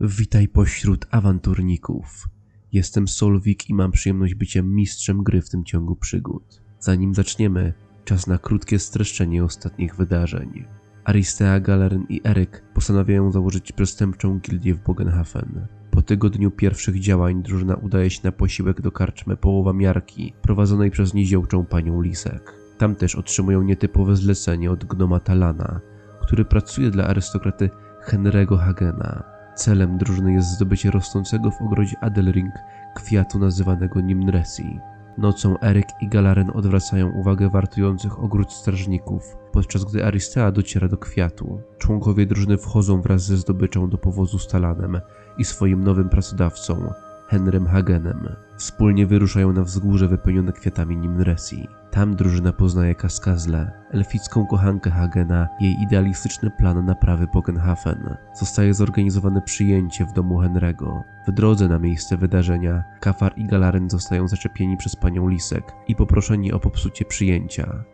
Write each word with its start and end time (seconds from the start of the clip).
Witaj 0.00 0.48
pośród 0.48 1.06
awanturników. 1.10 2.28
Jestem 2.72 3.08
Solwik 3.08 3.70
i 3.70 3.74
mam 3.74 3.92
przyjemność 3.92 4.34
bycia 4.34 4.62
mistrzem 4.62 5.22
gry 5.22 5.42
w 5.42 5.48
tym 5.48 5.64
ciągu 5.64 5.96
przygód. 5.96 6.62
Zanim 6.80 7.14
zaczniemy, 7.14 7.72
czas 8.04 8.26
na 8.26 8.38
krótkie 8.38 8.78
streszczenie 8.78 9.44
ostatnich 9.44 9.96
wydarzeń. 9.96 10.64
Aristea, 11.04 11.60
Galerin 11.60 12.06
i 12.08 12.20
Eryk 12.24 12.62
postanawiają 12.74 13.32
założyć 13.32 13.72
przestępczą 13.72 14.38
gildię 14.38 14.74
w 14.74 14.82
Bogenhafen. 14.82 15.66
Po 15.90 16.02
tygodniu 16.02 16.50
pierwszych 16.50 17.00
działań 17.00 17.42
drużyna 17.42 17.74
udaje 17.74 18.10
się 18.10 18.20
na 18.24 18.32
posiłek 18.32 18.80
do 18.80 18.92
karczmy 18.92 19.36
Połowa 19.36 19.72
Miarki, 19.72 20.32
prowadzonej 20.42 20.90
przez 20.90 21.14
niziołczą 21.14 21.66
panią 21.66 22.02
Lisek. 22.02 22.54
Tam 22.78 22.96
też 22.96 23.14
otrzymują 23.14 23.62
nietypowe 23.62 24.16
zlecenie 24.16 24.70
od 24.70 24.84
gnoma 24.84 25.20
Talana, 25.20 25.80
który 26.22 26.44
pracuje 26.44 26.90
dla 26.90 27.06
arystokraty 27.06 27.70
Henry'ego 28.08 28.58
Hagena. 28.58 29.35
Celem 29.56 29.98
drużyny 29.98 30.32
jest 30.32 30.48
zdobycie 30.48 30.90
rosnącego 30.90 31.50
w 31.50 31.62
ogrodzie 31.62 31.96
Adelring 32.00 32.54
kwiatu 32.94 33.38
nazywanego 33.38 34.00
Nimnresi. 34.00 34.80
Nocą 35.18 35.60
Eryk 35.60 35.86
i 36.00 36.08
Galaren 36.08 36.50
odwracają 36.54 37.10
uwagę 37.10 37.50
wartujących 37.50 38.20
ogród 38.20 38.52
strażników, 38.52 39.36
podczas 39.52 39.84
gdy 39.84 40.04
Aristea 40.04 40.52
dociera 40.52 40.88
do 40.88 40.96
kwiatu. 40.96 41.60
Członkowie 41.78 42.26
drużyny 42.26 42.58
wchodzą 42.58 43.00
wraz 43.00 43.22
ze 43.26 43.36
zdobyczą 43.36 43.90
do 43.90 43.98
powozu 43.98 44.38
z 44.38 44.48
Talanem 44.48 45.00
i 45.38 45.44
swoim 45.44 45.84
nowym 45.84 46.08
pracodawcą, 46.08 46.92
Henrym 47.28 47.66
Hagenem. 47.66 48.28
Wspólnie 48.56 49.06
wyruszają 49.06 49.52
na 49.52 49.62
wzgórze 49.62 50.08
wypełnione 50.08 50.52
kwiatami 50.52 50.96
Nimnresi. 50.96 51.68
Tam 51.90 52.16
drużyna 52.16 52.52
poznaje 52.52 52.94
Kaskazlę, 52.94 53.72
elficką 53.90 54.46
kochankę 54.46 54.90
Hagena, 54.90 55.48
jej 55.60 55.76
idealistyczny 55.82 56.50
plan 56.50 56.86
naprawy 56.86 57.26
Bogenhafen. 57.34 58.16
Zostaje 58.34 58.74
zorganizowane 58.74 59.42
przyjęcie 59.42 60.04
w 60.04 60.12
domu 60.12 60.42
Henry'ego. 60.42 61.02
W 61.28 61.32
drodze 61.32 61.68
na 61.68 61.78
miejsce 61.78 62.16
wydarzenia, 62.16 62.84
Kafar 63.00 63.32
i 63.36 63.46
Galaren 63.46 63.90
zostają 63.90 64.28
zaczepieni 64.28 64.76
przez 64.76 64.96
panią 64.96 65.28
Lisek 65.28 65.72
i 65.88 65.96
poproszeni 65.96 66.52
o 66.52 66.60
popsucie 66.60 67.04
przyjęcia. 67.04 67.84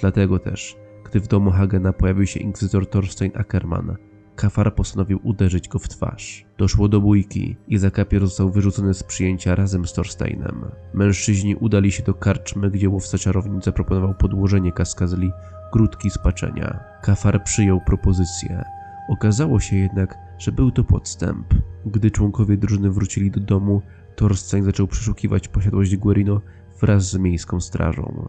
Dlatego 0.00 0.38
też, 0.38 0.76
gdy 1.04 1.20
w 1.20 1.28
domu 1.28 1.50
Hagena 1.50 1.92
pojawił 1.92 2.26
się 2.26 2.40
inkwizytor 2.40 2.90
Thorstein 2.90 3.32
Ackerman, 3.34 3.96
Kafar 4.38 4.74
postanowił 4.74 5.20
uderzyć 5.22 5.68
go 5.68 5.78
w 5.78 5.88
twarz. 5.88 6.46
Doszło 6.58 6.88
do 6.88 7.00
bójki 7.00 7.56
i 7.68 7.78
Zakapier 7.78 8.20
został 8.20 8.50
wyrzucony 8.50 8.94
z 8.94 9.02
przyjęcia 9.02 9.54
razem 9.54 9.86
z 9.86 9.92
Thorsteinem. 9.92 10.64
Mężczyźni 10.94 11.56
udali 11.56 11.92
się 11.92 12.02
do 12.02 12.14
karczmy, 12.14 12.70
gdzie 12.70 12.88
łowca 12.88 13.18
czarownic 13.18 13.64
zaproponował 13.64 14.14
podłożenie 14.14 14.72
kaskazli 14.72 15.32
grudki 15.72 16.10
spaczenia. 16.10 16.80
Kafar 17.02 17.44
przyjął 17.44 17.80
propozycję. 17.80 18.64
Okazało 19.10 19.60
się 19.60 19.76
jednak, 19.76 20.18
że 20.38 20.52
był 20.52 20.70
to 20.70 20.84
podstęp. 20.84 21.54
Gdy 21.86 22.10
członkowie 22.10 22.56
drużyny 22.56 22.90
wrócili 22.90 23.30
do 23.30 23.40
domu, 23.40 23.82
Thorstein 24.16 24.64
zaczął 24.64 24.86
przeszukiwać 24.86 25.48
posiadłość 25.48 25.96
Guerino 25.96 26.40
wraz 26.80 27.10
z 27.10 27.18
miejską 27.18 27.60
strażą 27.60 28.28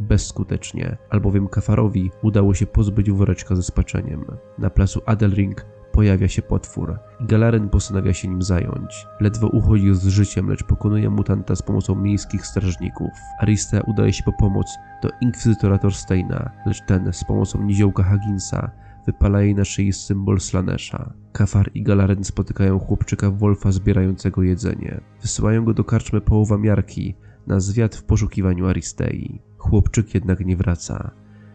bezskutecznie, 0.00 0.96
albowiem 1.10 1.48
Kafarowi 1.48 2.10
udało 2.22 2.54
się 2.54 2.66
pozbyć 2.66 3.10
woreczka 3.10 3.56
ze 3.56 3.62
spaczeniem. 3.62 4.24
Na 4.58 4.70
placu 4.70 5.00
Adelring 5.06 5.66
pojawia 5.92 6.28
się 6.28 6.42
potwór 6.42 6.98
i 7.20 7.26
Galaren 7.26 7.68
postanawia 7.68 8.14
się 8.14 8.28
nim 8.28 8.42
zająć. 8.42 9.06
Ledwo 9.20 9.46
uchodzi 9.46 9.94
z 9.94 10.06
życiem, 10.06 10.48
lecz 10.48 10.64
pokonuje 10.64 11.10
mutanta 11.10 11.56
z 11.56 11.62
pomocą 11.62 11.94
miejskich 11.94 12.46
strażników. 12.46 13.10
Aristea 13.40 13.80
udaje 13.86 14.12
się 14.12 14.22
po 14.22 14.32
pomoc 14.32 14.66
do 15.02 15.10
inkwizytora 15.20 15.78
Thorsteina, 15.78 16.50
lecz 16.66 16.86
ten 16.86 17.12
z 17.12 17.24
pomocą 17.24 17.62
niziołka 17.62 18.02
Hagginsa 18.02 18.70
wypala 19.06 19.42
jej 19.42 19.54
na 19.54 19.64
szyi 19.64 19.92
symbol 19.92 20.40
Slanesha. 20.40 21.12
Kafar 21.32 21.70
i 21.74 21.82
Galaren 21.82 22.24
spotykają 22.24 22.78
chłopczyka 22.78 23.30
Wolfa 23.30 23.72
zbierającego 23.72 24.42
jedzenie. 24.42 25.00
Wysyłają 25.22 25.64
go 25.64 25.74
do 25.74 25.84
karczmy 25.84 26.20
połowa 26.20 26.58
miarki 26.58 27.14
na 27.48 27.60
zwiat 27.60 27.96
w 27.96 28.04
poszukiwaniu 28.04 28.66
Aristei. 28.66 29.42
Chłopczyk 29.56 30.14
jednak 30.14 30.40
nie 30.40 30.56
wraca. 30.56 31.10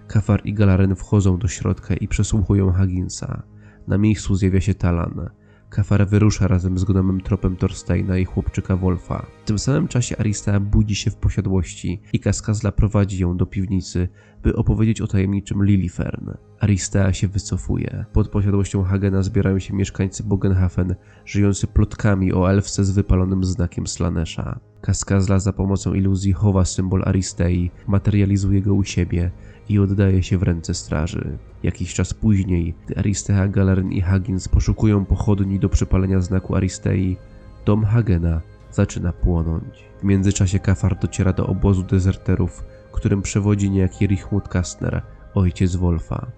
Kafar 0.08 0.42
i 0.46 0.54
Galaren 0.54 0.96
wchodzą 0.96 1.38
do 1.38 1.48
środka 1.48 1.96
i 1.96 2.08
przesłuchują 2.08 2.72
Hagginsa. 2.72 3.44
Na 3.88 3.98
miejscu 3.98 4.36
zjawia 4.36 4.62
się 4.62 4.74
Talan. 4.74 5.30
Kafar 5.70 6.08
wyrusza 6.08 6.48
razem 6.48 6.78
z 6.78 6.84
gnomem 6.84 7.22
tropem 7.22 7.56
Thorsteina 7.56 8.18
i 8.18 8.26
chłopczyka 8.26 8.78
Wolfa. 8.78 9.26
W 9.44 9.48
tym 9.48 9.60
samym 9.60 9.88
czasie 9.88 10.18
Aristea 10.18 10.60
budzi 10.60 10.96
się 10.96 11.12
w 11.12 11.16
posiadłości 11.16 12.02
i 12.14 12.20
Kaskazla 12.20 12.72
prowadzi 12.72 13.22
ją 13.22 13.38
do 13.38 13.46
piwnicy, 13.46 14.10
by 14.44 14.56
opowiedzieć 14.56 15.02
o 15.02 15.08
tajemniczym 15.08 15.66
Lilifern. 15.66 16.30
Aristea 16.60 17.14
się 17.14 17.28
wycofuje. 17.28 18.06
Pod 18.14 18.30
posiadłością 18.30 18.84
Hagena 18.84 19.22
zbierają 19.22 19.60
się 19.60 19.76
mieszkańcy 19.76 20.24
Bogenhafen, 20.24 20.96
żyjący 21.26 21.68
plotkami 21.68 22.34
o 22.34 22.52
elfce 22.52 22.86
z 22.86 22.92
wypalonym 22.92 23.44
znakiem 23.44 23.88
Slanesha. 23.88 24.60
Kaskazla 24.84 25.40
za 25.40 25.54
pomocą 25.54 25.94
iluzji 25.94 26.34
chowa 26.34 26.66
symbol 26.66 27.04
Aristei, 27.06 27.72
materializuje 27.88 28.62
go 28.62 28.74
u 28.74 28.84
siebie 28.84 29.32
i 29.70 29.80
oddaje 29.80 30.24
się 30.24 30.38
w 30.38 30.44
ręce 30.44 30.74
straży. 30.74 31.38
Jakiś 31.64 31.94
czas 31.94 32.14
później, 32.14 32.74
gdy 32.86 32.98
Aristea, 32.98 33.48
Galern 33.48 33.90
i 33.92 34.02
Haggins 34.02 34.48
poszukują 34.48 35.06
pochodni 35.06 35.60
do 35.60 35.70
przypalenia 35.70 36.22
znaku 36.22 36.56
Aristei, 36.56 37.18
dom 37.66 37.86
Hagena 37.86 38.42
zaczyna 38.72 39.14
płonąć. 39.14 39.84
W 40.00 40.04
międzyczasie 40.04 40.60
Kafar 40.60 41.00
dociera 41.00 41.34
do 41.34 41.48
obozu 41.48 41.84
dezerterów, 41.84 42.64
którym 42.92 43.22
przewodzi 43.22 43.72
niejaki 43.72 44.08
Richmut 44.08 44.48
Kastner, 44.48 45.02
ojciec 45.34 45.76
Wolfa. 45.76 46.32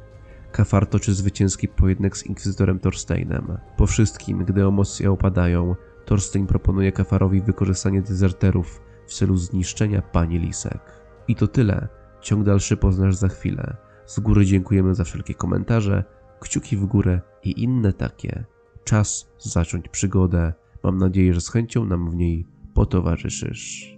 Kafar 0.52 0.88
toczy 0.88 1.14
zwycięski 1.14 1.68
pojedynek 1.68 2.18
z 2.18 2.26
inkwizytorem 2.26 2.80
Thorsteinem. 2.80 3.58
Po 3.78 3.88
wszystkim, 3.88 4.46
gdy 4.46 4.64
emocje 4.64 5.12
opadają, 5.12 5.76
Thorstein 6.06 6.48
proponuje 6.48 6.92
Kafarowi 6.92 7.42
wykorzystanie 7.42 8.02
dezerterów 8.02 8.82
w 9.08 9.14
celu 9.14 9.38
zniszczenia 9.38 10.02
pani 10.02 10.40
Lisek. 10.40 10.82
I 11.28 11.36
to 11.36 11.48
tyle. 11.48 11.88
Ciąg 12.22 12.46
dalszy 12.46 12.78
poznasz 12.78 13.16
za 13.16 13.28
chwilę. 13.28 13.78
Z 14.06 14.20
góry 14.20 14.46
dziękujemy 14.46 14.96
za 14.96 15.04
wszelkie 15.04 15.34
komentarze, 15.34 16.04
kciuki 16.40 16.78
w 16.78 16.86
górę 16.86 17.22
i 17.44 17.64
inne 17.64 17.94
takie. 17.94 18.46
Czas 18.84 19.30
zacząć 19.38 19.90
przygodę. 19.90 20.54
Mam 20.84 20.98
nadzieję, 20.98 21.34
że 21.34 21.42
z 21.42 21.50
chęcią 21.50 21.86
nam 21.86 22.12
w 22.12 22.16
niej 22.16 22.48
potowarzyszysz. 22.74 23.96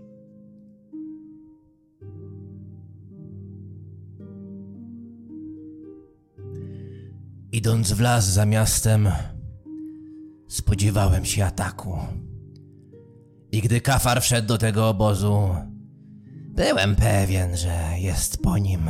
Idąc 7.51 7.94
w 7.94 8.01
las 8.01 8.34
za 8.34 8.46
miastem, 8.46 9.09
spodziewałem 10.47 11.25
się 11.25 11.46
ataku. 11.46 12.00
I 13.52 13.62
gdy 13.62 13.81
kafar 13.81 14.22
wszedł 14.22 14.47
do 14.47 14.58
tego 14.58 14.90
obozu, 14.90 15.56
byłem 16.50 16.96
pewien, 16.96 17.58
że 17.58 17.80
jest 18.00 18.41
po 18.41 18.58
nim. 18.58 18.90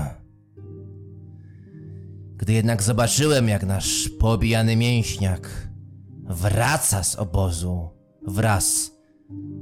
Gdy 2.36 2.54
jednak 2.54 2.84
zobaczyłem, 2.84 3.48
jak 3.48 3.66
nasz 3.66 4.10
pobijany 4.20 4.76
mięśniak 4.76 5.70
wraca 6.24 7.04
z 7.04 7.16
obozu 7.16 7.90
wraz 8.28 8.92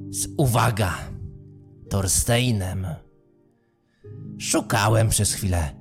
z, 0.09 0.27
uwaga, 0.37 0.93
Thorsteinem, 1.89 2.87
szukałem 4.37 5.09
przez 5.09 5.33
chwilę 5.33 5.75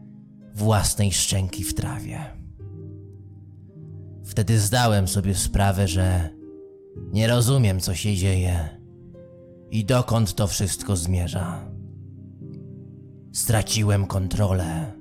własnej 0.54 1.12
szczęki 1.12 1.64
w 1.64 1.74
trawie. 1.74 2.43
Wtedy 4.24 4.58
zdałem 4.58 5.08
sobie 5.08 5.34
sprawę, 5.34 5.88
że 5.88 6.30
nie 7.12 7.28
rozumiem, 7.28 7.80
co 7.80 7.94
się 7.94 8.16
dzieje 8.16 8.68
i 9.70 9.84
dokąd 9.84 10.34
to 10.34 10.46
wszystko 10.46 10.96
zmierza. 10.96 11.60
Straciłem 13.32 14.06
kontrolę. 14.06 14.92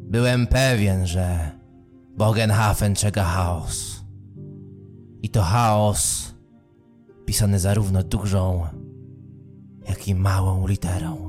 Byłem 0.00 0.46
pewien, 0.46 1.06
że 1.06 1.50
Bogenhafen 2.16 2.94
czeka 2.94 3.24
chaos. 3.24 4.04
I 5.22 5.28
to 5.28 5.42
chaos 5.42 6.34
pisany 7.26 7.58
zarówno 7.58 8.02
dużą, 8.02 8.66
jak 9.88 10.08
i 10.08 10.14
małą 10.14 10.66
literą. 10.66 11.25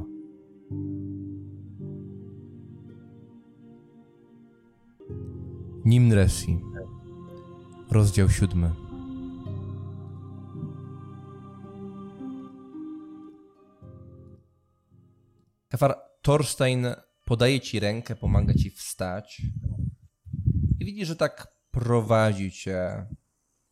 Nimresi, 5.87 6.59
rozdział 7.91 8.29
siódmy. 8.29 8.71
Kafar 15.69 16.01
Thorstein 16.21 16.87
podaje 17.25 17.61
ci 17.61 17.79
rękę, 17.79 18.15
pomaga 18.15 18.53
ci 18.53 18.71
wstać 18.71 19.41
i 20.79 20.85
widzi, 20.85 21.05
że 21.05 21.15
tak 21.15 21.47
prowadzi 21.71 22.51
cię 22.51 23.07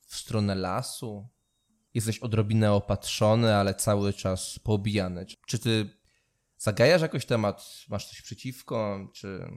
w 0.08 0.16
stronę 0.16 0.56
lasu. 0.56 1.30
Jesteś 1.94 2.20
odrobinę 2.20 2.74
opatrzony, 2.74 3.56
ale 3.56 3.74
cały 3.74 4.14
czas 4.14 4.60
poobijany. 4.60 5.26
Czy 5.48 5.60
ty 5.60 5.90
zagajasz 6.58 7.02
jakoś 7.02 7.26
temat, 7.26 7.68
masz 7.90 8.10
coś 8.10 8.22
przeciwko, 8.22 9.10
czy 9.14 9.48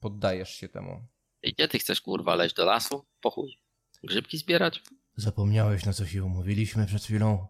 poddajesz 0.00 0.50
się 0.50 0.68
temu? 0.68 1.15
I 1.46 1.52
gdzie 1.52 1.68
ty 1.68 1.78
chcesz 1.78 2.00
kurwa 2.00 2.34
leźć 2.34 2.54
do 2.54 2.64
lasu? 2.64 3.06
Po 3.20 3.30
chuj. 3.30 3.58
Grzybki 4.04 4.38
zbierać? 4.38 4.82
Zapomniałeś, 5.16 5.84
na 5.84 5.92
co 5.92 6.06
się 6.06 6.24
umówiliśmy 6.24 6.86
przed 6.86 7.02
chwilą? 7.04 7.46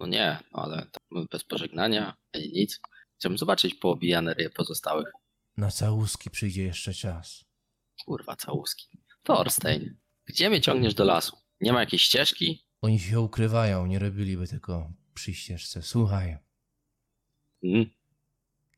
No 0.00 0.06
nie, 0.06 0.38
ale 0.52 0.86
bez 1.30 1.44
pożegnania, 1.44 2.16
ani 2.34 2.52
nic. 2.52 2.80
Chciałbym 3.18 3.38
zobaczyć 3.38 3.74
poobijane 3.74 4.34
ryje 4.34 4.50
pozostałych. 4.50 5.08
Na 5.56 5.70
całuski 5.70 6.30
przyjdzie 6.30 6.62
jeszcze 6.62 6.94
czas. 6.94 7.44
Kurwa, 8.04 8.36
całuski. 8.36 8.98
Thorstein, 9.22 9.96
gdzie 10.26 10.50
mnie 10.50 10.60
ciągniesz 10.60 10.94
do 10.94 11.04
lasu? 11.04 11.36
Nie 11.60 11.72
ma 11.72 11.80
jakiejś 11.80 12.02
ścieżki? 12.02 12.64
Oni 12.80 13.00
się 13.00 13.20
ukrywają, 13.20 13.86
nie 13.86 13.98
robiliby 13.98 14.48
tylko 14.48 14.92
przy 15.14 15.34
ścieżce. 15.34 15.82
Słuchaj, 15.82 16.38
Mm, 17.64 17.90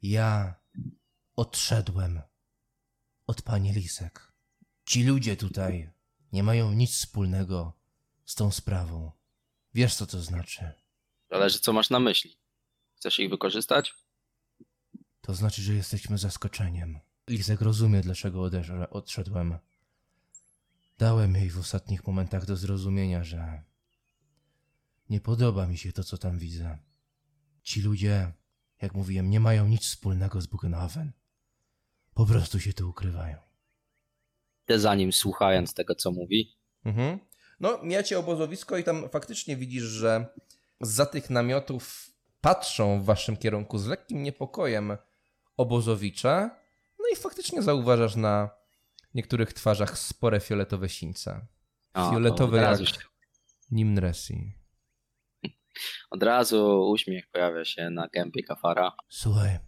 ja 0.03 0.55
odszedłem 1.37 2.21
od 3.27 3.43
pani 3.43 3.73
Lisek. 3.73 4.33
Ci 4.85 5.05
ludzie 5.05 5.37
tutaj 5.37 5.91
nie 6.33 6.43
mają 6.43 6.73
nic 6.73 6.91
wspólnego 6.91 7.73
z 8.25 8.35
tą 8.35 8.51
sprawą. 8.51 9.13
Wiesz, 9.75 9.95
co 9.95 10.07
to 10.07 10.21
znaczy? 10.21 10.73
zależy, 11.31 11.59
co 11.59 11.73
masz 11.73 11.91
na 11.91 12.01
myśli. 12.01 12.37
Chcesz 12.97 13.19
ich 13.19 13.31
wykorzystać? 13.31 13.95
To 15.21 15.35
znaczy, 15.35 15.63
że 15.63 15.75
jesteśmy 15.75 16.19
zaskoczeniem. 16.19 16.99
Lisek 17.29 17.61
rozumie, 17.61 18.01
dlaczego 18.01 18.41
odesz- 18.43 18.87
odszedłem. 18.91 19.59
Dałem 20.99 21.35
jej 21.35 21.51
w 21.51 21.59
ostatnich 21.59 22.07
momentach 22.07 22.47
do 22.47 22.57
zrozumienia, 22.57 23.25
że 23.25 23.63
nie 25.11 25.21
podoba 25.21 25.67
mi 25.67 25.79
się 25.79 25.93
to, 25.93 26.05
co 26.05 26.19
tam 26.19 26.39
widzę. 26.39 26.79
Ci 27.63 27.83
ludzie, 27.83 28.33
jak 28.83 28.95
mówiłem, 28.95 29.31
nie 29.31 29.41
mają 29.41 29.69
nic 29.69 29.83
wspólnego 29.83 30.41
z 30.41 30.47
Bugenhaven. 30.47 31.13
Po 32.15 32.27
prostu 32.27 32.61
się 32.61 32.73
tu 32.73 32.91
ukrywają. 32.91 33.39
Za 34.69 34.95
nim 34.95 35.13
słuchając 35.13 35.75
tego, 35.75 35.95
co 35.95 36.11
mówi. 36.13 36.57
Mhm. 36.85 37.19
No, 37.61 37.79
mijacie 37.83 38.19
obozowisko 38.19 38.79
i 38.79 38.85
tam 38.85 39.09
faktycznie 39.09 39.57
widzisz, 39.57 39.83
że 39.83 40.27
za 40.81 41.07
tych 41.07 41.31
namiotów 41.31 42.11
patrzą 42.41 43.01
w 43.01 43.05
waszym 43.05 43.37
kierunku 43.37 43.79
z 43.79 43.87
lekkim 43.87 44.23
niepokojem 44.23 44.97
obozowicze. 45.57 46.51
No 46.99 47.05
i 47.13 47.17
faktycznie 47.17 47.63
zauważasz 47.63 48.17
na 48.17 48.51
niektórych 49.15 49.53
twarzach 49.53 49.99
spore 49.99 50.41
fioletowe 50.41 50.89
sińce. 50.89 51.47
Fioletowe 52.11 52.59
jak 52.59 52.79
się- 52.89 52.95
Nimresi. 53.71 54.53
od 56.11 56.23
razu 56.23 56.89
uśmiech 56.91 57.27
pojawia 57.31 57.65
się 57.65 57.91
na 57.91 58.09
gębie 58.09 58.43
kafara. 58.43 58.93
Słuchaj, 59.09 59.59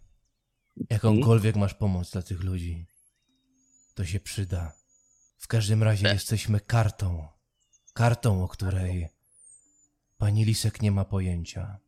jakąkolwiek 0.89 1.55
masz 1.55 1.73
pomoc 1.73 2.11
dla 2.11 2.21
tych 2.21 2.43
ludzi, 2.43 2.85
to 3.95 4.05
się 4.05 4.19
przyda. 4.19 4.73
W 5.37 5.47
każdym 5.47 5.83
razie 5.83 6.07
jesteśmy 6.07 6.59
kartą. 6.59 7.27
Kartą, 7.93 8.43
o 8.43 8.47
której 8.47 9.09
pani 10.17 10.45
Lisek 10.45 10.81
nie 10.81 10.91
ma 10.91 11.05
pojęcia. 11.05 11.79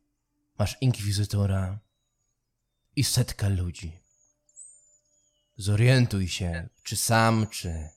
Masz 0.58 0.76
inkwizytora 0.80 1.78
i 2.96 3.04
setkę 3.04 3.48
ludzi. 3.48 3.98
Zorientuj 5.56 6.28
się, 6.28 6.68
czy 6.82 6.96
sam, 6.96 7.46
czy 7.46 7.88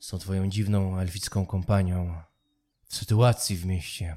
z 0.00 0.08
tą 0.08 0.18
twoją 0.18 0.50
dziwną 0.50 0.98
elficką 0.98 1.46
kompanią 1.46 2.22
w 2.84 2.96
sytuacji 2.96 3.56
w 3.56 3.66
mieście. 3.66 4.16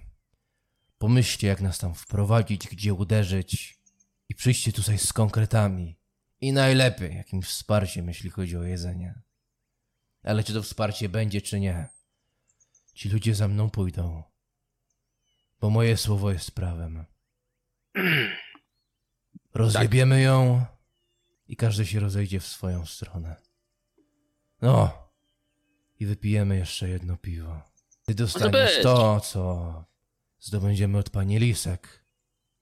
Pomyślcie, 0.97 1.47
jak 1.47 1.61
nas 1.61 1.77
tam 1.77 1.95
wprowadzić, 1.95 2.67
gdzie 2.67 2.93
uderzyć 2.93 3.79
i 4.29 4.35
przyjdźcie 4.35 4.71
tutaj 4.71 4.97
z 4.97 5.13
konkretami. 5.13 5.97
I 6.41 6.53
najlepiej 6.53 7.15
jakimś 7.15 7.45
wsparciem, 7.45 8.07
jeśli 8.07 8.29
chodzi 8.29 8.57
o 8.57 8.63
jedzenie. 8.63 9.24
Ale 10.25 10.43
czy 10.43 10.53
to 10.53 10.63
wsparcie 10.63 11.09
będzie, 11.09 11.41
czy 11.41 11.59
nie? 11.59 11.87
Ci 12.93 13.09
ludzie 13.09 13.35
za 13.35 13.47
mną 13.47 13.69
pójdą. 13.69 14.23
Bo 15.59 15.69
moje 15.69 15.97
słowo 15.97 16.31
jest 16.31 16.51
prawem. 16.51 17.05
Rozjebiemy 19.53 20.21
ją 20.21 20.65
i 21.47 21.55
każdy 21.55 21.85
się 21.85 21.99
rozejdzie 21.99 22.39
w 22.39 22.47
swoją 22.47 22.85
stronę. 22.85 23.35
No. 24.61 25.05
I 25.99 26.05
wypijemy 26.05 26.57
jeszcze 26.57 26.89
jedno 26.89 27.17
piwo. 27.17 27.61
Ty 28.05 28.15
dostaniesz 28.15 28.81
to, 28.83 29.19
co 29.19 29.83
zdobędziemy 30.39 30.97
od 30.97 31.09
pani 31.09 31.39
Lisek. 31.39 32.05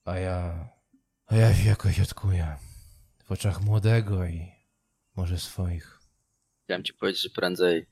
A 0.05 0.17
ja... 0.17 0.69
A 1.27 1.35
ja 1.35 1.55
się 1.55 1.69
jakoś 1.69 1.99
odkuję. 1.99 2.57
W 3.23 3.31
oczach 3.31 3.61
młodego 3.61 4.25
i 4.25 4.51
może 5.15 5.39
swoich. 5.39 6.02
Chciałem 6.73 6.83
ci 6.83 6.93
powiedzieć, 6.93 7.21
że 7.21 7.29
prędzej 7.29 7.85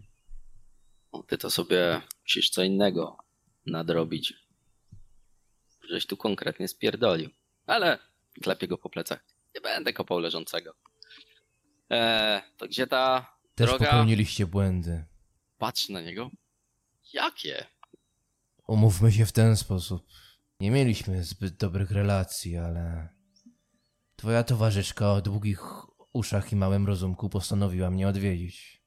ty 1.27 1.37
to 1.37 1.51
sobie 1.51 2.01
musisz 2.23 2.49
co 2.49 2.63
innego 2.63 3.17
nadrobić. 3.65 4.33
Żeś 5.89 6.05
tu 6.05 6.17
konkretnie 6.17 6.67
spierdolił. 6.67 7.29
Ale 7.65 7.99
klepię 8.41 8.67
go 8.67 8.77
po 8.77 8.89
plecach. 8.89 9.25
Nie 9.55 9.61
będę 9.61 9.93
kopał 9.93 10.19
leżącego. 10.19 10.73
Eee, 11.89 12.41
to 12.57 12.67
gdzie 12.67 12.87
ta 12.87 13.35
Też 13.55 13.69
droga? 13.69 13.85
popełniliście 13.85 14.45
błędy. 14.45 15.05
Patrz 15.57 15.89
na 15.89 16.01
niego. 16.01 16.29
Jakie? 17.13 17.65
Umówmy 18.67 19.11
się 19.11 19.25
w 19.25 19.31
ten 19.31 19.57
sposób. 19.57 20.07
Nie 20.59 20.71
mieliśmy 20.71 21.23
zbyt 21.23 21.55
dobrych 21.55 21.91
relacji, 21.91 22.57
ale 22.57 23.09
twoja 24.15 24.43
towarzyszka 24.43 25.13
o 25.13 25.21
długich 25.21 25.61
uszach 26.13 26.51
i 26.51 26.55
małym 26.55 26.87
rozumku 26.87 27.29
postanowiła 27.29 27.89
mnie 27.89 28.07
odwiedzić. 28.07 28.81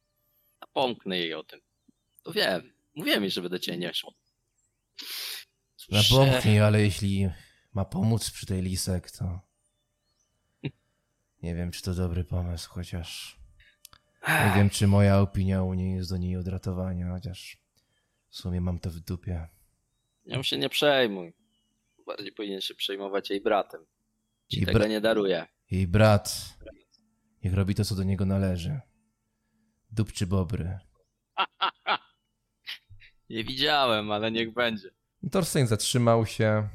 Napomknę 0.60 1.18
jej 1.18 1.34
o 1.34 1.44
tym. 1.44 1.60
To 2.22 2.32
wiem. 2.32 2.72
Mówiłem 2.94 3.22
jej, 3.22 3.30
żeby 3.30 3.48
do 3.48 3.58
ciebie 3.58 3.78
nie 3.78 3.94
szło. 3.94 4.14
Napomknij, 5.90 6.60
ale 6.60 6.82
jeśli 6.82 7.28
ma 7.72 7.84
pomóc 7.84 8.30
przy 8.30 8.46
tej 8.46 8.62
lisek, 8.62 9.10
to 9.10 9.40
nie 11.42 11.54
wiem, 11.54 11.70
czy 11.70 11.82
to 11.82 11.94
dobry 11.94 12.24
pomysł, 12.24 12.70
chociaż 12.70 13.38
nie 14.28 14.52
wiem, 14.56 14.70
czy 14.70 14.86
moja 14.86 15.20
opinia 15.20 15.62
u 15.62 15.74
niej 15.74 15.94
jest 15.96 16.10
do 16.10 16.16
niej 16.16 16.36
od 16.36 16.48
ratowania, 16.48 17.10
chociaż 17.10 17.56
w 18.30 18.36
sumie 18.36 18.60
mam 18.60 18.78
to 18.78 18.90
w 18.90 19.00
dupie. 19.00 19.48
Nią 20.26 20.42
się 20.42 20.58
nie 20.58 20.68
przejmuj. 20.68 21.32
Bardziej 22.06 22.32
powinien 22.32 22.60
się 22.60 22.74
przejmować 22.74 23.30
jej 23.30 23.40
bratem. 23.40 23.86
Ci 24.48 24.56
Jej 24.56 24.66
tego 24.66 24.78
bra- 24.78 24.88
nie 24.88 25.00
daruję. 25.00 25.46
Jej 25.70 25.86
brat 25.86 26.54
niech 27.44 27.54
robi 27.54 27.74
to, 27.74 27.84
co 27.84 27.94
do 27.94 28.02
niego 28.02 28.24
należy. 28.24 28.80
Dupczy 29.90 30.26
bobry. 30.26 30.78
Nie 33.30 33.44
widziałem, 33.44 34.10
ale 34.10 34.30
niech 34.30 34.52
będzie. 34.52 34.90
Thorstein 35.30 35.66
zatrzymał 35.66 36.26
się. 36.26 36.68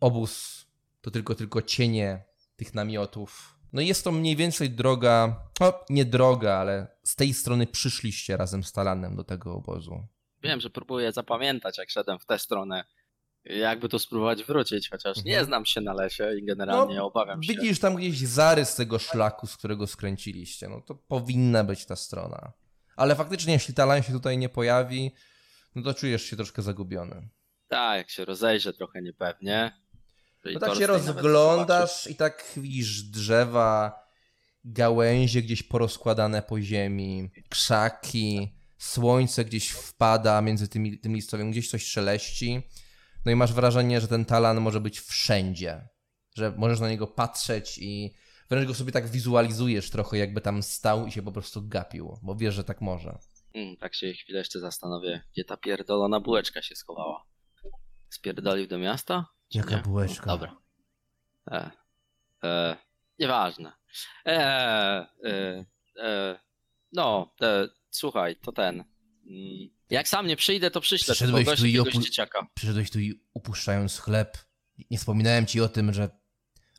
Obóz 0.00 0.66
to 1.00 1.10
tylko, 1.10 1.34
tylko 1.34 1.62
cienie 1.62 2.24
tych 2.56 2.74
namiotów. 2.74 3.56
No 3.72 3.80
i 3.80 3.86
jest 3.86 4.04
to 4.04 4.12
mniej 4.12 4.36
więcej 4.36 4.70
droga, 4.70 5.42
no 5.60 5.72
nie 5.90 6.04
droga, 6.04 6.54
ale 6.54 6.86
z 7.02 7.16
tej 7.16 7.34
strony 7.34 7.66
przyszliście 7.66 8.36
razem 8.36 8.64
z 8.64 8.72
Talanem 8.72 9.16
do 9.16 9.24
tego 9.24 9.54
obozu. 9.54 10.06
Wiem, 10.42 10.60
że 10.60 10.70
próbuję 10.70 11.12
zapamiętać, 11.12 11.78
jak 11.78 11.90
szedłem 11.90 12.18
w 12.18 12.26
tę 12.26 12.38
stronę. 12.38 12.84
Jakby 13.44 13.88
tu 13.88 13.98
spróbować 13.98 14.44
wrócić, 14.44 14.90
chociaż 14.90 15.24
nie 15.24 15.44
znam 15.44 15.66
się 15.66 15.80
na 15.80 15.92
lesie 15.92 16.34
i 16.38 16.44
generalnie 16.44 16.96
No, 16.96 17.06
obawiam 17.06 17.42
się. 17.42 17.52
Widzisz 17.52 17.78
tam 17.78 17.94
gdzieś 17.94 18.18
zarys 18.18 18.74
tego 18.74 18.98
szlaku, 18.98 19.46
z 19.46 19.56
którego 19.56 19.86
skręciliście. 19.86 20.68
No 20.68 20.80
to 20.80 20.94
powinna 20.94 21.64
być 21.64 21.86
ta 21.86 21.96
strona. 21.96 22.52
Ale 22.96 23.14
faktycznie, 23.14 23.52
jeśli 23.52 23.74
Talan 23.74 24.02
się 24.02 24.12
tutaj 24.12 24.38
nie 24.38 24.48
pojawi, 24.48 25.14
no 25.74 25.82
to 25.82 25.94
czujesz 25.94 26.22
się 26.22 26.36
troszkę 26.36 26.62
zagubiony. 26.62 27.28
Tak, 27.68 27.98
jak 27.98 28.10
się 28.10 28.24
rozejrzę 28.24 28.72
trochę 28.72 29.02
niepewnie. 29.02 29.72
No 30.44 30.60
tak 30.60 30.74
się 30.74 30.86
rozglądasz 30.86 32.06
i 32.06 32.14
tak 32.14 32.44
widzisz 32.56 33.02
drzewa, 33.02 34.00
gałęzie 34.64 35.42
gdzieś 35.42 35.62
porozkładane 35.62 36.42
po 36.42 36.60
ziemi, 36.60 37.30
krzaki, 37.48 38.54
słońce 38.78 39.44
gdzieś 39.44 39.70
wpada 39.70 40.42
między 40.42 40.68
tymi, 40.68 40.98
tym 40.98 41.14
listowiem, 41.14 41.50
gdzieś 41.50 41.70
coś 41.70 41.84
szeleści. 41.84 42.62
No 43.24 43.32
i 43.32 43.36
masz 43.36 43.52
wrażenie, 43.52 44.00
że 44.00 44.08
ten 44.08 44.24
talan 44.24 44.60
może 44.60 44.80
być 44.80 45.00
wszędzie. 45.00 45.88
Że 46.36 46.54
możesz 46.56 46.80
na 46.80 46.88
niego 46.88 47.06
patrzeć 47.06 47.78
i 47.78 48.14
wręcz 48.50 48.68
go 48.68 48.74
sobie 48.74 48.92
tak 48.92 49.08
wizualizujesz 49.08 49.90
trochę, 49.90 50.18
jakby 50.18 50.40
tam 50.40 50.62
stał 50.62 51.06
i 51.06 51.12
się 51.12 51.22
po 51.22 51.32
prostu 51.32 51.68
gapił, 51.68 52.18
bo 52.22 52.36
wiesz, 52.36 52.54
że 52.54 52.64
tak 52.64 52.80
może. 52.80 53.18
Mm, 53.54 53.76
tak 53.76 53.94
się 53.94 54.12
chwilę 54.12 54.38
jeszcze 54.38 54.60
zastanowię, 54.60 55.22
gdzie 55.32 55.44
ta 55.44 55.56
pierdolona 55.56 56.20
bułeczka 56.20 56.62
się 56.62 56.76
schowała. 56.76 57.24
Spierdolił 58.10 58.66
do 58.66 58.78
miasta? 58.78 59.26
Jaka 59.54 59.76
nie? 59.76 59.82
bułeczka? 59.82 60.26
Dobra. 60.26 60.56
E, 61.50 61.70
e, 62.44 62.76
nieważne. 63.18 63.72
E, 64.26 64.30
e, 65.24 65.64
e, 65.96 66.38
no, 66.92 67.34
e, 67.42 67.68
słuchaj, 67.90 68.36
to 68.36 68.52
ten. 68.52 68.84
Jak 69.90 70.08
sam 70.08 70.26
nie 70.26 70.36
przyjdę, 70.36 70.70
to 70.70 70.80
przyślę 70.80 71.14
Przyszedłeś 71.14 71.44
kogoś 71.44 71.60
tu 71.60 71.66
i 71.66 71.78
opu- 71.80 72.02
dzieciaka. 72.02 72.46
Przyszedłeś 72.54 72.90
tu 72.90 73.00
i 73.00 73.20
upuszczając 73.34 73.98
chleb. 73.98 74.38
Nie 74.90 74.98
wspominałem 74.98 75.46
ci 75.46 75.60
o 75.60 75.68
tym, 75.68 75.92
że 75.92 76.10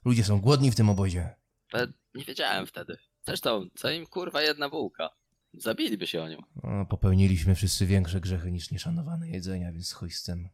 ludzie 0.06 0.24
są 0.24 0.42
głodni 0.42 0.72
w 0.72 0.76
tym 0.76 0.90
obozie. 0.90 1.36
E, 1.74 1.88
Nie 2.16 2.26
wiedziałem 2.26 2.68
wtedy. 2.68 2.98
Zresztą, 3.26 3.68
co 3.76 3.92
im 3.92 4.08
kurwa 4.08 4.42
jedna 4.42 4.70
bułka? 4.70 5.10
Zabiliby 5.54 6.08
się 6.08 6.22
o 6.24 6.30
nią. 6.30 6.38
O, 6.64 6.86
popełniliśmy 6.86 7.56
wszyscy 7.56 7.86
większe 7.86 8.22
grzechy 8.22 8.52
niż 8.52 8.72
nieszanowane 8.72 9.30
jedzenia, 9.30 9.72
więc 9.72 9.94
chuj 9.94 10.12
z 10.12 10.24
tym. 10.24 10.50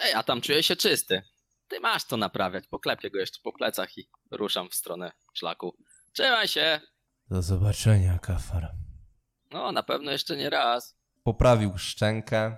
Ej, 0.00 0.12
a 0.14 0.22
tam 0.22 0.40
czuję 0.40 0.62
się 0.62 0.76
czysty. 0.76 1.22
Ty 1.68 1.80
masz 1.80 2.04
to 2.04 2.16
naprawiać. 2.16 2.66
Poklepię 2.66 3.10
go 3.10 3.18
jeszcze 3.18 3.38
po 3.42 3.52
plecach 3.52 3.98
i 3.98 4.08
ruszam 4.30 4.68
w 4.70 4.74
stronę 4.74 5.12
szlaku. 5.34 5.76
Trzymaj 6.12 6.48
się. 6.48 6.80
Do 7.30 7.42
zobaczenia, 7.42 8.18
kafar. 8.18 8.72
No, 9.52 9.72
na 9.72 9.82
pewno 9.82 10.10
jeszcze 10.10 10.36
nie 10.36 10.50
raz. 10.50 10.96
Poprawił 11.24 11.78
szczękę, 11.78 12.56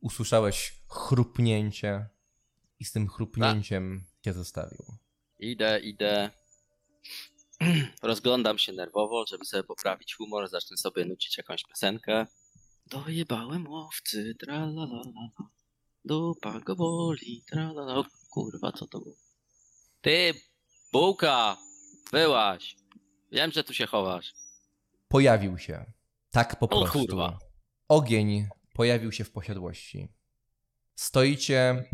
usłyszałeś 0.00 0.74
chrupnięcie 0.88 2.06
i 2.80 2.84
z 2.84 2.92
tym 2.92 3.08
chrupnięciem 3.08 4.04
cię 4.24 4.32
zostawił. 4.32 4.84
Idę, 5.38 5.80
idę. 5.80 6.30
Rozglądam 8.02 8.58
się 8.58 8.72
nerwowo, 8.72 9.26
żeby 9.26 9.44
sobie 9.44 9.62
poprawić 9.62 10.14
humor. 10.14 10.48
Zacznę 10.48 10.76
sobie 10.76 11.04
nucić 11.04 11.38
jakąś 11.38 11.64
piosenkę. 11.64 12.26
Dojebałem 12.86 13.68
łowcy, 13.68 14.34
tralalala. 14.34 15.30
Dupa 16.04 16.60
go 16.60 16.76
boli, 16.76 17.42
tralala. 17.46 18.04
Kurwa, 18.30 18.72
co 18.72 18.86
to 18.86 19.00
było? 19.00 19.16
Ty, 20.00 20.34
bułka! 20.92 21.56
Byłaś! 22.12 22.76
Wiem, 23.32 23.52
że 23.52 23.64
tu 23.64 23.74
się 23.74 23.86
chowasz. 23.86 24.32
Pojawił 25.08 25.58
się. 25.58 25.84
Tak 26.38 26.58
po 26.58 26.66
O 26.66 26.68
prostu. 26.68 26.98
kurwa. 26.98 27.38
Ogień 27.88 28.48
pojawił 28.74 29.12
się 29.12 29.24
w 29.24 29.30
posiadłości. 29.30 30.08
Stoicie 30.94 31.84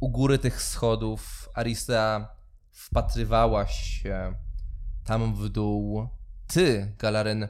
u 0.00 0.10
góry 0.10 0.38
tych 0.38 0.62
schodów. 0.62 1.48
Arista 1.54 2.28
wpatrywałaś 2.70 4.00
się 4.02 4.34
tam 5.04 5.34
w 5.34 5.48
dół. 5.48 6.08
Ty, 6.46 6.94
Galaren, 6.98 7.48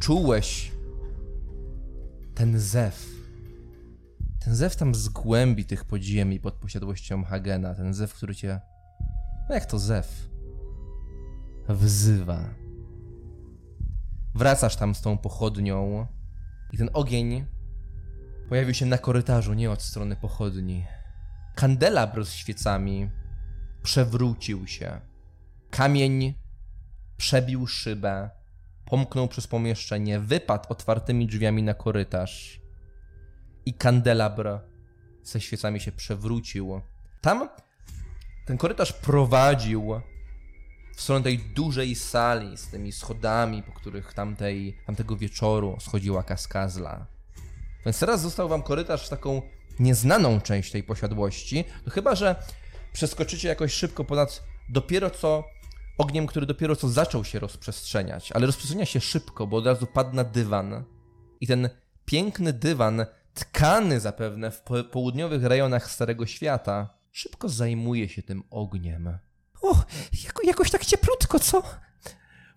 czułeś 0.00 0.72
ten 2.34 2.60
zew. 2.60 3.06
Ten 4.44 4.54
zew 4.54 4.76
tam 4.76 4.94
z 4.94 5.08
głębi 5.08 5.64
tych 5.64 5.84
podziemi 5.84 6.40
pod 6.40 6.54
posiadłością 6.54 7.24
Hagena. 7.24 7.74
Ten 7.74 7.94
zew, 7.94 8.14
który 8.14 8.34
cię. 8.34 8.60
No 9.48 9.54
jak 9.54 9.66
to 9.66 9.78
zew? 9.78 10.28
Wzywa. 11.68 12.65
Wracasz 14.36 14.76
tam 14.76 14.94
z 14.94 15.00
tą 15.00 15.18
pochodnią 15.18 16.06
i 16.72 16.78
ten 16.78 16.90
ogień 16.92 17.46
pojawił 18.48 18.74
się 18.74 18.86
na 18.86 18.98
korytarzu, 18.98 19.54
nie 19.54 19.70
od 19.70 19.82
strony 19.82 20.16
pochodni. 20.16 20.86
Kandelabr 21.54 22.24
z 22.24 22.32
świecami 22.32 23.10
przewrócił 23.82 24.66
się. 24.66 25.00
Kamień 25.70 26.34
przebił 27.16 27.66
szybę, 27.66 28.30
pomknął 28.84 29.28
przez 29.28 29.46
pomieszczenie, 29.46 30.20
wypadł 30.20 30.68
otwartymi 30.68 31.26
drzwiami 31.26 31.62
na 31.62 31.74
korytarz 31.74 32.60
i 33.66 33.74
kandelabr 33.74 34.48
ze 35.22 35.40
świecami 35.40 35.80
się 35.80 35.92
przewrócił. 35.92 36.80
Tam 37.20 37.48
ten 38.46 38.58
korytarz 38.58 38.92
prowadził 38.92 40.00
w 40.96 41.00
stronę 41.00 41.24
tej 41.24 41.38
dużej 41.38 41.94
sali 41.94 42.56
z 42.56 42.68
tymi 42.68 42.92
schodami, 42.92 43.62
po 43.62 43.72
których 43.72 44.14
tamtej, 44.14 44.78
tamtego 44.86 45.16
wieczoru 45.16 45.76
schodziła 45.80 46.22
kaskazla. 46.22 47.06
Więc 47.84 47.98
teraz 47.98 48.20
został 48.20 48.48
wam 48.48 48.62
korytarz 48.62 49.06
w 49.06 49.08
taką 49.08 49.42
nieznaną 49.78 50.40
część 50.40 50.72
tej 50.72 50.82
posiadłości, 50.82 51.64
no 51.86 51.92
chyba, 51.92 52.14
że 52.14 52.36
przeskoczycie 52.92 53.48
jakoś 53.48 53.72
szybko 53.72 54.04
ponad 54.04 54.42
dopiero 54.68 55.10
co 55.10 55.44
ogniem, 55.98 56.26
który 56.26 56.46
dopiero 56.46 56.76
co 56.76 56.88
zaczął 56.88 57.24
się 57.24 57.38
rozprzestrzeniać, 57.38 58.32
ale 58.32 58.46
rozprzestrzenia 58.46 58.86
się 58.86 59.00
szybko, 59.00 59.46
bo 59.46 59.56
od 59.56 59.66
razu 59.66 59.86
padł 59.86 60.16
na 60.16 60.24
dywan. 60.24 60.84
I 61.40 61.46
ten 61.46 61.70
piękny 62.04 62.52
dywan, 62.52 63.06
tkany 63.34 64.00
zapewne 64.00 64.50
w 64.50 64.60
po- 64.60 64.84
południowych 64.84 65.44
rejonach 65.44 65.90
Starego 65.90 66.26
Świata, 66.26 66.94
szybko 67.12 67.48
zajmuje 67.48 68.08
się 68.08 68.22
tym 68.22 68.42
ogniem. 68.50 69.18
O, 69.70 69.74
jako, 70.26 70.42
jakoś 70.44 70.70
tak 70.70 70.84
cieplutko, 70.84 71.38
co? 71.38 71.62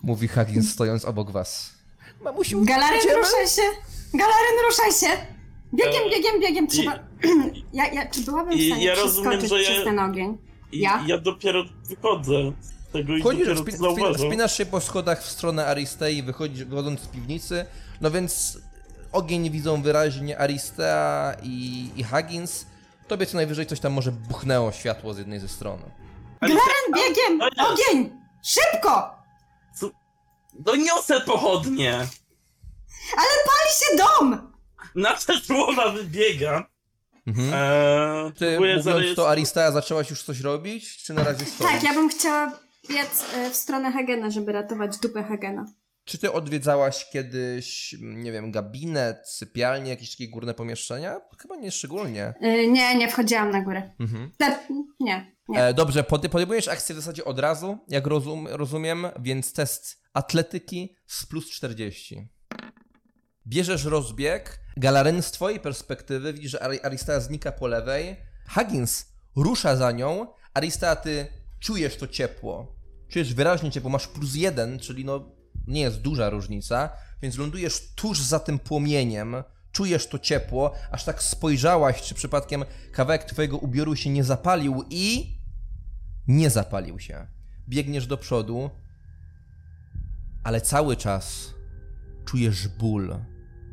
Mówi 0.01 0.27
Huggins 0.27 0.71
stojąc 0.73 1.05
obok 1.05 1.31
was. 1.31 1.71
Mamusiu, 2.21 2.63
idziemy? 2.63 3.15
ruszaj 3.17 3.47
się! 3.47 3.61
Galaren, 4.13 4.55
ruszaj 4.69 4.91
się! 4.91 5.17
Biegiem, 5.73 6.03
E, 6.07 6.09
biegiem, 6.09 6.41
biegiem, 6.41 6.65
i- 6.65 6.67
trzeba... 6.67 6.99
Ja, 7.73 7.87
ja, 7.93 8.07
czy 8.09 8.21
byłabym 8.21 8.59
w 8.59 8.65
stanie 8.67 8.85
ja 8.85 8.95
rozumiem, 8.95 9.47
że 9.47 9.61
ja- 9.61 9.69
przez 9.71 9.83
ten 9.83 9.99
ogień? 9.99 10.37
I 10.71 10.79
Ja? 10.79 11.03
ja, 11.07 11.17
dopiero 11.17 11.63
wychodzę 11.83 12.33
z 12.61 12.91
tego 12.93 13.15
i 13.17 13.19
Wchodzisz, 13.21 13.47
dopiero 13.79 14.13
wspinasz 14.13 14.57
się 14.57 14.65
po 14.65 14.81
schodach 14.81 15.23
w 15.23 15.31
stronę 15.31 15.65
Aristei, 15.65 16.23
wychodzisz, 16.23 16.63
wychodząc 16.65 16.99
z 17.01 17.07
piwnicy, 17.07 17.65
no 18.01 18.11
więc 18.11 18.57
ogień 19.11 19.49
widzą 19.51 19.81
wyraźnie 19.81 20.39
Aristea 20.39 21.33
i, 21.43 21.89
i 21.95 22.03
Huggins. 22.03 22.65
Tobie 23.07 23.25
co 23.25 23.37
najwyżej 23.37 23.65
coś 23.65 23.79
tam 23.79 23.93
może 23.93 24.11
buchnęło 24.11 24.71
światło 24.71 25.13
z 25.13 25.17
jednej 25.17 25.39
ze 25.39 25.47
stron. 25.47 25.79
Galaren, 26.41 26.93
biegiem! 26.95 27.37
Nie. 27.57 27.67
Ogień! 27.67 28.19
Szybko! 28.45 29.19
Doniosę 30.53 31.21
pochodnie! 31.21 31.93
Ale 33.17 33.29
pali 33.45 33.73
się 33.79 33.97
dom! 33.97 34.51
Nasze 34.95 35.39
słowa 35.39 35.89
wybiega. 35.89 36.67
Mhm. 37.27 37.53
Eee, 37.53 38.33
Ty 38.33 38.59
mówiąc 38.59 38.85
to 39.15 39.29
Aristea 39.29 39.71
zaczęłaś 39.71 40.09
już 40.09 40.23
coś 40.23 40.39
robić, 40.39 41.03
czy 41.03 41.13
na 41.13 41.23
razie 41.23 41.45
stoisz? 41.45 41.71
Tak, 41.71 41.83
ja 41.83 41.93
bym 41.93 42.09
chciała 42.09 42.51
biec 42.89 43.25
e, 43.33 43.49
w 43.49 43.55
stronę 43.55 43.91
Hagena, 43.91 44.29
żeby 44.29 44.51
ratować 44.51 44.97
dupę 44.97 45.23
Hagena. 45.23 45.65
Czy 46.05 46.17
ty 46.17 46.31
odwiedzałaś 46.31 47.09
kiedyś, 47.11 47.95
nie 48.01 48.31
wiem, 48.31 48.51
gabinet, 48.51 49.17
sypialnię, 49.29 49.89
jakieś 49.89 50.11
takie 50.11 50.29
górne 50.29 50.53
pomieszczenia? 50.53 51.21
Chyba 51.41 51.55
nie 51.55 51.71
szczególnie. 51.71 52.33
E, 52.41 52.67
Nie, 52.67 52.95
nie 52.95 53.09
wchodziłam 53.09 53.51
na 53.51 53.61
górę. 53.61 53.91
Mhm. 53.99 54.31
Nie, 54.99 55.35
nie. 55.49 55.63
E, 55.65 55.73
dobrze, 55.73 56.03
pody- 56.03 56.29
podejmujesz 56.29 56.67
akcję 56.67 56.95
w 56.95 56.97
zasadzie 56.99 57.25
od 57.25 57.39
razu, 57.39 57.77
jak 57.87 58.07
rozum, 58.07 58.47
rozumiem, 58.47 59.07
więc 59.19 59.53
test 59.53 60.01
atletyki 60.13 60.95
z 61.07 61.25
plus 61.25 61.49
40. 61.51 62.29
Bierzesz 63.47 63.83
rozbieg, 63.85 64.59
Galaren 64.77 65.21
z 65.21 65.31
twojej 65.31 65.59
perspektywy 65.59 66.33
widzisz, 66.33 66.51
że 66.51 66.63
Ar- 66.63 66.79
Aristea 66.83 67.19
znika 67.19 67.51
po 67.51 67.67
lewej, 67.67 68.15
Huggins 68.55 69.05
rusza 69.35 69.75
za 69.75 69.91
nią, 69.91 70.27
Aristea 70.53 70.95
ty 70.95 71.27
czujesz 71.59 71.95
to 71.97 72.07
ciepło, 72.07 72.75
czujesz 73.09 73.33
wyraźnie 73.33 73.71
ciepło, 73.71 73.89
masz 73.89 74.07
plus 74.07 74.35
jeden, 74.35 74.79
czyli 74.79 75.05
no 75.05 75.31
nie 75.69 75.81
jest 75.81 76.01
duża 76.01 76.29
różnica, 76.29 76.89
więc 77.21 77.37
lądujesz 77.37 77.93
tuż 77.95 78.21
za 78.21 78.39
tym 78.39 78.59
płomieniem, 78.59 79.35
czujesz 79.71 80.07
to 80.07 80.19
ciepło, 80.19 80.73
aż 80.91 81.03
tak 81.03 81.23
spojrzałaś, 81.23 82.01
czy 82.01 82.15
przypadkiem 82.15 82.65
kawałek 82.91 83.23
twojego 83.23 83.57
ubioru 83.57 83.95
się 83.95 84.09
nie 84.09 84.23
zapalił 84.23 84.83
i 84.89 85.37
nie 86.27 86.49
zapalił 86.49 86.99
się. 86.99 87.27
Biegniesz 87.69 88.07
do 88.07 88.17
przodu, 88.17 88.69
ale 90.43 90.61
cały 90.61 90.95
czas 90.95 91.53
czujesz 92.25 92.67
ból. 92.67 93.15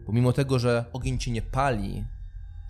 Pomimo 0.06 0.32
tego, 0.32 0.58
że 0.58 0.84
ogień 0.92 1.18
cię 1.18 1.30
nie 1.30 1.42
pali, 1.42 2.04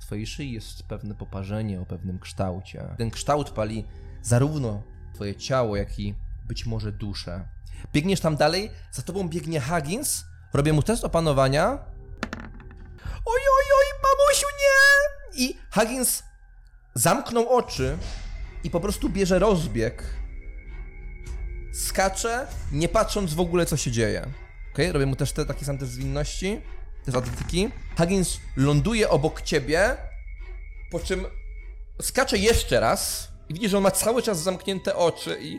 w 0.00 0.04
twojej 0.06 0.26
szyi 0.26 0.52
jest 0.52 0.83
pewne 0.83 1.14
poparzenie 1.14 1.80
o 1.80 1.87
pewnym 1.87 2.18
kształcie. 2.18 2.95
Ten 2.99 3.11
kształt 3.11 3.50
pali 3.50 3.85
zarówno 4.23 4.83
twoje 5.14 5.37
ciało, 5.37 5.76
jak 5.76 5.99
i 5.99 6.14
być 6.49 6.66
może 6.66 6.92
duszę. 6.92 7.49
Biegniesz 7.92 8.21
tam 8.21 8.37
dalej, 8.37 8.71
za 8.92 9.02
tobą 9.02 9.28
biegnie 9.28 9.61
Huggins, 9.61 10.25
robię 10.54 10.73
mu 10.73 10.83
test 10.83 11.04
opanowania. 11.04 11.78
Oj, 13.26 13.40
oj, 13.56 13.64
oj, 13.78 13.87
mamusiu, 14.02 14.47
nie! 14.61 15.45
I 15.45 15.56
Huggins 15.75 16.23
zamknął 16.95 17.49
oczy 17.49 17.99
i 18.64 18.71
po 18.71 18.80
prostu 18.80 19.09
bierze 19.09 19.38
rozbieg. 19.38 20.02
Skacze, 21.75 22.47
nie 22.73 22.88
patrząc 22.88 23.35
w 23.35 23.40
ogóle, 23.40 23.66
co 23.66 23.76
się 23.76 23.90
dzieje. 23.90 24.26
Okej, 24.73 24.92
robię 24.92 25.06
mu 25.06 25.16
też 25.16 25.33
te 25.33 25.47
takie 25.47 25.64
same 25.64 25.78
te 25.78 25.87
zwinności, 25.87 26.61
te 27.04 27.12
z 27.12 27.14
atletyki. 27.14 27.68
Huggins 27.99 28.40
ląduje 28.56 29.11
obok 29.11 29.42
ciebie, 29.42 29.97
po 30.90 31.00
czym 31.00 31.25
skacze 32.02 32.38
jeszcze 32.38 32.80
raz 32.80 33.28
i 33.49 33.54
widzisz, 33.54 33.71
że 33.71 33.76
on 33.76 33.83
ma 33.83 33.90
cały 33.90 34.23
czas 34.23 34.42
zamknięte 34.42 34.97
oczy 34.97 35.38
i. 35.40 35.59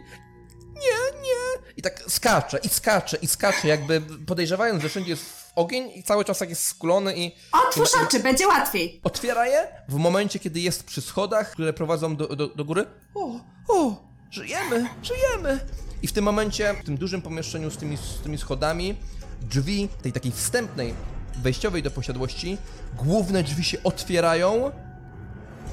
I 1.77 1.81
tak 1.81 2.03
skacze, 2.07 2.57
i 2.63 2.69
skacze, 2.69 3.17
i 3.21 3.27
skacze, 3.27 3.67
jakby 3.67 4.01
podejrzewając, 4.01 4.81
że 4.81 4.89
wszędzie 4.89 5.09
jest 5.09 5.25
ogień 5.55 5.91
i 5.95 6.03
cały 6.03 6.25
czas 6.25 6.39
tak 6.39 6.49
jest 6.49 6.63
skulony 6.63 7.17
i 7.17 7.35
Otwórz 7.67 7.89
oczy, 8.05 8.19
będzie 8.19 8.47
łatwiej. 8.47 9.01
otwiera 9.03 9.47
je 9.47 9.67
w 9.89 9.95
momencie, 9.95 10.39
kiedy 10.39 10.59
jest 10.59 10.83
przy 10.83 11.01
schodach, 11.01 11.51
które 11.51 11.73
prowadzą 11.73 12.15
do, 12.15 12.35
do, 12.35 12.47
do 12.47 12.65
góry. 12.65 12.85
O, 13.15 13.39
o, 13.67 13.95
żyjemy, 14.31 14.89
żyjemy. 15.03 15.59
I 16.01 16.07
w 16.07 16.13
tym 16.13 16.23
momencie, 16.23 16.73
w 16.73 16.85
tym 16.85 16.97
dużym 16.97 17.21
pomieszczeniu 17.21 17.71
z 17.71 17.77
tymi, 17.77 17.97
z 17.97 18.21
tymi 18.23 18.37
schodami, 18.37 18.97
drzwi 19.41 19.89
tej 20.01 20.11
takiej 20.13 20.31
wstępnej, 20.31 20.93
wejściowej 21.41 21.83
do 21.83 21.91
posiadłości, 21.91 22.57
główne 22.97 23.43
drzwi 23.43 23.63
się 23.63 23.83
otwierają. 23.83 24.71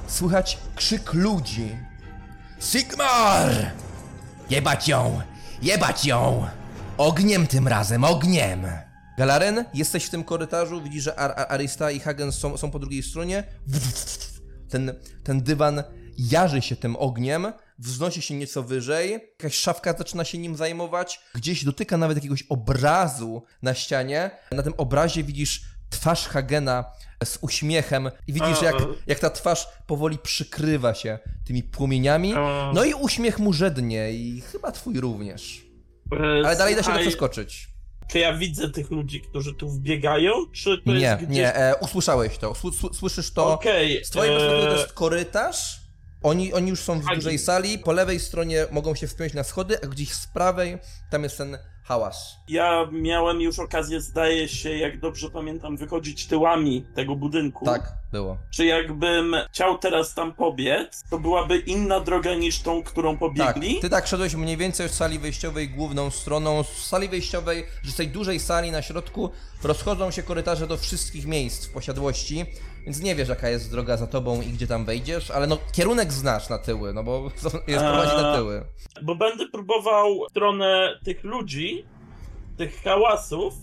Słychać 0.07 0.59
krzyk 0.77 1.15
ludzi. 1.15 1.77
Sigmar! 2.61 3.71
Jebać 4.51 4.89
ją! 4.89 5.21
Jebać 5.65 6.05
ją! 6.05 6.47
Ogniem 6.99 7.47
tym 7.47 7.69
razem, 7.69 8.05
ogniem! 8.05 8.67
Galaren, 9.19 9.65
jesteś 9.75 10.05
w 10.05 10.11
tym 10.11 10.25
korytarzu, 10.25 10.83
widzisz, 10.83 11.05
że 11.05 11.19
Ar 11.19 11.31
Ar 11.31 11.47
Arista 11.49 11.91
i 11.91 12.01
Hagen 12.01 12.33
są, 12.33 12.57
są 12.57 12.71
po 12.71 12.79
drugiej 12.79 13.03
stronie. 13.03 13.45
Ten, 14.71 14.95
ten 15.23 15.43
dywan 15.43 15.83
jarzy 16.19 16.63
się 16.63 16.77
tym 16.77 16.97
ogniem, 16.97 17.53
wznosi 17.79 18.23
się 18.23 18.35
nieco 18.35 18.63
wyżej, 18.63 19.13
jakaś 19.13 19.55
szafka 19.55 19.95
zaczyna 19.99 20.25
się 20.25 20.39
nim 20.39 20.57
zajmować, 20.57 21.21
gdzieś 21.35 21.65
dotyka 21.65 21.97
nawet 21.97 22.17
jakiegoś 22.17 22.43
obrazu 22.43 23.43
na 23.63 23.75
ścianie. 23.75 24.31
Na 24.53 24.63
tym 24.63 24.75
obrazie 24.77 25.25
widzisz 25.25 25.63
twarz 25.95 26.29
Hagena 26.29 26.85
z 27.25 27.39
uśmiechem 27.41 28.11
i 28.27 28.33
widzisz, 28.33 28.63
jak, 28.63 28.75
jak 29.07 29.19
ta 29.19 29.31
twarz 29.31 29.69
powoli 29.87 30.19
przykrywa 30.19 30.95
się 30.95 31.19
tymi 31.45 31.63
płomieniami. 31.63 32.35
No 32.75 32.85
i 32.85 32.95
uśmiech 32.95 33.39
mu 33.39 33.53
żednie 33.53 34.13
i 34.13 34.41
chyba 34.41 34.73
twój 34.73 35.01
również. 35.01 35.67
Ale 36.45 36.57
dalej 36.57 36.75
da 36.75 36.81
się 36.81 36.85
Słuchaj, 36.85 37.03
przeskoczyć. 37.03 37.69
Czy 38.09 38.19
ja 38.19 38.37
widzę 38.37 38.71
tych 38.71 38.91
ludzi, 38.91 39.21
którzy 39.21 39.55
tu 39.55 39.69
wbiegają, 39.69 40.33
czy 40.53 40.79
to 40.85 40.93
Nie, 40.93 41.01
jest 41.01 41.17
gdzieś... 41.17 41.37
nie, 41.37 41.55
e, 41.55 41.77
usłyszałeś 41.77 42.39
to, 42.39 42.53
sły- 42.53 42.95
słyszysz 42.95 43.33
to. 43.33 43.53
Okej. 43.53 44.05
Z 44.05 44.11
twojej 44.11 44.33
perspektywy 44.33 44.67
to 44.67 44.77
e, 44.77 44.81
jest 44.81 44.93
korytarz. 44.93 45.81
Oni, 46.23 46.53
oni 46.53 46.71
już 46.71 46.81
są 46.81 47.01
w 47.01 47.15
dużej 47.15 47.39
sali, 47.39 47.79
po 47.79 47.93
lewej 47.93 48.21
stronie 48.21 48.67
mogą 48.71 48.95
się 48.95 49.07
wspiąć 49.07 49.35
na 49.35 49.45
schody, 49.45 49.79
a 49.83 49.87
gdzieś 49.87 50.13
z 50.13 50.27
prawej 50.27 50.79
tam 51.11 51.23
jest 51.23 51.39
ten 51.39 51.59
hałas. 51.85 52.37
Ja 52.49 52.89
miałem 52.93 53.41
już 53.41 53.59
okazję, 53.59 54.01
zdaje 54.01 54.49
się, 54.49 54.77
jak 54.77 55.01
dobrze 55.01 55.31
pamiętam, 55.31 55.77
wychodzić 55.77 56.27
tyłami 56.27 56.85
tego 56.95 57.17
budynku. 57.17 57.65
Tak, 57.65 57.93
było. 58.13 58.39
Czy 58.51 58.65
jakbym 58.67 59.37
chciał 59.53 59.79
teraz 59.79 60.15
tam 60.15 60.33
pobiec, 60.35 61.03
to 61.11 61.19
byłaby 61.19 61.59
inna 61.59 62.01
droga 62.01 62.35
niż 62.35 62.61
tą, 62.63 62.83
którą 62.83 63.11
Tak, 63.11 63.19
pobiegli? 63.21 63.81
ty 63.81 63.91
tak 63.91 64.07
szedłeś 64.07 64.35
mniej 64.35 64.57
więcej 64.57 64.89
z 64.89 64.93
sali 64.95 65.19
wejściowej 65.19 65.69
główną 65.69 66.11
stroną. 66.11 66.63
Z 66.63 66.69
sali 66.87 67.09
wejściowej, 67.09 67.65
że 67.83 67.91
z 67.91 67.95
tej 67.97 68.09
dużej 68.09 68.41
sali 68.41 68.71
na 68.71 68.83
środku 68.83 69.31
rozchodzą 69.63 70.11
się 70.11 70.23
korytarze 70.23 70.67
do 70.67 70.77
wszystkich 70.77 71.27
miejsc 71.27 71.67
w 71.67 71.73
posiadłości, 71.73 72.45
więc 72.85 73.01
nie 73.01 73.15
wiesz 73.15 73.29
jaka 73.29 73.49
jest 73.49 73.71
droga 73.71 73.97
za 73.97 74.07
tobą 74.07 74.43
i 74.43 74.47
gdzie 74.47 74.67
tam 74.67 74.85
wejdziesz, 74.85 75.31
ale 75.31 75.47
no 75.47 75.59
kierunek 75.73 76.13
znasz 76.13 76.49
na 76.49 76.59
tyły, 76.59 76.93
no 76.93 77.05
bo 77.05 77.31
jest 77.69 77.85
prowadzi 77.85 78.17
na 78.17 78.37
tyły. 78.37 78.65
Bo 79.03 79.15
będę 79.15 79.49
próbował 79.49 80.27
w 80.29 80.31
stronę 80.31 80.99
tych 81.05 81.25
ludzi, 81.25 81.85
tych 82.57 82.83
hałasów 82.83 83.55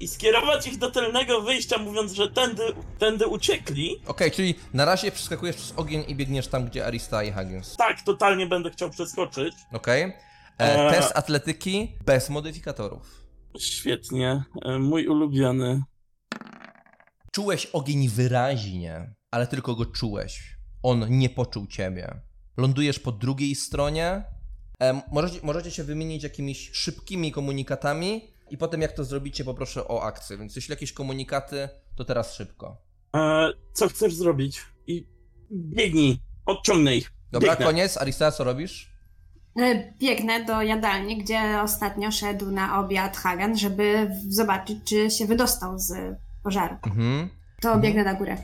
i 0.00 0.08
skierować 0.08 0.66
ich 0.66 0.78
do 0.78 0.90
tylnego 0.90 1.40
wyjścia, 1.40 1.78
mówiąc, 1.78 2.12
że 2.12 2.30
tędy, 2.30 2.62
tędy 2.98 3.26
uciekli. 3.26 4.00
Okej, 4.06 4.30
czyli 4.30 4.54
na 4.74 4.84
razie 4.84 5.12
przeskakujesz 5.12 5.56
przez 5.56 5.72
ogień 5.76 6.04
i 6.08 6.14
biegniesz 6.14 6.48
tam, 6.48 6.66
gdzie 6.66 6.86
Arista 6.86 7.22
i 7.22 7.32
Huggins. 7.32 7.76
Tak, 7.76 8.02
totalnie 8.02 8.46
będę 8.46 8.70
chciał 8.70 8.90
przeskoczyć. 8.90 9.54
Okej. 9.72 10.02
E, 10.02 10.14
Eee. 10.58 10.90
Test 10.94 11.12
atletyki 11.16 11.92
bez 12.06 12.30
modyfikatorów. 12.30 13.22
Świetnie, 13.58 14.42
e, 14.64 14.78
mój 14.78 15.06
ulubiony. 15.06 15.82
Czułeś 17.32 17.66
ogień 17.66 18.08
wyraźnie, 18.08 19.14
ale 19.30 19.46
tylko 19.46 19.74
go 19.74 19.86
czułeś. 19.86 20.56
On 20.82 21.18
nie 21.18 21.30
poczuł 21.30 21.66
ciebie. 21.66 22.20
Lądujesz 22.56 22.98
po 22.98 23.12
drugiej 23.12 23.54
stronie. 23.54 24.24
E, 24.82 25.02
możecie, 25.12 25.40
możecie 25.42 25.70
się 25.70 25.84
wymienić 25.84 26.22
jakimiś 26.22 26.70
szybkimi 26.72 27.32
komunikatami 27.32 28.28
i 28.50 28.58
potem 28.58 28.80
jak 28.80 28.92
to 28.92 29.04
zrobicie 29.04 29.44
poproszę 29.44 29.88
o 29.88 30.02
akcję. 30.02 30.38
Więc 30.38 30.56
jeśli 30.56 30.72
jakieś 30.72 30.92
komunikaty, 30.92 31.68
to 31.96 32.04
teraz 32.04 32.34
szybko. 32.34 32.76
E, 33.16 33.48
co 33.72 33.88
chcesz 33.88 34.14
zrobić? 34.14 34.60
I 34.86 35.06
biegnij, 35.52 36.18
odciągnij 36.46 36.98
ich. 36.98 37.12
Dobra, 37.30 37.50
Biegnę. 37.50 37.66
koniec. 37.66 37.96
Arista, 37.96 38.32
co 38.32 38.44
robisz? 38.44 38.92
E, 39.60 39.92
Biegnę 39.98 40.44
do 40.44 40.62
jadalni, 40.62 41.18
gdzie 41.18 41.60
ostatnio 41.62 42.10
szedł 42.10 42.50
na 42.50 42.80
obiad 42.80 43.16
Hagen, 43.16 43.58
żeby 43.58 44.10
zobaczyć, 44.28 44.78
czy 44.84 45.10
się 45.10 45.26
wydostał 45.26 45.78
z 45.78 45.92
pożaru. 46.42 46.76
Mhm. 46.86 47.28
To 47.60 47.78
biegnę 47.78 48.04
na 48.04 48.14
górę. 48.14 48.36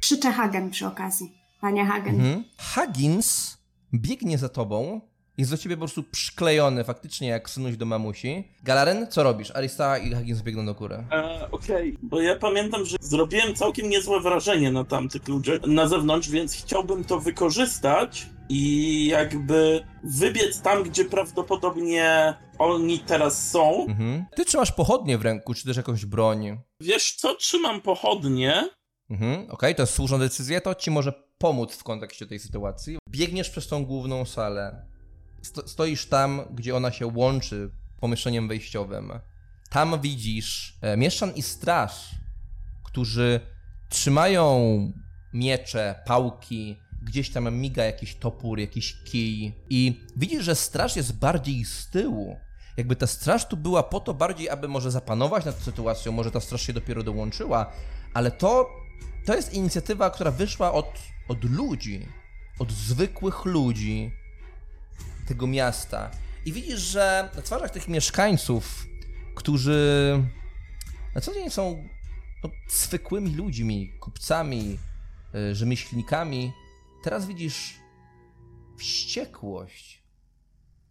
Krzyczę 0.00 0.32
Hagen 0.32 0.70
przy 0.70 0.86
okazji. 0.86 1.32
Panie 1.60 1.86
Hagen. 1.86 2.14
Mhm. 2.14 2.44
Huggins 2.74 3.58
biegnie 3.94 4.38
za 4.38 4.48
tobą, 4.48 5.00
jest 5.38 5.50
do 5.50 5.56
ciebie 5.56 5.76
po 5.76 5.80
prostu 5.80 6.02
przyklejony, 6.02 6.84
faktycznie 6.84 7.28
jak 7.28 7.50
synuś 7.50 7.76
do 7.76 7.86
mamusi. 7.86 8.44
Galaren, 8.62 9.06
co 9.10 9.22
robisz? 9.22 9.50
Arista 9.50 9.98
i 9.98 10.14
Huggins 10.14 10.42
biegną 10.42 10.66
do 10.66 10.74
góry. 10.74 11.04
E, 11.12 11.50
Okej, 11.50 11.96
bo 12.02 12.20
ja 12.20 12.36
pamiętam, 12.36 12.84
że 12.84 12.96
zrobiłem 13.00 13.54
całkiem 13.54 13.88
niezłe 13.90 14.20
wrażenie 14.20 14.72
na 14.72 14.84
tamtych 14.84 15.28
ludziach 15.28 15.60
na 15.66 15.88
zewnątrz, 15.88 16.28
więc 16.30 16.54
chciałbym 16.54 17.04
to 17.04 17.20
wykorzystać 17.20 18.26
i 18.48 19.06
jakby 19.06 19.84
wybiec 20.04 20.60
tam, 20.60 20.82
gdzie 20.82 21.04
prawdopodobnie 21.04 22.34
oni 22.58 22.98
teraz 22.98 23.50
są. 23.50 23.86
Mhm. 23.88 24.26
Ty 24.36 24.44
trzymasz 24.44 24.72
pochodnie 24.72 25.18
w 25.18 25.22
ręku, 25.22 25.54
czy 25.54 25.64
też 25.64 25.76
jakąś 25.76 26.04
broń. 26.04 26.58
Wiesz 26.80 27.14
co, 27.14 27.34
trzymam 27.34 27.80
pochodnie. 27.80 28.68
Mhm. 29.10 29.50
Okej, 29.50 29.74
to 29.74 29.82
jest 29.82 29.94
słuszna 29.94 30.18
decyzja, 30.18 30.60
to 30.60 30.74
ci 30.74 30.90
może 30.90 31.12
pomóc 31.38 31.76
w 31.76 31.84
kontekście 31.84 32.26
tej 32.26 32.38
sytuacji. 32.38 32.98
Biegniesz 33.10 33.50
przez 33.50 33.68
tą 33.68 33.84
główną 33.84 34.24
salę. 34.24 34.86
Sto 35.42 35.68
stoisz 35.68 36.06
tam, 36.06 36.42
gdzie 36.50 36.76
ona 36.76 36.92
się 36.92 37.06
łączy 37.06 37.70
pomieszczeniem 38.00 38.48
wejściowym. 38.48 39.12
Tam 39.70 40.00
widzisz 40.00 40.78
e, 40.82 40.96
mieszczan 40.96 41.34
i 41.34 41.42
straż, 41.42 42.10
którzy 42.84 43.40
trzymają 43.88 44.78
miecze, 45.32 46.02
pałki, 46.06 46.76
gdzieś 47.06 47.30
tam 47.30 47.54
miga 47.54 47.84
jakiś 47.84 48.14
topór, 48.14 48.58
jakiś 48.58 48.96
kij. 49.04 49.52
I 49.70 50.00
widzisz, 50.16 50.44
że 50.44 50.54
straż 50.54 50.96
jest 50.96 51.18
bardziej 51.18 51.64
z 51.64 51.90
tyłu. 51.90 52.36
Jakby 52.76 52.96
ta 52.96 53.06
straż 53.06 53.48
tu 53.48 53.56
była 53.56 53.82
po 53.82 54.00
to 54.00 54.14
bardziej, 54.14 54.48
aby 54.48 54.68
może 54.68 54.90
zapanować 54.90 55.44
nad 55.44 55.58
sytuacją, 55.58 56.12
może 56.12 56.30
ta 56.30 56.40
straż 56.40 56.62
się 56.62 56.72
dopiero 56.72 57.02
dołączyła, 57.02 57.72
ale 58.14 58.30
to, 58.30 58.70
to 59.26 59.34
jest 59.34 59.54
inicjatywa, 59.54 60.10
która 60.10 60.30
wyszła 60.30 60.72
od, 60.72 60.98
od 61.28 61.44
ludzi, 61.44 62.06
od 62.58 62.72
zwykłych 62.72 63.44
ludzi 63.44 64.10
tego 65.28 65.46
miasta. 65.46 66.10
I 66.44 66.52
widzisz, 66.52 66.80
że 66.80 67.28
na 67.36 67.42
twarzach 67.42 67.70
tych 67.70 67.88
mieszkańców, 67.88 68.86
którzy 69.34 70.22
na 71.14 71.20
co 71.20 71.34
dzień 71.34 71.50
są 71.50 71.88
no, 72.44 72.50
zwykłymi 72.68 73.34
ludźmi, 73.34 73.92
kupcami, 74.00 74.78
y, 75.34 75.54
rzemieślnikami, 75.54 76.52
teraz 77.06 77.26
widzisz 77.26 77.74
wściekłość 78.78 80.02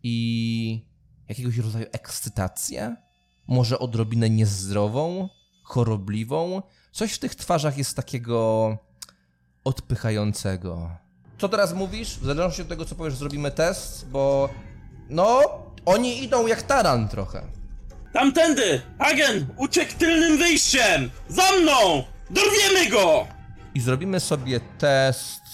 i 0.04 0.86
jakiegoś 1.30 1.58
rodzaju 1.58 1.86
ekscytację, 1.92 2.96
może 3.48 3.80
odrobinę 3.80 4.30
niezdrową, 4.30 5.30
chorobliwą. 5.64 6.62
Coś 6.92 7.14
w 7.14 7.20
tych 7.20 7.36
twarzach 7.36 7.78
jest 7.78 7.96
takiego 7.96 8.78
odpychającego. 9.64 10.90
Co 11.38 11.50
teraz 11.50 11.74
mówisz? 11.74 12.10
W 12.20 12.26
zależności 12.26 12.62
od 12.62 12.68
tego, 12.68 12.86
co 12.86 12.96
powiesz, 12.96 13.16
zrobimy 13.16 13.52
test, 13.52 14.08
bo 14.10 14.50
no, 15.10 15.42
oni 15.86 16.24
idą 16.24 16.48
jak 16.48 16.62
taran 16.62 17.10
trochę. 17.10 17.44
Tamtędy! 18.14 18.82
Hagen! 19.00 19.48
Uciekł 19.58 19.94
tylnym 20.00 20.38
wyjściem! 20.38 21.12
Za 21.28 21.52
mną! 21.52 22.04
Dorwiemy 22.30 22.90
go! 22.90 23.28
I 23.74 23.80
zrobimy 23.80 24.20
sobie 24.20 24.60
test 24.60 25.45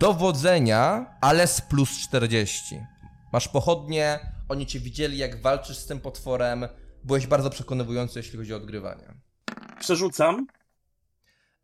dowodzenia, 0.00 1.06
ale 1.20 1.46
z 1.46 1.60
plus 1.60 1.98
40. 1.98 2.80
Masz 3.32 3.48
pochodnie, 3.48 4.18
oni 4.48 4.66
cię 4.66 4.80
widzieli, 4.80 5.18
jak 5.18 5.42
walczysz 5.42 5.76
z 5.76 5.86
tym 5.86 6.00
potworem. 6.00 6.68
Byłeś 7.04 7.26
bardzo 7.26 7.50
przekonywujący, 7.50 8.18
jeśli 8.18 8.38
chodzi 8.38 8.54
o 8.54 8.56
odgrywanie. 8.56 9.14
Przerzucam. 9.80 10.46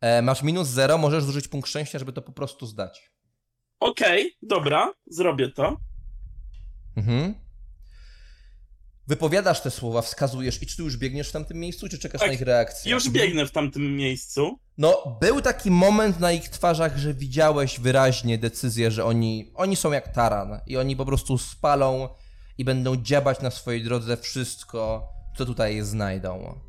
E, 0.01 0.21
masz 0.21 0.43
minus 0.43 0.67
0, 0.67 0.97
możesz 0.97 1.23
zużyć 1.23 1.47
punkt 1.47 1.69
szczęścia, 1.69 1.99
żeby 1.99 2.13
to 2.13 2.21
po 2.21 2.31
prostu 2.31 2.65
zdać. 2.65 3.11
Okej, 3.79 4.37
dobra, 4.41 4.93
zrobię 5.07 5.51
to. 5.51 5.77
Mhm. 6.97 7.46
Wypowiadasz 9.07 9.61
te 9.61 9.71
słowa, 9.71 10.01
wskazujesz 10.01 10.61
i 10.61 10.65
czy 10.65 10.77
ty 10.77 10.83
już 10.83 10.97
biegniesz 10.97 11.29
w 11.29 11.31
tamtym 11.31 11.57
miejscu, 11.57 11.89
czy 11.89 11.99
czekasz 11.99 12.19
Tak, 12.19 12.29
na 12.29 12.33
ich 12.33 12.41
reakcję? 12.41 12.91
Już 12.91 13.09
biegnę 13.09 13.45
w 13.45 13.51
tamtym 13.51 13.95
miejscu. 13.95 14.59
No, 14.77 15.17
był 15.21 15.41
taki 15.41 15.71
moment 15.71 16.19
na 16.19 16.31
ich 16.31 16.49
twarzach, 16.49 16.97
że 16.97 17.13
widziałeś 17.13 17.79
wyraźnie 17.79 18.37
decyzję, 18.37 18.91
że 18.91 19.05
oni, 19.05 19.51
oni 19.55 19.75
są 19.75 19.91
jak 19.91 20.13
taran 20.13 20.59
i 20.67 20.77
oni 20.77 20.95
po 20.95 21.05
prostu 21.05 21.37
spalą 21.37 22.09
i 22.57 22.65
będą 22.65 22.95
dziabać 22.95 23.41
na 23.41 23.51
swojej 23.51 23.83
drodze 23.83 24.17
wszystko, 24.17 25.09
co 25.37 25.45
tutaj 25.45 25.81
znajdą. 25.81 26.59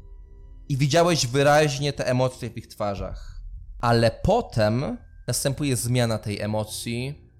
I 0.68 0.76
widziałeś 0.76 1.26
wyraźnie 1.26 1.92
te 1.92 2.06
emocje 2.06 2.50
w 2.50 2.56
ich 2.56 2.66
twarzach. 2.66 3.40
Ale 3.80 4.10
potem 4.22 4.98
następuje 5.26 5.76
zmiana 5.76 6.18
tej 6.18 6.40
emocji. 6.40 7.30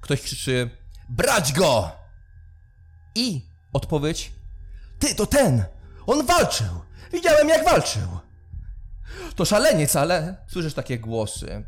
Ktoś 0.00 0.22
krzyczy: 0.22 0.70
Brać 1.08 1.52
go! 1.52 1.90
I 3.14 3.47
odpowiedź: 3.72 4.32
Ty, 4.98 5.14
to 5.14 5.26
ten! 5.26 5.64
On 6.06 6.26
walczył! 6.26 6.66
Widziałem, 7.12 7.48
jak 7.48 7.64
walczył! 7.64 8.02
To 9.36 9.44
szaleniec, 9.44 9.96
ale 9.96 10.36
słyszysz 10.48 10.74
takie 10.74 10.98
głosy. 10.98 11.64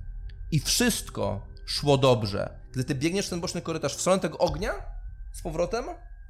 I 0.52 0.60
wszystko 0.60 1.46
szło 1.66 1.98
dobrze. 1.98 2.50
Gdy 2.72 2.84
ty 2.84 2.94
biegniesz 2.94 3.26
w 3.26 3.30
ten 3.30 3.40
boczny 3.40 3.62
korytarz 3.62 3.94
w 3.96 4.00
stronę 4.00 4.20
tego 4.22 4.38
ognia 4.38 4.72
z 5.32 5.42
powrotem, 5.42 5.84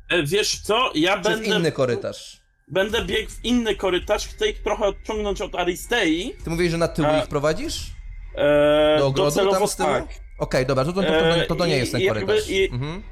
E, 0.08 0.22
Wiesz 0.22 0.60
co, 0.60 0.90
ja 0.94 1.14
Czy 1.16 1.20
w 1.20 1.22
będę... 1.22 1.56
inny 1.56 1.72
korytarz? 1.72 2.40
Będę 2.68 3.04
biegł 3.04 3.30
w 3.30 3.44
inny 3.44 3.76
korytarz, 3.76 4.28
chcę 4.28 4.48
ich 4.48 4.62
trochę 4.62 4.84
odciągnąć 4.84 5.40
od 5.40 5.54
Aristei. 5.54 6.34
Ty 6.44 6.50
mówisz, 6.50 6.70
że 6.70 6.78
na 6.78 6.88
tyłu 6.88 7.08
A- 7.08 7.18
ich 7.18 7.26
prowadzisz? 7.28 7.86
E, 8.34 8.98
Do 8.98 9.06
ogrodu 9.06 9.30
docelowo 9.30 9.58
tam 9.58 9.68
z 9.68 9.76
tyłu? 9.76 9.88
tak. 9.88 10.04
Okej, 10.38 10.66
dobra, 10.66 10.84
to, 10.84 10.92
to, 10.92 11.02
to, 11.02 11.08
to, 11.48 11.54
to, 11.56 11.66
nie 11.66 11.74
E, 11.74 11.78
jest 11.78 11.92
ten 11.92 12.00
jakby- 12.00 12.26
korytarz. 12.26 12.48
i- 12.50 12.68
Mhm. 12.72 13.02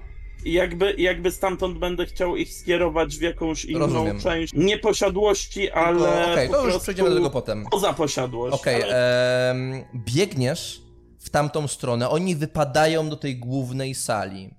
I 0.48 0.52
jakby, 0.52 0.94
jakby 0.98 1.32
stamtąd 1.32 1.78
będę 1.78 2.06
chciał 2.06 2.36
ich 2.36 2.54
skierować 2.54 3.16
w 3.16 3.20
jakąś 3.20 3.64
inną 3.64 3.78
Rozumiem. 3.78 4.20
część. 4.20 4.52
Nie 4.54 4.78
posiadłości, 4.78 5.70
ale. 5.70 6.32
Okej, 6.32 6.48
po 6.48 6.54
to 6.54 6.66
już 6.66 6.78
przejdziemy 6.82 7.08
do 7.10 7.16
tego 7.16 7.30
potem. 7.30 7.64
Poza 7.70 7.92
posiadłość. 7.92 8.54
Okej, 8.54 8.82
ale- 8.82 9.50
em, 9.50 9.84
biegniesz 9.94 10.80
w 11.20 11.30
tamtą 11.30 11.68
stronę, 11.68 12.08
oni 12.08 12.36
wypadają 12.36 13.08
do 13.08 13.16
tej 13.16 13.38
głównej 13.38 13.94
sali. 13.94 14.50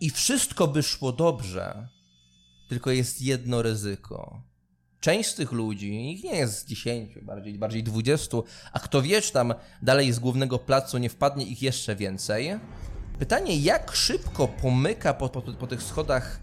I 0.00 0.10
wszystko 0.10 0.66
by 0.68 0.82
szło 0.82 1.12
dobrze, 1.12 1.88
tylko 2.68 2.90
jest 2.90 3.22
jedno 3.22 3.62
ryzyko. 3.62 4.42
Część 5.00 5.28
z 5.30 5.34
tych 5.34 5.52
ludzi, 5.52 6.12
ich 6.12 6.24
nie 6.24 6.36
jest 6.36 6.68
10, 6.68 7.18
bardziej, 7.22 7.58
bardziej 7.58 7.82
20, 7.82 8.36
a 8.72 8.78
kto 8.78 9.02
wie, 9.02 9.22
czy 9.22 9.32
tam 9.32 9.54
dalej 9.82 10.12
z 10.12 10.18
głównego 10.18 10.58
placu 10.58 10.98
nie 10.98 11.08
wpadnie 11.10 11.44
ich 11.46 11.62
jeszcze 11.62 11.96
więcej. 11.96 12.50
Pytanie, 13.20 13.56
jak 13.56 13.92
szybko 13.92 14.48
pomyka 14.48 15.14
po, 15.14 15.28
po, 15.28 15.42
po 15.42 15.66
tych 15.66 15.82
schodach 15.82 16.40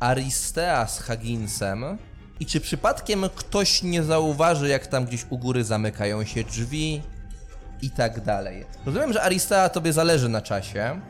Aristea 0.00 0.86
z 0.86 0.98
Hagginsem 0.98 1.98
i 2.40 2.46
czy 2.46 2.60
przypadkiem 2.60 3.24
ktoś 3.34 3.82
nie 3.82 4.02
zauważy, 4.02 4.68
jak 4.68 4.86
tam 4.86 5.04
gdzieś 5.04 5.26
u 5.30 5.38
góry 5.38 5.64
zamykają 5.64 6.24
się 6.24 6.44
drzwi 6.44 7.02
i 7.82 7.90
tak 7.90 8.20
dalej. 8.20 8.64
Rozumiem, 8.86 9.12
że 9.12 9.22
Aristea 9.22 9.68
tobie 9.68 9.92
zależy 9.92 10.28
na 10.28 10.42
czasie. 10.42 11.00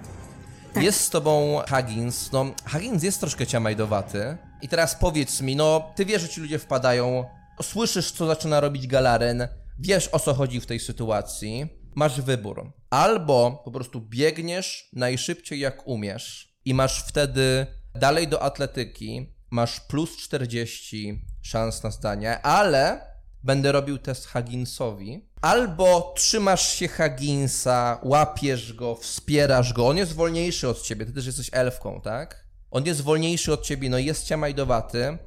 Jest 0.77 1.01
z 1.01 1.11
tobą 1.11 1.61
Huggins. 1.69 2.33
No, 2.33 2.47
Huggins 2.73 3.03
jest 3.03 3.21
troszkę 3.21 3.47
ciamajdowaty. 3.47 4.37
I 4.63 4.69
teraz 4.69 4.95
powiedz 4.95 5.41
mi, 5.41 5.57
no, 5.57 5.93
ty 5.95 6.05
wiesz, 6.05 6.23
że 6.23 6.29
ci 6.29 6.41
ludzie 6.41 6.59
wpadają, 6.59 7.25
słyszysz, 7.63 8.13
co 8.13 8.27
zaczyna 8.27 8.61
robić 8.61 8.87
Galaren, 8.87 9.49
wiesz, 9.79 10.09
o 10.13 10.19
co 10.19 10.35
chodzi 10.35 10.61
w 10.61 10.67
tej 10.67 10.81
sytuacji. 10.81 11.69
Masz 11.95 12.21
wybór. 12.21 12.82
Albo 12.93 13.63
po 13.65 13.71
prostu 13.71 14.01
biegniesz 14.01 14.89
najszybciej, 14.93 15.61
jak 15.61 15.87
umiesz 15.87 16.57
i 16.65 16.75
masz 16.75 17.05
wtedy 17.05 17.67
dalej 17.95 18.29
do 18.29 18.43
atletyki, 18.43 19.35
masz 19.51 19.81
plus 19.81 20.17
40 20.17 21.25
szans 21.43 21.83
na 21.83 21.91
zdanie, 21.91 22.43
ale 22.43 23.01
będę 23.43 23.73
robił 23.73 23.99
test 23.99 24.27
Hugginsowi. 24.27 25.29
Albo 25.41 26.13
trzymasz 26.17 26.73
się 26.73 26.89
Hugginsa, 26.89 28.01
łapiesz 28.03 28.73
go, 28.73 28.95
wspierasz 28.95 29.73
go. 29.73 29.89
On 29.89 29.97
jest 29.97 30.13
wolniejszy 30.13 30.69
od 30.69 30.83
ciebie, 30.83 31.07
ty 31.07 31.13
też 31.13 31.27
jesteś 31.27 31.51
elfką, 31.53 32.01
tak? 32.01 32.47
On 32.71 32.87
jest 32.87 33.01
wolniejszy 33.01 33.53
od 33.53 33.63
ciebie, 33.63 33.91
no 33.91 33.99
jest 33.99 34.27
ciamajdowaty. 34.27 35.19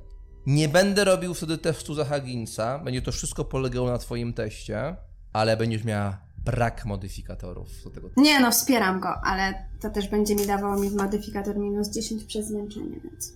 Nie 0.45 0.69
będę 0.69 1.03
robił 1.03 1.33
wtedy 1.33 1.57
testu 1.57 1.93
za 1.93 2.05
Hugginsa, 2.05 2.79
będzie 2.79 3.01
to 3.01 3.11
wszystko 3.11 3.45
polegało 3.45 3.91
na 3.91 3.97
twoim 3.97 4.33
teście, 4.33 4.95
ale 5.33 5.57
będziesz 5.57 5.83
miała 5.83 6.24
brak 6.45 6.85
modyfikatorów 6.85 7.83
do 7.83 7.89
tego. 7.89 8.09
Nie 8.17 8.39
no, 8.39 8.51
wspieram 8.51 8.99
go, 8.99 9.09
ale 9.23 9.65
to 9.81 9.89
też 9.89 10.07
będzie 10.07 10.35
mi 10.35 10.47
dawało 10.47 10.75
mi 10.77 10.89
modyfikator 10.89 11.57
minus 11.57 11.89
10 11.89 12.23
przez 12.23 12.47
zmęczenie, 12.47 12.99
więc... 13.03 13.33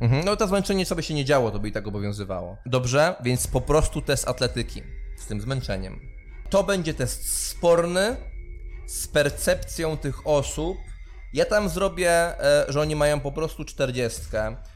Mhm, 0.00 0.24
no 0.24 0.36
to 0.36 0.46
zmęczenie 0.46 0.84
by 0.96 1.02
się 1.02 1.14
nie 1.14 1.24
działo, 1.24 1.50
to 1.50 1.58
by 1.58 1.68
i 1.68 1.72
tak 1.72 1.86
obowiązywało. 1.86 2.56
Dobrze, 2.66 3.16
więc 3.22 3.46
po 3.46 3.60
prostu 3.60 4.00
test 4.00 4.28
atletyki 4.28 4.82
z 5.16 5.26
tym 5.26 5.40
zmęczeniem. 5.40 6.00
To 6.50 6.64
będzie 6.64 6.94
test 6.94 7.48
sporny 7.48 8.16
z 8.86 9.08
percepcją 9.08 9.96
tych 9.96 10.26
osób. 10.26 10.76
Ja 11.32 11.44
tam 11.44 11.68
zrobię, 11.68 12.10
e, 12.10 12.66
że 12.68 12.80
oni 12.80 12.96
mają 12.96 13.20
po 13.20 13.32
prostu 13.32 13.64
40. 13.64 14.20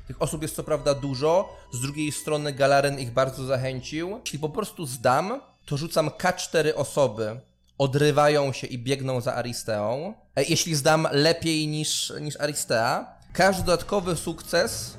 Tych 0.07 0.23
osób 0.23 0.43
jest 0.43 0.55
co 0.55 0.65
prawda 0.65 0.95
dużo, 0.95 1.57
z 1.73 1.81
drugiej 1.81 2.13
strony 2.13 2.53
Galaren 2.53 2.99
ich 2.99 3.13
bardzo 3.13 3.45
zachęcił. 3.45 4.21
Jeśli 4.25 4.39
po 4.39 4.49
prostu 4.49 4.87
zdam, 4.87 5.41
to 5.67 5.77
rzucam 5.77 6.09
K4 6.09 6.73
osoby, 6.75 7.41
odrywają 7.79 8.53
się 8.53 8.67
i 8.67 8.79
biegną 8.79 9.21
za 9.21 9.35
Aristeą. 9.35 10.15
E, 10.37 10.45
Jeśli 10.45 10.75
zdam 10.75 11.09
lepiej 11.13 11.69
niż, 11.69 12.13
niż 12.21 12.41
Aristea, 12.41 13.17
każdy 13.33 13.63
dodatkowy 13.65 14.17
sukces 14.17 14.97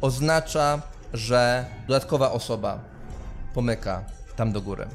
oznacza, 0.00 0.82
że 1.12 1.64
dodatkowa 1.88 2.32
osoba 2.32 2.84
pomyka 3.54 4.04
tam 4.36 4.52
do 4.52 4.60
góry. 4.60 4.86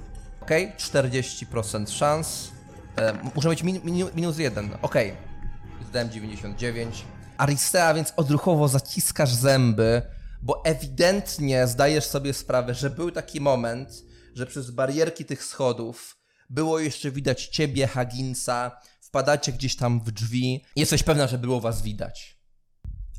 Ok? 0.41 0.49
40% 0.77 1.89
szans. 1.89 2.51
E, 2.97 3.13
muszę 3.35 3.49
mieć 3.49 3.63
min, 3.63 3.81
min, 3.83 4.09
minus 4.15 4.37
1. 4.37 4.69
Ok. 4.81 4.95
Zdałem 5.89 6.09
99. 6.09 7.05
Aristea, 7.37 7.93
więc 7.93 8.13
odruchowo 8.15 8.67
zaciskasz 8.67 9.33
zęby, 9.33 10.01
bo 10.41 10.61
ewidentnie 10.65 11.67
zdajesz 11.67 12.05
sobie 12.05 12.33
sprawę, 12.33 12.73
że 12.73 12.89
był 12.89 13.11
taki 13.11 13.41
moment, 13.41 13.89
że 14.35 14.45
przez 14.45 14.71
barierki 14.71 15.25
tych 15.25 15.43
schodów 15.43 16.14
było 16.49 16.79
jeszcze 16.79 17.11
widać 17.11 17.47
ciebie, 17.47 17.87
Haginsa, 17.87 18.71
wpadacie 19.01 19.51
gdzieś 19.51 19.75
tam 19.75 19.99
w 19.99 20.11
drzwi. 20.11 20.65
Jesteś 20.75 21.03
pewna, 21.03 21.27
że 21.27 21.37
było 21.37 21.61
was 21.61 21.81
widać. 21.81 22.39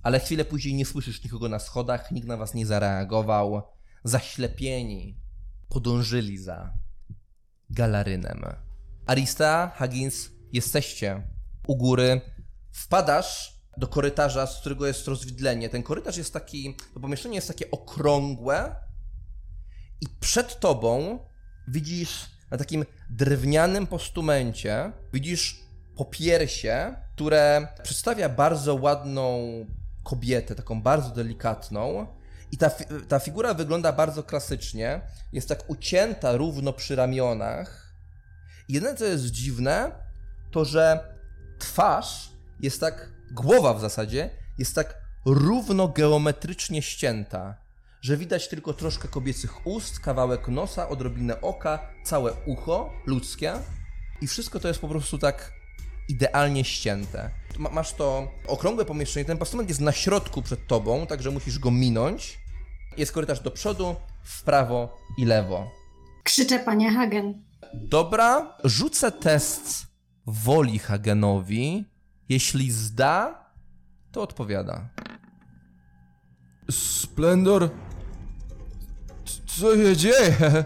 Ale 0.03 0.21
chwilę 0.21 0.45
później 0.45 0.75
nie 0.75 0.87
słyszysz 0.87 1.25
nikogo 1.25 1.49
na 1.49 1.59
schodach, 1.59 2.13
nikt 2.13 2.29
na 2.29 2.37
was 2.37 2.55
nie 2.55 2.67
zareagował. 2.67 3.63
Zaślepieni 4.05 5.21
podążyli 5.69 6.39
za 6.39 6.73
Galarynem. 7.71 8.45
Arista, 9.07 9.73
Huggins, 9.79 10.31
jesteście 10.53 11.29
u 11.67 11.77
góry. 11.77 12.21
Wpadasz 12.73 13.61
do 13.77 13.89
korytarza, 13.89 14.47
z 14.47 14.61
którego 14.61 14.87
jest 14.87 15.09
rozwidlenie. 15.09 15.69
Ten 15.69 15.83
korytarz 15.83 16.17
jest 16.17 16.33
taki, 16.33 16.77
to 16.95 17.01
pomieszczenie 17.01 17.35
jest 17.35 17.49
takie 17.49 17.71
okrągłe 17.71 18.77
i 20.01 20.07
przed 20.21 20.61
tobą 20.61 21.19
widzisz 21.69 22.36
na 22.51 22.57
takim 22.57 22.85
drewnianym 23.11 23.87
postumencie, 23.87 24.93
widzisz 25.13 25.61
popiersie, 25.97 26.95
które 27.15 27.69
przedstawia 27.83 28.29
bardzo 28.29 28.75
ładną 28.75 29.41
kobietę, 30.05 30.55
taką 30.55 30.83
bardzo 30.83 31.11
delikatną. 31.11 32.07
I 32.53 32.57
ta, 32.57 32.71
ta 33.09 33.19
figura 33.19 33.55
wygląda 33.55 33.93
bardzo 33.93 34.23
klasycznie. 34.23 35.01
Jest 35.33 35.49
tak 35.49 35.71
ucięta 35.71 36.37
równo 36.37 36.73
przy 36.73 36.97
ramionach. 36.97 37.93
Jedyne, 38.69 38.95
co 38.95 39.05
jest 39.05 39.27
dziwne, 39.27 39.93
to 40.51 40.65
że 40.65 41.15
twarz 41.59 42.31
jest 42.61 42.81
tak, 42.81 43.09
głowa 43.33 43.75
w 43.75 43.81
zasadzie, 43.81 44.31
jest 44.59 44.75
tak 44.75 44.95
równo 45.25 45.89
geometrycznie 45.89 46.83
ścięta, 46.83 47.57
że 48.01 48.17
widać 48.17 48.49
tylko 48.49 48.73
troszkę 48.73 49.09
kobiecych 49.09 49.67
ust, 49.67 50.01
kawałek 50.01 50.49
nosa, 50.49 50.89
odrobinę 50.89 51.41
oka, 51.41 51.79
całe 52.05 52.33
ucho 52.47 52.93
ludzkie 53.07 53.53
i 54.21 54.27
wszystko 54.27 54.61
to 54.61 54.69
jest 54.69 54.81
po 54.81 54.89
prostu 54.89 55.19
tak 55.19 55.53
idealnie 56.09 56.65
ścięte. 56.65 57.31
Ma, 57.59 57.71
masz 57.71 57.93
to 57.93 58.29
okrągłe 58.47 58.85
pomieszczenie, 58.85 59.25
ten 59.25 59.39
postument 59.39 59.69
jest 59.69 59.81
na 59.81 59.93
środku 59.93 60.43
przed 60.43 60.67
tobą, 60.67 61.07
także 61.07 61.31
musisz 61.31 61.59
go 61.59 61.71
minąć. 61.71 62.39
Jest 62.97 63.13
korytarz 63.13 63.41
do 63.41 63.51
przodu, 63.51 63.97
w 64.23 64.43
prawo 64.43 64.97
i 65.19 65.25
lewo. 65.25 65.71
Krzyczę, 66.25 66.59
panie 66.59 66.93
Hagen. 66.93 67.45
Dobra, 67.75 68.57
rzucę 68.65 69.13
test 69.13 69.87
woli 70.27 70.79
Hagenowi. 70.79 71.85
Jeśli 72.29 72.71
zda, 72.71 73.45
to 74.13 74.23
odpowiada. 74.23 74.89
Splendor? 76.71 77.71
Co 79.47 79.77
się 79.77 79.97
dzieje? 79.97 80.65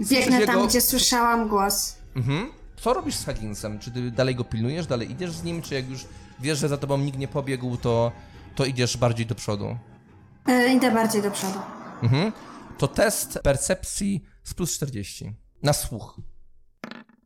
Biegnę 0.00 0.46
tam, 0.46 0.68
gdzie 0.68 0.80
słyszałam 0.80 1.48
głos. 1.48 1.96
Mhm. 2.16 2.50
Co 2.76 2.94
robisz 2.94 3.14
z 3.14 3.24
Hagginsem? 3.24 3.78
Czy 3.78 3.90
ty 3.90 4.10
dalej 4.10 4.34
go 4.34 4.44
pilnujesz, 4.44 4.86
dalej 4.86 5.10
idziesz 5.10 5.30
z 5.30 5.42
nim, 5.42 5.62
czy 5.62 5.74
jak 5.74 5.88
już 5.88 6.06
wiesz, 6.40 6.58
że 6.58 6.68
za 6.68 6.76
tobą 6.76 6.98
nikt 6.98 7.18
nie 7.18 7.28
pobiegł, 7.28 7.76
to, 7.76 8.12
to 8.54 8.64
idziesz 8.64 8.96
bardziej 8.96 9.26
do 9.26 9.34
przodu? 9.34 9.78
E, 10.46 10.74
idę 10.74 10.90
bardziej 10.90 11.22
do 11.22 11.30
przodu. 11.30 11.58
Mhm. 12.02 12.32
To 12.78 12.88
test 12.88 13.38
percepcji 13.42 14.24
z 14.44 14.54
plus 14.54 14.74
40. 14.74 15.34
Na 15.62 15.72
słuch. 15.72 16.20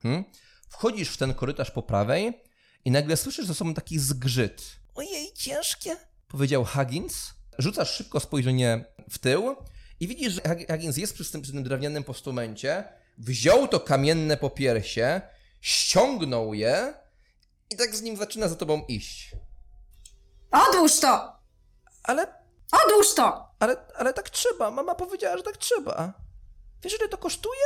Mhm. 0.05 0.25
Wchodzisz 0.69 1.09
w 1.09 1.17
ten 1.17 1.35
korytarz 1.35 1.71
po 1.71 1.83
prawej 1.83 2.43
i 2.85 2.91
nagle 2.91 3.17
słyszysz 3.17 3.47
za 3.47 3.55
sobą 3.55 3.75
taki 3.75 3.99
zgrzyt. 3.99 4.81
Ojej, 4.95 5.33
ciężkie, 5.35 5.97
powiedział 6.29 6.65
Huggins. 6.65 7.35
Rzucasz 7.59 7.95
szybko 7.95 8.21
spojrzenie 8.21 8.85
w 9.11 9.19
tył 9.19 9.57
i 10.01 10.09
widzisz, 10.09 10.33
że 10.33 10.41
Huggins 10.71 10.97
jest 10.97 11.15
przy 11.15 11.33
tym, 11.33 11.43
przy 11.43 11.53
tym 11.53 11.63
drewnianym 11.63 12.05
postumencie, 12.05 12.85
wziął 13.19 13.69
to 13.69 13.81
kamienne 13.81 14.37
popiersie, 14.37 15.21
ściągnął 15.61 16.55
je 16.55 16.95
i 17.71 17.77
tak 17.77 17.97
z 17.97 18.03
nim 18.03 18.17
zaczyna 18.17 18.49
za 18.49 18.57
tobą 18.57 18.85
iść. 18.89 19.33
Odłóż 20.51 21.01
to! 21.01 21.39
Ale 22.03 22.39
Odłóż 22.73 23.15
to! 23.15 23.49
Ale, 23.59 23.77
ale 23.97 24.15
tak 24.15 24.31
trzeba. 24.31 24.71
Mama 24.71 24.95
powiedziała, 24.95 25.37
że 25.37 25.43
tak 25.43 25.57
trzeba. 25.57 26.13
Wiesz, 26.83 26.99
ile 27.01 27.09
to 27.09 27.19
kosztuje? 27.19 27.65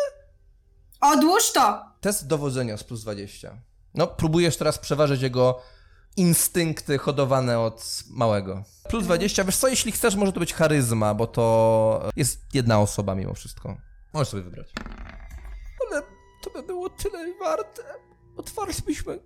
Odłóż 1.01 1.53
to! 1.53 1.85
Test 2.01 2.27
dowodzenia 2.27 2.77
z 2.77 2.85
plus 2.85 3.01
20. 3.01 3.59
No, 3.95 4.07
próbujesz 4.07 4.57
teraz 4.57 4.79
przeważyć 4.79 5.23
jego 5.23 5.63
instynkty 6.17 6.99
hodowane 6.99 7.61
od 7.61 8.03
małego. 8.11 8.65
Plus 8.89 9.05
20, 9.05 9.45
wiesz 9.45 9.57
co, 9.57 9.69
jeśli 9.69 9.93
chcesz, 9.93 10.15
może 10.15 10.33
to 10.33 10.41
być 10.41 10.55
charyzma, 10.55 11.15
bo 11.15 11.27
to 11.27 12.11
jest 12.17 12.41
jedna 12.55 12.81
osoba 12.81 13.15
mimo 13.15 13.35
wszystko. 13.35 13.77
Możesz 14.13 14.29
sobie 14.29 14.43
wybrać. 14.43 14.73
Ale 15.91 16.03
to 16.43 16.51
by 16.51 16.63
było 16.63 16.91
tyle 16.91 17.35
warte. 17.41 17.83
Otwarlibyśmy 18.37 19.19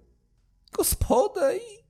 gospodę 0.72 1.56
i 1.56 1.86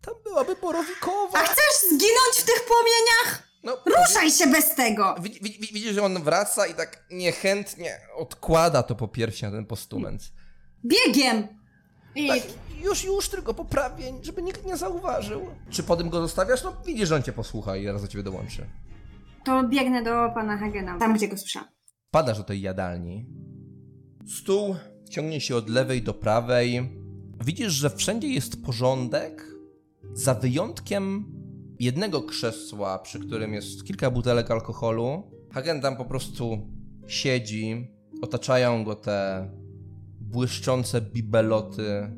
tam 0.00 0.14
byłaby 0.24 0.56
borowikowa. 0.56 1.38
A 1.38 1.42
chcesz 1.42 1.80
zginąć 1.88 2.36
w 2.36 2.44
tych 2.44 2.64
płomieniach? 2.66 3.50
No, 3.64 3.76
Ruszaj 3.98 4.30
się 4.30 4.46
bez 4.46 4.74
tego! 4.74 5.14
Widzi- 5.20 5.40
widzi- 5.42 5.74
Widzisz, 5.74 5.94
że 5.94 6.02
on 6.02 6.22
wraca 6.22 6.66
i 6.66 6.74
tak 6.74 7.04
niechętnie 7.10 8.00
odkłada 8.16 8.82
to 8.82 8.94
po 8.94 9.08
piersi 9.08 9.44
na 9.44 9.50
ten 9.50 9.66
postument. 9.66 10.22
Biegiem! 10.84 11.48
I 12.14 12.28
Tak, 12.28 12.38
już, 12.84 13.04
już, 13.04 13.28
tylko 13.28 13.54
poprawię, 13.54 14.04
żeby 14.22 14.42
nikt 14.42 14.66
nie 14.66 14.76
zauważył. 14.76 15.40
Czy 15.70 15.82
po 15.82 15.96
tym 15.96 16.10
go 16.10 16.20
zostawiasz? 16.20 16.64
No 16.64 16.72
widzisz, 16.86 17.08
że 17.08 17.16
on 17.16 17.22
cię 17.22 17.32
posłucha 17.32 17.76
i 17.76 17.84
zaraz 17.84 18.02
do 18.02 18.08
ciebie 18.08 18.24
dołączy. 18.24 18.66
to 19.44 19.68
biegnę 19.68 20.02
do 20.02 20.10
pana 20.34 20.56
Hagena, 20.58 20.98
tam 20.98 21.14
gdzie 21.14 21.28
go 21.28 21.38
słyszałam. 21.38 21.68
Padasz 22.10 22.38
do 22.38 22.44
tej 22.44 22.60
jadalni. 22.60 23.26
Stół 24.26 24.76
ciągnie 25.10 25.40
się 25.40 25.56
od 25.56 25.68
lewej 25.68 26.02
do 26.02 26.14
prawej. 26.14 26.90
Widzisz, 27.44 27.72
że 27.72 27.90
wszędzie 27.90 28.28
jest 28.28 28.64
porządek, 28.64 29.46
za 30.12 30.34
wyjątkiem 30.34 31.24
jednego 31.78 32.22
krzesła, 32.22 32.98
przy 32.98 33.20
którym 33.20 33.54
jest 33.54 33.84
kilka 33.84 34.10
butelek 34.10 34.50
alkoholu. 34.50 35.22
Hagen 35.52 35.80
tam 35.80 35.96
po 35.96 36.04
prostu 36.04 36.68
siedzi, 37.06 37.90
otaczają 38.22 38.84
go 38.84 38.94
te 38.94 39.50
błyszczące 40.20 41.00
bibeloty, 41.00 42.10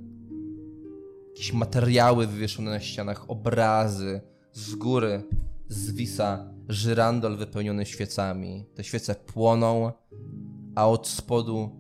jakieś 1.32 1.52
materiały 1.52 2.26
wywieszone 2.26 2.70
na 2.70 2.80
ścianach, 2.80 3.30
obrazy. 3.30 4.20
Z 4.52 4.74
góry 4.74 5.22
zwisa 5.68 6.52
żyrandol 6.68 7.36
wypełniony 7.36 7.86
świecami. 7.86 8.64
Te 8.74 8.84
świece 8.84 9.14
płoną, 9.14 9.92
a 10.74 10.88
od 10.88 11.08
spodu 11.08 11.70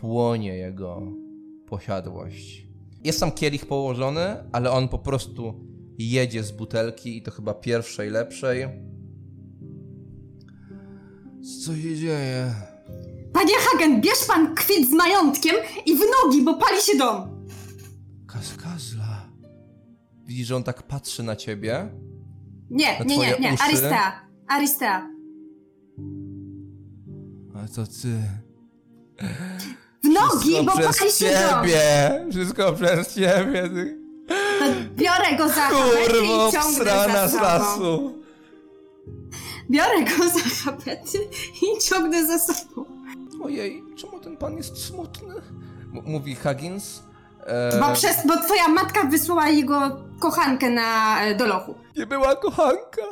płonie 0.00 0.56
jego 0.56 1.02
posiadłość. 1.66 2.66
Jest 3.04 3.20
tam 3.20 3.32
kielich 3.32 3.66
położony, 3.66 4.36
ale 4.52 4.70
on 4.70 4.88
po 4.88 4.98
prostu 4.98 5.54
jedzie 5.98 6.42
z 6.42 6.52
butelki 6.52 7.16
i 7.16 7.22
to 7.22 7.30
chyba 7.30 7.54
pierwszej, 7.54 8.10
lepszej. 8.10 8.68
Co 11.64 11.76
się 11.76 11.96
dzieje? 11.96 12.54
Panie 13.32 13.54
Hagen, 13.58 14.00
bierz 14.00 14.24
pan 14.28 14.54
kwit 14.54 14.90
z 14.90 14.92
majątkiem 14.92 15.56
i 15.86 15.94
w 15.94 16.00
nogi, 16.00 16.42
bo 16.42 16.54
pali 16.54 16.82
się 16.82 16.98
dom! 16.98 17.37
Kaskazla. 18.32 19.28
Widzisz, 20.24 20.46
że 20.48 20.56
on 20.56 20.62
tak 20.64 20.82
patrzy 20.82 21.22
na 21.22 21.36
ciebie? 21.36 21.88
Nie, 22.70 22.98
Na 22.98 23.04
nie, 23.04 23.16
nie, 23.18 23.36
nie, 23.40 23.54
uszy? 23.54 23.62
Aristea. 23.62 24.12
Aristea. 24.48 25.08
A 27.54 27.68
to 27.74 27.86
ty. 27.86 28.22
W 30.04 30.08
nogi, 30.08 30.66
bo 30.66 30.72
przez 30.78 30.98
pali 30.98 31.10
się 31.12 31.30
dom! 31.30 31.64
ciebie! 31.64 32.26
Wszystko 32.32 32.72
przez 32.72 33.14
ciebie. 33.14 33.68
To 34.58 34.64
biorę 34.96 35.36
go 35.38 35.48
za 35.48 35.68
Kurwo, 35.68 36.48
i 36.48 36.52
ciągnę 36.52 36.84
za 36.84 37.28
sobą. 37.28 37.42
lasu. 37.42 38.14
Biorę 39.70 40.02
go 40.04 40.28
za 40.28 40.64
chapety 40.64 41.18
i 41.62 41.78
ciągnę 41.82 42.26
za 42.26 42.38
sobą. 42.38 42.84
Ojej, 43.42 43.82
czemu 43.96 44.20
ten 44.20 44.36
pan 44.36 44.56
jest 44.56 44.76
smutny? 44.84 45.34
M- 45.94 46.02
mówi 46.06 46.34
Huggins. 46.34 47.02
E, 47.48 47.80
Bo, 47.80 47.92
przez, 47.92 48.26
bo 48.26 48.36
twoja 48.36 48.68
matka 48.68 49.04
wysłała 49.04 49.48
jego 49.48 50.04
kochankę 50.20 50.70
na, 50.70 51.20
e, 51.24 51.34
do 51.34 51.46
lochu. 51.46 51.74
Nie 51.96 52.06
była 52.06 52.36
kochanka. 52.36 53.02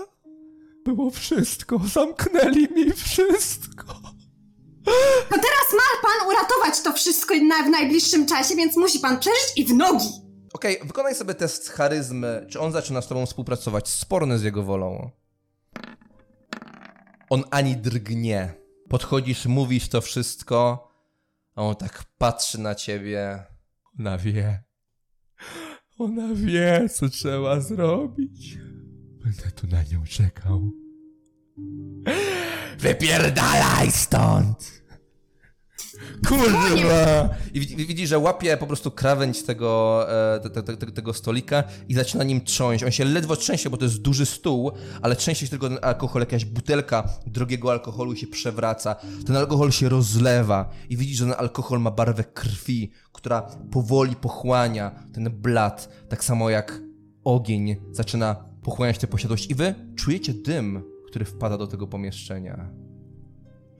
Było 0.84 1.10
wszystko. 1.10 1.80
Zamknęli 1.92 2.68
mi 2.74 2.92
wszystko. 2.92 3.86
To 5.28 5.34
teraz 5.34 5.72
ma 5.72 6.02
pan 6.08 6.28
uratować 6.28 6.80
to 6.80 6.92
wszystko 6.92 7.34
na, 7.34 7.62
w 7.62 7.68
najbliższym 7.70 8.26
czasie, 8.26 8.54
więc 8.56 8.76
musi 8.76 8.98
pan 9.00 9.18
przeżyć 9.18 9.52
i 9.56 9.64
w 9.64 9.74
nogi. 9.74 10.08
Okej, 10.52 10.78
wykonaj 10.84 11.14
sobie 11.14 11.34
test 11.34 11.68
charyzmy. 11.70 12.46
Czy 12.50 12.60
on 12.60 12.72
zaczyna 12.72 13.02
z 13.02 13.08
tobą 13.08 13.26
współpracować? 13.26 13.88
Sporny 13.88 14.38
z 14.38 14.42
jego 14.42 14.62
wolą. 14.62 15.10
On 17.30 17.44
ani 17.50 17.76
drgnie. 17.76 18.54
Podchodzisz, 18.88 19.46
mówisz 19.46 19.88
to 19.88 20.00
wszystko, 20.00 20.88
a 21.54 21.62
on 21.62 21.76
tak 21.76 22.04
patrzy 22.18 22.60
na 22.60 22.74
ciebie. 22.74 23.44
Ona 23.98 24.18
wie. 24.18 24.62
Ona 25.98 26.34
wie, 26.34 26.88
co 26.88 27.08
trzeba 27.08 27.60
zrobić. 27.60 28.58
Będę 29.24 29.50
tu 29.50 29.66
na 29.66 29.82
nią 29.82 30.04
czekał. 30.04 30.72
Wypierdalaj 32.78 33.90
stąd! 33.90 34.85
Kurwa! 36.28 37.28
I 37.54 37.60
widzi- 37.60 37.76
widzi, 37.86 38.06
że 38.06 38.18
łapie 38.18 38.56
po 38.56 38.66
prostu 38.66 38.90
krawędź 38.90 39.42
tego, 39.42 40.04
e, 40.34 40.40
te, 40.40 40.50
te, 40.50 40.76
te, 40.76 40.92
tego 40.92 41.12
stolika 41.12 41.64
i 41.88 41.94
zaczyna 41.94 42.24
nim 42.24 42.40
trząść. 42.40 42.84
On 42.84 42.90
się 42.90 43.04
ledwo 43.04 43.36
trzęsie, 43.36 43.70
bo 43.70 43.76
to 43.76 43.84
jest 43.84 44.02
duży 44.02 44.26
stół, 44.26 44.72
ale 45.02 45.16
trzęsie 45.16 45.46
się 45.46 45.50
tylko 45.50 45.68
ten 45.68 45.78
alkohol, 45.82 46.22
jakaś 46.22 46.44
butelka 46.44 47.08
drogiego 47.26 47.70
alkoholu 47.70 48.16
się 48.16 48.26
przewraca. 48.26 48.96
Ten 49.26 49.36
alkohol 49.36 49.72
się 49.72 49.88
rozlewa 49.88 50.70
i 50.90 50.96
widzi, 50.96 51.14
że 51.14 51.24
ten 51.24 51.34
alkohol 51.38 51.80
ma 51.80 51.90
barwę 51.90 52.24
krwi, 52.24 52.90
która 53.12 53.42
powoli 53.70 54.16
pochłania 54.16 54.90
ten 55.12 55.30
blat, 55.30 55.88
tak 56.08 56.24
samo 56.24 56.50
jak 56.50 56.80
ogień 57.24 57.76
zaczyna 57.92 58.36
pochłaniać 58.62 58.98
tę 58.98 59.06
posiadłość. 59.06 59.50
I 59.50 59.54
wy 59.54 59.74
czujecie 59.96 60.34
dym, 60.34 60.82
który 61.06 61.24
wpada 61.24 61.58
do 61.58 61.66
tego 61.66 61.86
pomieszczenia. 61.86 62.68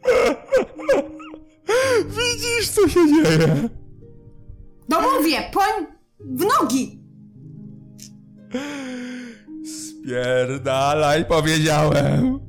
Widzisz, 2.05 2.71
co 2.71 2.89
się 2.89 3.01
dzieje? 3.07 3.69
No 4.89 5.01
mówię, 5.01 5.51
poń 5.53 5.87
w 6.21 6.45
nogi. 6.45 7.01
Spierdalaj, 9.67 11.25
powiedziałem. 11.25 12.41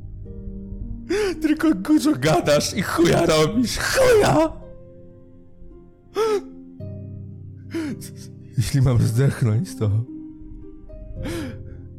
Tylko 1.41 1.73
dużo 1.73 2.11
gadasz 2.15 2.73
i 2.73 2.81
chuja 2.81 3.25
robisz. 3.25 3.77
Chuja! 3.77 4.53
Jeśli 8.57 8.81
mam 8.81 9.01
zdechnąć, 9.01 9.75
to... 9.75 9.89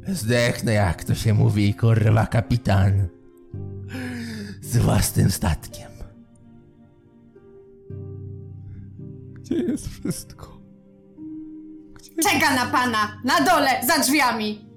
Zdechnę, 0.08 0.72
jak 0.72 1.04
to 1.04 1.14
się 1.14 1.34
mówi, 1.34 1.74
kurwa, 1.74 2.26
kapitan. 2.26 3.08
Z 4.60 4.76
własnym 4.76 5.30
statkiem. 5.30 5.87
Gdzie 9.48 9.62
jest 9.62 9.88
wszystko? 9.88 10.58
Czeka 12.22 12.54
na 12.54 12.66
pana, 12.66 13.20
na 13.24 13.40
dole, 13.40 13.70
za 13.86 13.98
drzwiami. 13.98 14.68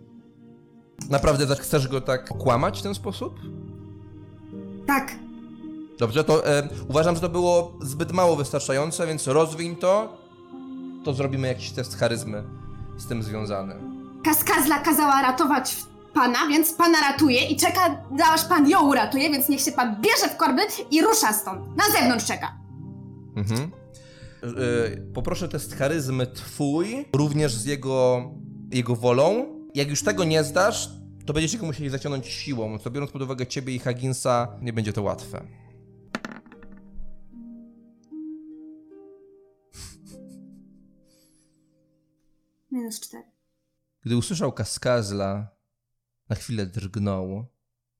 Naprawdę 1.10 1.48
tak 1.48 1.60
chcesz 1.60 1.88
go 1.88 2.02
tak 2.02 2.32
okłamać 2.32 2.80
w 2.80 2.84
ten 2.84 2.96
sposób? 2.96 3.40
Tak, 4.88 5.16
Dobrze, 6.00 6.24
to 6.24 6.48
e, 6.48 6.70
uważam, 6.90 7.16
że 7.16 7.22
to 7.22 7.30
było 7.30 7.74
zbyt 7.82 8.12
mało 8.12 8.36
wystarczające, 8.36 9.08
więc 9.08 9.28
rozwiń 9.28 9.76
to. 9.76 10.18
To 11.04 11.14
zrobimy 11.14 11.48
jakiś 11.48 11.72
test 11.72 11.98
charyzmy 12.00 12.44
z 12.98 13.08
tym 13.08 13.24
związany. 13.24 13.76
Kaskazla 14.24 14.80
kazała 14.80 15.22
ratować 15.22 15.78
pana, 16.14 16.48
więc 16.50 16.74
pana 16.74 16.98
ratuje 17.12 17.46
i 17.46 17.56
czeka, 17.56 17.82
aż 18.34 18.46
pan 18.46 18.70
ją 18.70 18.90
uratuje, 18.90 19.30
więc 19.30 19.50
niech 19.50 19.62
się 19.62 19.72
pan 19.72 19.96
bierze 20.02 20.30
w 20.34 20.38
korby 20.38 20.62
i 20.92 21.02
rusza 21.02 21.34
stąd. 21.34 21.78
Na 21.78 21.84
zewnątrz 22.00 22.26
czeka. 22.26 22.58
Mhm. 23.36 23.72
E, 24.44 24.98
poproszę 25.14 25.48
test 25.48 25.76
charyzmy 25.76 26.28
twój, 26.28 27.06
również 27.16 27.54
z 27.54 27.66
jego, 27.66 28.30
jego 28.72 28.96
wolą. 28.96 29.46
Jak 29.76 29.90
już 29.90 30.04
tego 30.04 30.24
nie 30.24 30.44
zdasz, 30.44 30.90
to 31.26 31.34
będziecie 31.34 31.58
go 31.58 31.66
musieli 31.66 31.90
zaciągnąć 31.90 32.28
siłą, 32.28 32.80
co 32.80 32.92
biorąc 32.92 33.12
pod 33.12 33.22
uwagę 33.22 33.48
ciebie 33.48 33.76
i 33.76 33.80
Hagginsa, 33.80 34.58
nie 34.62 34.74
będzie 34.74 34.94
to 34.94 35.02
łatwe. 35.02 35.48
Minus 42.72 43.00
cztery. 43.00 43.32
Gdy 44.06 44.18
usłyszał 44.18 44.52
kaskazla, 44.52 45.56
na 46.30 46.36
chwilę 46.36 46.66
drgnął. 46.66 47.46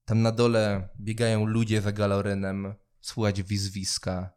Tam 0.06 0.22
na 0.22 0.32
dole 0.32 0.90
biegają 1.00 1.46
ludzie 1.46 1.82
za 1.82 1.92
galorynem, 1.92 2.74
słychać 3.02 3.44
wizwiska, 3.44 4.34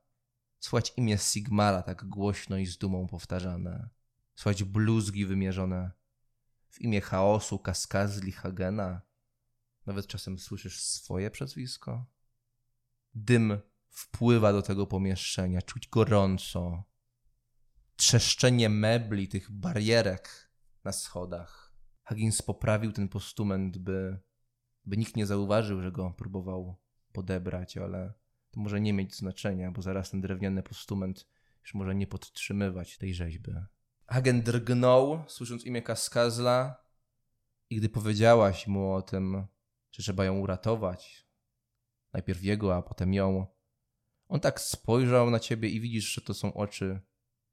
słychać 0.65 0.93
imię 0.97 1.19
Sigmara 1.19 1.83
tak 1.83 2.05
głośno 2.05 2.57
i 2.57 2.67
z 2.67 2.79
dumą 2.79 3.07
powtarzane, 3.07 3.89
słychać 4.35 4.65
bluzgi 4.65 5.27
wymierzone 5.27 5.91
w 6.69 6.81
imię 6.81 7.01
chaosu 7.01 7.59
kaskazli 7.59 8.33
Hagena. 8.33 9.03
Nawet 9.87 10.07
czasem 10.07 10.39
słyszysz 10.39 10.83
swoje 10.83 11.31
przezwisko. 11.31 12.07
Dym 13.15 13.59
wpływa 13.89 14.53
do 14.53 14.63
tego 14.63 14.87
pomieszczenia, 14.87 15.63
czuć 15.63 15.89
gorąco. 15.89 16.85
Trzeszczenie 17.97 18.69
mebli, 18.69 19.29
tych 19.29 19.51
barierek 19.51 20.51
na 20.85 20.93
schodach. 20.93 21.75
Huggins 22.09 22.43
poprawił 22.43 22.93
ten 22.93 23.09
postument, 23.09 23.79
by, 23.79 24.19
by 24.85 24.97
nikt 24.97 25.17
nie 25.17 25.27
zauważył, 25.27 25.83
że 25.83 25.93
go 25.93 26.11
próbował 26.11 26.77
podebrać, 27.13 27.77
ale 27.77 28.15
to 28.55 28.61
może 28.61 28.81
nie 28.81 28.93
mieć 28.93 29.17
znaczenia, 29.17 29.71
bo 29.71 29.83
zaraz 29.83 30.11
ten 30.11 30.21
drewniany 30.21 30.63
postument 30.63 31.27
już 31.63 31.75
może 31.75 31.95
nie 31.95 32.07
podtrzymywać 32.07 32.99
tej 32.99 33.15
rzeźby. 33.15 33.53
Hagen 34.07 34.43
drgnął, 34.43 35.25
słysząc 35.29 35.65
imię 35.65 35.83
Kaskazla 35.83 36.85
i 37.71 37.77
gdy 37.77 37.89
powiedziałaś 37.89 38.67
mu 38.67 38.93
o 38.93 39.03
tym, 39.03 39.47
że 39.91 40.03
trzeba 40.03 40.25
ją 40.25 40.39
uratować, 40.39 41.27
najpierw 42.13 42.43
jego, 42.43 42.77
a 42.77 42.83
potem 42.83 43.15
ją, 43.15 43.47
on 44.29 44.41
tak 44.41 44.61
spojrzał 44.61 45.31
na 45.31 45.41
ciebie 45.41 45.69
i 45.69 45.81
widzisz, 45.81 46.15
że 46.15 46.21
to 46.21 46.35
są 46.35 46.55
oczy 46.55 47.01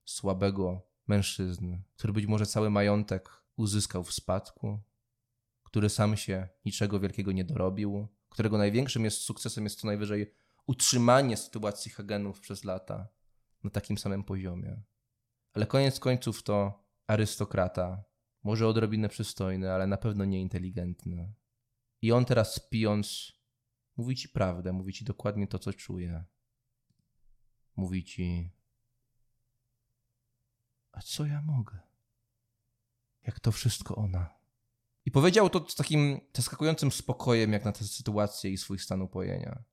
słabego 0.06 0.82
mężczyzny, 1.08 1.84
który 1.96 2.14
być 2.14 2.26
może 2.26 2.46
cały 2.46 2.70
majątek 2.70 3.30
uzyskał 3.56 4.04
w 4.04 4.14
spadku, 4.14 4.80
który 5.64 5.90
sam 5.90 6.18
się 6.18 6.48
niczego 6.66 7.00
wielkiego 7.00 7.32
nie 7.32 7.44
dorobił, 7.44 8.08
którego 8.30 8.58
największym 8.58 9.06
jest 9.06 9.18
sukcesem 9.18 9.64
jest 9.64 9.80
co 9.80 9.88
najwyżej 9.88 10.34
utrzymanie 10.68 11.38
sytuacji 11.38 11.92
Hagenów 11.92 12.40
przez 12.40 12.64
lata 12.64 13.08
na 13.64 13.70
takim 13.70 13.98
samym 13.98 14.24
poziomie. 14.24 14.82
Ale 15.54 15.68
koniec 15.68 16.00
końców 16.00 16.44
to 16.44 16.86
arystokrata, 17.08 18.04
może 18.44 18.68
odrobinę 18.68 19.10
przystojny, 19.10 19.72
ale 19.72 19.88
na 19.88 19.98
pewno 19.98 20.26
nieinteligentny. 20.26 21.34
I 22.02 22.12
on 22.12 22.26
teraz 22.26 22.60
pijąc, 22.70 23.34
mówi 23.98 24.16
ci 24.16 24.30
prawdę, 24.30 24.74
mówi 24.74 24.94
ci 24.94 25.06
dokładnie 25.06 25.48
to, 25.48 25.60
co 25.60 25.74
czuje. 25.74 26.26
Mówi 27.76 28.04
ci, 28.04 28.52
a 30.92 31.02
co 31.02 31.26
ja 31.26 31.42
mogę? 31.42 31.80
Jak 33.24 33.40
to 33.40 33.52
wszystko 33.52 33.96
ona. 33.96 34.42
I 35.06 35.12
powiedział 35.12 35.50
to 35.50 35.70
z 35.70 35.76
takim 35.76 36.20
zaskakującym 36.36 36.92
spokojem, 36.92 37.54
jak 37.54 37.66
na 37.66 37.72
tę 37.72 37.84
sytuację 37.84 38.52
i 38.52 38.58
swój 38.58 38.80
stan 38.80 39.02
upojenia. 39.02 39.64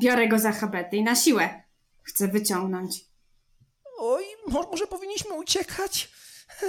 Biorę 0.00 0.28
go 0.28 0.38
za 0.38 0.52
habety 0.52 0.96
i 0.96 1.02
na 1.02 1.14
siłę. 1.16 1.62
Chcę 2.02 2.28
wyciągnąć. 2.28 3.04
Oj, 4.00 4.24
mo- 4.48 4.68
może 4.70 4.86
powinniśmy 4.86 5.32
uciekać? 5.34 6.10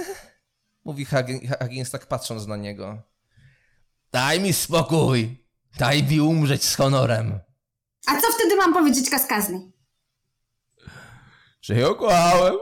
Mówi 0.84 1.06
Higgins 1.60 1.90
tak 1.90 2.06
patrząc 2.06 2.46
na 2.46 2.56
niego. 2.56 3.02
Daj 4.12 4.40
mi 4.40 4.52
spokój! 4.52 5.46
Daj 5.78 6.02
mi 6.02 6.20
umrzeć 6.20 6.64
z 6.64 6.74
honorem! 6.76 7.40
A 8.06 8.20
co 8.20 8.32
wtedy 8.32 8.56
mam 8.56 8.72
powiedzieć 8.74 9.10
kaskazli? 9.10 9.72
Że 11.62 11.74
ją 11.74 11.94
kochałem. 11.94 12.54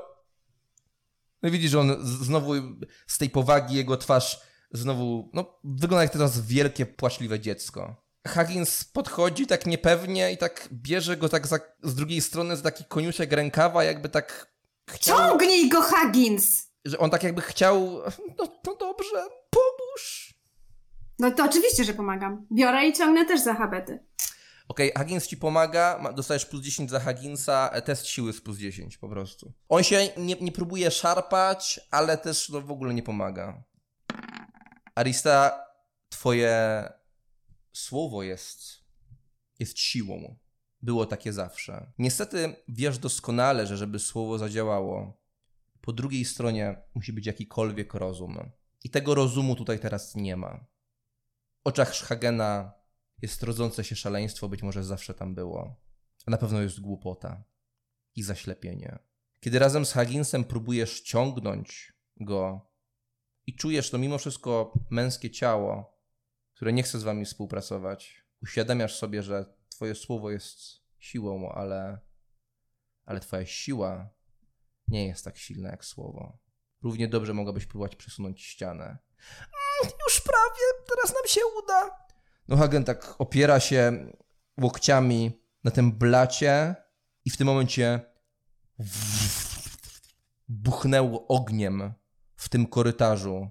No 1.42 1.50
widzisz, 1.50 1.70
że 1.70 1.80
on 1.80 1.96
znowu 2.06 2.52
z 3.06 3.18
tej 3.18 3.30
powagi 3.30 3.76
jego 3.76 3.96
twarz 3.96 4.40
znowu, 4.72 5.30
no 5.34 5.60
wygląda 5.64 6.02
jak 6.02 6.12
teraz 6.12 6.46
wielkie, 6.46 6.86
płaczliwe 6.86 7.40
dziecko. 7.40 8.07
Huggins 8.28 8.84
podchodzi 8.84 9.46
tak 9.46 9.66
niepewnie 9.66 10.32
i 10.32 10.38
tak 10.38 10.68
bierze 10.72 11.16
go 11.16 11.28
tak 11.28 11.46
za, 11.46 11.58
z 11.82 11.94
drugiej 11.94 12.20
strony 12.20 12.56
za 12.56 12.62
taki 12.62 12.84
koniuszek 12.84 13.32
rękawa, 13.32 13.84
jakby 13.84 14.08
tak 14.08 14.52
chciał... 14.90 15.18
Ciągnij 15.18 15.68
go, 15.68 15.82
Huggins! 15.82 16.68
Że 16.84 16.98
on 16.98 17.10
tak 17.10 17.22
jakby 17.22 17.40
chciał, 17.42 18.02
no, 18.38 18.48
no 18.66 18.74
dobrze, 18.74 19.22
pomóż. 19.50 20.34
No 21.18 21.30
to 21.30 21.44
oczywiście, 21.44 21.84
że 21.84 21.94
pomagam. 21.94 22.46
Biorę 22.52 22.86
i 22.86 22.92
ciągnę 22.92 23.24
też 23.24 23.40
za 23.40 23.54
habety. 23.54 23.98
Okej, 24.68 24.92
Huggins 24.98 25.26
ci 25.26 25.36
pomaga, 25.36 25.98
ma- 26.02 26.12
dostajesz 26.12 26.46
plus 26.46 26.62
10 26.62 26.90
za 26.90 27.00
Hugginsa, 27.00 27.70
e, 27.72 27.82
test 27.82 28.06
siły 28.06 28.32
z 28.32 28.40
plus 28.40 28.58
10 28.58 28.98
po 28.98 29.08
prostu. 29.08 29.52
On 29.68 29.82
się 29.82 30.08
nie, 30.16 30.36
nie 30.40 30.52
próbuje 30.52 30.90
szarpać, 30.90 31.80
ale 31.90 32.18
też 32.18 32.48
no, 32.48 32.60
w 32.60 32.70
ogóle 32.70 32.94
nie 32.94 33.02
pomaga. 33.02 33.62
Arista, 34.94 35.64
twoje 36.08 36.82
słowo 37.78 38.22
jest, 38.22 38.84
jest 39.58 39.78
siłą. 39.78 40.38
Było 40.82 41.06
takie 41.06 41.32
zawsze. 41.32 41.92
Niestety 41.98 42.56
wiesz 42.68 42.98
doskonale, 42.98 43.66
że 43.66 43.76
żeby 43.76 43.98
słowo 43.98 44.38
zadziałało, 44.38 45.22
po 45.80 45.92
drugiej 45.92 46.24
stronie 46.24 46.82
musi 46.94 47.12
być 47.12 47.26
jakikolwiek 47.26 47.94
rozum. 47.94 48.50
I 48.84 48.90
tego 48.90 49.14
rozumu 49.14 49.56
tutaj 49.56 49.78
teraz 49.78 50.14
nie 50.14 50.36
ma. 50.36 50.66
W 51.64 51.68
oczach 51.68 51.92
Hagena 51.92 52.72
jest 53.22 53.42
rodzące 53.42 53.84
się 53.84 53.96
szaleństwo, 53.96 54.48
być 54.48 54.62
może 54.62 54.84
zawsze 54.84 55.14
tam 55.14 55.34
było. 55.34 55.76
A 56.26 56.30
na 56.30 56.38
pewno 56.38 56.60
jest 56.60 56.80
głupota 56.80 57.44
i 58.14 58.22
zaślepienie. 58.22 58.98
Kiedy 59.40 59.58
razem 59.58 59.86
z 59.86 59.92
Hagginsem 59.92 60.44
próbujesz 60.44 61.00
ciągnąć 61.00 61.92
go 62.16 62.70
i 63.46 63.54
czujesz 63.54 63.90
to 63.90 63.98
mimo 63.98 64.18
wszystko 64.18 64.72
męskie 64.90 65.30
ciało, 65.30 65.97
które 66.58 66.72
nie 66.72 66.82
chce 66.82 66.98
z 66.98 67.02
wami 67.02 67.24
współpracować, 67.24 68.24
uświadamiasz 68.42 68.96
sobie, 68.96 69.22
że 69.22 69.44
twoje 69.68 69.94
słowo 69.94 70.30
jest 70.30 70.58
siłą, 70.98 71.52
ale, 71.52 71.98
ale 73.04 73.20
twoja 73.20 73.46
siła 73.46 74.10
nie 74.88 75.06
jest 75.06 75.24
tak 75.24 75.36
silna 75.36 75.70
jak 75.70 75.84
słowo. 75.84 76.38
Równie 76.82 77.08
dobrze 77.08 77.34
mogłabyś 77.34 77.66
próbować 77.66 77.96
przesunąć 77.96 78.42
ścianę. 78.42 78.84
Mm, 78.84 79.92
już 80.08 80.20
prawie, 80.20 80.86
teraz 80.88 81.14
nam 81.14 81.26
się 81.26 81.40
uda. 81.64 82.06
No 82.48 82.56
Hagen 82.56 82.84
tak 82.84 83.14
opiera 83.18 83.60
się 83.60 84.12
łokciami 84.60 85.42
na 85.64 85.70
tym 85.70 85.92
blacie 85.92 86.74
i 87.24 87.30
w 87.30 87.36
tym 87.36 87.46
momencie 87.46 88.00
buchnęło 90.48 91.26
ogniem 91.28 91.92
w 92.36 92.48
tym 92.48 92.66
korytarzu, 92.66 93.48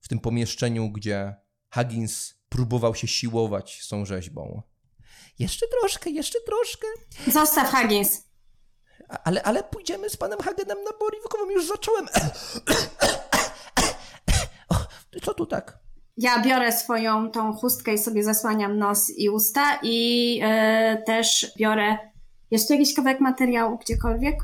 w 0.00 0.08
tym 0.08 0.20
pomieszczeniu, 0.20 0.90
gdzie 0.90 1.41
Huggins 1.74 2.34
próbował 2.48 2.94
się 2.94 3.08
siłować 3.08 3.82
z 3.82 3.88
tą 3.88 4.04
rzeźbą. 4.04 4.62
Jeszcze 5.38 5.66
troszkę, 5.80 6.10
jeszcze 6.10 6.38
troszkę. 6.40 6.86
Zostaw, 7.26 7.74
Huggins. 7.74 8.22
Ale, 9.24 9.42
ale 9.42 9.62
pójdziemy 9.62 10.10
z 10.10 10.16
panem 10.16 10.38
Hagenem 10.38 10.84
na 10.84 10.90
boriwkową, 11.00 11.50
już 11.50 11.66
zacząłem. 11.66 12.06
Co 15.24 15.34
tu 15.34 15.46
tak? 15.46 15.78
Ja 16.16 16.42
biorę 16.42 16.72
swoją 16.72 17.30
tą 17.30 17.52
chustkę 17.52 17.94
i 17.94 17.98
sobie 17.98 18.24
zasłaniam 18.24 18.78
nos 18.78 19.10
i 19.10 19.30
usta 19.30 19.78
i 19.82 20.40
e, 20.42 21.02
też 21.06 21.52
biorę 21.58 21.98
jeszcze 22.50 22.74
jakiś 22.74 22.94
kawałek 22.94 23.20
materiału 23.20 23.78
gdziekolwiek. 23.78 24.34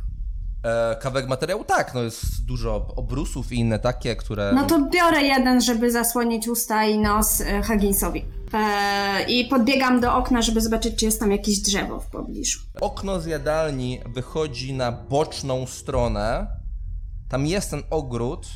E, 0.65 0.97
kawałek 0.97 1.29
materiału? 1.29 1.65
Tak, 1.65 1.95
no 1.95 2.03
jest 2.03 2.45
dużo 2.45 2.87
obrusów 2.97 3.53
i 3.53 3.59
inne 3.59 3.79
takie, 3.79 4.17
które... 4.17 4.53
No 4.55 4.67
to 4.67 4.89
biorę 4.93 5.23
jeden, 5.23 5.61
żeby 5.61 5.93
zasłonić 5.93 6.49
usta 6.49 6.85
i 6.85 6.99
nos 6.99 7.41
e, 7.41 7.63
Hugginsowi. 7.63 8.25
E, 8.55 9.25
I 9.29 9.45
podbiegam 9.45 10.01
do 10.01 10.15
okna, 10.15 10.43
żeby 10.43 10.61
zobaczyć, 10.61 10.97
czy 10.97 11.05
jest 11.05 11.21
tam 11.21 11.33
jakieś 11.33 11.59
drzewo 11.59 12.01
w 12.01 12.07
pobliżu. 12.07 12.61
Okno 12.81 13.21
z 13.21 13.27
jadalni 13.27 14.01
wychodzi 14.07 14.73
na 14.73 14.93
boczną 14.93 15.67
stronę. 15.67 16.47
Tam 17.29 17.47
jest 17.47 17.71
ten 17.71 17.83
ogród. 17.91 18.47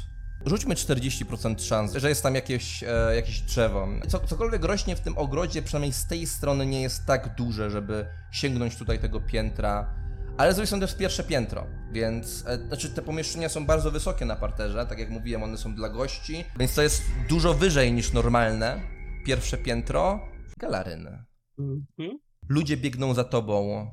Rzućmy 0.46 0.74
40% 0.74 1.60
szans, 1.60 1.92
że 1.94 2.08
jest 2.08 2.22
tam 2.22 2.34
jakieś, 2.34 2.84
jakieś 3.16 3.40
drzewo. 3.40 3.88
Co, 4.08 4.18
cokolwiek 4.18 4.64
rośnie 4.64 4.96
w 4.96 5.00
tym 5.00 5.18
ogrodzie, 5.18 5.62
przynajmniej 5.62 5.92
z 5.92 6.06
tej 6.06 6.26
strony, 6.26 6.66
nie 6.66 6.82
jest 6.82 7.06
tak 7.06 7.34
duże, 7.34 7.70
żeby 7.70 8.06
sięgnąć 8.32 8.76
tutaj 8.76 8.98
tego 8.98 9.20
piętra. 9.20 10.01
Ale 10.36 10.52
z 10.52 10.56
drugiej 10.56 10.66
strony 10.66 10.86
pierwsze 10.98 11.24
piętro, 11.24 11.66
więc 11.92 12.44
e, 12.46 12.58
znaczy 12.68 12.90
te 12.90 13.02
pomieszczenia 13.02 13.48
są 13.48 13.66
bardzo 13.66 13.90
wysokie 13.90 14.24
na 14.24 14.36
parterze, 14.36 14.86
tak 14.86 14.98
jak 14.98 15.10
mówiłem, 15.10 15.42
one 15.42 15.58
są 15.58 15.74
dla 15.74 15.88
gości, 15.88 16.44
więc 16.58 16.74
to 16.74 16.82
jest 16.82 17.02
dużo 17.28 17.54
wyżej 17.54 17.92
niż 17.92 18.12
normalne. 18.12 18.80
Pierwsze 19.26 19.58
piętro, 19.58 20.20
galaryny. 20.58 21.24
Mhm. 21.58 22.18
Ludzie 22.48 22.76
biegną 22.76 23.14
za 23.14 23.24
tobą, 23.24 23.86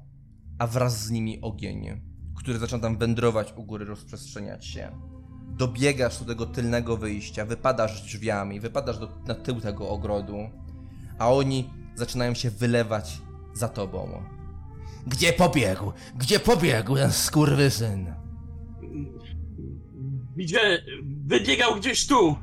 a 0.60 0.67
wraz 0.67 1.06
z 1.06 1.12
nimi 1.12 1.41
ogień, 1.41 2.02
który 2.38 2.60
zaczyna 2.60 2.80
tam 2.80 2.97
wędrować 2.97 3.54
u 3.58 3.63
góry, 3.63 3.86
rozprzestrzeniać 3.86 4.65
się. 4.65 4.91
Dobiegasz 5.58 6.19
do 6.19 6.25
tego 6.25 6.45
tylnego 6.45 6.97
wyjścia, 6.97 7.45
wypadasz 7.45 8.02
drzwiami, 8.02 8.60
wypadasz 8.60 8.98
do, 8.98 9.10
na 9.27 9.35
tył 9.35 9.62
tego 9.62 9.90
ogrodu, 9.90 10.37
a 11.19 11.31
oni 11.31 11.69
zaczynają 11.96 12.33
się 12.33 12.50
wylewać 12.50 13.21
za 13.54 13.69
tobą. 13.69 14.23
Gdzie 15.08 15.33
pobiegł? 15.33 15.91
Gdzie 16.15 16.39
pobiegł 16.39 16.95
ten 16.95 17.12
skurwysyn? 17.12 18.13
Gdzie? 20.35 20.83
Wybiegał 21.25 21.75
gdzieś 21.75 22.08
tu. 22.08 22.37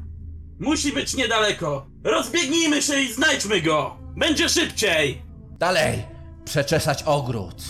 Musi 0.59 0.93
być 0.93 1.15
niedaleko. 1.17 1.87
Rozbiegnijmy 2.05 2.83
się 2.83 3.01
i 3.01 3.13
znajdźmy 3.13 3.63
go. 3.63 3.97
Będzie 4.17 4.49
szybciej. 4.49 5.23
Dalej! 5.59 6.03
Przeczesać 6.45 7.03
ogród! 7.03 7.63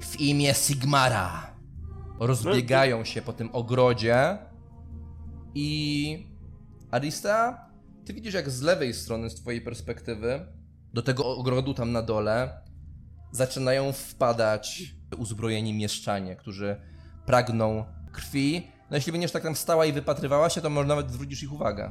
W 0.00 0.20
imię 0.20 0.54
Sigmara! 0.54 1.50
Rozbiegają 2.18 3.04
się 3.04 3.22
po 3.22 3.32
tym 3.32 3.50
ogrodzie 3.52 4.38
i 5.54 6.26
Arista, 6.90 7.68
ty 8.04 8.14
widzisz 8.14 8.34
jak 8.34 8.50
z 8.50 8.62
lewej 8.62 8.94
strony, 8.94 9.30
z 9.30 9.34
twojej 9.34 9.60
perspektywy, 9.60 10.46
do 10.94 11.02
tego 11.02 11.36
ogrodu 11.36 11.74
tam 11.74 11.92
na 11.92 12.02
dole 12.02 12.62
zaczynają 13.32 13.92
wpadać 13.92 14.82
uzbrojeni 15.18 15.74
mieszczanie, 15.74 16.36
którzy 16.36 16.80
pragną 17.26 17.84
krwi 18.12 18.70
No 18.90 18.96
jeśli 18.96 19.12
będziesz 19.12 19.32
tak 19.32 19.42
tam 19.42 19.56
stała 19.56 19.86
i 19.86 19.92
wypatrywała 19.92 20.50
się, 20.50 20.60
to 20.60 20.70
może 20.70 20.88
nawet 20.88 21.10
zwrócisz 21.10 21.42
ich 21.42 21.52
uwagę. 21.52 21.90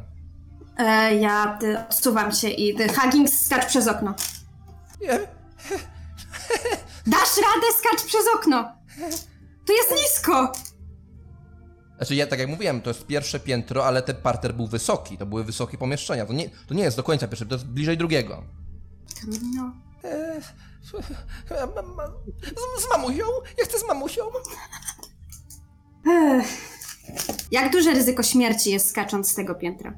E, 0.78 1.16
ja 1.16 1.58
ty, 1.60 1.80
odsuwam 1.80 2.32
się 2.32 2.50
i 2.50 2.76
ty, 2.76 2.88
Huggins 2.90 3.46
skacz 3.46 3.66
przez 3.66 3.88
okno. 3.88 4.14
Nie, 5.02 5.08
Dasz 7.08 7.38
radę, 7.38 7.68
skacz 7.80 8.06
przez 8.06 8.26
okno! 8.36 8.72
Tu 9.68 9.74
jest 9.74 9.92
nisko! 9.92 10.52
Znaczy 11.98 12.16
ja 12.16 12.28
tak 12.28 12.40
jak 12.40 12.50
mówiłem, 12.50 12.82
to 12.82 12.90
jest 12.90 13.06
pierwsze 13.06 13.40
piętro, 13.40 13.86
ale 13.86 14.02
ten 14.02 14.16
parter 14.16 14.54
był 14.54 14.68
wysoki, 14.68 15.18
to 15.18 15.26
były 15.26 15.44
wysokie 15.44 15.78
pomieszczenia. 15.78 16.26
To 16.26 16.34
nie, 16.34 16.50
to 16.68 16.74
nie 16.74 16.84
jest 16.84 16.98
do 16.98 17.04
końca 17.04 17.28
pierwsze, 17.28 17.46
to 17.46 17.56
jest 17.56 17.68
bliżej 17.68 17.98
drugiego. 17.98 18.44
No. 19.56 19.74
Z, 22.78 22.84
z 22.84 22.90
mamusią? 22.92 23.24
Ja 23.58 23.66
chcę 23.66 23.80
z 23.80 23.88
mamusią. 23.88 24.22
Jak 27.52 27.72
duże 27.72 27.92
ryzyko 27.94 28.24
śmierci 28.24 28.72
jest 28.72 28.90
skacząc 28.90 29.32
z 29.32 29.36
tego 29.36 29.56
piętra? 29.56 29.94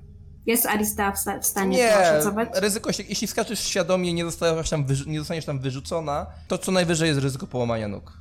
Jest 0.46 0.66
Arista 0.66 1.12
w, 1.12 1.20
sta- 1.20 1.40
w 1.40 1.46
stanie 1.46 1.78
to 1.78 1.84
Nie, 1.84 1.96
oszacować? 2.02 2.50
ryzyko, 2.56 2.92
się- 2.94 3.04
jeśli 3.10 3.28
skaczesz 3.28 3.60
świadomie 3.60 4.10
i 4.10 4.14
nie 4.14 4.26
zostaniesz 4.26 4.70
tam, 4.70 4.86
wyrzu- 4.86 5.08
nie 5.08 5.20
zostaniesz 5.20 5.46
tam 5.46 5.60
wyrzucona, 5.60 6.26
to 6.48 6.58
co 6.58 6.72
najwyżej 6.72 7.08
jest 7.10 7.20
ryzyko 7.22 7.48
połamania 7.48 7.88
nóg. 7.88 8.18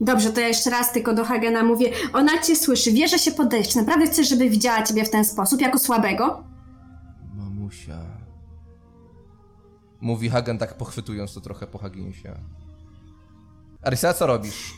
Dobrze, 0.00 0.32
to 0.32 0.40
ja 0.40 0.48
jeszcze 0.48 0.70
raz 0.70 0.92
tylko 0.92 1.14
do 1.14 1.24
Hagena 1.24 1.62
mówię. 1.64 1.90
Ona 2.12 2.42
cię 2.42 2.56
słyszy, 2.56 2.92
wie, 2.92 3.08
że 3.08 3.18
się 3.18 3.32
podejść. 3.32 3.74
Naprawdę 3.74 4.06
chcesz, 4.06 4.28
żeby 4.28 4.50
widziała 4.50 4.82
ciebie 4.82 5.04
w 5.04 5.10
ten 5.10 5.24
sposób, 5.24 5.60
jako 5.60 5.78
słabego? 5.78 6.44
Mamusia. 7.34 7.98
Mówi 10.00 10.28
Hagen 10.30 10.58
tak 10.58 10.74
pochwytując 10.74 11.34
to 11.34 11.40
trochę 11.40 11.66
po 11.66 11.78
Hagensie. 11.78 12.34
Arisa, 13.82 14.14
co 14.14 14.26
robisz? 14.26 14.74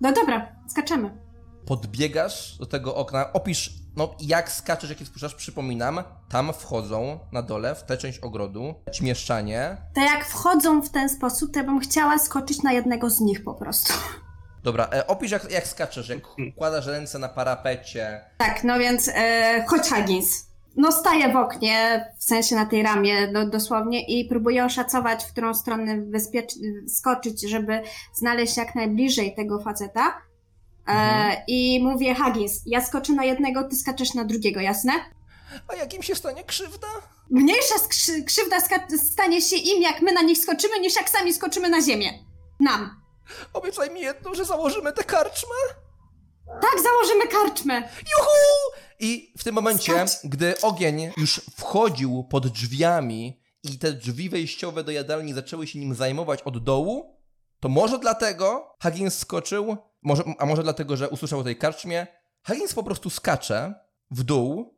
No 0.00 0.12
dobra, 0.12 0.52
skaczemy. 0.68 1.10
podbiegasz 1.66 2.56
do 2.58 2.66
tego 2.66 2.94
okna, 2.94 3.32
opisz, 3.32 3.72
no 3.96 4.14
jak 4.20 4.52
skaczesz, 4.52 4.90
jak 4.90 5.00
je 5.00 5.06
spuszczasz, 5.06 5.34
przypominam, 5.34 6.02
tam 6.28 6.52
wchodzą 6.52 7.18
na 7.32 7.42
dole, 7.42 7.74
w 7.74 7.82
tę 7.82 7.96
część 7.96 8.18
ogrodu, 8.18 8.74
mieszczanie. 9.02 9.76
To 9.94 10.00
jak 10.00 10.24
wchodzą 10.26 10.82
w 10.82 10.90
ten 10.90 11.08
sposób, 11.08 11.52
to 11.52 11.58
ja 11.58 11.64
bym 11.64 11.80
chciała 11.80 12.18
skoczyć 12.18 12.62
na 12.62 12.72
jednego 12.72 13.10
z 13.10 13.20
nich 13.20 13.44
po 13.44 13.54
prostu. 13.54 13.92
Dobra, 14.62 14.88
e, 14.92 15.06
opisz 15.06 15.30
jak, 15.30 15.50
jak 15.50 15.66
skaczesz, 15.66 16.08
jak 16.08 16.18
kładasz 16.56 16.86
ręce 16.86 17.18
na 17.18 17.28
parapecie. 17.28 18.20
Tak, 18.38 18.64
no 18.64 18.78
więc 18.78 19.08
e, 19.14 19.64
chodź 19.68 19.88
Huggins. 19.88 20.46
No 20.76 20.92
staję 20.92 21.32
w 21.32 21.36
oknie, 21.36 22.06
w 22.18 22.24
sensie 22.24 22.54
na 22.56 22.66
tej 22.66 22.82
ramie 22.82 23.28
do, 23.28 23.46
dosłownie 23.46 24.06
i 24.20 24.28
próbuję 24.28 24.64
oszacować, 24.64 25.24
w 25.24 25.32
którą 25.32 25.54
stronę 25.54 25.96
skoczyć, 26.88 27.48
żeby 27.50 27.80
znaleźć 28.14 28.56
jak 28.56 28.74
najbliżej 28.74 29.34
tego 29.34 29.60
faceta. 29.62 30.08
E, 30.08 30.92
Mhm. 30.92 31.36
I 31.46 31.80
mówię, 31.84 32.14
Huggins, 32.14 32.62
ja 32.66 32.84
skoczę 32.84 33.12
na 33.12 33.24
jednego, 33.24 33.64
ty 33.64 33.76
skaczesz 33.76 34.14
na 34.14 34.24
drugiego, 34.24 34.60
jasne? 34.60 34.92
A 35.68 35.74
jak 35.74 35.94
im 35.94 36.02
się 36.02 36.14
stanie 36.14 36.44
krzywda? 36.44 36.88
Mniejsza 37.30 37.74
skrzy- 37.78 38.24
krzywda 38.24 38.56
stanie 39.12 39.42
się 39.42 39.56
im, 39.56 39.82
jak 39.82 40.02
my 40.02 40.12
na 40.12 40.22
nich 40.22 40.38
skoczymy, 40.38 40.80
niż 40.80 40.96
jak 40.96 41.10
sami 41.10 41.34
skoczymy 41.34 41.68
na 41.68 41.82
ziemię. 41.82 42.10
Nam. 42.60 43.00
Obiecaj 43.52 43.90
mi 43.90 44.00
jedno, 44.00 44.34
że 44.34 44.44
założymy 44.44 44.92
tę 44.92 45.04
karczmę. 45.04 45.54
Tak, 46.60 46.82
założymy 46.82 47.28
karczmę. 47.28 47.74
Juhu! 47.80 48.76
I 48.98 49.32
w 49.38 49.44
tym 49.44 49.54
momencie, 49.54 49.92
Skacz. 50.08 50.10
gdy 50.24 50.60
ogień 50.60 51.10
już 51.16 51.40
wchodził 51.56 52.24
pod 52.24 52.48
drzwiami 52.48 53.40
i 53.62 53.78
te 53.78 53.92
drzwi 53.92 54.28
wejściowe 54.28 54.84
do 54.84 54.92
jadalni 54.92 55.32
zaczęły 55.34 55.66
się 55.66 55.78
nim 55.78 55.94
zajmować 55.94 56.42
od 56.42 56.64
dołu, 56.64 57.16
to 57.60 57.68
może 57.68 57.98
dlatego 57.98 58.74
Huggins 58.82 59.18
skoczył, 59.18 59.76
może, 60.02 60.22
a 60.38 60.46
może 60.46 60.62
dlatego, 60.62 60.96
że 60.96 61.08
usłyszał 61.08 61.38
o 61.38 61.44
tej 61.44 61.56
karczmie, 61.56 62.06
Huggins 62.46 62.74
po 62.74 62.82
prostu 62.82 63.10
skacze 63.10 63.74
w 64.10 64.22
dół 64.22 64.74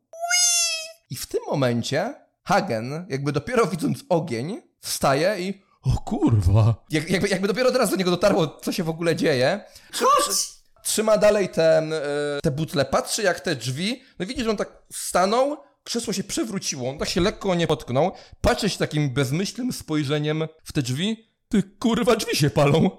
i 1.10 1.16
w 1.16 1.26
tym 1.26 1.40
momencie 1.50 2.14
Hagen, 2.44 3.06
jakby 3.08 3.32
dopiero 3.32 3.66
widząc 3.66 4.04
ogień, 4.08 4.62
wstaje 4.80 5.40
i 5.40 5.62
o 5.82 5.90
kurwa, 6.04 6.74
jak, 6.90 7.10
jakby, 7.10 7.28
jakby 7.28 7.48
dopiero 7.48 7.72
teraz 7.72 7.90
do 7.90 7.96
niego 7.96 8.10
dotarło, 8.10 8.46
co 8.46 8.72
się 8.72 8.82
w 8.84 8.88
ogóle 8.88 9.16
dzieje, 9.16 9.64
Chodź! 9.92 10.57
Trzyma 10.88 11.18
dalej 11.18 11.48
ten, 11.48 11.92
e, 11.92 12.00
te 12.42 12.50
butle, 12.50 12.84
patrzy 12.84 13.22
jak 13.22 13.40
te 13.40 13.56
drzwi, 13.56 14.02
no 14.18 14.26
widzi, 14.26 14.44
że 14.44 14.50
on 14.50 14.56
tak 14.56 14.82
stanął, 14.92 15.56
krzesło 15.84 16.12
się 16.12 16.24
przewróciło, 16.24 16.90
on 16.90 16.98
tak 16.98 17.08
się 17.08 17.20
lekko 17.20 17.54
nie 17.54 17.66
potknął, 17.66 18.12
patrzy 18.40 18.70
się 18.70 18.78
takim 18.78 19.10
bezmyślnym 19.14 19.72
spojrzeniem 19.72 20.48
w 20.64 20.72
te 20.72 20.82
drzwi, 20.82 21.28
ty 21.48 21.62
kurwa, 21.62 22.16
drzwi 22.16 22.36
się 22.36 22.50
palą. 22.50 22.90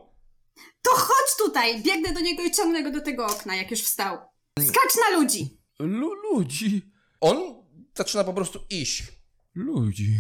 To 0.82 0.92
chodź 0.92 1.38
tutaj! 1.38 1.84
Biegnę 1.84 2.14
do 2.14 2.20
niego 2.20 2.44
i 2.44 2.52
ciągnę 2.52 2.84
go 2.84 2.92
do 2.92 3.02
tego 3.02 3.26
okna, 3.26 3.56
jak 3.56 3.72
już 3.72 3.82
wstał. 3.82 4.18
Skacz 4.60 4.96
na 5.10 5.18
ludzi! 5.18 5.62
Lu 5.80 6.14
ludzi, 6.14 6.82
On 7.22 7.38
zaczyna 7.98 8.24
po 8.24 8.34
prostu 8.34 8.60
iść. 8.70 9.04
ludzi. 9.56 10.18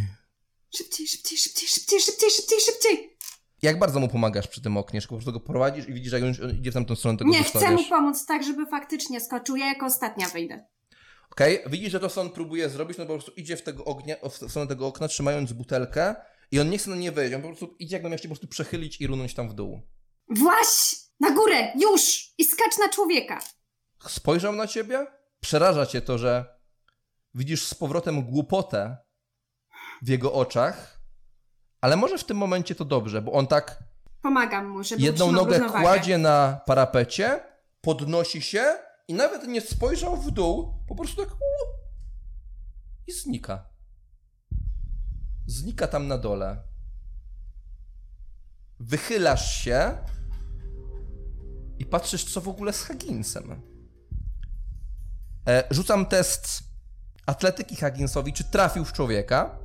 Szybciej, 0.75 1.07
szybciej, 1.07 1.37
szybciej, 1.37 1.67
szybciej, 1.69 1.99
szybciej, 2.01 2.29
szybciej, 2.31 2.59
szybciej! 2.61 3.17
Jak 3.61 3.79
bardzo 3.79 3.99
mu 3.99 4.07
pomagasz 4.07 4.47
przy 4.47 4.61
tym 4.61 4.77
oknie, 4.77 5.01
że 5.01 5.07
po 5.07 5.15
prostu 5.15 5.31
go 5.31 5.39
prowadzisz 5.39 5.89
i 5.89 5.93
widzisz, 5.93 6.13
jak 6.13 6.23
on 6.23 6.27
już 6.27 6.39
idzie 6.59 6.71
w 6.71 6.73
tamtą 6.73 6.95
stronę 6.95 7.17
tego 7.17 7.31
Nie, 7.31 7.43
chcę 7.43 7.71
mu 7.71 7.83
pomóc 7.89 8.25
tak, 8.25 8.43
żeby 8.43 8.65
faktycznie 8.65 9.21
skoczył. 9.21 9.55
Ja 9.55 9.65
jako 9.65 9.85
ostatnia 9.85 10.29
wyjdę. 10.29 10.65
Okej, 11.31 11.59
widzisz, 11.67 11.91
że 11.91 11.99
to 11.99 12.09
co 12.09 12.21
on 12.21 12.29
próbuje 12.29 12.69
zrobić, 12.69 12.97
no 12.97 13.05
po 13.05 13.13
prostu 13.13 13.31
idzie 13.31 13.57
w 13.57 13.61
tego 13.61 13.85
ognia, 13.85 14.15
w 14.29 14.49
stronę 14.49 14.67
tego 14.67 14.87
okna, 14.87 15.07
trzymając 15.07 15.53
butelkę 15.53 16.15
i 16.51 16.59
on 16.59 16.69
nie 16.69 16.77
chce 16.77 16.89
na 16.89 16.95
nie 16.95 17.11
wejść, 17.11 17.35
on 17.35 17.41
po 17.41 17.47
prostu 17.47 17.75
idzie 17.79 17.95
jakby 17.95 18.09
miał 18.09 18.17
się 18.17 18.23
po 18.23 18.27
prostu 18.27 18.47
przechylić 18.47 19.01
i 19.01 19.07
runąć 19.07 19.33
tam 19.33 19.49
w 19.49 19.53
dół. 19.53 19.81
Właś! 20.29 20.95
Na 21.19 21.31
górę! 21.31 21.71
Już! 21.81 22.33
I 22.37 22.45
skacz 22.45 22.77
na 22.79 22.89
człowieka! 22.89 23.39
spojrzał 24.07 24.53
na 24.53 24.67
ciebie, 24.67 25.07
przeraża 25.39 25.85
cię 25.85 26.01
to, 26.01 26.17
że 26.17 26.45
widzisz 27.33 27.65
z 27.65 27.73
powrotem 27.73 28.23
głupotę 28.23 28.97
w 30.01 30.07
jego 30.07 30.33
oczach, 30.33 30.98
ale 31.81 31.95
może 31.95 32.17
w 32.17 32.23
tym 32.23 32.37
momencie 32.37 32.75
to 32.75 32.85
dobrze, 32.85 33.21
bo 33.21 33.31
on 33.31 33.47
tak 33.47 33.83
Pomagam 34.21 34.67
mu, 34.67 34.83
żeby 34.83 35.01
jedną 35.01 35.31
nogę 35.31 35.59
kładzie 35.59 36.17
na 36.17 36.61
parapecie, 36.65 37.39
podnosi 37.81 38.41
się 38.41 38.77
i 39.07 39.13
nawet 39.13 39.47
nie 39.47 39.61
spojrzał 39.61 40.17
w 40.17 40.31
dół, 40.31 40.73
po 40.87 40.95
prostu 40.95 41.25
tak 41.25 41.35
i 43.07 43.11
znika. 43.11 43.65
Znika 45.47 45.87
tam 45.87 46.07
na 46.07 46.17
dole. 46.17 46.57
Wychylasz 48.79 49.55
się 49.55 49.97
i 51.79 51.85
patrzysz, 51.85 52.33
co 52.33 52.41
w 52.41 52.47
ogóle 52.47 52.73
z 52.73 52.83
Hagginsem. 52.83 53.61
E, 55.47 55.63
rzucam 55.69 56.05
test 56.05 56.63
atletyki 57.25 57.75
Hagginsowi, 57.75 58.33
czy 58.33 58.43
trafił 58.43 58.85
w 58.85 58.93
człowieka. 58.93 59.58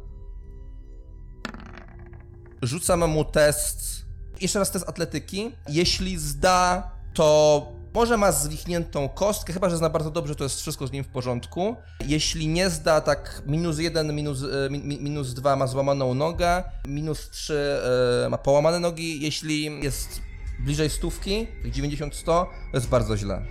Rzucam 2.67 3.11
mu 3.11 3.25
test. 3.25 4.05
Jeszcze 4.41 4.59
raz 4.59 4.71
test 4.71 4.89
atletyki. 4.89 5.53
Jeśli 5.69 6.19
zda, 6.19 6.91
to 7.15 7.67
może 7.95 8.17
ma 8.17 8.33
zwichniętą 8.33 9.09
kostkę, 9.09 9.53
chyba 9.53 9.71
że 9.71 9.77
zna 9.77 9.91
bardzo 9.91 10.11
dobrze, 10.11 10.35
to 10.37 10.45
jest 10.45 10.61
wszystko 10.61 10.87
z 10.87 10.93
nim 10.93 11.05
w 11.05 11.09
porządku. 11.09 11.77
Jeśli 12.07 12.49
nie 12.49 12.71
zda, 12.71 13.01
tak 13.01 13.43
minus 13.47 13.79
jeden, 13.79 14.15
minus, 14.15 14.43
e, 14.43 14.71
mi, 14.71 14.79
mi- 14.79 15.01
minus 15.01 15.35
dwa 15.35 15.57
ma 15.57 15.67
złamaną 15.67 16.15
nogę, 16.15 16.63
minus 16.89 17.31
trzy 17.31 17.79
e, 18.27 18.29
ma 18.29 18.39
połamane 18.39 18.81
nogi. 18.81 19.21
Jeśli 19.23 19.83
jest 19.85 20.21
bliżej 20.61 20.91
stówki, 20.91 21.47
90-100, 21.65 22.25
to 22.25 22.49
jest 22.75 22.89
bardzo 22.89 23.17
źle. 23.17 23.43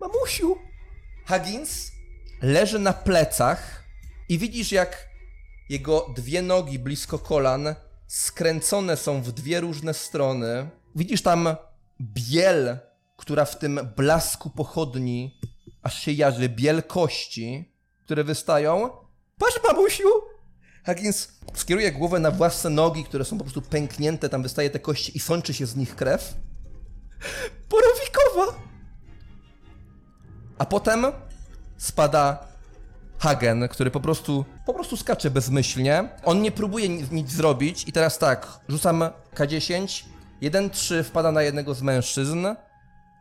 Mamusiu! 0.00 0.56
Huggins 1.28 1.92
leży 2.42 2.78
na 2.78 2.92
plecach 2.92 3.83
i 4.28 4.38
widzisz, 4.38 4.72
jak 4.72 5.08
jego 5.68 6.06
dwie 6.16 6.42
nogi 6.42 6.78
blisko 6.78 7.18
kolan 7.18 7.74
skręcone 8.06 8.96
są 8.96 9.22
w 9.22 9.32
dwie 9.32 9.60
różne 9.60 9.94
strony. 9.94 10.68
Widzisz 10.96 11.22
tam 11.22 11.56
biel, 12.00 12.78
która 13.16 13.44
w 13.44 13.58
tym 13.58 13.80
blasku 13.96 14.50
pochodni 14.50 15.40
aż 15.82 16.02
się 16.02 16.12
jarzy, 16.12 16.48
biel 16.48 16.82
kości, 16.82 17.72
które 18.04 18.24
wystają. 18.24 18.90
Patrz, 19.38 19.60
mamusiu! 19.68 20.08
Huggins 20.86 21.28
skieruje 21.54 21.92
głowę 21.92 22.18
na 22.18 22.30
własne 22.30 22.70
nogi, 22.70 23.04
które 23.04 23.24
są 23.24 23.38
po 23.38 23.44
prostu 23.44 23.62
pęknięte, 23.62 24.28
tam 24.28 24.42
wystaje 24.42 24.70
te 24.70 24.78
kości 24.78 25.16
i 25.16 25.20
sączy 25.20 25.54
się 25.54 25.66
z 25.66 25.76
nich 25.76 25.96
krew. 25.96 26.34
Borowikowa! 27.70 28.62
A 30.58 30.66
potem 30.66 31.06
spada 31.76 32.53
Hagen, 33.24 33.68
który 33.68 33.90
po 33.90 34.00
prostu, 34.00 34.44
po 34.66 34.74
prostu 34.74 34.96
skacze 34.96 35.30
bezmyślnie. 35.30 36.08
On 36.24 36.42
nie 36.42 36.52
próbuje 36.52 36.88
nic, 36.88 37.10
nic 37.10 37.30
zrobić 37.30 37.88
i 37.88 37.92
teraz 37.92 38.18
tak, 38.18 38.60
rzucam 38.68 39.04
K10, 39.34 40.04
1-3 40.42 41.02
wpada 41.04 41.32
na 41.32 41.42
jednego 41.42 41.74
z 41.74 41.82
mężczyzn, 41.82 42.46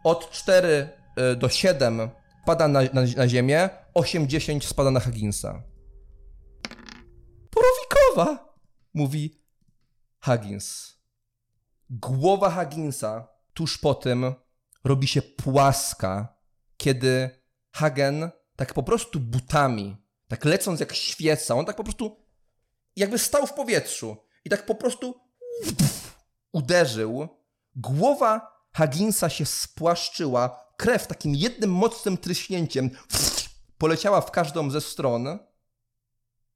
od 0.03 0.31
4 0.31 0.89
y, 1.31 1.35
do 1.35 1.49
7 1.49 2.09
pada 2.45 2.67
na, 2.67 2.81
na, 2.81 3.01
na 3.17 3.27
ziemię, 3.27 3.69
8-10 3.95 4.61
spada 4.61 4.91
na 4.91 4.99
Hagginsa. 4.99 5.63
Porowikowa! 7.49 8.55
Mówi 8.93 9.41
Huggins. 10.25 10.97
głowa 11.89 12.49
Hagginsa 12.49 13.27
tuż 13.53 13.77
po 13.77 13.93
tym 13.93 14.33
robi 14.83 15.07
się 15.07 15.21
płaska, 15.21 16.37
kiedy 16.77 17.29
Hagen 17.71 18.31
tak 18.55 18.73
po 18.73 18.83
prostu 18.83 19.19
butami, 19.19 19.97
tak 20.27 20.45
lecąc 20.45 20.79
jak 20.79 20.93
świeca, 20.93 21.55
on 21.55 21.65
tak 21.65 21.75
po 21.75 21.83
prostu 21.83 22.25
jakby 22.95 23.19
stał 23.19 23.47
w 23.47 23.53
powietrzu 23.53 24.17
i 24.45 24.49
tak 24.49 24.65
po 24.65 24.75
prostu 24.75 25.15
uderzył. 26.51 27.27
Głowa 27.75 28.53
Hagginsa 28.73 29.29
się 29.29 29.45
spłaszczyła, 29.45 30.73
krew 30.77 31.07
takim 31.07 31.35
jednym 31.35 31.71
mocnym 31.71 32.17
tryśnięciem 32.17 32.89
poleciała 33.77 34.21
w 34.21 34.31
każdą 34.31 34.71
ze 34.71 34.81
stron. 34.81 35.39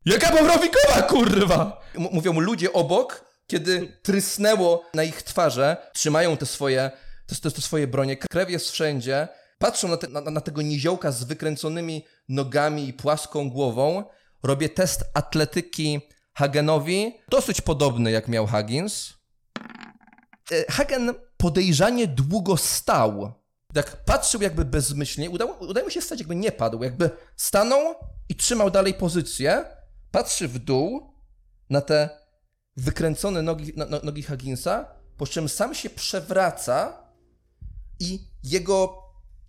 Jaka 0.05 0.31
powrowikowa, 0.31 1.01
kurwa! 1.01 1.81
M- 1.95 2.07
mówią 2.11 2.33
mu 2.33 2.39
ludzie 2.39 2.73
obok, 2.73 3.25
kiedy 3.47 3.99
trysnęło 4.03 4.83
na 4.93 5.03
ich 5.03 5.23
twarze, 5.23 5.77
trzymają 5.93 6.37
te 6.37 6.45
swoje, 6.45 6.91
te, 7.27 7.35
te, 7.35 7.51
te 7.51 7.61
swoje 7.61 7.87
bronie, 7.87 8.17
krew 8.17 8.49
jest 8.49 8.71
wszędzie, 8.71 9.27
patrzą 9.57 9.87
na, 9.87 9.97
te, 9.97 10.07
na, 10.07 10.21
na 10.21 10.41
tego 10.41 10.61
niziołka 10.61 11.11
z 11.11 11.23
wykręconymi 11.23 12.05
nogami 12.29 12.87
i 12.87 12.93
płaską 12.93 13.49
głową. 13.49 14.03
Robię 14.43 14.69
test 14.69 15.03
atletyki 15.13 16.01
Hagenowi, 16.33 17.13
dosyć 17.29 17.61
podobny 17.61 18.11
jak 18.11 18.27
miał 18.27 18.47
Huggins. 18.47 19.13
E, 20.51 20.71
Hagen 20.71 21.13
podejrzanie 21.37 22.07
długo 22.07 22.57
stał. 22.57 23.33
Tak 23.73 24.05
patrzył 24.05 24.41
jakby 24.41 24.65
bezmyślnie. 24.65 25.29
Udało, 25.29 25.53
udało 25.53 25.85
mu 25.85 25.91
się 25.91 26.01
stać, 26.01 26.19
jakby 26.19 26.35
nie 26.35 26.51
padł. 26.51 26.83
Jakby 26.83 27.09
stanął 27.35 27.95
i 28.29 28.35
trzymał 28.35 28.71
dalej 28.71 28.93
pozycję. 28.93 29.65
Patrzy 30.11 30.47
w 30.47 30.59
dół 30.59 31.13
na 31.69 31.81
te 31.81 32.09
wykręcone 32.77 33.41
nogi, 33.41 33.73
no, 33.75 33.85
no, 33.89 33.99
nogi 34.03 34.23
po 35.17 35.27
czym 35.27 35.49
sam 35.49 35.75
się 35.75 35.89
przewraca 35.89 37.03
i 37.99 38.19
jego 38.43 39.06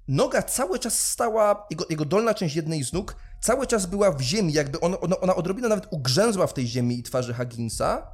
noga 0.08 0.42
cały 0.42 0.78
czas 0.78 0.98
stała, 1.08 1.66
jego, 1.70 1.84
jego 1.90 2.04
dolna 2.04 2.34
część 2.34 2.56
jednej 2.56 2.84
z 2.84 2.92
nóg 2.92 3.16
cały 3.40 3.66
czas 3.66 3.86
była 3.86 4.12
w 4.12 4.20
ziemi, 4.20 4.52
jakby 4.52 4.80
ona, 4.80 5.00
ona, 5.00 5.20
ona 5.20 5.34
odrobinę 5.34 5.68
nawet 5.68 5.86
ugrzęzła 5.90 6.46
w 6.46 6.54
tej 6.54 6.66
ziemi 6.66 6.98
i 6.98 7.02
twarzy 7.02 7.34
Hagginsa 7.34 8.10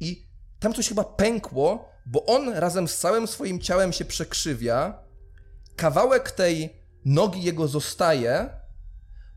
i 0.00 0.28
tam 0.60 0.74
coś 0.74 0.88
chyba 0.88 1.04
pękło, 1.04 1.88
bo 2.06 2.26
on 2.26 2.48
razem 2.48 2.88
z 2.88 2.98
całym 2.98 3.26
swoim 3.26 3.60
ciałem 3.60 3.92
się 3.92 4.04
przekrzywia, 4.04 5.02
kawałek 5.76 6.30
tej 6.30 6.76
nogi 7.04 7.42
jego 7.42 7.68
zostaje, 7.68 8.50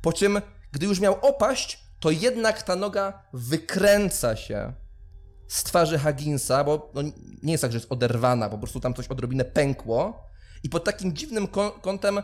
po 0.02 0.14
czym, 0.14 0.42
gdy 0.72 0.86
już 0.86 1.00
miał 1.00 1.16
opaść, 1.22 1.88
to 2.00 2.12
jednak 2.12 2.62
ta 2.62 2.76
noga 2.76 3.24
wykręca 3.34 4.36
się 4.36 4.74
z 5.48 5.64
twarzy 5.64 5.98
Hagginsa, 6.00 6.64
bo 6.64 6.92
no, 6.94 7.02
nie 7.44 7.52
jest 7.52 7.62
tak, 7.62 7.72
że 7.72 7.78
jest 7.78 7.92
oderwana, 7.92 8.50
po 8.50 8.58
prostu 8.58 8.80
tam 8.80 8.94
coś 8.94 9.08
odrobinę 9.08 9.46
pękło 9.46 10.28
i 10.64 10.70
pod 10.70 10.84
takim 10.84 11.16
dziwnym 11.16 11.48
ką- 11.48 11.82
kątem 11.82 12.22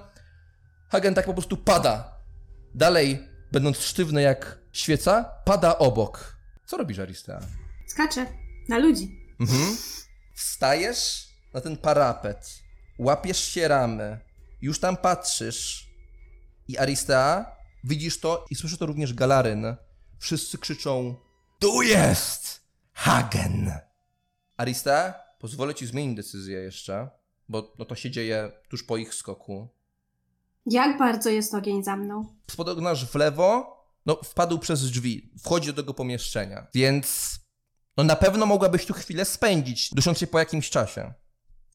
Hagen 0.89 1.13
tak 1.15 1.25
po 1.25 1.33
prostu 1.33 1.57
pada. 1.57 2.17
Dalej, 2.75 3.27
będąc 3.51 3.77
sztywny 3.77 4.21
jak 4.21 4.59
świeca, 4.71 5.23
pada 5.45 5.77
obok. 5.77 6.37
Co 6.65 6.77
robisz, 6.77 6.99
Aristea? 6.99 7.39
Skacze 7.87 8.25
na 8.69 8.77
ludzi. 8.77 9.19
Mhm. 9.39 9.77
Wstajesz 10.35 11.27
na 11.53 11.61
ten 11.61 11.77
parapet, 11.77 12.49
łapiesz 12.99 13.43
się 13.43 13.67
ramy, 13.67 14.19
już 14.61 14.79
tam 14.79 14.97
patrzysz 14.97 15.89
i 16.67 16.77
Aristea, 16.77 17.55
widzisz 17.83 18.19
to 18.19 18.45
i 18.49 18.55
słyszy 18.55 18.77
to 18.77 18.85
również 18.85 19.13
Galaryn. 19.13 19.75
Wszyscy 20.19 20.57
krzyczą 20.57 21.15
Tu 21.59 21.81
jest 21.81 22.61
Hagen! 22.93 23.71
Aristea, 24.57 25.13
pozwolę 25.39 25.75
ci 25.75 25.87
zmienić 25.87 26.15
decyzję 26.17 26.57
jeszcze, 26.59 27.09
bo 27.49 27.73
no 27.79 27.85
to 27.85 27.95
się 27.95 28.11
dzieje 28.11 28.51
tuż 28.69 28.83
po 28.83 28.97
ich 28.97 29.13
skoku. 29.13 29.67
Jak 30.65 30.97
bardzo 30.97 31.29
jest 31.29 31.53
ogień 31.53 31.83
za 31.83 31.95
mną? 31.95 32.35
Spodognasz 32.51 33.05
w 33.05 33.15
lewo, 33.15 33.77
no 34.05 34.15
wpadł 34.23 34.59
przez 34.59 34.91
drzwi, 34.91 35.31
wchodzi 35.43 35.67
do 35.67 35.73
tego 35.73 35.93
pomieszczenia, 35.93 36.67
więc 36.73 37.35
no 37.97 38.03
na 38.03 38.15
pewno 38.15 38.45
mogłabyś 38.45 38.85
tu 38.85 38.93
chwilę 38.93 39.25
spędzić, 39.25 39.93
dusząc 39.93 40.17
się 40.17 40.27
po 40.27 40.39
jakimś 40.39 40.69
czasie. 40.69 41.13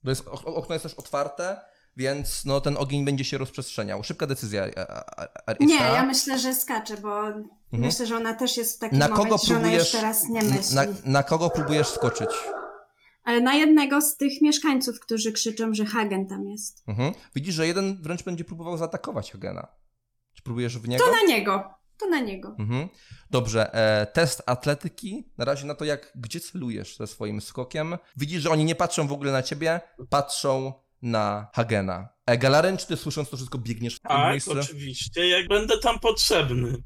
To 0.05 0.11
jest, 0.11 0.29
ok- 0.29 0.47
okno 0.47 0.75
jest 0.75 0.83
też 0.83 0.95
otwarte, 0.95 1.61
więc 1.97 2.45
no 2.45 2.61
ten 2.61 2.77
ogień 2.77 3.05
będzie 3.05 3.25
się 3.25 3.39
rozprzestrzeniał. 3.39 4.05
Szybka 4.05 4.27
decyzja, 4.27 4.67
a- 4.77 4.81
a- 4.87 5.23
a- 5.25 5.29
Arisa. 5.47 5.65
Nie, 5.75 5.77
ja 5.95 6.07
myślę, 6.07 6.39
że 6.39 6.55
skacze, 6.55 6.97
bo 6.97 7.23
myślę, 7.73 8.07
że 8.07 8.17
ona 8.17 8.35
też 8.35 8.57
jest 8.57 8.77
w 8.77 8.79
takim 8.79 9.03
Mhm. 9.03 9.11
Na 9.11 9.17
kogo 9.17 9.29
momencie, 9.29 9.47
że 9.47 9.55
ona 9.55 9.63
próbujesz, 9.63 9.93
teraz 9.93 10.29
nie 10.29 10.43
myśli. 10.43 10.75
na, 10.77 10.85
na 11.05 11.23
kogo 11.23 11.51
próbujesz 11.51 11.89
skoczyć? 11.89 12.29
Ale 13.29 13.41
na 13.41 13.55
jednego 13.55 14.01
z 14.03 14.17
tych 14.17 14.43
mieszkańców, 14.43 15.01
którzy 15.01 15.33
krzyczą, 15.33 15.75
że 15.75 15.85
Hagen 15.85 16.27
tam 16.27 16.49
jest. 16.49 16.83
Mhm. 16.87 17.13
Widzisz, 17.35 17.55
że 17.55 17.67
jeden 17.67 18.03
wręcz 18.03 18.23
będzie 18.23 18.45
próbował 18.45 18.77
zaatakować 18.77 19.33
Hagena. 19.33 19.67
Czy 20.35 20.43
próbujesz 20.43 20.79
w 20.79 20.89
niego? 20.89 21.05
To 21.05 21.13
na 21.13 21.23
niego. 21.23 21.71
To 21.99 22.09
na 22.09 22.21
niego. 22.21 22.57
Mhm. 22.59 22.89
Dobrze, 23.31 23.75
e, 23.75 24.07
test 24.07 24.43
atletyki. 24.47 25.25
Na 25.39 25.45
razie 25.45 25.67
na 25.67 25.75
to, 25.75 25.85
jak 25.85 26.13
gdzie 26.15 26.41
celujesz 26.41 26.97
ze 26.97 27.07
swoim 27.07 27.41
skokiem. 27.41 27.99
Widzisz, 28.17 28.43
że 28.43 28.51
oni 28.51 28.65
nie 28.65 28.75
patrzą 28.75 29.09
w 29.09 29.13
ogóle 29.13 29.33
na 29.33 29.43
ciebie, 29.43 29.81
patrzą 30.11 30.73
na 31.03 31.49
Hagena. 31.55 32.09
E, 32.27 32.39
Galaren, 32.39 32.77
czy 32.77 32.87
ty 32.87 32.97
słysząc 32.97 33.31
to 33.31 33.37
wszystko 33.37 33.59
biegniesz 33.59 33.97
w 33.97 34.01
Tak, 34.01 34.31
miejsce? 34.31 34.51
oczywiście, 34.51 35.29
jak 35.29 35.49
będę 35.49 35.79
tam 35.79 35.99
potrzebny. 35.99 36.83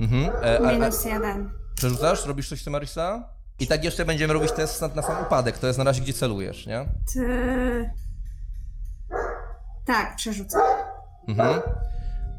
Mhm. 0.00 0.24
E, 0.44 0.60
a, 0.60 0.68
a, 0.68 0.72
Minus 0.72 1.04
jeden. 1.04 1.50
przerzucasz? 1.76 2.26
Robisz 2.26 2.48
coś 2.48 2.60
z 2.60 2.64
tym, 2.64 2.74
Arisa? 2.74 3.35
I 3.60 3.66
tak 3.66 3.84
jeszcze 3.84 4.04
będziemy 4.04 4.32
robić 4.34 4.52
test 4.52 4.82
na, 4.82 4.88
na 4.88 5.02
sam 5.02 5.22
upadek. 5.22 5.58
To 5.58 5.66
jest 5.66 5.78
na 5.78 5.84
razie, 5.84 6.02
gdzie 6.02 6.12
celujesz, 6.12 6.66
nie? 6.66 6.86
Ty... 7.12 7.90
Tak, 9.84 10.16
przerzucę. 10.16 10.58
Mhm. 11.28 11.60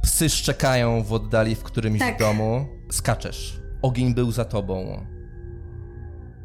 Psy 0.04 0.30
szczekają 0.30 1.04
w 1.04 1.14
oddali 1.14 1.56
w 1.56 1.64
którymś 1.64 2.00
Tak. 2.00 2.20
domu. 2.20 2.68
Skaczesz. 2.92 3.60
Ogień 3.82 4.14
był 4.14 4.32
za 4.32 4.46
tobą. 4.46 5.06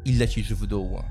I 0.05 0.17
lecisz 0.17 0.53
w 0.53 0.67
dół. 0.67 1.03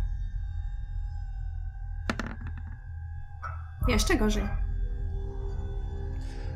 Jeszcze 3.89 4.17
gorzej. 4.17 4.49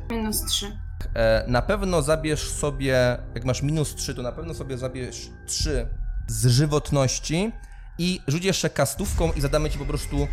Minus 0.09 0.45
trzy. 0.45 0.77
E, 1.13 1.45
na 1.47 1.61
pewno 1.61 2.01
zabierz 2.01 2.49
sobie, 2.51 3.17
jak 3.35 3.45
masz 3.45 3.61
minus 3.61 3.95
3, 3.95 4.15
to 4.15 4.21
na 4.21 4.31
pewno 4.31 4.53
sobie 4.53 4.77
zabierz 4.77 5.29
3 5.45 5.87
z 6.27 6.45
żywotności 6.45 7.51
i 7.97 8.19
rzuć 8.27 8.45
jeszcze 8.45 8.69
kastówką 8.69 9.31
i 9.31 9.41
zadamy 9.41 9.69
ci 9.69 9.77
po 9.77 9.85
prostu 9.85 10.27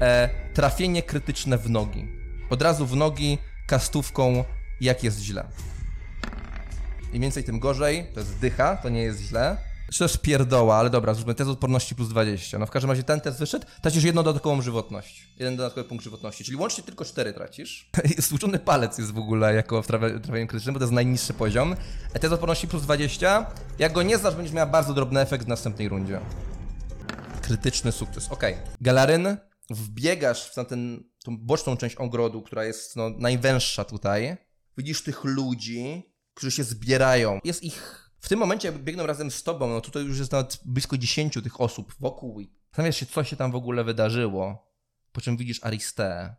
e, 0.00 0.30
trafienie 0.54 1.02
krytyczne 1.02 1.58
w 1.58 1.70
nogi. 1.70 2.08
Od 2.50 2.62
razu 2.62 2.86
w 2.86 2.96
nogi, 2.96 3.38
kastówką, 3.66 4.44
jak 4.80 5.04
jest 5.04 5.20
źle. 5.20 5.46
Im 7.12 7.22
więcej, 7.22 7.44
tym 7.44 7.60
gorzej. 7.60 8.06
To 8.14 8.20
jest 8.20 8.38
dycha, 8.38 8.76
to 8.76 8.88
nie 8.88 9.02
jest 9.02 9.20
źle. 9.20 9.56
Czy 9.92 10.04
jest 10.04 10.18
pierdoła, 10.18 10.76
ale 10.76 10.90
dobra, 10.90 11.14
zróbmy 11.14 11.34
test 11.34 11.50
odporności 11.50 11.94
plus 11.94 12.08
20. 12.08 12.58
No 12.58 12.66
w 12.66 12.70
każdym 12.70 12.90
razie 12.90 13.02
ten 13.02 13.20
test 13.20 13.38
wyszedł, 13.38 13.66
tracisz 13.82 14.04
jedną 14.04 14.22
dodatkową 14.22 14.62
żywotność. 14.62 15.28
Jeden 15.38 15.56
dodatkowy 15.56 15.88
punkt 15.88 16.04
żywotności, 16.04 16.44
czyli 16.44 16.56
łącznie 16.56 16.84
tylko 16.84 17.04
4 17.04 17.32
tracisz. 17.32 17.90
Stłuczony 18.20 18.58
palec 18.58 18.98
jest 18.98 19.10
w 19.12 19.18
ogóle 19.18 19.54
jako 19.54 19.82
w 19.82 19.86
trawie- 19.86 20.20
trafieniu 20.20 20.46
krytycznym, 20.46 20.72
bo 20.74 20.78
to 20.78 20.84
jest 20.84 20.92
najniższy 20.92 21.34
poziom. 21.34 21.76
E, 22.14 22.18
Test 22.18 22.32
odporności 22.32 22.68
plus 22.68 22.82
20. 22.82 23.46
Jak 23.78 23.92
go 23.92 24.02
nie 24.02 24.18
znasz, 24.18 24.34
będziesz 24.34 24.54
miała 24.54 24.66
bardzo 24.66 24.94
drobny 24.94 25.20
efekt 25.20 25.44
w 25.44 25.48
następnej 25.48 25.88
rundzie. 25.88 26.20
Krytyczny 27.42 27.92
sukces, 27.92 28.28
okej. 28.28 28.56
Galaryn, 28.80 29.36
wbiegasz 29.70 30.50
w 30.50 30.56
na 30.56 30.64
ten, 30.64 31.04
tą 31.24 31.38
boczną 31.38 31.76
część 31.76 31.96
ogrodu, 31.96 32.42
która 32.42 32.64
jest 32.64 32.96
no, 32.96 33.10
najwęższa 33.18 33.84
tutaj. 33.84 34.36
Widzisz 34.78 35.02
tych 35.02 35.24
ludzi, 35.24 36.02
którzy 36.34 36.50
się 36.50 36.64
zbierają. 36.64 37.38
Jest 37.44 37.62
ich 37.62 37.99
w 38.20 38.28
tym 38.28 38.38
momencie, 38.38 38.72
biegną 38.72 39.06
razem 39.06 39.30
z 39.30 39.42
tobą, 39.42 39.68
no 39.68 39.80
tutaj 39.80 40.04
już 40.04 40.18
jest 40.18 40.32
nawet 40.32 40.60
blisko 40.64 40.98
10 40.98 41.34
tych 41.34 41.60
osób 41.60 41.94
wokół 42.00 42.40
zastanawiasz 42.70 42.96
się, 42.96 43.06
co 43.06 43.24
się 43.24 43.36
tam 43.36 43.52
w 43.52 43.54
ogóle 43.54 43.84
wydarzyło. 43.84 44.70
Po 45.12 45.20
czym 45.20 45.36
widzisz 45.36 45.64
Aristeę, 45.64 46.36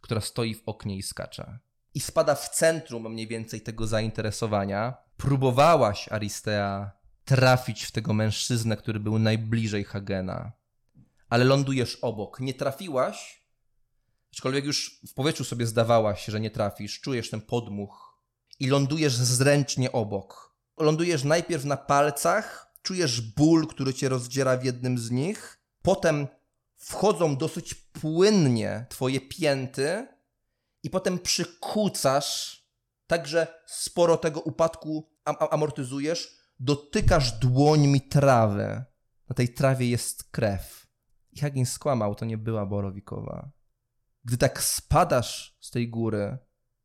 która 0.00 0.20
stoi 0.20 0.54
w 0.54 0.62
oknie 0.66 0.96
i 0.96 1.02
skacze. 1.02 1.58
I 1.94 2.00
spada 2.00 2.34
w 2.34 2.48
centrum 2.48 3.12
mniej 3.12 3.26
więcej 3.26 3.60
tego 3.60 3.86
zainteresowania. 3.86 4.96
Próbowałaś, 5.16 6.08
Aristea, 6.08 6.90
trafić 7.24 7.84
w 7.84 7.92
tego 7.92 8.12
mężczyznę, 8.12 8.76
który 8.76 9.00
był 9.00 9.18
najbliżej 9.18 9.84
Hagena. 9.84 10.52
Ale 11.28 11.44
lądujesz 11.44 11.96
obok. 11.96 12.40
Nie 12.40 12.54
trafiłaś, 12.54 13.44
aczkolwiek 14.32 14.64
już 14.64 15.00
w 15.08 15.14
powietrzu 15.14 15.44
sobie 15.44 15.66
zdawałaś, 15.66 16.24
że 16.24 16.40
nie 16.40 16.50
trafisz. 16.50 17.00
Czujesz 17.00 17.30
ten 17.30 17.40
podmuch 17.40 18.18
i 18.60 18.66
lądujesz 18.66 19.12
zręcznie 19.12 19.92
obok. 19.92 20.47
Lądujesz 20.80 21.24
najpierw 21.24 21.64
na 21.64 21.76
palcach, 21.76 22.74
czujesz 22.82 23.20
ból, 23.20 23.66
który 23.66 23.94
cię 23.94 24.08
rozdziera 24.08 24.56
w 24.56 24.64
jednym 24.64 24.98
z 24.98 25.10
nich, 25.10 25.60
potem 25.82 26.26
wchodzą 26.76 27.36
dosyć 27.36 27.74
płynnie 27.74 28.86
twoje 28.88 29.20
pięty 29.20 30.06
i 30.82 30.90
potem 30.90 31.18
przykucasz, 31.18 32.62
tak 33.06 33.26
że 33.26 33.62
sporo 33.66 34.16
tego 34.16 34.40
upadku 34.40 35.08
am- 35.24 35.36
am- 35.40 35.48
amortyzujesz, 35.50 36.38
dotykasz 36.60 37.32
dłońmi 37.32 38.00
trawy. 38.00 38.84
Na 39.28 39.34
tej 39.34 39.54
trawie 39.54 39.88
jest 39.88 40.24
krew. 40.30 40.86
I 41.32 41.40
Huggins 41.40 41.72
skłamał, 41.72 42.14
to 42.14 42.24
nie 42.24 42.38
była 42.38 42.66
Borowikowa. 42.66 43.50
Gdy 44.24 44.38
tak 44.38 44.62
spadasz 44.62 45.56
z 45.60 45.70
tej 45.70 45.88
góry, 45.88 46.38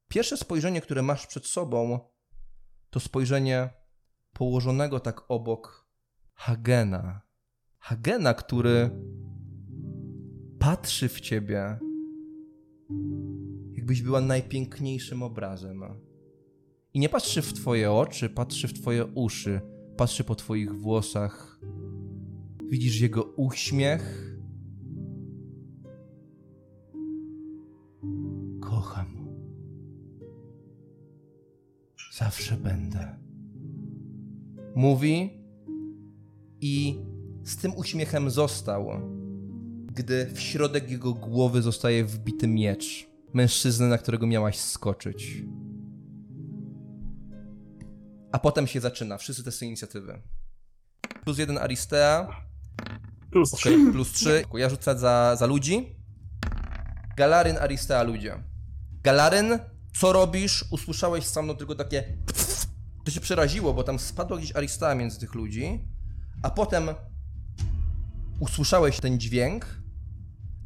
pierwsze 0.07 0.37
spojrzenie, 0.37 0.81
które 0.81 1.01
masz 1.01 1.27
przed 1.27 1.47
sobą, 1.47 1.99
to 2.89 2.99
spojrzenie 2.99 3.69
położonego 4.33 4.99
tak 4.99 5.21
obok 5.27 5.87
Hagena. 6.33 7.21
Hagena, 7.79 8.33
który 8.33 8.89
patrzy 10.59 11.09
w 11.09 11.21
ciebie, 11.21 11.79
jakbyś 13.71 14.01
była 14.01 14.21
najpiękniejszym 14.21 15.23
obrazem. 15.23 15.83
I 16.93 16.99
nie 16.99 17.09
patrzy 17.09 17.41
w 17.41 17.53
twoje 17.53 17.91
oczy, 17.91 18.29
patrzy 18.29 18.67
w 18.67 18.73
twoje 18.73 19.05
uszy, 19.05 19.61
patrzy 19.97 20.23
po 20.23 20.35
twoich 20.35 20.75
włosach. 20.75 21.59
Widzisz 22.69 22.99
jego 22.99 23.23
uśmiech. 23.23 24.35
Kocham. 28.61 29.27
Zawsze 32.17 32.57
będę. 32.57 33.32
Mówi 34.75 35.43
i 36.61 37.01
z 37.43 37.57
tym 37.57 37.75
uśmiechem 37.75 38.29
został, 38.29 38.89
gdy 39.85 40.25
w 40.33 40.39
środek 40.39 40.91
jego 40.91 41.13
głowy 41.13 41.61
zostaje 41.61 42.05
wbity 42.05 42.47
miecz 42.47 43.07
mężczyzny, 43.33 43.87
na 43.87 43.97
którego 43.97 44.27
miałaś 44.27 44.59
skoczyć. 44.59 45.43
A 48.31 48.39
potem 48.39 48.67
się 48.67 48.81
zaczyna. 48.81 49.17
Wszyscy 49.17 49.43
testy 49.43 49.65
inicjatywy. 49.65 50.21
Plus 51.23 51.37
jeden 51.37 51.57
Aristea. 51.57 52.27
Plus 53.31 53.53
Okej, 53.53 53.91
plus 53.91 54.11
trzy. 54.11 54.43
Ja 54.53 54.69
rzucę 54.69 54.97
za, 54.99 55.35
za 55.35 55.45
ludzi. 55.45 55.95
Galaryn, 57.17 57.57
Aristea, 57.57 58.03
ludzie. 58.03 58.43
Galaryn, 59.03 59.59
co 59.99 60.13
robisz? 60.13 60.65
Usłyszałeś 60.71 61.25
sam 61.25 61.47
no 61.47 61.53
tylko 61.53 61.75
takie... 61.75 62.17
To 63.03 63.11
się 63.11 63.21
przeraziło, 63.21 63.73
bo 63.73 63.83
tam 63.83 63.99
spadła 63.99 64.37
gdzieś 64.37 64.55
Aristea 64.55 64.95
między 64.95 65.19
tych 65.19 65.33
ludzi. 65.33 65.79
A 66.43 66.49
potem 66.49 66.89
usłyszałeś 68.39 68.99
ten 68.99 69.19
dźwięk. 69.19 69.65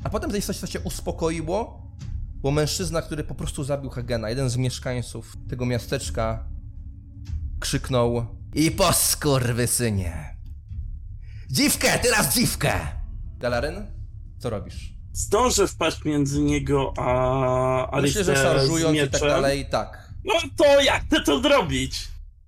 A 0.03 0.09
potem 0.09 0.41
coś, 0.41 0.57
coś 0.57 0.71
się 0.71 0.79
uspokoiło, 0.79 1.87
bo 2.35 2.51
mężczyzna, 2.51 3.01
który 3.01 3.23
po 3.23 3.35
prostu 3.35 3.63
zabił 3.63 3.89
Hagena, 3.89 4.29
jeden 4.29 4.49
z 4.49 4.57
mieszkańców 4.57 5.37
tego 5.49 5.65
miasteczka, 5.65 6.49
krzyknął 7.59 8.25
I 8.53 8.71
po 8.71 8.93
skurwysynie! 8.93 10.37
Dziwkę, 11.49 11.99
teraz 11.99 12.35
dziwkę! 12.35 12.79
Galaryn, 13.37 13.87
co 14.39 14.49
robisz? 14.49 14.93
Zdążę 15.13 15.67
wpaść 15.67 16.05
między 16.05 16.41
niego 16.41 16.93
a 16.97 18.01
Myślę, 18.01 18.23
że 18.23 18.35
szarżując 18.35 18.97
i 18.97 19.09
tak 19.09 19.21
dalej, 19.21 19.65
tak. 19.69 20.13
No 20.25 20.33
to 20.57 20.81
ja 20.81 20.99
chcę 20.99 21.23
to 21.23 21.41
zrobić. 21.41 22.07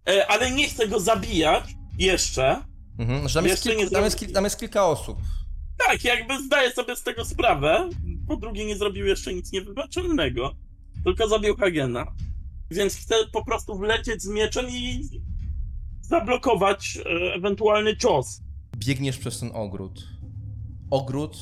E, 0.10 0.28
ale 0.28 0.52
nie 0.52 0.70
chcę 0.70 0.88
go 0.88 1.00
zabijać 1.00 1.64
jeszcze. 1.98 2.64
Mhm. 3.00 3.28
Tam, 3.28 3.46
jest 3.46 3.66
Jeszcze 3.66 3.80
kilku, 3.80 3.94
tam, 3.94 4.04
jest, 4.04 4.34
tam 4.34 4.44
jest 4.44 4.60
kilka 4.60 4.86
osób. 4.86 5.18
Tak, 5.88 6.04
jakby 6.04 6.44
zdaję 6.44 6.72
sobie 6.72 6.96
z 6.96 7.04
tego 7.04 7.26
sprawę. 7.26 7.90
Po 8.28 8.38
drugie, 8.38 8.66
nie 8.66 8.78
zrobił 8.78 9.06
jeszcze 9.06 9.34
nic 9.34 9.52
niewybaczalnego. 9.52 10.56
Tylko 11.04 11.28
zabił 11.28 11.56
Hagena. 11.58 12.06
Więc 12.72 12.96
chcę 12.96 13.16
po 13.34 13.46
prostu 13.46 13.78
wlecieć 13.78 14.22
z 14.22 14.28
mieczem 14.28 14.70
i 14.70 15.10
zablokować 16.02 16.98
e, 16.98 17.34
ewentualny 17.34 17.98
cios. 17.98 18.42
Biegniesz 18.78 19.18
przez 19.18 19.40
ten 19.40 19.52
ogród. 19.54 20.08
Ogród, 20.90 21.38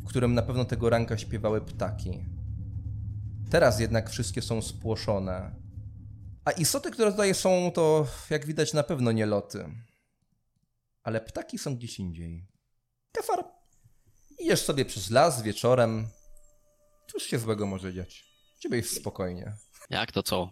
w 0.00 0.04
którym 0.08 0.34
na 0.34 0.42
pewno 0.42 0.64
tego 0.64 0.90
ranka 0.90 1.18
śpiewały 1.18 1.60
ptaki. 1.60 2.24
Teraz 3.50 3.80
jednak 3.80 4.10
wszystkie 4.10 4.42
są 4.42 4.62
spłoszone. 4.62 5.50
A 6.48 6.52
istoty, 6.52 6.90
które 6.90 7.10
tutaj 7.10 7.34
są, 7.34 7.72
to 7.74 8.06
jak 8.30 8.46
widać 8.46 8.72
na 8.72 8.82
pewno 8.82 9.12
nie 9.12 9.26
loty. 9.26 9.68
Ale 11.02 11.20
ptaki 11.20 11.58
są 11.58 11.76
gdzieś 11.76 11.98
indziej. 11.98 12.46
Kefar, 13.12 13.44
idziesz 14.38 14.60
sobie 14.60 14.84
przez 14.84 15.10
las 15.10 15.42
wieczorem. 15.42 16.08
Cóż 17.12 17.22
się 17.22 17.38
złego 17.38 17.66
może 17.66 17.94
dziać? 17.94 18.24
Ciebie 18.58 18.76
jest 18.76 18.96
spokojnie. 18.96 19.56
Jak 19.90 20.12
to 20.12 20.22
co? 20.22 20.50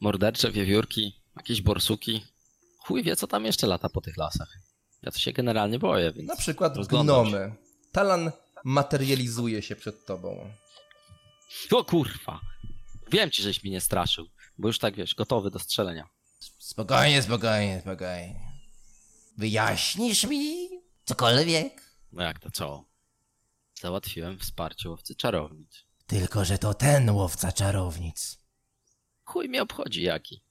Mordercze 0.00 0.52
wiewiórki, 0.52 1.22
jakieś 1.36 1.62
borsuki. 1.62 2.24
Chuj 2.78 3.02
wie, 3.02 3.16
co 3.16 3.26
tam 3.26 3.44
jeszcze 3.44 3.66
lata 3.66 3.88
po 3.88 4.00
tych 4.00 4.16
lasach. 4.16 4.48
Ja 5.02 5.10
to 5.10 5.18
się 5.18 5.32
generalnie 5.32 5.78
boję, 5.78 6.12
więc... 6.12 6.28
Na 6.28 6.36
przykład 6.36 6.86
gnomy. 6.86 7.54
Talan 7.92 8.32
materializuje 8.64 9.62
się 9.62 9.76
przed 9.76 10.06
tobą. 10.06 10.50
O 11.70 11.84
kurwa! 11.84 12.40
Wiem 13.10 13.30
ci, 13.30 13.42
żeś 13.42 13.62
mnie 13.62 13.72
nie 13.72 13.80
straszył, 13.80 14.26
bo 14.60 14.68
już 14.68 14.78
tak 14.78 14.96
wiesz, 14.96 15.14
gotowy 15.14 15.50
do 15.50 15.58
strzelenia. 15.58 16.08
Spokojnie, 16.58 17.22
spokojnie, 17.22 17.80
spokojnie. 17.80 18.40
Wyjaśnisz 19.38 20.24
mi 20.24 20.68
cokolwiek? 21.04 21.94
No 22.12 22.22
jak 22.22 22.38
to 22.40 22.50
co? 22.50 22.84
Załatwiłem 23.80 24.38
wsparcie 24.38 24.90
łowcy 24.90 25.14
czarownic. 25.14 25.84
Tylko, 26.06 26.44
że 26.44 26.58
to 26.58 26.74
ten 26.74 27.10
łowca 27.10 27.52
czarownic. 27.52 28.38
Chuj 29.24 29.48
mnie 29.48 29.62
obchodzi 29.62 30.02
jaki. 30.02 30.42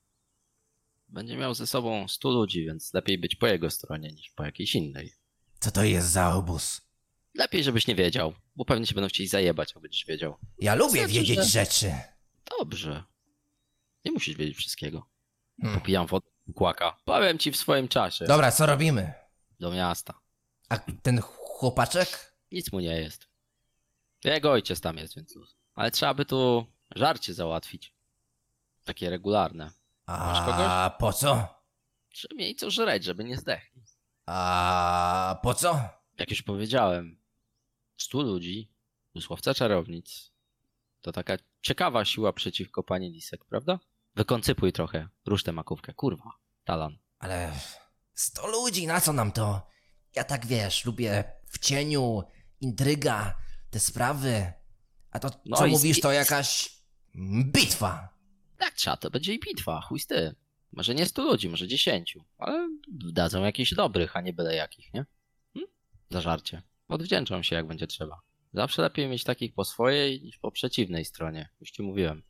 Będzie 1.08 1.38
miał 1.38 1.54
ze 1.56 1.68
sobą 1.68 2.08
stu 2.08 2.30
ludzi, 2.32 2.66
więc 2.66 2.94
lepiej 2.94 3.18
być 3.18 3.36
po 3.36 3.48
jego 3.48 3.70
stronie 3.70 4.12
niż 4.12 4.30
po 4.30 4.44
jakiejś 4.46 4.76
innej. 4.76 5.14
Co 5.60 5.72
to 5.72 5.84
jest 5.84 6.10
za 6.10 6.36
obóz? 6.36 6.82
Lepiej, 7.36 7.64
żebyś 7.64 7.88
nie 7.88 7.96
wiedział, 7.96 8.34
bo 8.56 8.66
pewnie 8.66 8.86
się 8.86 8.96
będą 8.96 9.08
chcieli 9.08 9.30
zajebać, 9.30 9.74
a 9.78 9.80
będziesz 9.80 10.06
wiedział. 10.06 10.38
Ja 10.60 10.76
lubię 10.76 11.00
Znaczy, 11.00 11.14
wiedzieć 11.14 11.38
że- 11.40 11.46
rzeczy. 11.46 11.92
Dobrze. 12.60 13.04
Nie 14.06 14.12
musisz 14.12 14.36
wiedzieć 14.38 14.58
wszystkiego. 14.58 15.10
Hmm. 15.62 15.80
Popijam 15.80 16.08
wodę 16.08 16.30
kłaka. 16.56 16.98
Powiem 17.06 17.38
ci 17.38 17.52
w 17.52 17.58
swoim 17.58 17.88
czasie. 17.88 18.26
Dobra, 18.26 18.52
co 18.52 18.66
robimy? 18.66 19.14
Do 19.60 19.72
miasta. 19.72 20.20
A 20.70 20.78
ten 20.78 21.22
chłopaczek? 21.22 22.34
Nic 22.52 22.72
mu 22.72 22.80
nie 22.80 23.00
jest. 23.02 23.28
Jego 24.24 24.52
ojciec 24.52 24.82
tam 24.82 24.98
jest, 24.98 25.16
więc 25.16 25.36
luz. 25.36 25.56
Ale 25.76 25.92
trzeba 25.92 26.14
by 26.14 26.26
tu 26.26 26.66
żarcie 26.96 27.34
załatwić. 27.34 27.94
Takie 28.84 29.10
regularne. 29.10 29.72
A 30.06 30.96
po 31.00 31.14
co? 31.14 31.48
Żeby 32.14 32.36
mieli 32.36 32.56
co 32.56 32.72
żreć, 32.72 33.04
żeby 33.04 33.24
nie 33.24 33.38
zdechli. 33.38 33.82
A 34.26 35.40
po 35.44 35.54
co? 35.54 35.80
Jak 36.18 36.30
już 36.30 36.42
powiedziałem, 36.42 37.20
stu 37.98 38.22
ludzi, 38.22 38.72
dosłowca 39.16 39.54
czarownic, 39.54 40.32
to 41.02 41.12
taka 41.12 41.38
ciekawa 41.62 42.06
siła 42.06 42.34
przeciwko 42.34 42.84
pani 42.84 43.12
Lisek, 43.12 43.46
prawda? 43.46 43.80
Wykoncypuj 44.16 44.72
trochę, 44.74 45.08
rusz 45.26 45.44
tę 45.44 45.52
makówkę, 45.52 45.94
kurwa, 45.94 46.32
talan. 46.64 46.98
Ale 47.20 47.52
sto 48.14 48.48
ludzi, 48.48 48.88
na 48.88 49.02
co 49.02 49.14
nam 49.14 49.32
to? 49.32 49.68
Ja 50.16 50.24
tak 50.24 50.46
wiesz, 50.46 50.86
lubię 50.86 51.24
w 51.46 51.60
cieniu, 51.60 52.24
intryga, 52.62 53.38
te 53.70 53.80
sprawy. 53.80 54.54
A 55.12 55.20
to, 55.20 55.30
No 55.46 55.58
co 55.58 55.66
i- 55.66 55.72
mówisz, 55.72 56.00
to 56.02 56.12
jakaś 56.12 56.70
bitwa. 57.46 58.10
Jak 58.62 58.74
trzeba, 58.74 58.98
to 58.98 59.10
będzie 59.10 59.34
i 59.34 59.40
bitwa, 59.40 59.82
chuj 59.82 60.00
z 60.00 60.08
tym. 60.08 60.36
Może 60.72 60.96
nie 60.96 61.06
stu 61.06 61.24
ludzi, 61.24 61.50
może 61.50 61.68
dziesięciu, 61.68 62.24
ale 62.38 62.70
dadzą 62.92 63.44
jakichś 63.44 63.74
dobrych, 63.74 64.16
a 64.18 64.22
nie 64.22 64.34
byle 64.34 64.56
jakich, 64.56 64.94
nie? 64.94 65.06
Hm? 65.54 65.66
Za 66.10 66.22
żarcie. 66.22 66.62
Odwdzięczą 66.88 67.44
się, 67.44 67.56
jak 67.56 67.68
będzie 67.68 67.88
trzeba. 67.88 68.22
Zawsze 68.54 68.82
lepiej 68.82 69.08
mieć 69.08 69.24
takich 69.24 69.54
po 69.54 69.66
swojej 69.66 70.22
niż 70.22 70.38
po 70.38 70.52
przeciwnej 70.52 71.06
stronie, 71.06 71.50
już 71.60 71.72
ci 71.72 71.84
mówiłem. 71.84 72.24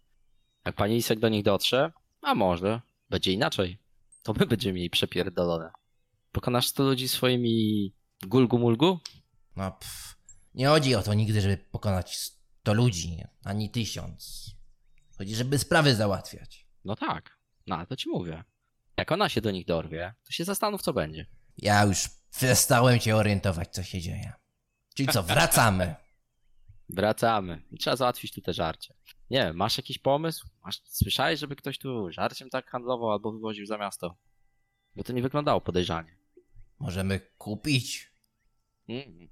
Jak 0.66 0.76
pani 0.76 0.96
Lisek 0.96 1.20
do 1.20 1.30
nich 1.30 1.44
dotrze, 1.44 1.92
a 2.22 2.36
może, 2.36 2.82
będzie 3.10 3.34
inaczej. 3.34 3.78
To 4.24 4.34
my 4.34 4.46
będziemy 4.46 4.74
mieli 4.74 4.90
przepierdolone. 4.90 5.72
Pokonasz 6.32 6.68
stu 6.68 6.84
ludzi 6.84 7.08
swoimi 7.08 7.94
gulgu-mulgu? 8.26 8.98
No 9.56 9.72
pff, 9.72 10.18
nie 10.54 10.68
chodzi 10.68 10.96
o 10.96 11.04
to 11.04 11.14
nigdy, 11.14 11.42
żeby 11.42 11.58
pokonać 11.58 12.18
sto 12.18 12.74
ludzi, 12.74 13.24
ani 13.44 13.70
tysiąc. 13.70 14.52
Chodzi, 15.18 15.36
żeby 15.36 15.60
sprawy 15.60 15.96
załatwiać. 15.96 16.66
No 16.86 16.96
tak, 16.96 17.38
no 17.68 17.76
ale 17.76 17.88
to 17.88 17.96
ci 17.96 18.10
mówię. 18.10 18.44
Jak 18.98 19.12
ona 19.12 19.30
się 19.30 19.42
do 19.42 19.52
nich 19.52 19.66
dorwie, 19.66 20.14
to 20.24 20.32
się 20.32 20.44
zastanów, 20.44 20.82
co 20.82 20.94
będzie. 20.94 21.26
Ja 21.58 21.84
już 21.84 22.10
przestałem 22.32 23.00
się 23.00 23.16
orientować, 23.16 23.70
co 23.70 23.84
się 23.84 24.02
dzieje. 24.02 24.34
Czyli 24.94 25.10
co, 25.10 25.24
wracamy. 25.24 25.96
Wracamy. 26.90 27.62
I 27.72 27.78
Trzeba 27.78 27.96
załatwić 27.96 28.34
tu 28.34 28.42
te 28.42 28.54
żarcie. 28.54 28.94
Nie 29.30 29.38
wiem, 29.44 29.56
masz 29.56 29.78
jakiś 29.78 29.98
pomysł? 29.98 30.48
Masz, 30.66 30.82
słyszałeś, 30.86 31.40
żeby 31.40 31.56
ktoś 31.56 31.78
tu 31.78 32.12
żarciem 32.12 32.50
tak 32.50 32.70
handlował 32.70 33.12
albo 33.12 33.32
wywoził 33.32 33.66
za 33.66 33.78
miasto? 33.78 34.16
Bo 34.96 35.04
to 35.04 35.14
nie 35.14 35.22
wyglądało 35.22 35.62
podejrzanie. 35.62 36.18
Możemy 36.80 37.20
kupić. 37.38 38.12
Mm. 38.90 39.30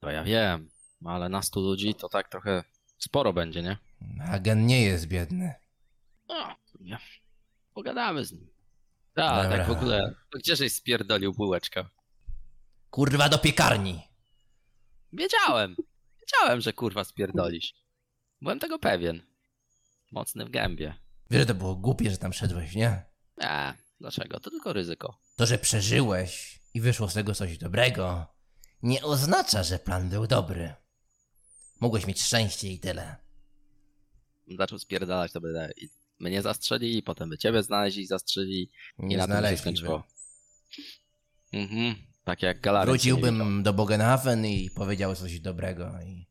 To 0.00 0.10
ja 0.10 0.24
wiem, 0.24 0.68
ale 1.04 1.28
na 1.28 1.42
100 1.42 1.60
ludzi 1.60 1.94
to 1.94 2.08
tak 2.08 2.28
trochę 2.28 2.64
sporo 2.98 3.32
będzie, 3.32 3.62
nie? 3.62 3.78
Agen 4.30 4.66
nie 4.66 4.82
jest 4.82 5.06
biedny. 5.06 5.54
No, 6.28 6.56
nie. 6.80 6.98
Pogadamy 7.74 8.24
z 8.24 8.32
nim. 8.32 8.48
Tak, 9.14 9.42
Dobra. 9.42 9.58
tak 9.58 9.66
w 9.66 9.70
ogóle. 9.70 10.14
To 10.32 10.38
gdzieżeś 10.38 10.72
spierdolił 10.72 11.32
bułeczkę? 11.32 11.84
Kurwa 12.90 13.28
do 13.28 13.38
piekarni. 13.38 14.02
Wiedziałem. 15.12 15.76
Wiedziałem, 16.24 16.60
że 16.60 16.72
kurwa 16.72 17.04
spierdolisz. 17.04 17.74
Byłem 18.40 18.58
tego 18.60 18.78
pewien. 18.78 19.22
Mocny 20.12 20.44
w 20.44 20.50
gębie. 20.50 20.94
Wiesz, 21.30 21.40
że 21.40 21.46
to 21.46 21.54
było 21.54 21.74
głupie, 21.76 22.10
że 22.10 22.16
tam 22.16 22.32
szedłeś, 22.32 22.74
nie? 22.74 23.02
Nie, 23.38 23.74
dlaczego? 24.00 24.40
To 24.40 24.50
tylko 24.50 24.72
ryzyko. 24.72 25.18
To, 25.36 25.46
że 25.46 25.58
przeżyłeś 25.58 26.60
i 26.74 26.80
wyszło 26.80 27.08
z 27.08 27.14
tego 27.14 27.34
coś 27.34 27.58
dobrego, 27.58 28.26
nie 28.82 29.02
oznacza, 29.02 29.62
że 29.62 29.78
plan 29.78 30.08
był 30.08 30.26
dobry. 30.26 30.74
Mogłeś 31.80 32.06
mieć 32.06 32.22
szczęście 32.22 32.68
i 32.68 32.78
tyle. 32.78 33.16
Zaczął 34.58 34.78
spierdalać, 34.78 35.32
to 35.32 35.40
by 35.40 35.72
mnie 36.18 36.42
zastrzelili, 36.42 37.02
potem 37.02 37.30
by 37.30 37.38
ciebie 37.38 37.62
znaleźli 37.62 38.02
i 38.02 38.06
zastrzelili. 38.06 38.70
I 38.98 39.06
Nie 39.06 39.28
tym 39.28 39.46
się 39.50 39.56
skończyło. 39.56 40.04
Mhm. 41.52 42.13
Tak 42.24 42.42
jak 42.42 42.60
Galaryn. 42.60 42.94
Wróciłbym 42.94 43.62
do 43.62 43.72
Bogenhafen 43.72 44.46
i 44.46 44.70
powiedział 44.70 45.14
coś 45.14 45.40
dobrego 45.40 45.92
i 46.06 46.26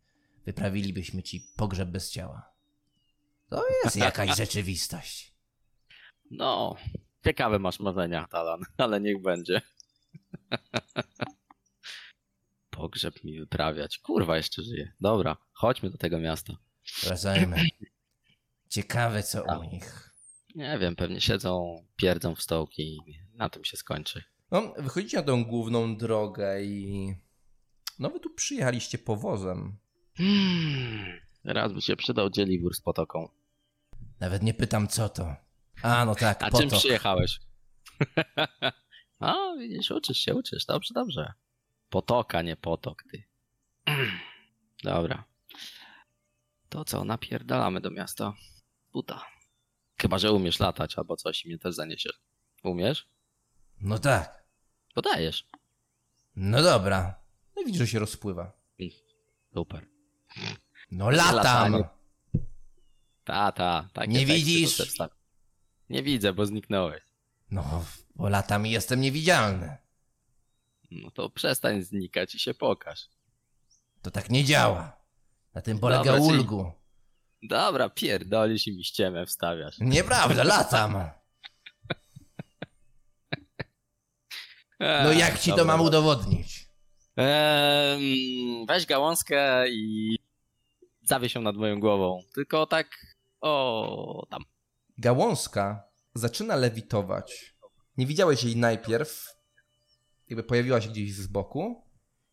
wyprawilibyśmy 0.45 1.23
ci 1.23 1.41
pogrzeb 1.57 1.89
bez 1.89 2.11
ciała. 2.11 2.53
To 3.49 3.63
jest 3.83 3.95
jakaś 3.95 4.37
rzeczywistość. 4.37 5.33
No, 6.31 6.75
ciekawe 7.25 7.59
masz 7.59 7.79
marzenia, 7.79 8.27
Talan, 8.27 8.61
ale 8.77 9.01
niech 9.01 9.21
będzie. 9.21 9.61
Pogrzeb 12.69 13.23
mi 13.23 13.39
wyprawiać. 13.39 13.97
Kurwa, 13.97 14.37
jeszcze 14.37 14.63
żyje. 14.63 14.93
Dobra, 15.01 15.37
chodźmy 15.51 15.89
do 15.89 15.97
tego 15.97 16.19
miasta. 16.19 16.53
Wracajmy. 17.03 17.57
Ciekawe 18.69 19.23
co 19.23 19.43
u 19.59 19.63
nich. 19.63 20.09
Nie 20.55 20.77
wiem, 20.79 20.95
pewnie 20.95 21.21
siedzą, 21.21 21.85
pierdzą 21.95 22.35
w 22.35 22.41
stołki 22.41 22.83
i 22.83 23.19
na 23.33 23.49
tym 23.49 23.63
się 23.65 23.77
skończy. 23.77 24.23
No, 24.53 24.73
wychodzicie 24.77 25.17
na 25.17 25.23
tą 25.23 25.45
główną 25.45 25.97
drogę 25.97 26.63
i... 26.63 27.15
No 27.99 28.09
wy 28.09 28.19
tu 28.19 28.29
przyjechaliście 28.29 28.97
powozem. 28.97 29.77
Hmm, 30.17 31.19
raz 31.43 31.73
by 31.73 31.81
się 31.81 31.95
przydał 31.95 32.29
dzieliwór 32.29 32.75
z 32.75 32.81
potoką. 32.81 33.29
Nawet 34.19 34.43
nie 34.43 34.53
pytam 34.53 34.87
co 34.87 35.09
to. 35.09 35.35
A, 35.81 36.05
no 36.05 36.15
tak, 36.15 36.43
A 36.43 36.51
czym 36.51 36.63
potok. 36.63 36.79
przyjechałeś? 36.79 37.39
A, 39.19 39.35
widzisz, 39.59 39.91
uczysz 39.91 40.17
się, 40.17 40.35
uczysz. 40.35 40.65
Dobrze, 40.65 40.93
dobrze. 40.93 41.33
Potoka, 41.89 42.41
nie 42.41 42.55
potok, 42.55 43.03
ty. 43.11 43.23
Dobra. 44.83 45.23
To 46.69 46.85
co, 46.85 47.03
napierdalamy 47.03 47.81
do 47.81 47.91
miasta? 47.91 48.33
Buta. 48.91 49.25
Chyba, 49.97 50.17
że 50.17 50.31
umiesz 50.31 50.59
latać 50.59 50.97
albo 50.97 51.15
coś 51.15 51.45
i 51.45 51.47
mnie 51.47 51.57
też 51.57 51.75
zaniesiesz. 51.75 52.21
Umiesz? 52.63 53.09
No 53.81 53.99
tak. 53.99 54.42
Podajesz. 54.93 55.47
No 56.35 56.61
dobra. 56.61 57.15
No 57.55 57.61
i 57.61 57.65
widzisz, 57.65 57.79
że 57.81 57.87
się 57.87 57.99
rozpływa. 57.99 58.51
Super. 59.53 59.85
No 60.91 61.09
latam. 61.09 61.83
Ta, 63.23 63.51
ta. 63.51 63.89
Takie 63.93 64.07
Nie 64.11 64.19
teksty 64.19 64.33
widzisz? 64.33 64.77
to 64.77 64.83
tak. 64.97 65.11
Nie 65.89 66.03
widzę, 66.03 66.33
bo 66.33 66.45
zniknąłeś. 66.45 67.01
No, 67.51 67.85
bo 68.15 68.29
latam 68.29 68.67
i 68.67 68.71
jestem 68.71 69.01
niewidzialny. 69.01 69.77
No 70.91 71.11
to 71.11 71.29
przestań 71.29 71.81
znikać 71.83 72.35
i 72.35 72.39
się 72.39 72.53
pokaż. 72.53 73.09
To 74.01 74.11
tak 74.11 74.29
nie 74.29 74.43
działa. 74.43 74.97
Na 75.53 75.61
tym 75.61 75.79
polega 75.79 76.03
Dobra, 76.03 76.27
czyli- 76.29 76.39
ulgu. 76.39 76.71
Dobra, 77.43 77.89
pierdolisz 77.89 78.67
i 78.67 78.75
mi 78.77 78.83
ściemę 78.83 79.25
wstawiasz. 79.25 79.75
Nieprawda, 79.79 80.43
latam. 80.43 81.09
No 85.03 85.11
jak 85.11 85.39
ci 85.39 85.53
to 85.53 85.65
mam 85.65 85.81
udowodnić? 85.81 86.69
Weź 88.67 88.85
gałązkę 88.85 89.69
i 89.69 90.15
zawieś 91.01 91.35
ją 91.35 91.41
nad 91.41 91.55
moją 91.55 91.79
głową. 91.79 92.21
Tylko 92.33 92.65
tak, 92.65 93.15
o, 93.41 94.27
tam. 94.29 94.43
Gałązka 94.97 95.83
zaczyna 96.13 96.55
lewitować. 96.55 97.55
Nie 97.97 98.05
widziałeś 98.05 98.43
jej 98.43 98.55
najpierw, 98.55 99.27
jakby 100.29 100.43
pojawiła 100.43 100.81
się 100.81 100.89
gdzieś 100.89 101.13
z 101.13 101.27
boku 101.27 101.83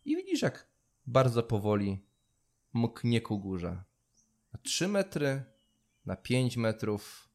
i 0.04 0.16
widzisz, 0.16 0.42
jak 0.42 0.70
bardzo 1.06 1.42
powoli 1.42 2.06
mknie 2.72 3.20
ku 3.20 3.38
górze. 3.38 3.82
Na 4.52 4.60
3 4.62 4.88
metry, 4.88 5.44
na 6.06 6.16
5 6.16 6.56
metrów, 6.56 7.28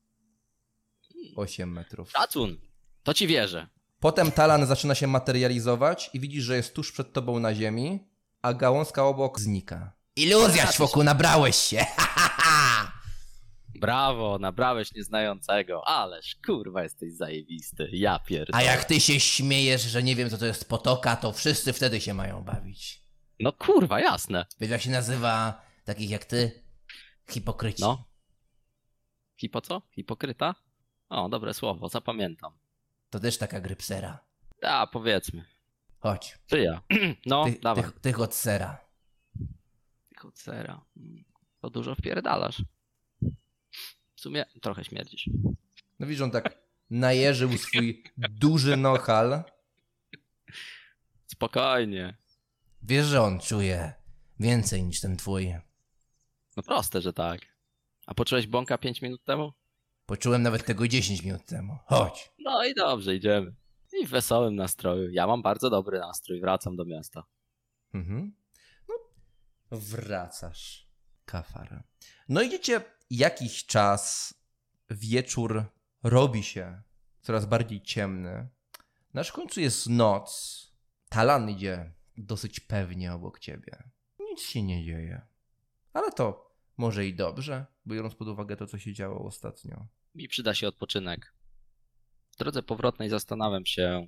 8 1.35 1.71
metrów. 1.71 2.11
Szacun, 2.11 2.57
to 3.03 3.13
ci 3.13 3.27
wierzę. 3.27 3.67
Potem 4.05 4.31
talan 4.31 4.65
zaczyna 4.65 4.95
się 4.95 5.07
materializować 5.07 6.09
i 6.13 6.19
widzisz, 6.19 6.43
że 6.43 6.55
jest 6.55 6.73
tuż 6.73 6.91
przed 6.91 7.13
tobą 7.13 7.39
na 7.39 7.55
ziemi, 7.55 7.99
a 8.41 8.53
gałązka 8.53 9.05
obok 9.05 9.39
znika. 9.39 9.93
Iluzja, 10.15 10.67
ćwoku, 10.67 11.03
nabrałeś 11.03 11.55
się. 11.55 11.85
Brawo, 13.81 14.39
nabrałeś 14.39 14.93
nieznającego, 14.93 15.87
ależ 15.87 16.35
kurwa 16.45 16.83
jesteś 16.83 17.13
zajebisty, 17.13 17.89
ja 17.93 18.19
pierdolę. 18.19 18.57
A 18.57 18.63
jak 18.63 18.83
ty 18.83 18.99
się 18.99 19.19
śmiejesz, 19.19 19.81
że 19.81 20.03
nie 20.03 20.15
wiem 20.15 20.29
co 20.29 20.37
to 20.37 20.45
jest 20.45 20.69
potoka, 20.69 21.15
to 21.15 21.31
wszyscy 21.31 21.73
wtedy 21.73 22.01
się 22.01 22.13
mają 22.13 22.43
bawić. 22.43 23.03
No 23.39 23.53
kurwa, 23.53 23.99
jasne. 23.99 24.45
Wiesz 24.59 24.69
jak 24.69 24.81
się 24.81 24.91
nazywa 24.91 25.61
takich 25.85 26.09
jak 26.09 26.25
ty? 26.25 26.63
Hipokryci. 27.29 27.81
No. 27.81 28.05
Hipo 29.37 29.61
co? 29.61 29.81
Hipokryta? 29.95 30.55
O, 31.09 31.29
dobre 31.29 31.53
słowo, 31.53 31.89
zapamiętam. 31.89 32.64
To 33.09 33.19
też 33.19 33.37
taka 33.37 33.61
grypsera. 33.61 34.19
A, 34.61 34.87
powiedzmy. 34.87 35.45
Chodź. 35.99 36.37
Czy 36.47 36.59
ja? 36.59 36.81
No, 37.25 37.45
Ty, 37.45 37.59
dawaj. 37.61 37.83
tych, 37.83 37.99
tych 37.99 38.19
od 38.19 38.35
sera. 38.35 38.85
Kocera. 40.17 40.81
Mm, 40.97 41.23
To 41.61 41.69
dużo 41.69 41.95
wpierdalasz. 41.95 42.63
W 44.15 44.21
sumie 44.21 44.45
trochę 44.61 44.83
śmierdzisz. 44.83 45.29
No 45.99 46.07
widzisz, 46.07 46.21
on 46.21 46.31
tak 46.31 46.57
najeżył 46.89 47.57
swój 47.57 48.03
duży 48.17 48.77
nohal. 48.77 49.43
Spokojnie. 51.27 52.17
Wiesz, 52.83 53.05
że 53.05 53.21
on 53.21 53.39
czuje 53.39 53.93
więcej 54.39 54.83
niż 54.83 55.01
ten 55.01 55.17
twój. 55.17 55.55
No 56.57 56.63
proste, 56.63 57.01
że 57.01 57.13
tak. 57.13 57.41
A 58.05 58.13
poczułeś 58.13 58.47
bąka 58.47 58.77
5 58.77 59.01
minut 59.01 59.23
temu? 59.23 59.53
Poczułem 60.05 60.41
nawet 60.41 60.65
tego 60.65 60.87
10 60.87 61.23
minut 61.23 61.45
temu. 61.45 61.77
Chodź. 61.85 62.33
No 62.39 62.65
i 62.65 62.73
dobrze, 62.73 63.15
idziemy. 63.15 63.55
I 64.01 64.07
w 64.07 64.09
wesołym 64.09 64.55
nastroju. 64.55 65.11
Ja 65.11 65.27
mam 65.27 65.41
bardzo 65.41 65.69
dobry 65.69 65.99
nastrój, 65.99 66.41
wracam 66.41 66.75
do 66.75 66.85
miasta. 66.85 67.23
Mhm. 67.93 68.35
No, 68.89 68.95
wracasz. 69.71 70.89
Kafar. 71.25 71.83
No 72.29 72.41
idziecie 72.41 72.81
jakiś 73.09 73.65
czas, 73.65 74.33
wieczór 74.89 75.63
robi 76.03 76.43
się 76.43 76.81
coraz 77.21 77.45
bardziej 77.45 77.81
ciemny. 77.81 78.49
Na 79.13 79.23
końcu 79.23 79.59
jest 79.61 79.89
noc. 79.89 80.61
Talan 81.09 81.49
idzie 81.49 81.93
dosyć 82.17 82.59
pewnie 82.59 83.13
obok 83.13 83.39
ciebie. 83.39 83.83
Nic 84.19 84.41
się 84.41 84.63
nie 84.63 84.85
dzieje. 84.85 85.27
Ale 85.93 86.11
to 86.11 86.44
może 86.77 87.05
i 87.05 87.13
dobrze, 87.13 87.65
biorąc 87.87 88.15
pod 88.15 88.27
uwagę 88.27 88.55
to, 88.55 88.67
co 88.67 88.77
się 88.77 88.93
działo 88.93 89.25
ostatnio. 89.25 89.87
Mi 90.15 90.27
przyda 90.27 90.53
się 90.53 90.67
odpoczynek. 90.67 91.33
W 92.31 92.37
drodze 92.37 92.63
powrotnej 92.63 93.09
zastanawiam 93.09 93.65
się 93.65 94.07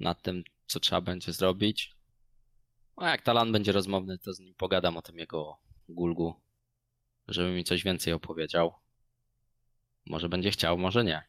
nad 0.00 0.22
tym, 0.22 0.44
co 0.66 0.80
trzeba 0.80 1.00
będzie 1.00 1.32
zrobić. 1.32 1.96
A 2.96 3.10
jak 3.10 3.22
Talan 3.22 3.52
będzie 3.52 3.72
rozmowny, 3.72 4.18
to 4.18 4.32
z 4.32 4.40
nim 4.40 4.54
pogadam 4.54 4.96
o 4.96 5.02
tym 5.02 5.18
jego 5.18 5.58
gulgu, 5.88 6.34
żeby 7.28 7.50
mi 7.50 7.64
coś 7.64 7.84
więcej 7.84 8.12
opowiedział. 8.12 8.74
Może 10.06 10.28
będzie 10.28 10.50
chciał, 10.50 10.78
może 10.78 11.04
nie. 11.04 11.22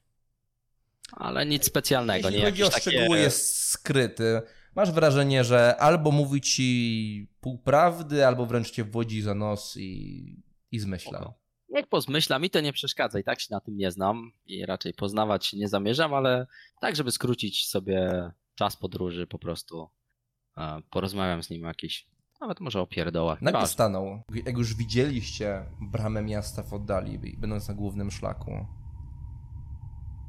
Ale 1.12 1.46
nic 1.46 1.66
specjalnego, 1.66 2.28
Jeśli 2.28 2.42
nie 2.42 2.46
chodzi 2.46 2.64
o 2.64 2.66
jakieś 2.66 2.84
takie... 2.84 2.98
szczegóły, 2.98 3.20
jest 3.20 3.68
skryty. 3.70 4.42
Masz 4.76 4.92
wrażenie, 4.92 5.44
że 5.44 5.78
albo 5.78 6.12
mówi 6.12 6.42
ci 6.42 7.28
półprawdy, 7.42 8.28
albo 8.28 8.46
wręcz 8.46 8.72
cię 8.72 8.84
wodzi 8.84 9.22
za 9.22 9.36
nos 9.36 9.78
i, 9.78 10.44
i 10.72 10.80
zmyśla. 10.80 11.20
Spoko. 11.20 11.34
Niech 11.70 11.88
pozmyśla, 11.88 12.40
mi 12.40 12.50
to 12.50 12.62
nie 12.62 12.74
przeszkadza 12.74 13.20
i 13.20 13.24
tak 13.24 13.40
się 13.40 13.48
na 13.52 13.60
tym 13.60 13.78
nie 13.78 13.92
znam 13.92 14.32
i 14.46 14.66
raczej 14.66 14.94
poznawać 14.94 15.46
się 15.46 15.58
nie 15.58 15.68
zamierzam, 15.68 16.14
ale 16.14 16.48
tak, 16.82 16.96
żeby 16.96 17.12
skrócić 17.12 17.70
sobie 17.70 18.30
czas 18.56 18.78
podróży, 18.78 19.28
po 19.28 19.40
prostu 19.40 19.90
e, 20.58 20.82
porozmawiam 20.90 21.44
z 21.44 21.50
nim 21.50 21.64
jakiś, 21.64 22.08
nawet 22.42 22.60
może 22.60 22.82
o 22.82 22.88
pierdołach. 22.88 23.42
Nagle 23.42 23.68
stanął. 23.68 24.22
Jak 24.46 24.58
już 24.58 24.76
widzieliście 24.76 25.66
bramę 25.82 26.22
miasta 26.22 26.64
w 26.64 26.74
oddali, 26.74 27.38
będąc 27.38 27.68
na 27.68 27.74
głównym 27.74 28.12
szlaku, 28.12 28.66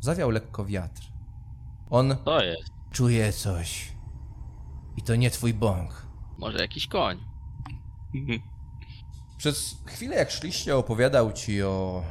zawiał 0.01 0.30
lekko 0.30 0.64
wiatr. 0.64 1.03
On 1.90 2.16
To 2.24 2.43
jest, 2.45 2.70
Czuję 2.93 3.32
coś. 3.32 3.93
I 4.97 5.03
to 5.03 5.16
nie 5.16 5.30
twój 5.30 5.55
bąk. 5.55 6.07
może 6.38 6.59
jakiś 6.59 6.86
koń. 6.86 7.20
przez 9.43 9.76
chwilę, 9.86 10.16
jak 10.16 10.30
szliście, 10.30 10.76
opowiadał 10.76 11.32
ci 11.32 11.62
o, 11.62 12.03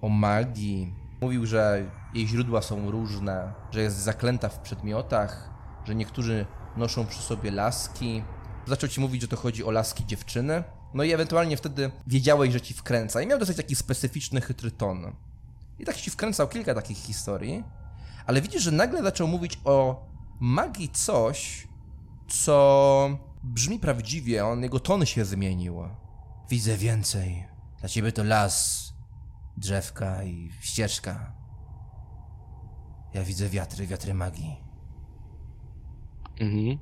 o 0.00 0.08
magii. 0.08 0.94
Mówił, 1.20 1.46
że 1.46 1.90
jej 2.14 2.28
źródła 2.28 2.62
są 2.62 2.90
różne, 2.90 3.52
że 3.70 3.80
jest 3.82 3.96
zaklęta 3.96 4.48
w 4.48 4.58
przedmiotach, 4.58 5.50
że 5.84 5.94
niektórzy 5.94 6.46
noszą 6.76 7.06
przy 7.06 7.22
sobie 7.22 7.50
laski, 7.50 8.22
Zaczął 8.66 8.88
ci 8.88 9.00
mówić, 9.00 9.22
że 9.22 9.28
to 9.28 9.36
chodzi 9.36 9.64
o 9.64 9.70
laski 9.70 10.06
dziewczyny. 10.06 10.64
No 10.94 11.04
i 11.04 11.12
ewentualnie 11.12 11.56
wtedy 11.56 11.90
wiedziałeś, 12.06 12.52
że 12.52 12.60
ci 12.60 12.74
wkręca. 12.74 13.22
I 13.22 13.26
miał 13.26 13.38
dosyć 13.38 13.56
taki 13.56 13.76
specyficzny, 13.76 14.40
chytry 14.40 14.70
ton. 14.70 15.16
I 15.78 15.84
tak 15.84 15.96
ci 15.96 16.10
wkręcał 16.10 16.48
kilka 16.48 16.74
takich 16.74 16.98
historii. 16.98 17.64
Ale 18.26 18.40
widzisz, 18.40 18.62
że 18.62 18.70
nagle 18.70 19.02
zaczął 19.02 19.28
mówić 19.28 19.58
o 19.64 20.06
magii 20.40 20.88
coś, 20.88 21.68
co 22.28 23.18
brzmi 23.42 23.78
prawdziwie. 23.78 24.46
On, 24.46 24.62
jego 24.62 24.80
ton 24.80 25.06
się 25.06 25.24
zmienił. 25.24 25.82
Widzę 26.50 26.76
więcej. 26.76 27.44
Dla 27.80 27.88
ciebie 27.88 28.12
to 28.12 28.24
las, 28.24 28.84
drzewka 29.56 30.24
i 30.24 30.50
ścieżka. 30.60 31.32
Ja 33.14 33.24
widzę 33.24 33.48
wiatry, 33.48 33.86
wiatry 33.86 34.14
magii. 34.14 34.56
Mhm. 36.40 36.78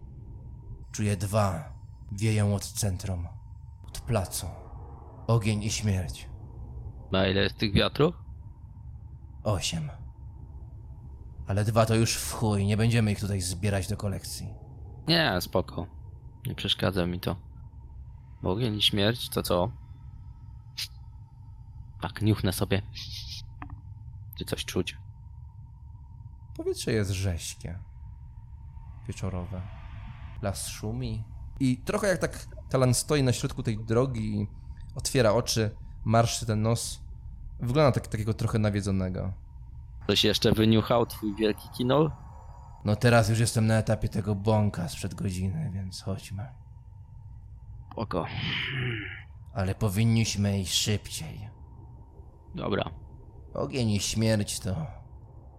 Czuję 0.92 1.16
dwa. 1.16 1.72
Wieją 2.12 2.54
od 2.54 2.66
centrum. 2.66 3.28
Od 3.88 4.00
placu. 4.00 4.46
Ogień 5.26 5.62
i 5.62 5.70
śmierć. 5.70 6.28
Na 7.12 7.26
ile 7.26 7.40
jest 7.40 7.58
tych 7.58 7.72
wiatrów? 7.72 8.14
Osiem. 9.44 9.90
Ale 11.46 11.64
dwa 11.64 11.86
to 11.86 11.94
już 11.94 12.16
w 12.16 12.32
chuj. 12.32 12.66
Nie 12.66 12.76
będziemy 12.76 13.12
ich 13.12 13.20
tutaj 13.20 13.40
zbierać 13.40 13.88
do 13.88 13.96
kolekcji. 13.96 14.54
Nie, 15.08 15.40
spoko. 15.40 15.86
Nie 16.46 16.54
przeszkadza 16.54 17.06
mi 17.06 17.20
to. 17.20 17.47
Bo 18.42 18.52
ogień 18.52 18.76
i 18.76 18.82
śmierć 18.82 19.28
to 19.28 19.42
co? 19.42 19.70
Tak, 22.00 22.22
niuchnę 22.22 22.52
sobie. 22.52 22.82
Czy 24.38 24.44
coś 24.44 24.64
czuć? 24.64 24.96
Powietrze 26.56 26.92
jest 26.92 27.10
rześkie. 27.10 27.78
Wieczorowe. 29.08 29.62
Las 30.42 30.68
szumi. 30.68 31.24
I 31.60 31.76
trochę 31.76 32.08
jak 32.08 32.18
tak 32.18 32.48
Talan 32.68 32.94
stoi 32.94 33.22
na 33.22 33.32
środku 33.32 33.62
tej 33.62 33.78
drogi 33.78 34.40
i 34.40 34.48
otwiera 34.94 35.32
oczy, 35.32 35.76
marszczy 36.04 36.46
ten 36.46 36.62
nos. 36.62 37.00
Wygląda 37.60 37.92
tak, 37.92 38.06
takiego 38.06 38.34
trochę 38.34 38.58
nawiedzonego. 38.58 39.32
Ktoś 40.02 40.24
jeszcze 40.24 40.52
wyniuchał 40.52 41.06
twój 41.06 41.34
wielki 41.34 41.68
kinol? 41.68 42.10
No 42.84 42.96
teraz 42.96 43.28
już 43.28 43.38
jestem 43.38 43.66
na 43.66 43.74
etapie 43.74 44.08
tego 44.08 44.34
bąka 44.34 44.88
sprzed 44.88 45.14
godziny, 45.14 45.70
więc 45.74 46.02
chodźmy. 46.02 46.48
Oko. 47.98 48.26
Ale 49.54 49.74
powinniśmy 49.74 50.60
iść 50.60 50.74
szybciej. 50.74 51.48
Dobra. 52.54 52.90
Ogień 53.54 53.90
i 53.90 54.00
śmierć 54.00 54.60
to 54.60 54.86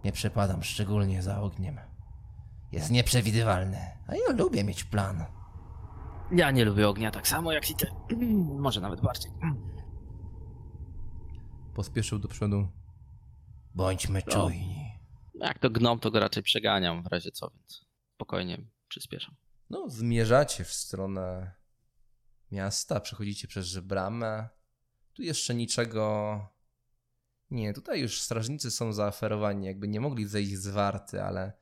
nie 0.03 0.11
przepadam 0.11 0.63
szczególnie 0.63 1.21
za 1.23 1.41
ogniem. 1.41 1.79
Jest 2.71 2.91
nieprzewidywalny, 2.91 3.77
a 4.07 4.15
ja 4.15 4.31
lubię 4.37 4.63
mieć 4.63 4.83
plan. 4.83 5.25
Ja 6.31 6.51
nie 6.51 6.65
lubię 6.65 6.89
ognia 6.89 7.11
tak 7.11 7.27
samo 7.27 7.51
jak 7.51 7.69
i 7.69 7.75
ty. 7.75 7.87
Może 8.65 8.81
nawet 8.81 9.01
bardziej. 9.01 9.31
Pospieszył 11.75 12.19
do 12.19 12.27
przodu. 12.27 12.67
Bądźmy 13.75 14.21
No. 14.27 14.33
czujni. 14.33 14.89
Jak 15.33 15.59
to 15.59 15.69
gnom, 15.69 15.99
to 15.99 16.11
go 16.11 16.19
raczej 16.19 16.43
przeganiam 16.43 17.03
w 17.03 17.07
razie 17.07 17.31
co, 17.31 17.49
więc 17.49 17.85
spokojnie 18.15 18.57
przyspieszam. 18.87 19.35
No, 19.69 19.89
zmierzacie 19.89 20.63
w 20.63 20.73
stronę 20.73 21.51
miasta, 22.51 22.99
przechodzicie 22.99 23.47
przez 23.47 23.79
bramę. 23.79 24.49
Tu 25.13 25.21
jeszcze 25.21 25.55
niczego. 25.55 26.39
Nie, 27.51 27.73
tutaj 27.73 28.01
już 28.01 28.21
strażnicy 28.21 28.71
są 28.71 28.93
zaaferowani, 28.93 29.65
jakby 29.65 29.87
nie 29.87 29.99
mogli 29.99 30.25
zejść 30.25 30.55
z 30.55 30.67
warty, 30.67 31.23
ale 31.23 31.53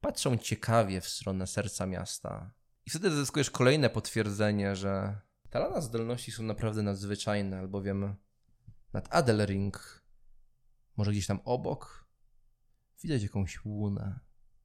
patrzą 0.00 0.38
ciekawie 0.38 1.00
w 1.00 1.08
stronę 1.08 1.46
serca 1.46 1.86
miasta. 1.86 2.50
I 2.86 2.90
wtedy 2.90 3.10
zyskujesz 3.10 3.50
kolejne 3.50 3.90
potwierdzenie, 3.90 4.76
że 4.76 5.20
talana 5.50 5.80
zdolności 5.80 6.32
są 6.32 6.42
naprawdę 6.42 6.82
nadzwyczajne, 6.82 7.58
albowiem 7.58 8.16
nad 8.92 9.14
Adelring, 9.14 10.04
może 10.96 11.10
gdzieś 11.10 11.26
tam 11.26 11.40
obok, 11.44 12.08
widać 13.02 13.22
jakąś 13.22 13.64
łunę. 13.64 14.20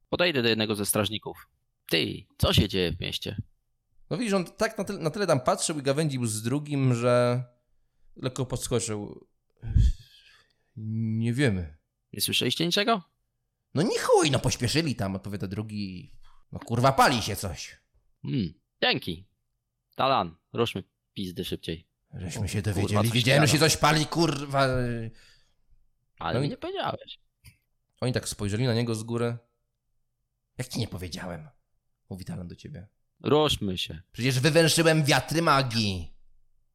Podejdę 0.08 0.42
do 0.42 0.48
jednego 0.48 0.74
ze 0.74 0.86
strażników. 0.86 1.48
Ty, 1.90 2.26
co 2.38 2.52
się 2.52 2.68
dzieje 2.68 2.92
w 2.92 3.00
mieście? 3.00 3.42
No 4.10 4.18
widzisz, 4.18 4.34
on 4.34 4.44
tak 4.44 4.78
na 4.78 4.84
tyle, 4.84 4.98
na 4.98 5.10
tyle 5.10 5.26
tam 5.26 5.40
patrzył 5.40 5.78
i 5.78 5.82
gawędził 5.82 6.26
z 6.26 6.42
drugim, 6.42 6.94
że 6.94 7.44
lekko 8.16 8.46
podskoczył. 8.46 9.26
Nie 10.76 11.32
wiemy. 11.32 11.76
Nie 12.12 12.20
słyszeliście 12.20 12.66
niczego? 12.66 13.02
No 13.74 13.82
nie 13.82 13.98
chuj, 13.98 14.30
no 14.30 14.38
pośpieszyli 14.38 14.96
tam, 14.96 15.16
odpowiada 15.16 15.46
drugi. 15.46 16.12
No 16.52 16.58
kurwa, 16.58 16.92
pali 16.92 17.22
się 17.22 17.36
coś. 17.36 17.80
Hmm, 18.22 18.54
dzięki. 18.82 19.28
Talan, 19.96 20.36
ruszmy 20.52 20.84
pizdy 21.14 21.44
szybciej. 21.44 21.88
Żeśmy 22.14 22.48
się 22.48 22.62
kurwa, 22.62 22.74
dowiedzieli. 22.74 23.04
coś 23.04 23.12
Wiedziałem, 23.12 23.46
że 23.46 23.52
się 23.52 23.58
coś 23.58 23.76
pali, 23.76 24.06
kurwa. 24.06 24.66
Ale 26.18 26.34
No 26.34 26.40
mi 26.40 26.48
nie 26.48 26.56
powiedziałeś. 26.56 27.18
Oni 28.00 28.12
tak 28.12 28.28
spojrzeli 28.28 28.64
na 28.66 28.74
niego 28.74 28.94
z 28.94 29.02
góry. 29.02 29.38
Jak 30.58 30.68
ci 30.68 30.78
nie 30.78 30.88
powiedziałem? 30.88 31.48
Mówi 32.10 32.24
Talan 32.24 32.48
do 32.48 32.56
ciebie. 32.56 32.88
Ruszmy 33.24 33.78
się. 33.78 34.00
Przecież 34.12 34.40
wywęszyłem 34.40 35.04
wiatry 35.04 35.42
magii. 35.42 36.14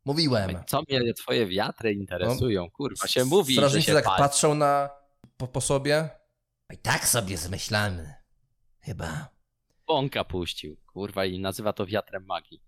Mówiłem. 0.06 0.64
Co 0.68 0.82
mnie 0.90 1.14
twoje 1.14 1.48
wiatry 1.48 1.94
interesują? 1.94 2.70
Kurwa, 2.72 3.08
się 3.08 3.26
mówi, 3.26 3.54
Strażnicy 3.56 3.86
się 3.88 3.94
tak 3.94 4.04
pali. 4.06 4.18
patrzą 4.18 4.56
na 4.56 4.90
po, 5.38 5.48
po 5.48 5.62
sobie. 5.62 6.10
I 6.74 6.78
tak 6.78 7.08
sobie 7.08 7.38
zmyślamy. 7.38 8.14
Chyba. 8.80 9.30
Bąka 9.88 10.24
puścił. 10.24 10.78
Kurwa, 10.86 11.26
i 11.26 11.40
nazywa 11.40 11.74
to 11.74 11.86
wiatrem 11.86 12.26
magii. 12.26 12.62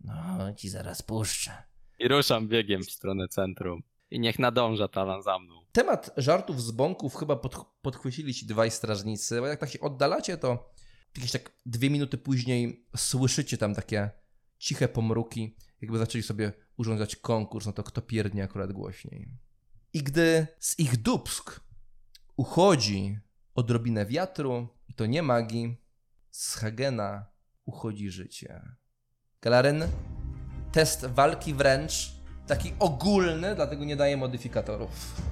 No, 0.00 0.54
ci 0.54 0.68
zaraz 0.68 1.02
puszczę. 1.02 1.62
I 1.98 2.08
ruszam 2.08 2.48
biegiem 2.48 2.82
w 2.84 2.90
stronę 2.90 3.28
centrum. 3.28 3.82
I 4.10 4.20
niech 4.20 4.38
nadąża 4.38 4.88
Talan 4.88 5.22
za 5.22 5.38
mną. 5.38 5.54
Temat 5.72 6.10
żartów 6.16 6.62
z 6.62 6.70
bąków 6.70 7.16
chyba 7.16 7.36
pod, 7.36 7.56
podchwycili 7.82 8.34
ci 8.34 8.46
dwaj 8.46 8.70
strażnicy, 8.70 9.40
bo 9.40 9.46
jak 9.46 9.60
tak 9.60 9.70
się 9.70 9.80
oddalacie, 9.80 10.36
to 10.36 10.70
jakieś 11.16 11.32
tak 11.32 11.52
dwie 11.66 11.90
minuty 11.90 12.18
później 12.18 12.86
słyszycie 12.96 13.58
tam 13.58 13.74
takie 13.74 14.10
ciche 14.58 14.88
pomruki, 14.88 15.56
jakby 15.80 15.98
zaczęli 15.98 16.22
sobie 16.22 16.52
urządzać 16.76 17.16
konkurs 17.16 17.66
na 17.66 17.72
to, 17.72 17.82
kto 17.82 18.02
pierdnie 18.02 18.44
akurat 18.44 18.72
głośniej. 18.72 19.28
I 19.92 20.02
gdy 20.02 20.46
z 20.58 20.78
ich 20.78 20.96
dubsk 20.96 21.60
uchodzi 22.36 23.18
odrobinę 23.54 24.06
wiatru, 24.06 24.68
i 24.88 24.94
to 24.94 25.06
nie 25.06 25.22
magii, 25.22 25.76
z 26.30 26.54
Hagena 26.54 27.26
uchodzi 27.64 28.10
życie. 28.10 28.62
Galaren, 29.42 29.84
test 30.72 31.06
walki 31.06 31.54
wręcz, 31.54 32.12
taki 32.46 32.72
ogólny, 32.78 33.54
dlatego 33.54 33.84
nie 33.84 33.96
daję 33.96 34.16
modyfikatorów. 34.16 35.22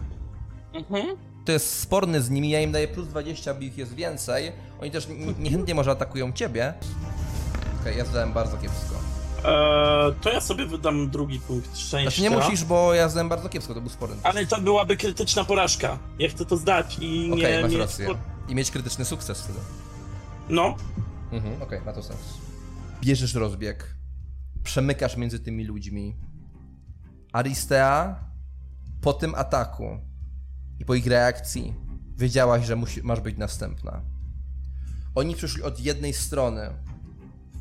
Mhm. 0.74 1.16
To 1.44 1.52
jest 1.52 1.78
sporny 1.80 2.22
z 2.22 2.30
nimi, 2.30 2.50
ja 2.50 2.60
im 2.60 2.72
daję 2.72 2.88
plus 2.88 3.08
20, 3.08 3.54
by 3.54 3.64
ich 3.64 3.78
jest 3.78 3.94
więcej. 3.94 4.52
Oni 4.80 4.90
też 4.90 5.06
n- 5.06 5.34
niechętnie 5.38 5.74
może 5.74 5.90
atakują 5.90 6.32
ciebie. 6.32 6.74
Okej, 7.80 7.98
ja 7.98 8.04
zdałem 8.04 8.32
bardzo 8.32 8.56
kiepsko. 8.56 8.94
Eee, 9.44 10.14
to 10.20 10.32
ja 10.32 10.40
sobie 10.40 10.66
wydam 10.66 11.10
drugi 11.10 11.40
punkt 11.40 11.78
szczęścia. 11.78 12.10
Znaczy 12.10 12.22
nie 12.22 12.30
musisz, 12.30 12.64
bo 12.64 12.94
ja 12.94 13.08
zdałem 13.08 13.28
bardzo 13.28 13.48
kiepsko, 13.48 13.74
to 13.74 13.80
był 13.80 13.90
sporny. 13.90 14.16
Ale 14.22 14.46
to 14.46 14.60
byłaby 14.60 14.96
krytyczna 14.96 15.44
porażka. 15.44 15.98
Ja 16.18 16.28
chcę 16.28 16.44
to 16.44 16.56
zdać 16.56 16.96
i 17.00 17.30
Okej, 17.32 17.56
nie 17.56 17.62
masz 17.62 17.70
mieć... 17.70 17.80
rację. 17.80 18.08
I 18.48 18.54
mieć 18.54 18.70
krytyczny 18.70 19.04
sukces 19.04 19.42
wtedy. 19.42 19.58
No, 20.48 20.74
Mhm, 21.32 21.62
okej, 21.62 21.80
ma 21.86 21.92
to 21.92 22.02
sens. 22.02 22.18
Bierzesz 23.00 23.34
rozbieg. 23.34 23.94
Przemykasz 24.64 25.16
między 25.16 25.40
tymi 25.40 25.64
ludźmi. 25.64 26.16
Aristea 27.32 28.16
po 29.00 29.12
tym 29.12 29.34
ataku 29.34 29.98
i 30.80 30.84
po 30.84 30.94
ich 30.94 31.06
reakcji 31.06 31.74
wiedziałaś, 32.18 32.66
że 32.66 32.76
musi, 32.76 33.02
masz 33.02 33.20
być 33.20 33.36
następna. 33.36 34.00
Oni 35.14 35.34
przyszli 35.34 35.62
od 35.62 35.80
jednej 35.80 36.12
strony 36.12 36.70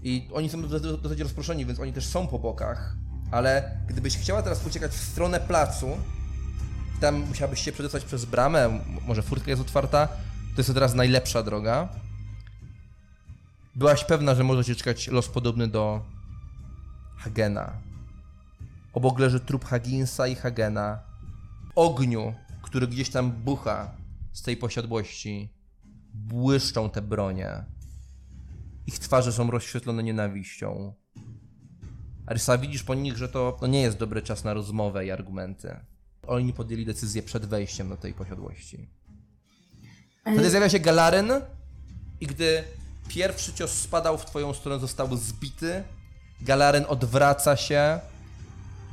i 0.04 0.30
oni 0.34 0.50
są 0.50 0.62
dosyć- 0.62 1.20
rozproszeni, 1.22 1.66
więc 1.66 1.80
oni 1.80 1.94
też 1.94 2.06
są 2.06 2.28
po 2.28 2.40
bokach, 2.40 2.96
ale 3.32 3.78
gdybyś 3.88 4.18
chciała 4.18 4.42
teraz 4.44 4.68
uciekać 4.68 4.92
w 4.92 5.04
stronę 5.12 5.40
placu, 5.40 5.88
tam 7.02 7.16
musiałabyś 7.16 7.60
się 7.62 7.72
przedostać 7.72 8.06
przez 8.06 8.26
bramę, 8.26 8.80
może 9.08 9.22
furtka 9.22 9.50
jest 9.50 9.62
otwarta, 9.62 10.08
to 10.56 10.58
jest 10.58 10.68
to 10.68 10.74
teraz 10.74 10.94
najlepsza 10.94 11.44
droga. 11.44 11.90
Byłaś 13.76 14.04
pewna, 14.06 14.36
że 14.36 14.44
może 14.44 14.66
cię 14.66 14.76
czekać 14.76 15.08
los 15.08 15.28
podobny 15.28 15.68
do 15.68 16.02
Hagena. 17.18 17.74
Obok 18.94 19.20
leży 19.20 19.40
trup 19.40 19.66
Haginsa 19.66 20.28
i 20.28 20.36
Hagena. 20.36 21.00
Ogniu, 21.76 22.34
który 22.74 22.88
gdzieś 22.88 23.10
tam 23.10 23.32
bucha 23.32 23.92
z 24.32 24.42
tej 24.42 24.58
posiadłości. 24.58 25.50
Błyszczą 26.14 26.90
te 26.90 27.02
bronie. 27.02 27.66
Ich 28.88 29.00
twarze 29.00 29.32
są 29.32 29.52
rozświetlone 29.52 30.04
nienawiścią. 30.04 30.94
Arysa, 32.26 32.58
widzisz 32.58 32.84
po 32.84 32.94
nich, 32.94 33.18
że 33.18 33.30
to, 33.30 33.58
to 33.60 33.68
nie 33.68 33.82
jest 33.82 33.98
dobry 33.98 34.22
czas 34.22 34.44
na 34.44 34.54
rozmowę 34.54 35.06
i 35.06 35.12
argumenty. 35.12 35.76
Oni 36.28 36.54
podjęli 36.54 36.86
decyzję 36.86 37.24
przed 37.24 37.46
wejściem 37.46 37.90
do 37.90 37.98
tej 37.98 38.14
posiadłości. 38.14 38.90
Wtedy 40.22 40.50
zjawia 40.50 40.70
się 40.70 40.80
Galaryn 40.80 41.32
i 42.22 42.28
gdy 42.28 42.64
pierwszy 43.08 43.54
cios 43.54 43.72
spadał 43.72 44.18
w 44.18 44.26
twoją 44.26 44.54
stronę, 44.54 44.80
został 44.80 45.18
zbity, 45.18 45.84
Galaren 46.42 46.86
odwraca 46.88 47.56
się 47.56 48.00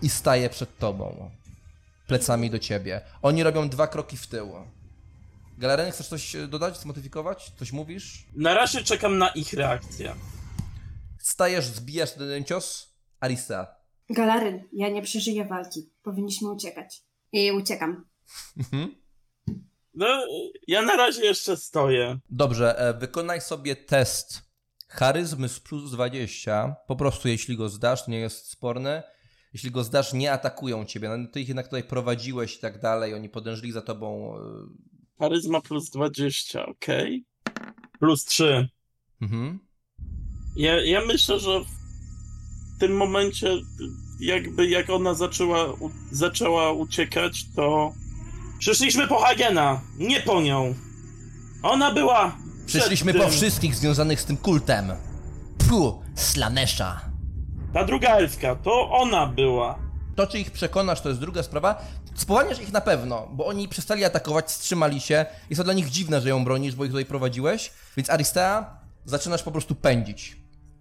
i 0.03 0.09
staje 0.09 0.51
przed 0.51 0.79
tobą. 0.79 1.31
Plecami 2.11 2.51
do 2.51 2.59
ciebie. 2.59 3.01
Oni 3.23 3.43
robią 3.43 3.69
dwa 3.69 3.87
kroki 3.87 4.17
w 4.17 4.27
tył. 4.27 4.53
Galaren, 5.59 5.93
chcesz 5.93 6.09
coś 6.09 6.37
e, 6.37 6.49
dodać, 6.49 6.79
zmodyfikować? 6.79 7.53
Coś 7.59 7.73
mówisz? 7.73 8.27
Na 8.37 8.55
razie 8.55 8.85
czekam 8.85 9.19
na 9.19 9.29
ich 9.29 9.53
reakcję. 9.53 10.15
Stajesz, 11.19 11.65
zbijasz 11.65 12.13
ten 12.13 12.45
cios. 12.45 12.95
Arista. 13.21 13.75
Galaryn, 14.09 14.63
ja 14.73 14.89
nie 14.89 15.03
przeżyję 15.03 15.45
walki. 15.45 15.91
Powinniśmy 16.03 16.51
uciekać. 16.51 17.03
I 17.33 17.53
uciekam. 17.53 18.09
Mhm. 18.59 18.95
No, 19.95 20.07
ja 20.67 20.83
na 20.83 20.97
razie 20.97 21.25
jeszcze 21.25 21.57
stoję. 21.57 22.19
Dobrze, 22.31 22.79
e, 22.79 22.95
wykonaj 22.95 23.41
sobie 23.41 23.77
test 23.77 24.43
charyzmy 24.89 25.49
z 25.49 25.61
plus 25.61 25.91
20. 25.91 26.77
Po 26.87 26.97
prostu 26.97 27.29
jeśli 27.29 27.57
go 27.57 27.69
zdasz, 27.69 28.09
nie 28.09 28.19
jest 28.19 28.51
sporne. 28.51 29.03
Jeśli 29.53 29.71
go 29.71 29.85
zdasz, 29.85 30.13
nie 30.13 30.33
atakują 30.33 30.85
ciebie. 30.85 31.09
No, 31.09 31.29
ty 31.33 31.41
ich 31.41 31.49
jednak 31.49 31.67
tutaj 31.67 31.85
prowadziłeś 31.85 32.57
i 32.57 32.61
tak 32.61 32.81
dalej. 32.81 33.15
Oni 33.15 33.29
podężyli 33.29 33.73
za 33.73 33.83
tobą. 33.83 34.37
e, 34.37 34.41
Charyzma 35.19 35.61
plus 35.61 35.91
20, 35.91 36.67
okej. 36.67 37.25
Plus 38.01 38.25
3. 38.25 38.69
Mhm. 39.23 39.59
Ja, 40.57 40.85
ja 40.85 41.01
myślę, 41.07 41.39
że 41.41 41.61
w 42.77 42.81
tym 42.81 42.97
momencie, 42.97 43.49
jakby 44.21 44.69
jak 44.69 44.91
ona 44.91 45.15
zaczęła, 45.15 45.73
u, 45.73 45.91
zaczęła 46.13 46.73
uciekać, 46.73 47.45
to 47.57 47.93
przyszliśmy 48.59 49.09
po 49.09 49.19
Hagena, 49.19 49.81
nie 49.99 50.21
po 50.21 50.41
nią. 50.43 50.75
Ona 51.63 51.95
była. 51.95 52.37
Przyszliśmy 52.67 53.15
po 53.15 53.29
wszystkich 53.29 53.75
związanych 53.75 54.21
z 54.21 54.25
tym 54.25 54.37
kultem. 54.37 54.93
Pu, 55.69 56.03
slanesza. 56.15 57.10
Ta 57.73 57.85
druga 57.85 58.17
elfka, 58.17 58.57
to 58.57 58.91
ona 58.91 59.27
była. 59.27 59.79
To, 60.17 60.27
czy 60.27 60.39
ich 60.39 60.51
przekonasz, 60.51 61.01
to 61.01 61.09
jest 61.09 61.21
druga 61.21 61.43
sprawa. 61.43 61.83
Spowalniasz 62.15 62.61
ich 62.61 62.73
na 62.73 62.81
pewno, 62.81 63.29
bo 63.33 63.47
oni 63.47 63.69
przestali 63.69 64.05
atakować, 64.05 64.47
wstrzymali 64.47 65.01
się. 65.01 65.27
Jest 65.51 65.59
to 65.59 65.65
dla 65.65 65.73
nich 65.73 65.91
dziwne, 65.91 66.21
że 66.21 66.29
ją 66.29 66.45
bronisz, 66.45 66.75
bo 66.75 66.85
ich 66.85 66.91
tutaj 66.91 67.05
prowadziłeś. 67.05 67.73
Więc 67.97 68.11
Aristea, 68.11 68.81
zaczynasz 69.05 69.43
po 69.43 69.51
prostu 69.51 69.75
pędzić. 69.75 70.37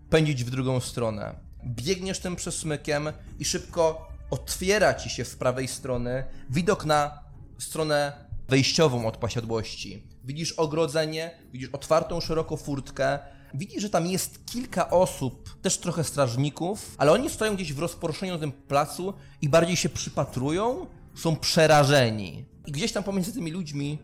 Pędzić 0.10 0.44
w 0.44 0.50
drugą 0.50 0.80
stronę. 0.80 1.36
Biegniesz 1.66 2.20
tym 2.20 2.36
przesmykiem 2.36 3.10
i 3.40 3.46
szybko 3.46 4.08
otwiera 4.32 4.94
ci 4.94 5.10
się 5.10 5.26
w 5.26 5.38
prawej 5.38 5.68
strony 5.68 6.24
widok 6.50 6.86
na 6.86 7.20
stronę 7.58 8.14
wejściową 8.48 9.08
od 9.08 9.18
posiadłości. 9.18 10.04
Widzisz 10.24 10.52
ogrodzenie, 10.52 11.32
widzisz 11.52 11.70
otwartą 11.70 12.22
szeroko 12.22 12.58
furtkę, 12.58 13.20
widzisz, 13.54 13.82
że 13.82 13.89
tam 13.89 14.08
jest 14.08 14.45
kilka 14.45 14.89
osób, 14.89 15.62
też 15.62 15.78
trochę 15.78 16.04
strażników, 16.04 16.95
ale 16.97 17.12
oni 17.12 17.30
stoją 17.30 17.56
gdzieś 17.56 17.74
w 17.74 17.80
rozproszeniu 17.80 18.34
na 18.34 18.39
tym 18.39 18.52
placu 18.52 19.14
i 19.41 19.50
bardziej 19.50 19.76
się 19.76 19.89
przypatrują, 19.89 20.86
są 21.16 21.36
przerażeni. 21.36 22.45
I 22.66 22.72
gdzieś 22.72 22.91
tam 22.91 23.04
pomiędzy 23.04 23.34
tymi 23.34 23.52
ludźmi 23.52 24.00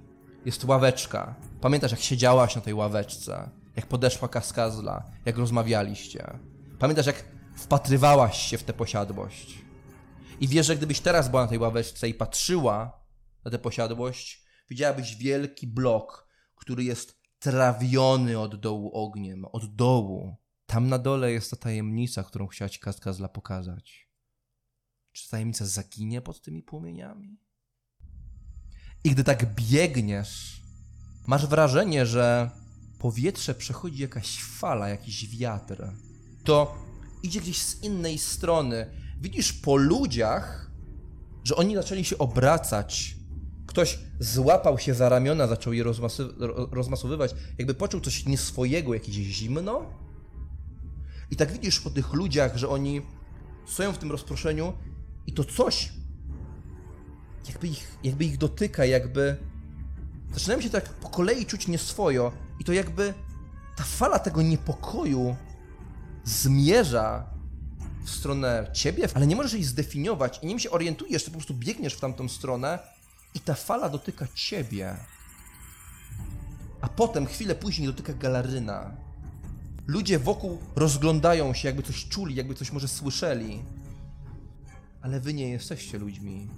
jest 0.45 0.63
ławeczka. 0.63 1.35
Pamiętasz, 1.61 1.91
jak 1.91 1.99
siedziałaś 1.99 2.55
na 2.55 2.61
tej 2.61 2.73
ławeczce, 2.73 3.49
jak 3.75 3.85
podeszła 3.85 4.27
kaskazla, 4.27 5.03
jak 5.25 5.37
rozmawialiście. 5.37 6.39
Pamiętasz, 6.79 7.05
jak 7.05 7.25
wpatrywałaś 7.55 8.37
się 8.37 8.57
w 8.57 8.63
tę 8.63 8.73
posiadłość. 8.73 9.57
I 10.39 10.47
wiesz, 10.47 10.67
że 10.67 10.75
gdybyś 10.75 10.99
teraz 10.99 11.29
była 11.29 11.41
na 11.41 11.47
tej 11.47 11.59
ławeczce 11.59 12.09
i 12.09 12.13
patrzyła 12.13 13.01
na 13.45 13.51
tę 13.51 13.59
posiadłość, 13.59 14.45
widziałabyś 14.69 15.15
wielki 15.15 15.67
blok, 15.67 16.27
który 16.55 16.83
jest 16.83 17.24
trawiony 17.45 18.39
od 18.39 18.55
dołu 18.55 18.91
ogniem, 18.93 19.45
od 19.45 19.75
dołu. 19.75 20.35
Tam 20.65 20.87
na 20.87 20.99
dole 20.99 21.31
jest 21.31 21.51
ta 21.51 21.57
tajemnica, 21.57 22.23
którą 22.23 22.47
chciała 22.47 22.69
ci 22.69 22.79
Kaskazla 22.79 23.27
pokazać. 23.29 24.09
Czy 25.11 25.25
ta 25.25 25.31
tajemnica 25.31 25.65
zaginie 25.65 26.21
pod 26.21 26.41
tymi 26.41 26.63
płomieniami? 26.63 27.39
I 29.03 29.11
gdy 29.11 29.23
tak 29.23 29.55
biegniesz, 29.55 30.61
masz 31.27 31.47
wrażenie, 31.47 32.05
że 32.05 32.49
powietrze 32.99 33.55
przechodzi 33.55 34.01
jakaś 34.01 34.43
fala, 34.43 34.89
jakiś 34.89 35.37
wiatr. 35.37 35.91
To 36.43 36.75
idzie 37.23 37.41
gdzieś 37.41 37.61
z 37.61 37.83
innej 37.83 38.17
strony. 38.17 38.87
Widzisz 39.21 39.53
po 39.53 39.75
ludziach, 39.75 40.71
że 41.43 41.55
oni 41.55 41.75
zaczęli 41.75 42.03
się 42.03 42.17
obracać. 42.17 43.14
Ktoś 43.75 43.99
złapał 44.19 44.79
się 44.79 44.93
za 44.93 45.09
ramiona, 45.09 45.47
zaczął 45.47 45.73
je 45.73 45.83
rozmasy- 45.83 46.33
ro- 46.37 46.67
rozmasowywać, 46.71 47.35
jakby 47.57 47.73
poczuł 47.73 48.01
coś 48.01 48.25
nieswojego, 48.25 48.93
jakieś 48.93 49.15
zimno. 49.15 49.85
I 51.31 51.35
tak 51.35 51.51
widzisz 51.51 51.79
po 51.79 51.89
tych 51.89 52.13
ludziach, 52.13 52.57
że 52.57 52.69
oni 52.69 53.01
stoją 53.67 53.93
w 53.93 53.97
tym 53.97 54.11
rozproszeniu 54.11 54.73
i 55.27 55.33
to 55.33 55.43
coś 55.43 55.93
jakby 57.47 57.67
ich, 57.67 57.97
jakby 58.03 58.25
ich 58.25 58.37
dotyka, 58.37 58.85
jakby 58.85 59.37
zaczynają 60.33 60.61
się 60.61 60.69
tak 60.69 60.89
po 60.89 61.09
kolei 61.09 61.45
czuć 61.45 61.67
nieswojo 61.67 62.31
i 62.59 62.63
to 62.63 62.73
jakby 62.73 63.13
ta 63.75 63.83
fala 63.83 64.19
tego 64.19 64.41
niepokoju 64.41 65.35
zmierza 66.23 67.29
w 68.05 68.09
stronę 68.09 68.67
ciebie, 68.73 69.07
ale 69.13 69.27
nie 69.27 69.35
możesz 69.35 69.53
jej 69.53 69.63
zdefiniować 69.63 70.39
i 70.43 70.47
nim 70.47 70.59
się 70.59 70.69
orientujesz, 70.71 71.23
ty 71.23 71.31
po 71.31 71.37
prostu 71.37 71.53
biegniesz 71.53 71.93
w 71.93 71.99
tamtą 71.99 72.29
stronę 72.29 72.94
i 73.35 73.39
ta 73.39 73.53
fala 73.53 73.89
dotyka 73.89 74.27
ciebie. 74.35 74.97
A 76.81 76.89
potem, 76.89 77.25
chwilę 77.25 77.55
później, 77.55 77.87
dotyka 77.87 78.13
galaryna. 78.13 78.95
Ludzie 79.87 80.19
wokół 80.19 80.57
rozglądają 80.75 81.53
się, 81.53 81.67
jakby 81.67 81.83
coś 81.83 82.05
czuli, 82.05 82.35
jakby 82.35 82.55
coś 82.55 82.71
może 82.71 82.87
słyszeli. 82.87 83.63
Ale 85.01 85.19
wy 85.19 85.33
nie 85.33 85.49
jesteście 85.49 85.97
ludźmi. 85.97 86.49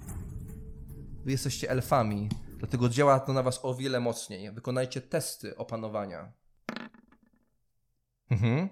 Wy 1.24 1.30
jesteście 1.30 1.70
elfami, 1.70 2.28
dlatego 2.58 2.88
działa 2.88 3.20
to 3.20 3.32
na 3.32 3.42
was 3.42 3.60
o 3.62 3.74
wiele 3.74 4.00
mocniej. 4.00 4.52
Wykonajcie 4.52 5.00
testy 5.00 5.56
opanowania. 5.56 6.32
Mhm. 8.30 8.68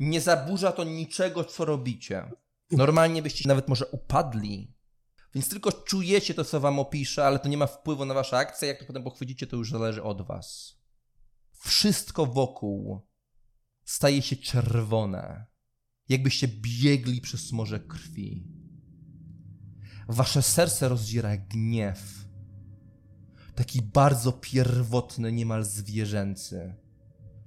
Nie 0.00 0.20
zaburza 0.20 0.72
to 0.72 0.84
niczego, 0.84 1.44
co 1.44 1.64
robicie. 1.64 2.30
Normalnie 2.70 3.22
byście 3.22 3.48
nawet 3.48 3.68
może 3.68 3.86
upadli. 3.86 4.71
Więc 5.34 5.48
tylko 5.48 5.72
czujecie 5.72 6.34
to, 6.34 6.44
co 6.44 6.60
wam 6.60 6.78
opiszę, 6.78 7.26
ale 7.26 7.38
to 7.38 7.48
nie 7.48 7.56
ma 7.56 7.66
wpływu 7.66 8.04
na 8.04 8.14
wasze 8.14 8.36
akcje. 8.36 8.68
Jak 8.68 8.78
to 8.78 8.84
potem 8.84 9.02
pochwycicie, 9.02 9.46
to 9.46 9.56
już 9.56 9.70
zależy 9.70 10.02
od 10.02 10.26
was. 10.26 10.76
Wszystko 11.52 12.26
wokół 12.26 13.06
staje 13.84 14.22
się 14.22 14.36
czerwone. 14.36 15.46
Jakbyście 16.08 16.48
biegli 16.48 17.20
przez 17.20 17.52
morze 17.52 17.80
krwi. 17.80 18.46
Wasze 20.08 20.42
serce 20.42 20.88
rozdziera 20.88 21.36
gniew. 21.36 22.24
Taki 23.54 23.82
bardzo 23.82 24.32
pierwotny, 24.32 25.32
niemal 25.32 25.64
zwierzęcy. 25.64 26.74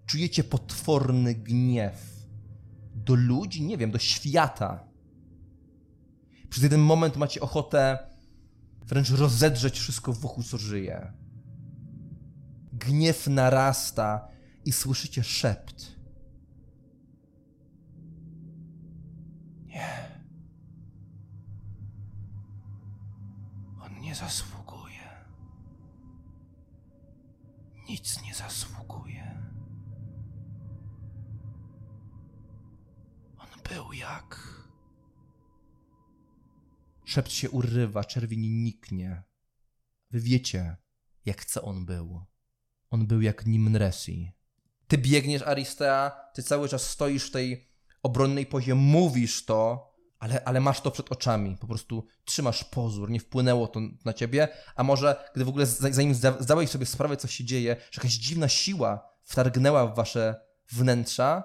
Czujecie 0.05 0.43
potworny 0.43 1.36
gniew. 1.36 2.27
Do 2.95 3.15
ludzi, 3.15 3.63
nie 3.63 3.77
wiem, 3.77 3.91
do 3.91 3.99
świata. 3.99 4.94
Przez 6.55 6.63
jeden 6.63 6.81
moment 6.81 7.17
macie 7.17 7.41
ochotę 7.41 7.97
wręcz 8.81 9.09
rozedrzeć 9.09 9.79
wszystko 9.79 10.13
wokół, 10.13 10.43
co 10.43 10.57
żyje. 10.57 11.13
Gniew 12.73 13.27
narasta 13.27 14.27
i 14.65 14.71
słyszycie 14.71 15.23
szept. 15.23 15.95
Nie. 19.65 20.21
On 23.81 24.01
nie 24.01 24.15
zasługuje. 24.15 25.25
Nic 27.89 28.21
nie 28.21 28.35
zasługuje. 28.35 29.41
On 33.37 33.47
był 33.69 33.93
jak. 33.93 34.64
Szept 37.05 37.31
się 37.31 37.49
urywa, 37.49 38.03
czerwień 38.03 38.39
niknie. 38.41 39.23
Wy 40.11 40.19
wiecie, 40.19 40.77
jak 41.25 41.45
co 41.45 41.61
on 41.61 41.85
był. 41.85 42.25
On 42.89 43.07
był 43.07 43.21
jak 43.21 43.45
Nimnresi. 43.45 44.31
Ty 44.87 44.97
biegniesz, 44.97 45.41
Aristea, 45.41 46.11
ty 46.33 46.43
cały 46.43 46.69
czas 46.69 46.89
stoisz 46.89 47.27
w 47.27 47.31
tej 47.31 47.69
obronnej 48.03 48.45
pozie, 48.45 48.75
mówisz 48.75 49.45
to, 49.45 49.91
ale, 50.19 50.43
ale 50.43 50.61
masz 50.61 50.81
to 50.81 50.91
przed 50.91 51.11
oczami. 51.11 51.57
Po 51.57 51.67
prostu 51.67 52.05
trzymasz 52.25 52.63
pozór, 52.63 53.09
nie 53.09 53.19
wpłynęło 53.19 53.67
to 53.67 53.79
na 54.05 54.13
ciebie, 54.13 54.47
a 54.75 54.83
może 54.83 55.29
gdy 55.35 55.45
w 55.45 55.49
ogóle 55.49 55.65
za- 55.65 55.91
zanim 55.91 56.13
zda- 56.15 56.37
zdałeś 56.43 56.69
sobie 56.69 56.85
sprawę, 56.85 57.17
co 57.17 57.27
się 57.27 57.43
dzieje, 57.45 57.75
że 57.91 57.99
jakaś 57.99 58.13
dziwna 58.13 58.47
siła 58.47 59.09
wtargnęła 59.23 59.87
w 59.87 59.95
wasze 59.95 60.35
wnętrza, 60.71 61.43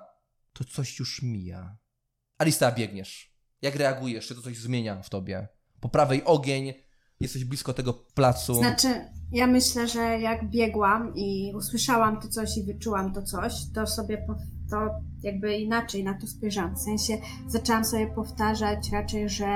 to 0.52 0.64
coś 0.64 0.98
już 0.98 1.22
mija. 1.22 1.76
Aristea, 2.38 2.72
biegniesz. 2.72 3.29
Jak 3.62 3.76
reagujesz? 3.76 4.26
Czy 4.26 4.34
to 4.34 4.42
coś 4.42 4.58
zmienia 4.58 5.02
w 5.02 5.10
tobie? 5.10 5.48
Po 5.80 5.88
prawej 5.88 6.24
ogień, 6.24 6.72
jesteś 7.20 7.44
blisko 7.44 7.72
tego 7.72 7.92
placu. 7.94 8.54
Znaczy, 8.54 8.88
ja 9.32 9.46
myślę, 9.46 9.88
że 9.88 10.20
jak 10.20 10.50
biegłam 10.50 11.12
i 11.14 11.52
usłyszałam 11.54 12.20
to 12.20 12.28
coś 12.28 12.56
i 12.56 12.62
wyczułam 12.62 13.12
to 13.12 13.22
coś, 13.22 13.52
to 13.74 13.86
sobie 13.86 14.26
to 14.70 14.76
jakby 15.22 15.58
inaczej 15.58 16.04
na 16.04 16.14
to 16.14 16.26
spojrzałam. 16.26 16.74
W 16.74 16.80
sensie 16.80 17.18
zaczęłam 17.48 17.84
sobie 17.84 18.06
powtarzać 18.06 18.90
raczej, 18.92 19.28
że 19.28 19.46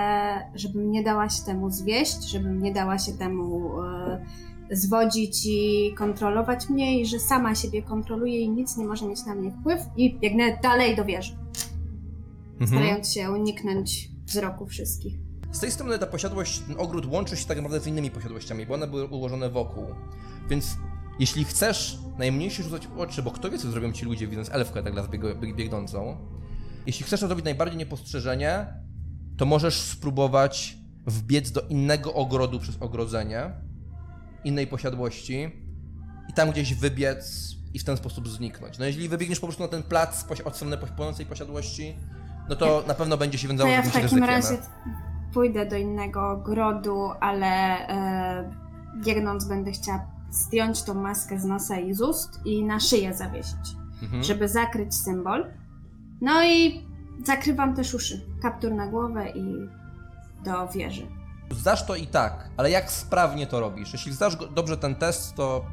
żebym 0.55 0.91
nie 0.91 1.03
dała 1.03 1.29
się 1.29 1.45
temu 1.45 1.71
zwieść, 1.71 2.31
żebym 2.31 2.63
nie 2.63 2.73
dała 2.73 2.99
się 2.99 3.13
temu 3.13 3.83
e, 3.83 4.25
zwodzić 4.71 5.47
i 5.47 5.93
kontrolować 5.97 6.69
mnie 6.69 7.01
i 7.01 7.07
że 7.07 7.19
sama 7.21 7.55
siebie 7.55 7.83
kontroluję 7.83 8.41
i 8.41 8.51
nic 8.51 8.77
nie 8.77 8.87
może 8.87 9.07
mieć 9.07 9.27
na 9.27 9.35
mnie 9.35 9.51
wpływ 9.51 9.81
i 9.97 10.19
biegnę 10.19 10.59
dalej 10.63 10.97
do 10.97 11.05
wieży, 11.05 11.37
Mhm. 12.61 12.69
starając 12.69 13.13
się 13.13 13.31
uniknąć 13.31 14.09
wzroku 14.27 14.67
wszystkich. 14.67 15.19
Z 15.53 15.61
tej 15.61 15.71
strony 15.71 15.99
ta 15.99 16.07
posiadłość, 16.07 16.59
ten 16.59 16.77
ogród 16.79 17.07
łączy 17.07 17.37
się 17.37 17.47
tak 17.47 17.57
naprawdę 17.57 17.81
z 17.81 17.87
innymi 17.87 18.11
posiadłościami, 18.11 18.67
bo 18.67 18.75
one 18.75 18.87
były 18.87 19.05
ułożone 19.05 19.51
wokół. 19.51 19.85
Więc 20.51 20.77
jeśli 21.19 21.45
chcesz 21.45 21.99
najmniejszy 22.19 22.63
rzucać 22.63 22.87
w 22.87 22.99
oczy, 22.99 23.23
bo 23.23 23.31
kto 23.31 23.51
wie, 23.51 23.59
co 23.59 23.71
zrobią 23.71 23.93
ci 23.93 24.05
ludzie, 24.05 24.27
widząc 24.29 24.51
elfkę 24.51 24.83
tak 24.83 24.95
las 24.95 25.07
bieg- 25.07 25.41
bieg- 25.41 25.57
biegnącą, 25.57 26.17
jeśli 26.87 27.05
chcesz 27.05 27.21
to 27.21 27.27
zrobić 27.27 27.45
najbardziej 27.45 27.79
niepostrzeżenie, 27.79 28.67
to 29.37 29.47
możesz 29.47 29.81
spróbować 29.81 30.79
wbiec 31.07 31.51
do 31.53 31.61
innego 31.61 32.15
ogrodu 32.15 32.61
przez 32.61 32.77
ogrodzenie, 32.81 33.51
innej 34.45 34.67
posiadłości 34.67 35.51
i 36.31 36.33
tam 36.33 36.51
gdzieś 36.51 36.75
wybiec 36.75 37.55
i 37.75 37.79
w 37.79 37.85
ten 37.85 37.97
sposób 37.97 38.29
zniknąć. 38.29 38.79
No 38.79 38.85
jeśli 38.85 39.09
wybiegniesz 39.09 39.41
po 39.41 39.47
prostu 39.47 39.63
na 39.63 39.69
ten 39.69 39.83
plac 39.83 40.27
od 40.45 40.57
strony 40.57 40.77
płonącej 40.77 41.27
posiadłości, 41.27 41.95
no 42.49 42.57
to 42.57 42.85
na 42.87 42.95
pewno 42.95 43.17
będzie 43.17 43.39
się 43.39 43.49
wiązało 43.49 43.71
ja 43.71 43.83
z 43.83 43.89
w 43.91 43.95
jakimś 43.95 44.11
takim 44.11 44.25
ryzykiem. 44.25 44.57
razie 44.59 44.71
pójdę 45.35 45.67
do 45.67 45.77
innego 45.77 46.31
ogrodu, 46.31 47.11
ale 47.21 47.47
e, 47.89 48.51
biegnąc 49.05 49.45
będę 49.45 49.73
chciała 49.73 50.07
zdjąć 50.31 50.83
tą 50.83 50.95
maskę 50.95 51.39
z 51.41 51.45
nosa 51.45 51.79
i 51.79 51.95
z 51.95 52.01
ust 52.01 52.41
i 52.45 52.65
na 52.65 52.81
szyję 52.81 53.15
zawiesić, 53.15 53.77
Mhm. 54.03 54.23
żeby 54.25 54.49
zakryć 54.49 54.95
symbol. 54.95 55.47
No 56.21 56.45
i 56.45 56.87
zakrywam 57.25 57.77
też 57.77 57.95
uszy. 57.95 58.27
Kaptur 58.43 58.73
na 58.73 58.87
głowę 58.87 59.29
i 59.31 59.55
do 60.45 60.69
wieży. 60.69 61.07
Zdasz 61.51 61.87
to 61.87 61.97
i 61.97 62.07
tak, 62.07 62.49
ale 62.57 62.71
jak 62.71 62.91
sprawnie 62.93 63.47
to 63.47 63.61
robisz? 63.61 63.93
Jeśli 63.93 64.13
zdasz 64.13 64.37
dobrze 64.37 64.77
ten 64.77 64.95
test, 64.95 65.35
to 65.35 65.65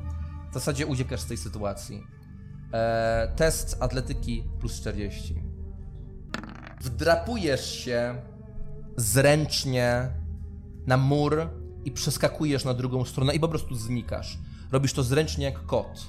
w 0.52 0.54
zasadzie 0.54 0.86
uciekasz 0.88 1.20
z 1.22 1.26
tej 1.26 1.38
sytuacji. 1.38 2.04
Eee, 2.74 3.30
test 3.36 3.78
atletyki 3.80 4.44
plus 4.60 4.74
40. 4.82 5.41
Wdrapujesz 6.84 7.76
się 7.76 8.16
zręcznie 8.98 10.10
na 10.88 10.98
mur 10.98 11.48
i 11.86 11.92
przeskakujesz 11.92 12.66
na 12.66 12.74
drugą 12.74 13.06
stronę 13.06 13.36
i 13.36 13.40
po 13.40 13.48
prostu 13.48 13.76
znikasz. 13.76 14.38
Robisz 14.72 14.94
to 14.94 15.04
zręcznie 15.04 15.46
jak 15.46 15.66
kot. 15.66 16.08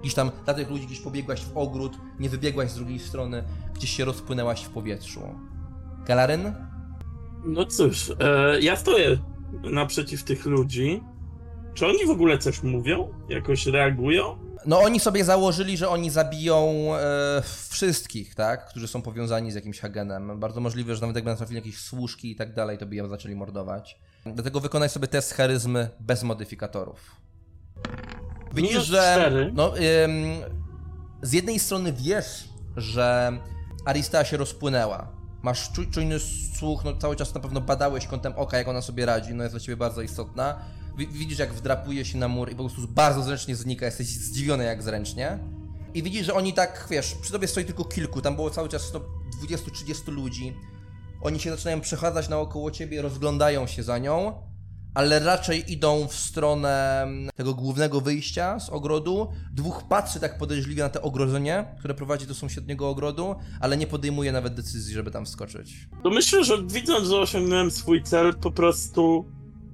Gdzieś 0.00 0.14
tam 0.14 0.30
dla 0.44 0.54
tych 0.54 0.70
ludzi 0.70 0.86
gdzieś 0.86 1.00
pobiegłaś 1.00 1.44
w 1.44 1.56
ogród, 1.56 1.98
nie 2.18 2.28
wybiegłaś 2.28 2.70
z 2.70 2.74
drugiej 2.74 2.98
strony, 2.98 3.44
gdzieś 3.74 3.90
się 3.90 4.04
rozpłynęłaś 4.04 4.62
w 4.62 4.70
powietrzu. 4.70 5.20
Galaryn? 6.06 6.54
No 7.44 7.64
cóż, 7.64 8.12
e, 8.20 8.60
ja 8.60 8.76
stoję 8.76 9.18
naprzeciw 9.62 10.24
tych 10.24 10.46
ludzi. 10.46 11.02
Czy 11.74 11.86
oni 11.86 12.06
w 12.06 12.10
ogóle 12.10 12.38
coś 12.38 12.62
mówią? 12.62 13.08
Jakoś 13.28 13.66
reagują? 13.66 14.49
No 14.66 14.80
oni 14.80 15.00
sobie 15.00 15.24
założyli, 15.24 15.76
że 15.76 15.88
oni 15.88 16.10
zabiją 16.10 16.90
e, 16.94 17.42
wszystkich, 17.68 18.34
tak? 18.34 18.68
Którzy 18.68 18.88
są 18.88 19.02
powiązani 19.02 19.52
z 19.52 19.54
jakimś 19.54 19.80
Hagenem. 19.80 20.40
Bardzo 20.40 20.60
możliwe, 20.60 20.94
że 20.94 21.00
nawet 21.00 21.16
jak 21.16 21.24
będą 21.24 21.38
trafili 21.38 21.56
jakieś 21.56 21.78
służki 21.78 22.30
i 22.30 22.36
tak 22.36 22.54
dalej, 22.54 22.78
to 22.78 22.86
by 22.86 22.96
ją 22.96 23.08
zaczęli 23.08 23.34
mordować. 23.34 23.98
Dlatego 24.26 24.60
wykonaj 24.60 24.88
sobie 24.88 25.08
test 25.08 25.34
charyzmy 25.34 25.88
bez 26.00 26.22
modyfikatorów. 26.22 27.16
Widzisz, 28.54 28.72
Minus 28.72 28.86
że 28.86 29.30
no, 29.54 29.74
ym, 29.78 29.82
z 31.22 31.32
jednej 31.32 31.58
strony 31.58 31.92
wiesz, 31.92 32.48
że 32.76 33.32
Aristea 33.84 34.24
się 34.24 34.36
rozpłynęła. 34.36 35.12
Masz 35.42 35.72
czu, 35.72 35.90
czujny 35.90 36.18
słuch, 36.58 36.84
no 36.84 36.96
cały 36.96 37.16
czas 37.16 37.34
na 37.34 37.40
pewno 37.40 37.60
badałeś 37.60 38.06
kątem 38.06 38.32
oka, 38.36 38.58
jak 38.58 38.68
ona 38.68 38.82
sobie 38.82 39.06
radzi, 39.06 39.34
no 39.34 39.42
jest 39.42 39.54
dla 39.54 39.60
ciebie 39.60 39.76
bardzo 39.76 40.02
istotna. 40.02 40.58
Wi- 41.00 41.06
Widzisz, 41.06 41.38
jak 41.38 41.54
wdrapuje 41.54 42.04
się 42.04 42.18
na 42.18 42.28
mur 42.28 42.52
i 42.52 42.54
po 42.54 42.64
prostu 42.64 42.88
bardzo 42.88 43.22
zręcznie 43.22 43.56
znika, 43.56 43.86
jesteś 43.86 44.06
zdziwiony 44.06 44.64
jak 44.64 44.82
zręcznie. 44.82 45.38
I 45.94 46.02
widzisz, 46.02 46.26
że 46.26 46.34
oni 46.34 46.52
tak, 46.52 46.86
wiesz, 46.90 47.14
przy 47.14 47.32
tobie 47.32 47.48
stoi 47.48 47.64
tylko 47.64 47.84
kilku, 47.84 48.20
tam 48.22 48.36
było 48.36 48.50
cały 48.50 48.68
czas 48.68 48.92
no, 48.94 49.00
20-30 49.46 50.12
ludzi. 50.12 50.56
Oni 51.22 51.40
się 51.40 51.50
zaczynają 51.50 51.80
przechadzać 51.80 52.28
naokoło 52.28 52.70
ciebie, 52.70 53.02
rozglądają 53.02 53.66
się 53.66 53.82
za 53.82 53.98
nią, 53.98 54.32
ale 54.94 55.18
raczej 55.18 55.72
idą 55.72 56.08
w 56.08 56.14
stronę 56.14 57.06
tego 57.36 57.54
głównego 57.54 58.00
wyjścia 58.00 58.60
z 58.60 58.68
ogrodu. 58.68 59.28
Dwóch 59.52 59.88
patrzy 59.88 60.20
tak 60.20 60.38
podejrzliwie 60.38 60.82
na 60.82 60.88
te 60.88 61.02
ogrodzenie, 61.02 61.64
które 61.78 61.94
prowadzi 61.94 62.26
do 62.26 62.34
sąsiedniego 62.34 62.88
ogrodu, 62.88 63.34
ale 63.60 63.76
nie 63.76 63.86
podejmuje 63.86 64.32
nawet 64.32 64.54
decyzji, 64.54 64.94
żeby 64.94 65.10
tam 65.10 65.24
wskoczyć. 65.26 65.88
To 66.02 66.10
myślę, 66.10 66.44
że 66.44 66.62
widząc, 66.66 67.08
że 67.08 67.16
osiągnąłem 67.20 67.70
swój 67.70 68.02
cel, 68.02 68.34
po 68.34 68.50
prostu 68.50 69.24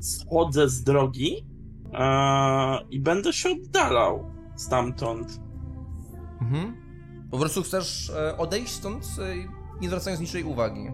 schodzę 0.00 0.68
z 0.68 0.82
drogi 0.82 1.46
e, 1.92 2.78
i 2.90 3.00
będę 3.00 3.32
się 3.32 3.50
oddalał 3.50 4.30
stamtąd. 4.56 5.40
Mhm. 6.40 6.86
Po 7.30 7.38
prostu 7.38 7.62
chcesz 7.62 8.10
e, 8.10 8.36
odejść 8.38 8.72
stąd, 8.72 9.04
e, 9.04 9.34
nie 9.80 9.88
zwracając 9.88 10.20
niczej 10.20 10.44
uwagi. 10.44 10.86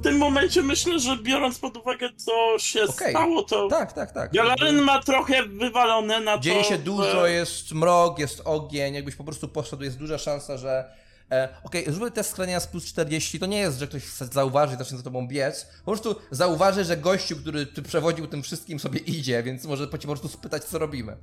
W 0.00 0.02
tym 0.02 0.18
momencie 0.18 0.62
myślę, 0.62 0.98
że 0.98 1.16
biorąc 1.16 1.58
pod 1.58 1.76
uwagę, 1.76 2.08
co 2.16 2.58
się 2.58 2.84
Okej. 2.84 3.10
stało, 3.10 3.42
to 3.42 3.68
Tak, 3.68 3.92
tak, 3.92 4.12
tak. 4.12 4.32
Galaryn 4.32 4.80
ma 4.80 5.02
trochę 5.02 5.42
wywalone 5.46 6.20
na 6.20 6.36
to, 6.36 6.42
Dzieje 6.42 6.64
się 6.64 6.78
dużo, 6.78 7.26
jest 7.26 7.72
mrok, 7.72 8.18
jest 8.18 8.42
ogień, 8.44 8.94
jakbyś 8.94 9.16
po 9.16 9.24
prostu 9.24 9.48
poszedł, 9.48 9.82
jest 9.82 9.98
duża 9.98 10.18
szansa, 10.18 10.56
że... 10.56 11.01
E, 11.30 11.48
Okej, 11.64 11.84
zróbmy 11.86 12.10
test 12.10 12.30
skrania 12.30 12.60
z 12.60 12.66
plus 12.66 12.84
40, 12.84 13.38
to 13.38 13.46
nie 13.46 13.58
jest, 13.58 13.78
że 13.78 13.86
ktoś 13.88 14.02
zauważy 14.14 14.74
i 14.74 14.78
zacznie 14.78 14.96
za 14.96 15.02
tobą 15.02 15.28
biec, 15.28 15.66
po 15.84 15.90
prostu 15.90 16.16
zauważy, 16.30 16.84
że 16.84 16.96
gościu, 16.96 17.36
który 17.36 17.66
ty 17.66 17.82
przewodził 17.82 18.26
tym 18.26 18.42
wszystkim 18.42 18.78
sobie 18.80 19.00
idzie, 19.00 19.42
więc 19.42 19.64
może 19.64 19.86
po 19.88 19.98
po 19.98 20.06
prostu 20.06 20.28
spytać, 20.28 20.64
co 20.64 20.78
robimy. 20.78 21.16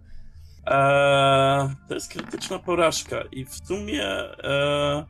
Eee, 0.66 1.70
to 1.88 1.94
jest 1.94 2.12
krytyczna 2.12 2.60
porażka 2.60 3.22
i 3.32 3.46
w 3.46 3.56
sumie 3.68 4.04
eee, 4.44 5.04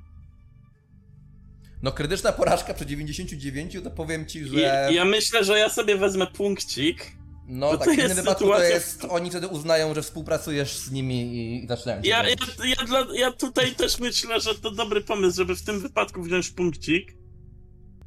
No 1.84 1.92
krytyczna 1.92 2.32
porażka 2.32 2.74
przy 2.74 2.86
99, 2.86 3.78
to 3.84 3.92
powiem 3.92 4.26
ci, 4.26 4.46
że... 4.46 4.60
ja, 4.60 4.90
ja 4.90 5.06
myślę, 5.06 5.44
że 5.44 5.60
ja 5.60 5.70
sobie 5.70 5.98
wezmę 5.98 6.28
punkcik. 6.28 7.19
No 7.52 7.78
tak, 7.78 7.90
w 7.90 7.94
innym 7.94 8.16
wypadku 8.16 8.44
to 8.44 8.64
jest, 8.64 9.06
oni 9.10 9.30
wtedy 9.30 9.48
uznają, 9.48 9.94
że 9.94 10.02
współpracujesz 10.02 10.78
z 10.78 10.92
nimi 10.92 11.38
i 11.64 11.68
zaczynają 11.68 12.02
cię 12.02 12.10
Ja, 12.10 12.30
ja, 12.30 12.36
ja, 12.80 12.86
dla, 12.86 13.06
ja 13.14 13.32
tutaj 13.32 13.76
też 13.76 14.00
myślę, 14.00 14.42
że 14.42 14.56
to 14.56 14.72
dobry 14.72 15.02
pomysł, 15.02 15.38
żeby 15.38 15.56
w 15.56 15.64
tym 15.64 15.80
wypadku 15.80 16.24
wziąć 16.24 16.50
punkcik 16.50 17.18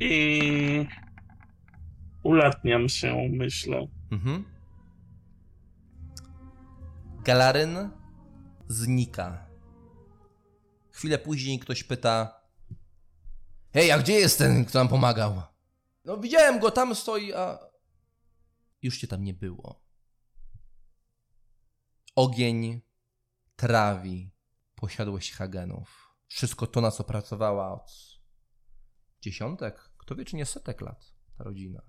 i 0.01 0.87
ulatniam 2.23 2.89
się, 2.89 3.29
myślę. 3.33 3.87
Mhm. 4.13 4.45
Galaryn 7.25 7.91
znika. 8.69 9.47
Chwilę 10.91 11.19
później 11.19 11.59
ktoś 11.59 11.85
pyta: 11.85 12.41
Hej, 13.75 13.93
a 13.93 13.99
gdzie 13.99 14.13
jest 14.13 14.39
ten, 14.39 14.65
kto 14.65 14.79
nam 14.79 14.89
pomagał? 14.89 15.43
No, 16.05 16.17
widziałem 16.17 16.59
go, 16.59 16.71
tam 16.71 16.95
stoi, 16.95 17.33
a. 17.33 17.72
Już 18.83 18.99
cię 18.99 19.09
tam 19.09 19.25
nie 19.25 19.35
było. 19.35 19.85
Ogień 22.15 22.81
trawi 23.57 24.31
posiadłość 24.75 25.33
Hagenów. 25.33 26.17
Wszystko 26.29 26.67
to, 26.67 26.81
na 26.81 26.91
co 26.91 27.05
pracowała 27.05 27.73
od 27.73 27.91
dziesiątek, 29.21 29.93
kto 29.99 30.15
wie, 30.15 30.25
czy 30.25 30.37
nie 30.37 30.47
setek 30.47 30.81
lat 30.81 31.15
ta 31.39 31.45
rodzina. 31.45 31.83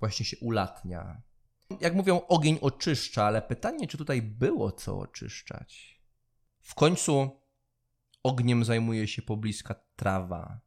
Właśnie 0.00 0.26
się 0.26 0.36
ulatnia. 0.40 1.22
Jak 1.80 1.94
mówią, 1.94 2.20
ogień 2.28 2.58
oczyszcza, 2.60 3.24
ale 3.24 3.42
pytanie, 3.42 3.86
czy 3.86 3.98
tutaj 3.98 4.22
było 4.22 4.72
co 4.72 4.98
oczyszczać? 4.98 6.02
W 6.60 6.74
końcu 6.74 7.40
ogniem 8.22 8.64
zajmuje 8.64 9.08
się 9.08 9.22
pobliska 9.22 9.74
trawa. 9.96 10.60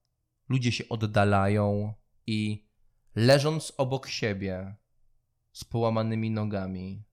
Ludzie 0.50 0.72
się 0.72 0.90
oddalają 0.90 1.94
i 2.28 2.70
leżąc 3.16 3.74
obok 3.78 4.08
siebie 4.08 4.76
z 5.54 5.64
połamanymi 5.64 6.32
nogami, 6.32 7.04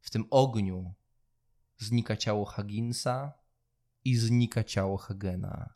w 0.00 0.10
tym 0.10 0.24
ogniu 0.30 0.94
znika 1.78 2.16
ciało 2.16 2.44
Haginsa 2.44 3.32
i 4.04 4.16
znika 4.16 4.64
ciało 4.64 4.96
Hagena. 4.96 5.74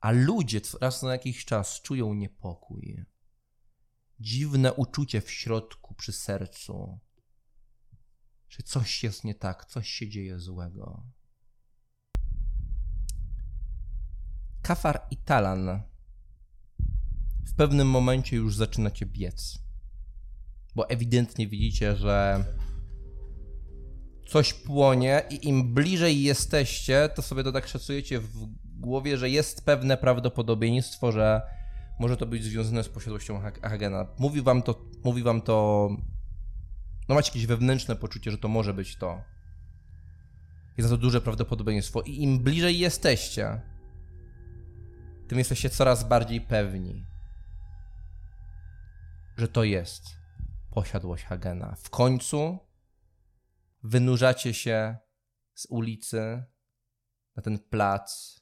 A 0.00 0.10
ludzie 0.10 0.60
raz 0.80 1.02
na 1.02 1.12
jakiś 1.12 1.44
czas 1.44 1.80
czują 1.82 2.14
niepokój 2.14 3.06
dziwne 4.20 4.72
uczucie 4.72 5.20
w 5.20 5.30
środku, 5.30 5.94
przy 5.94 6.12
sercu, 6.12 6.98
że 8.48 8.62
coś 8.62 9.02
jest 9.04 9.24
nie 9.24 9.34
tak, 9.34 9.64
coś 9.64 9.88
się 9.88 10.08
dzieje 10.08 10.38
złego. 10.38 11.06
Kafar 14.62 15.06
i 15.10 15.16
Talan 15.16 15.82
w 17.46 17.54
pewnym 17.54 17.90
momencie 17.90 18.36
już 18.36 18.56
zaczynacie 18.56 19.06
biec, 19.06 19.58
bo 20.76 20.88
ewidentnie 20.88 21.46
widzicie, 21.46 21.96
że 21.96 22.44
coś 24.26 24.54
płonie 24.54 25.22
i 25.30 25.48
im 25.48 25.74
bliżej 25.74 26.22
jesteście, 26.22 27.08
to 27.14 27.22
sobie 27.22 27.44
to 27.44 27.52
tak 27.52 27.68
szacujecie 27.68 28.20
w 28.20 28.46
głowie, 28.80 29.18
że 29.18 29.30
jest 29.30 29.64
pewne 29.64 29.96
prawdopodobieństwo, 29.96 31.12
że 31.12 31.42
może 31.98 32.16
to 32.16 32.26
być 32.26 32.44
związane 32.44 32.84
z 32.84 32.88
posiadłością 32.88 33.40
Hag- 33.40 33.68
Hagena. 33.68 34.06
Mówi 34.18 34.42
wam 34.42 34.62
to, 34.62 34.84
mówi 35.04 35.22
wam 35.22 35.42
to, 35.42 35.88
no 37.08 37.14
macie 37.14 37.28
jakieś 37.30 37.46
wewnętrzne 37.46 37.96
poczucie, 37.96 38.30
że 38.30 38.38
to 38.38 38.48
może 38.48 38.74
być 38.74 38.96
to. 38.96 39.22
Jest 40.76 40.90
na 40.90 40.96
to 40.96 41.02
duże 41.02 41.20
prawdopodobieństwo 41.20 42.02
i 42.02 42.22
im 42.22 42.38
bliżej 42.38 42.78
jesteście, 42.78 43.60
tym 45.28 45.38
jesteście 45.38 45.70
coraz 45.70 46.08
bardziej 46.08 46.40
pewni, 46.40 47.06
że 49.36 49.48
to 49.48 49.64
jest 49.64 50.25
posiadłość 50.76 51.24
Hagena. 51.24 51.74
W 51.78 51.90
końcu 51.90 52.58
wynurzacie 53.82 54.54
się 54.54 54.96
z 55.54 55.66
ulicy 55.70 56.44
na 57.36 57.42
ten 57.42 57.58
plac 57.58 58.40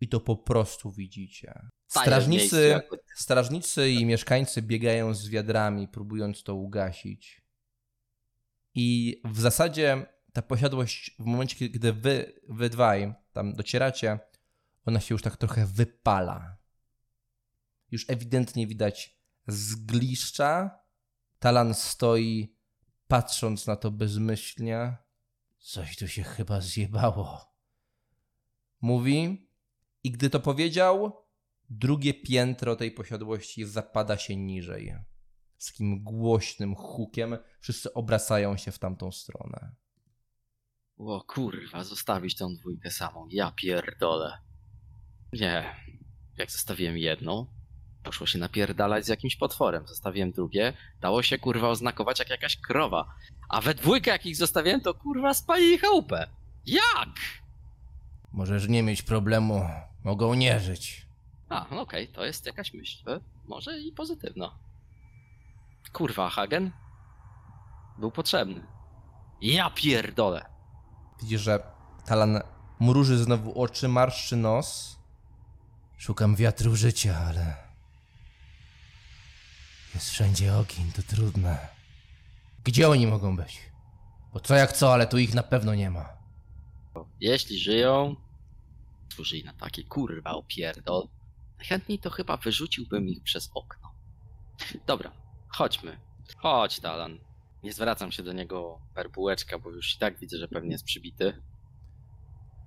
i 0.00 0.08
to 0.08 0.20
po 0.20 0.36
prostu 0.36 0.92
widzicie. 0.92 1.68
Strażnicy, 1.86 2.80
strażnicy 3.16 3.90
i 3.90 4.06
mieszkańcy 4.06 4.62
biegają 4.62 5.14
z 5.14 5.28
wiadrami, 5.28 5.88
próbując 5.88 6.42
to 6.42 6.54
ugasić. 6.54 7.42
I 8.74 9.20
w 9.24 9.40
zasadzie 9.40 10.06
ta 10.32 10.42
posiadłość, 10.42 11.16
w 11.18 11.24
momencie, 11.24 11.56
kiedy- 11.56 11.78
gdy 11.78 11.92
wy, 11.92 12.40
wy 12.48 12.70
dwaj 12.70 13.14
tam 13.32 13.52
docieracie, 13.52 14.18
ona 14.86 15.00
się 15.00 15.14
już 15.14 15.22
tak 15.22 15.36
trochę 15.36 15.66
wypala. 15.66 16.56
Już 17.90 18.10
ewidentnie 18.10 18.66
widać 18.66 19.18
zgliszcza. 19.46 20.83
Talan 21.44 21.74
stoi, 21.74 22.56
patrząc 23.08 23.66
na 23.66 23.76
to 23.76 23.90
bezmyślnie. 23.90 24.96
Coś 25.58 25.96
tu 25.96 26.08
się 26.08 26.22
chyba 26.22 26.60
zjebało. 26.60 27.54
Mówi, 28.80 29.48
i 30.04 30.10
gdy 30.10 30.30
to 30.30 30.40
powiedział, 30.40 31.12
drugie 31.70 32.14
piętro 32.14 32.76
tej 32.76 32.90
posiadłości 32.90 33.64
zapada 33.64 34.18
się 34.18 34.36
niżej. 34.36 34.94
Z 35.58 35.66
takim 35.66 36.04
głośnym 36.04 36.74
hukiem 36.74 37.36
wszyscy 37.60 37.92
obracają 37.92 38.56
się 38.56 38.72
w 38.72 38.78
tamtą 38.78 39.12
stronę. 39.12 39.74
O 40.96 41.24
kurwa, 41.28 41.84
zostawić 41.84 42.36
tą 42.36 42.54
dwójkę 42.54 42.90
samą. 42.90 43.28
Ja 43.30 43.52
pierdolę. 43.52 44.38
Nie. 45.32 45.76
Jak 46.36 46.50
zostawiłem 46.50 46.98
jedną, 46.98 47.46
poszło 48.04 48.26
się 48.26 48.38
napierdalać 48.38 49.04
z 49.04 49.08
jakimś 49.08 49.36
potworem. 49.36 49.86
Zostawiłem 49.86 50.32
drugie, 50.32 50.72
dało 51.00 51.22
się 51.22 51.38
kurwa 51.38 51.68
oznakować 51.68 52.18
jak 52.18 52.30
jakaś 52.30 52.56
krowa. 52.56 53.14
A 53.48 53.60
we 53.60 53.74
dwójkę 53.74 54.10
jak 54.10 54.26
ich 54.26 54.36
zostawiłem, 54.36 54.80
to 54.80 54.94
kurwa 54.94 55.34
spalili 55.34 55.78
chałupę. 55.78 56.28
Jak? 56.66 57.08
Możesz 58.32 58.68
nie 58.68 58.82
mieć 58.82 59.02
problemu. 59.02 59.68
Mogą 60.04 60.34
nie 60.34 60.60
żyć. 60.60 61.06
A, 61.48 61.66
no 61.70 61.80
okej, 61.80 62.08
to 62.08 62.24
jest 62.24 62.46
jakaś 62.46 62.74
myśl. 62.74 63.10
E, 63.10 63.20
Może 63.44 63.78
i 63.80 63.92
pozytywna. 63.92 64.58
Kurwa, 65.92 66.30
Hagen? 66.30 66.70
Był 67.98 68.10
potrzebny. 68.10 68.66
Ja 69.40 69.70
pierdolę. 69.70 70.46
Widzisz, 71.22 71.40
że 71.40 71.62
Talan 72.06 72.40
mruży 72.80 73.18
znowu 73.18 73.62
oczy, 73.62 73.88
marszczy 73.88 74.36
nos. 74.36 74.98
Szukam 75.98 76.36
wiatru 76.36 76.76
życia, 76.76 77.18
ale... 77.28 77.63
Jest 79.94 80.10
wszędzie 80.10 80.56
ogień, 80.56 80.92
to 80.92 81.02
trudne. 81.02 81.68
Gdzie 82.64 82.88
oni 82.88 83.06
mogą 83.06 83.36
być? 83.36 83.60
Bo 84.32 84.40
co 84.40 84.54
jak 84.54 84.72
co, 84.72 84.92
ale 84.92 85.06
tu 85.06 85.18
ich 85.18 85.34
na 85.34 85.42
pewno 85.42 85.74
nie 85.74 85.90
ma. 85.90 86.08
Jeśli 87.20 87.58
żyją, 87.58 88.16
służyli 89.14 89.44
na 89.44 89.52
taki 89.52 89.84
kurwa 89.84 90.30
opierdol, 90.30 91.08
najchętniej 91.58 91.98
to 91.98 92.10
chyba 92.10 92.36
wyrzuciłbym 92.36 93.08
ich 93.08 93.22
przez 93.22 93.50
okno. 93.54 93.94
Dobra, 94.86 95.12
chodźmy. 95.48 95.98
Chodź, 96.36 96.80
Talan. 96.80 97.18
Nie 97.62 97.72
zwracam 97.72 98.12
się 98.12 98.22
do 98.22 98.32
niego 98.32 98.78
per 98.94 99.10
bułeczka, 99.10 99.58
bo 99.58 99.70
już 99.70 99.94
i 99.94 99.98
tak 99.98 100.18
widzę, 100.18 100.38
że 100.38 100.48
pewnie 100.48 100.70
jest 100.72 100.84
przybity. 100.84 101.42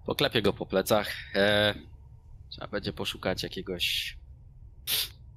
Poklepię 0.06 0.42
go 0.42 0.54
po 0.54 0.66
plecach. 0.66 1.36
E, 1.36 1.76
trzeba 2.50 2.68
będzie 2.68 2.94
poszukać 2.94 3.44
jakiegoś 3.44 4.18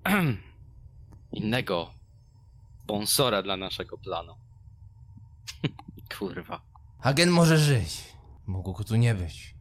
innego 1.32 1.94
sponsora 2.84 3.42
dla 3.42 3.56
naszego 3.56 3.98
planu. 3.98 4.34
Kurwa. 6.18 6.60
Hagen 7.00 7.30
może 7.30 7.58
żyć. 7.58 8.04
Mógł 8.46 8.72
go 8.72 8.84
tu 8.84 8.96
nie 8.96 9.14
być. 9.14 9.54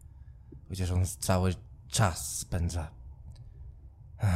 Chociaż 0.70 0.92
on 0.92 1.06
cały 1.06 1.54
czas 1.90 2.38
spędza. 2.40 2.92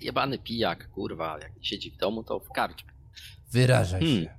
Jebany 0.00 0.38
pijak, 0.38 0.90
kurwa, 0.90 1.38
jak 1.38 1.52
siedzi 1.62 1.90
w 1.90 1.96
domu, 1.96 2.24
to 2.24 2.40
w 2.40 2.48
karczmie. 2.48 2.92
Wyrażaj 3.52 4.00
Hmm. 4.00 4.22
się. 4.24 4.34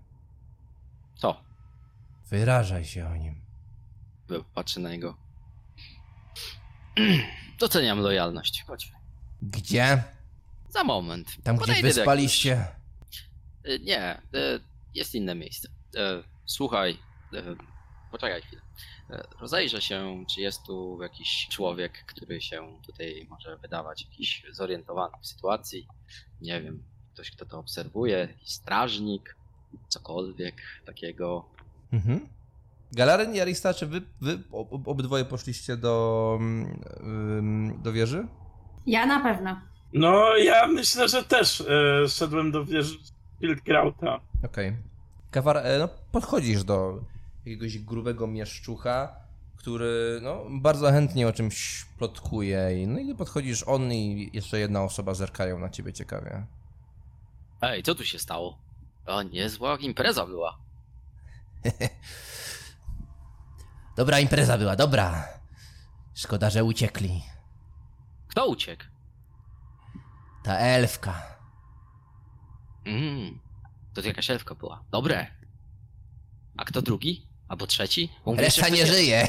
Co? 1.15 1.41
Wyrażaj 2.29 2.85
się 2.85 3.07
o 3.07 3.15
nim. 3.15 3.41
Patrzę 4.53 4.79
na 4.79 4.89
niego. 4.91 5.17
Doceniam 7.59 7.99
lojalność. 7.99 8.63
Chodźmy. 8.67 8.97
Gdzie? 9.41 10.03
Za 10.77 10.83
moment. 10.83 11.27
Tam, 11.43 11.55
gdzie 11.55 11.65
Podejdę 11.65 11.87
wyspaliście? 11.87 12.49
jakiegoś- 12.49 12.77
Y, 13.67 13.79
Nie, 13.85 14.21
y, 14.35 14.59
jest 14.95 15.15
inne 15.15 15.35
miejsce. 15.35 15.67
Y, 15.95 16.23
Słuchaj, 16.45 16.97
poczekaj 18.11 18.41
chwilę. 18.41 18.61
Rozejrzę 19.39 19.81
się, 19.81 20.25
czy 20.33 20.41
jest 20.41 20.63
tu 20.63 20.99
jakiś 21.01 21.47
człowiek, 21.51 22.03
który 22.05 22.41
się 22.41 22.79
tutaj 22.85 23.27
może 23.29 23.57
wydawać 23.57 24.01
jakiś 24.05 24.43
zorientowany 24.51 25.13
w 25.21 25.27
sytuacji. 25.27 25.87
Nie 26.41 26.61
wiem, 26.61 26.83
ktoś, 27.13 27.31
kto 27.31 27.45
to 27.45 27.59
obserwuje, 27.59 28.17
jakiś 28.17 28.49
strażnik, 28.51 29.35
cokolwiek 29.87 30.55
takiego. 30.85 31.45
Mhm. 31.93 32.27
Galaryn 32.91 33.35
i 33.35 33.39
Arista, 33.39 33.73
czy 33.73 33.87
wy, 33.87 34.01
wy 34.21 34.39
ob, 34.51 34.87
obydwoje 34.87 35.25
poszliście 35.25 35.77
do, 35.77 36.37
mm, 36.39 37.81
do 37.83 37.91
wieży? 37.93 38.27
Ja 38.85 39.05
na 39.05 39.19
pewno. 39.19 39.61
No, 39.93 40.37
ja 40.37 40.67
myślę, 40.67 41.09
że 41.09 41.23
też 41.23 41.61
e, 41.61 42.07
szedłem 42.09 42.51
do 42.51 42.65
wieży 42.65 42.97
Fieldkrauta. 43.41 44.19
Okej. 44.45 44.75
Kawar, 45.31 45.57
e, 45.57 45.79
no 45.79 45.89
podchodzisz 46.11 46.63
do 46.63 46.99
jakiegoś 47.45 47.77
grubego 47.79 48.27
mieszczucha, 48.27 49.15
który 49.57 50.19
no, 50.21 50.45
bardzo 50.49 50.91
chętnie 50.91 51.27
o 51.27 51.33
czymś 51.33 51.85
plotkuje. 51.97 52.81
I, 52.83 52.87
no 52.87 52.99
i 52.99 53.05
gdy 53.05 53.15
podchodzisz, 53.15 53.63
on 53.67 53.93
i 53.93 54.29
jeszcze 54.33 54.59
jedna 54.59 54.83
osoba 54.83 55.13
zerkają 55.13 55.59
na 55.59 55.69
ciebie 55.69 55.93
ciekawie. 55.93 56.45
Ej, 57.61 57.83
co 57.83 57.95
tu 57.95 58.05
się 58.05 58.19
stało? 58.19 58.57
O, 59.05 59.23
niezła 59.23 59.77
impreza 59.77 60.25
była. 60.25 60.57
Dobra 63.97 64.19
impreza 64.19 64.57
była, 64.57 64.75
dobra. 64.75 65.27
Szkoda, 66.15 66.49
że 66.49 66.63
uciekli. 66.63 67.23
Kto 68.27 68.47
uciekł? 68.47 68.83
Ta 70.47 70.57
elfka. 70.59 71.13
Mm, 72.85 73.39
to 73.93 74.01
jakaś 74.01 74.29
elfka 74.29 74.55
była. 74.55 74.83
Dobre. 74.91 75.27
A 76.57 76.65
kto 76.65 76.81
drugi? 76.81 77.27
Albo 77.47 77.67
trzeci? 77.67 78.09
Bo 78.25 78.31
mówię, 78.31 78.43
Reszta 78.43 78.65
że 78.65 78.71
nie 78.71 78.77
ktoś- 78.77 78.89
żyje. 78.89 79.27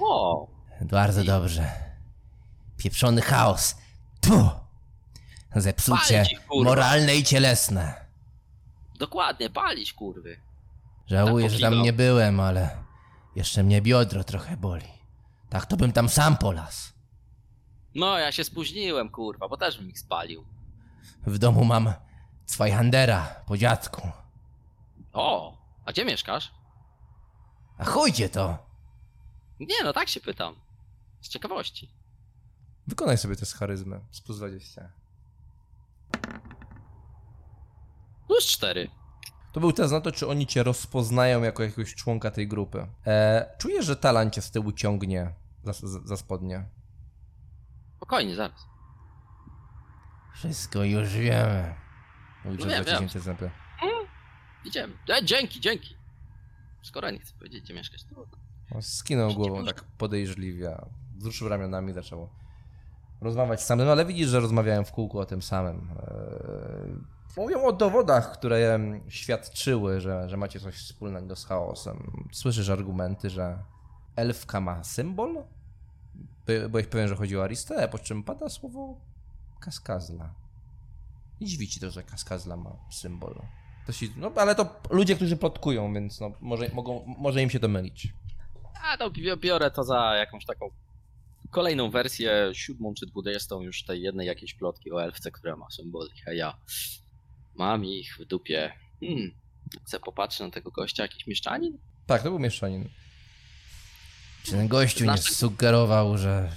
O, 0.00 0.46
Bardzo 0.92 1.24
dobrze. 1.24 1.70
Pieprzony 2.76 3.22
chaos. 3.22 3.76
Tu. 4.20 4.48
Zepsucie 5.56 6.14
Palić 6.16 6.32
ich, 6.32 6.46
kurwa. 6.46 6.70
moralne 6.70 7.14
i 7.16 7.24
cielesne. 7.24 7.94
dokładnie, 8.98 9.50
palić 9.50 9.92
kurwy. 9.92 10.36
Żałuję, 11.06 11.46
Tak 11.48 11.54
że 11.58 11.60
tam 11.60 11.82
nie 11.82 11.92
byłem, 11.92 12.40
ale 12.40 12.76
jeszcze 13.36 13.62
mnie 13.62 13.82
biodro 13.82 14.24
trochę 14.24 14.56
boli. 14.56 14.88
Tak 15.50 15.66
to 15.66 15.76
bym 15.76 15.92
tam 15.92 16.08
sam 16.08 16.36
polas. 16.36 16.92
No, 17.94 18.18
ja 18.18 18.32
się 18.32 18.44
spóźniłem, 18.44 19.08
kurwa, 19.10 19.48
bo 19.48 19.56
też 19.56 19.78
bym 19.78 19.90
ich 19.90 19.98
spalił. 19.98 20.44
W 21.26 21.38
domu 21.38 21.64
mam 21.64 21.92
Zweihandera 22.46 23.34
po 23.46 23.56
dziadku. 23.56 24.08
O, 25.12 25.58
a 25.84 25.92
gdzie 25.92 26.04
mieszkasz? 26.04 26.52
A 27.78 27.84
chujcie 27.84 28.28
to. 28.28 28.58
Nie, 29.60 29.84
no 29.84 29.92
tak 29.92 30.08
się 30.08 30.20
pytam. 30.20 30.54
Z 31.20 31.28
ciekawości. 31.28 31.90
Wykonaj 32.86 33.18
sobie 33.18 33.36
test 33.36 33.54
charyzmy 33.54 34.00
z 34.10 34.20
plus 34.20 34.38
20. 34.38 34.92
Plus 38.26 38.46
cztery. 38.46 38.90
To 39.52 39.60
był 39.60 39.72
test 39.72 39.92
na 39.92 40.00
to, 40.00 40.12
czy 40.12 40.28
oni 40.28 40.46
cię 40.46 40.62
rozpoznają 40.62 41.42
jako 41.42 41.62
jakiegoś 41.62 41.94
członka 41.94 42.30
tej 42.30 42.48
grupy. 42.48 42.86
E, 43.06 43.54
czujesz, 43.58 43.86
że 43.86 43.96
talan 43.96 44.30
cię 44.30 44.42
z 44.42 44.50
tyłu 44.50 44.72
ciągnie 44.72 45.34
za, 45.64 45.72
za, 45.72 46.00
za 46.04 46.16
spodnie. 46.16 46.68
Spokojnie, 48.10 48.36
zaraz. 48.36 48.66
Wszystko 50.34 50.84
już 50.84 51.08
wiemy. 51.08 51.74
Mówi 52.44 52.58
No 52.64 52.84
wiem, 52.84 53.08
zęby. 53.08 53.50
Idziemy. 54.64 54.94
E, 55.08 55.24
dzięki, 55.24 55.60
dzięki. 55.60 55.96
Skoro 56.82 57.10
nie 57.10 57.18
chcę 57.18 57.34
powiedzieć, 57.38 57.64
gdzie 57.64 57.74
mieszkać, 57.74 58.04
to 58.04 58.14
trudno. 58.14 58.38
No, 58.70 58.82
Skinął 58.82 59.34
głową 59.34 59.64
tak 59.64 59.84
podejrzliwie, 59.98 60.76
wzruszył 61.16 61.48
ramionami, 61.48 61.92
zaczął 61.92 62.28
rozmawiać 63.20 63.62
z 63.62 63.66
samym, 63.66 63.88
ale 63.88 64.06
widzisz, 64.06 64.28
że 64.28 64.40
rozmawiają 64.40 64.84
w 64.84 64.92
kółku 64.92 65.18
o 65.18 65.26
tym 65.26 65.42
samym. 65.42 65.90
Eee, 65.90 66.96
Mówią 67.36 67.64
o 67.64 67.72
dowodach, 67.72 68.32
które 68.32 68.80
świadczyły, 69.08 70.00
że, 70.00 70.28
że 70.28 70.36
macie 70.36 70.60
coś 70.60 70.74
wspólnego 70.74 71.36
z 71.36 71.44
chaosem. 71.44 72.26
Słyszysz 72.32 72.68
argumenty, 72.68 73.30
że 73.30 73.58
elfka 74.16 74.60
ma 74.60 74.84
symbol? 74.84 75.44
By, 76.50 76.68
byłeś 76.68 76.86
pewien, 76.86 77.08
że 77.08 77.16
chodzi 77.16 77.36
o 77.36 77.44
Aristę, 77.44 77.88
po 77.88 77.98
czym 77.98 78.22
pada 78.22 78.48
słowo 78.48 79.00
kaskazla. 79.60 80.34
I 81.40 81.46
dziwi 81.46 81.68
ci 81.68 81.80
to, 81.80 81.90
że 81.90 82.02
kaskazla 82.02 82.56
ma 82.56 82.70
symbol. 82.90 83.34
To 83.86 83.92
się, 83.92 84.06
no 84.16 84.32
ale 84.36 84.54
to 84.54 84.80
ludzie, 84.90 85.16
którzy 85.16 85.36
plotkują, 85.36 85.94
więc 85.94 86.20
no, 86.20 86.32
może, 86.40 86.68
mogą, 86.74 87.14
może 87.18 87.42
im 87.42 87.50
się 87.50 87.60
to 87.60 87.68
mylić. 87.68 88.08
A 88.82 88.96
no, 88.96 89.10
bi- 89.10 89.36
biorę 89.36 89.70
to 89.70 89.84
za 89.84 90.14
jakąś 90.16 90.44
taką 90.44 90.70
kolejną 91.50 91.90
wersję, 91.90 92.50
siódmą 92.52 92.94
czy 92.94 93.06
dwudziestą 93.06 93.60
już 93.60 93.84
tej 93.84 94.02
jednej 94.02 94.26
jakiejś 94.26 94.54
plotki 94.54 94.92
o 94.92 95.02
elfce, 95.02 95.30
która 95.30 95.56
ma 95.56 95.70
symbolik, 95.70 96.28
a 96.28 96.32
ja 96.32 96.56
mam 97.54 97.84
ich 97.84 98.16
w 98.18 98.24
dupie. 98.24 98.72
Hmm, 99.00 99.30
chcę 99.86 100.00
popatrzeć 100.00 100.40
na 100.40 100.50
tego 100.50 100.70
gościa, 100.70 101.02
jakiś 101.02 101.26
mieszczanin? 101.26 101.78
Tak, 102.06 102.22
to 102.22 102.30
był 102.30 102.38
mieszczanin. 102.38 102.88
Czy 104.42 104.52
ten 104.52 104.68
gościu 104.68 105.04
nie 105.04 105.10
Znaczy- 105.16 105.34
sugerował, 105.34 106.18
że 106.18 106.50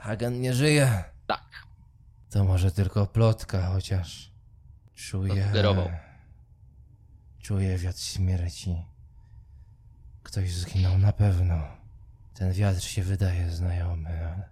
Hagen 0.00 0.40
nie 0.40 0.54
żyje? 0.54 1.04
Tak. 1.26 1.66
To 2.30 2.44
może 2.44 2.72
tylko 2.72 3.06
plotka, 3.06 3.66
chociaż 3.66 4.32
czuję... 4.94 5.46
sugerował. 5.46 5.90
Czuję 7.42 7.78
wiatr 7.78 8.00
śmierci. 8.00 8.84
Ktoś 10.22 10.52
zginął 10.52 10.98
na 10.98 11.12
pewno. 11.12 11.62
Ten 12.34 12.52
wiatr 12.52 12.82
się 12.82 13.02
wydaje 13.02 13.50
znajomy, 13.50 14.08
ale... 14.08 14.48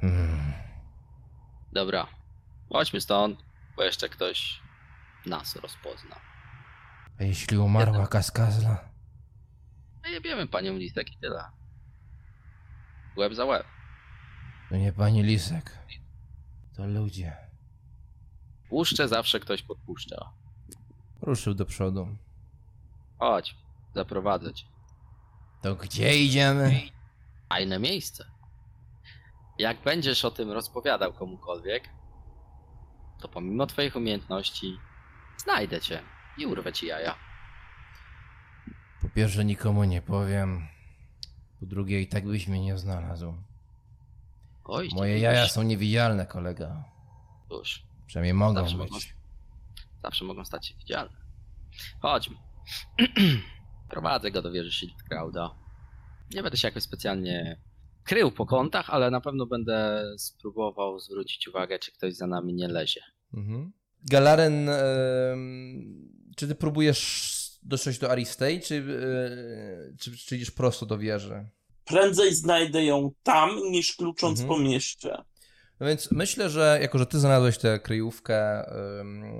Hmm. 0.00 0.52
Dobra, 1.72 2.06
chodźmy 2.72 3.00
stąd, 3.00 3.38
bo 3.76 3.82
jeszcze 3.82 4.08
ktoś 4.08 4.60
nas 5.26 5.56
rozpozna. 5.56 6.16
A 7.20 7.24
jeśli 7.24 7.58
umarła 7.58 8.06
Kaskazla? 8.06 8.91
No 10.02 10.08
jebiemy 10.10 10.46
panią 10.46 10.76
Lisek 10.76 11.12
i 11.12 11.16
tyle. 11.16 11.44
Łeb 13.16 13.34
za 13.34 13.44
łeb. 13.44 13.66
To 14.70 14.76
nie 14.76 14.92
pani 14.92 15.22
Lisek. 15.22 15.78
To 16.76 16.86
ludzie. 16.86 17.36
Puszczę 18.68 19.08
zawsze 19.08 19.40
ktoś 19.40 19.62
podpuszcza. 19.62 20.32
Ruszył 21.20 21.54
do 21.54 21.66
przodu. 21.66 22.16
Chodź, 23.18 23.56
zaprowadzę 23.94 24.54
cię. 24.54 24.64
To 25.62 25.74
gdzie 25.74 26.18
idziemy? 26.18 26.80
Fajne 27.48 27.78
miejsce. 27.78 28.24
Jak 29.58 29.82
będziesz 29.82 30.24
o 30.24 30.30
tym 30.30 30.50
rozpowiadał 30.50 31.12
komukolwiek, 31.12 31.88
to 33.20 33.28
pomimo 33.28 33.66
twoich 33.66 33.96
umiejętności 33.96 34.78
znajdę 35.36 35.80
cię 35.80 36.02
i 36.38 36.46
urwę 36.46 36.72
ci 36.72 36.86
jaja. 36.86 37.14
Pierwsze 39.14 39.44
nikomu 39.44 39.84
nie 39.84 40.02
powiem. 40.02 40.66
Po 41.60 41.66
drugie 41.66 42.00
i 42.00 42.06
tak 42.06 42.26
byś 42.26 42.48
mnie 42.48 42.60
nie 42.60 42.78
znalazł. 42.78 43.34
Oj, 44.64 44.88
Moje 44.92 45.18
jaja 45.18 45.48
są 45.48 45.62
niewidzialne, 45.62 46.26
kolega. 46.26 46.84
Cóż, 47.48 47.82
Przynajmniej 48.06 48.34
mogą 48.34 48.60
Zawsze 48.60 48.76
mogą. 48.76 48.94
być. 48.94 49.14
zawsze 50.02 50.24
mogą 50.24 50.44
stać 50.44 50.66
się 50.66 50.74
widzialne. 50.74 51.16
Chodźmy. 52.00 52.36
Prowadzę 53.90 54.30
go 54.30 54.42
do 54.42 54.52
wieży 54.52 54.70
Schildkrauda. 54.72 55.54
Nie 56.34 56.42
będę 56.42 56.56
się 56.56 56.68
jakoś 56.68 56.82
specjalnie 56.82 57.60
krył 58.04 58.32
po 58.32 58.46
kątach, 58.46 58.90
ale 58.90 59.10
na 59.10 59.20
pewno 59.20 59.46
będę 59.46 60.04
spróbował 60.18 61.00
zwrócić 61.00 61.48
uwagę, 61.48 61.78
czy 61.78 61.92
ktoś 61.92 62.14
za 62.14 62.26
nami 62.26 62.54
nie 62.54 62.68
lezie. 62.68 63.00
Mhm. 63.34 63.72
Galaren, 64.10 64.70
czy 66.36 66.48
ty 66.48 66.54
próbujesz 66.54 67.41
dotrzeć 67.62 67.98
do 67.98 68.10
Aristei, 68.10 68.60
czy, 68.60 68.74
e, 68.74 69.96
czy, 69.98 70.16
czy 70.16 70.36
idziesz 70.36 70.50
prosto 70.50 70.86
do 70.86 70.98
wieży? 70.98 71.44
Prędzej 71.84 72.34
znajdę 72.34 72.84
ją 72.84 73.10
tam, 73.22 73.50
niż 73.70 73.96
klucząc 73.96 74.40
Mhm. 74.40 74.48
po 74.48 74.64
mieście. 74.64 75.16
No 75.80 75.86
więc 75.86 76.10
myślę, 76.10 76.50
że 76.50 76.78
jako, 76.82 76.98
że 76.98 77.06
ty 77.06 77.20
znalazłeś 77.20 77.58
tę 77.58 77.80
kryjówkę 77.80 78.64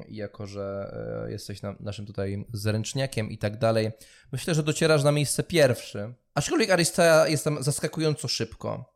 i 0.09 0.17
jako, 0.17 0.47
że 0.47 0.95
y, 1.29 1.33
jesteś 1.33 1.63
na, 1.63 1.75
naszym 1.81 2.07
tutaj 2.07 2.45
zręczniakiem 2.53 3.31
i 3.31 3.39
tak 3.39 3.59
dalej, 3.59 3.91
myślę, 4.33 4.55
że 4.55 4.63
docierasz 4.63 5.03
na 5.03 5.13
miejsce 5.13 5.43
pierwszy. 5.43 6.15
Aczkolwiek 6.35 6.71
Aristea 6.71 7.29
jest 7.29 7.45
tam 7.45 7.63
zaskakująco 7.63 8.29
szybko. 8.29 8.93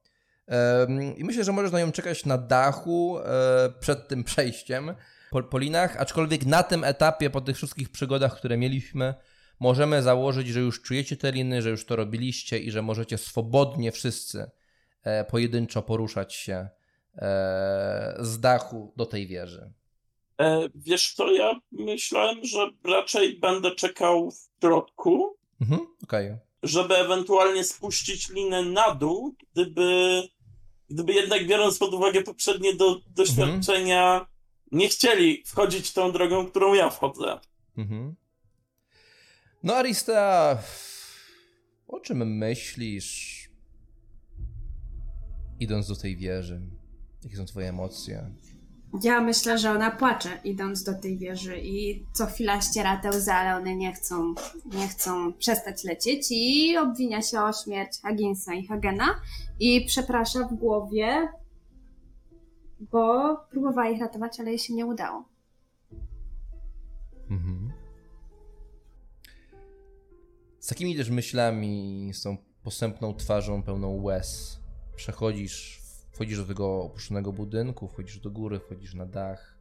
I 1.16 1.24
myślę, 1.24 1.44
że 1.44 1.52
możesz 1.52 1.72
na 1.72 1.80
nią 1.80 1.92
czekać 1.92 2.24
na 2.24 2.38
dachu 2.38 3.18
y, 3.18 3.22
przed 3.80 4.08
tym 4.08 4.24
przejściem 4.24 4.94
po, 5.36 5.42
po 5.42 5.58
linach, 5.58 5.96
aczkolwiek 5.96 6.46
na 6.46 6.62
tym 6.62 6.84
etapie, 6.84 7.30
po 7.30 7.40
tych 7.40 7.56
wszystkich 7.56 7.88
przygodach, 7.90 8.36
które 8.36 8.56
mieliśmy, 8.56 9.14
możemy 9.60 10.02
założyć, 10.02 10.48
że 10.48 10.60
już 10.60 10.82
czujecie 10.82 11.16
te 11.16 11.32
liny, 11.32 11.62
że 11.62 11.70
już 11.70 11.86
to 11.86 11.96
robiliście 11.96 12.58
i 12.58 12.70
że 12.70 12.82
możecie 12.82 13.18
swobodnie 13.18 13.92
wszyscy 13.92 14.50
e, 15.02 15.24
pojedynczo 15.24 15.82
poruszać 15.82 16.34
się 16.34 16.68
e, 17.14 18.16
z 18.20 18.40
dachu 18.40 18.92
do 18.96 19.06
tej 19.06 19.26
wieży. 19.26 19.72
E, 20.40 20.68
wiesz 20.74 21.14
co, 21.14 21.32
ja 21.32 21.60
myślałem, 21.72 22.44
że 22.44 22.70
raczej 22.84 23.38
będę 23.38 23.70
czekał 23.70 24.30
w 24.30 24.60
środku, 24.60 25.36
Mhm, 25.60 25.80
okej. 26.04 26.36
żeby 26.62 26.96
ewentualnie 26.96 27.64
spuścić 27.64 28.28
linę 28.30 28.62
na 28.62 28.94
dół, 28.94 29.34
gdyby, 29.52 30.22
gdyby 30.90 31.12
jednak 31.12 31.46
biorąc 31.46 31.78
pod 31.78 31.94
uwagę 31.94 32.22
poprzednie 32.22 32.74
do, 32.74 33.00
doświadczenia, 33.16 34.26
nie 34.72 34.88
chcieli 34.88 35.42
wchodzić 35.46 35.92
tą 35.92 36.12
drogą, 36.12 36.46
którą 36.46 36.74
ja 36.74 36.90
wchodzę. 36.90 37.40
Mhm. 37.78 38.16
No 39.62 39.74
Aristea, 39.74 40.58
o 41.88 42.00
czym 42.00 42.36
myślisz 42.36 43.36
idąc 45.60 45.88
do 45.88 45.96
tej 45.96 46.16
wieży? 46.16 46.60
Jakie 47.24 47.36
są 47.36 47.44
twoje 47.44 47.68
emocje? 47.68 48.30
Ja 49.02 49.20
myślę, 49.20 49.58
że 49.58 49.70
ona 49.70 49.90
płacze 49.90 50.28
idąc 50.44 50.82
do 50.82 50.94
tej 50.94 51.18
wieży 51.18 51.58
i 51.58 52.04
co 52.12 52.26
chwila 52.26 52.60
ściera 52.60 52.96
te 52.96 53.10
łzy, 53.10 53.32
ale 53.32 53.56
one 53.56 53.76
nie 53.76 53.92
chcą, 53.92 54.34
nie 54.64 54.88
chcą 54.88 55.32
przestać 55.32 55.84
lecieć 55.84 56.26
i 56.30 56.76
obwinia 56.78 57.22
się 57.22 57.40
o 57.40 57.52
śmierć 57.52 58.00
Haginsa 58.02 58.54
i 58.54 58.66
Hagena 58.66 59.06
i 59.60 59.84
przeprasza 59.86 60.48
w 60.48 60.54
głowie, 60.54 61.28
bo 62.80 63.36
próbowała 63.50 63.88
ich 63.88 64.00
ratować, 64.00 64.40
ale 64.40 64.48
jej 64.50 64.58
się 64.58 64.74
nie 64.74 64.86
udało. 64.86 65.24
Mhm. 67.30 67.72
Z 70.58 70.66
takimi 70.68 70.96
też 70.96 71.10
myślami, 71.10 72.10
z 72.14 72.22
tą 72.22 72.36
posępną 72.62 73.14
twarzą 73.14 73.62
pełną 73.62 74.02
łez, 74.02 74.60
przechodzisz, 74.96 75.82
wchodzisz 76.10 76.38
do 76.38 76.44
tego 76.44 76.82
opuszczonego 76.82 77.32
budynku, 77.32 77.88
wchodzisz 77.88 78.20
do 78.20 78.30
góry, 78.30 78.60
wchodzisz 78.60 78.94
na 78.94 79.06
dach, 79.06 79.58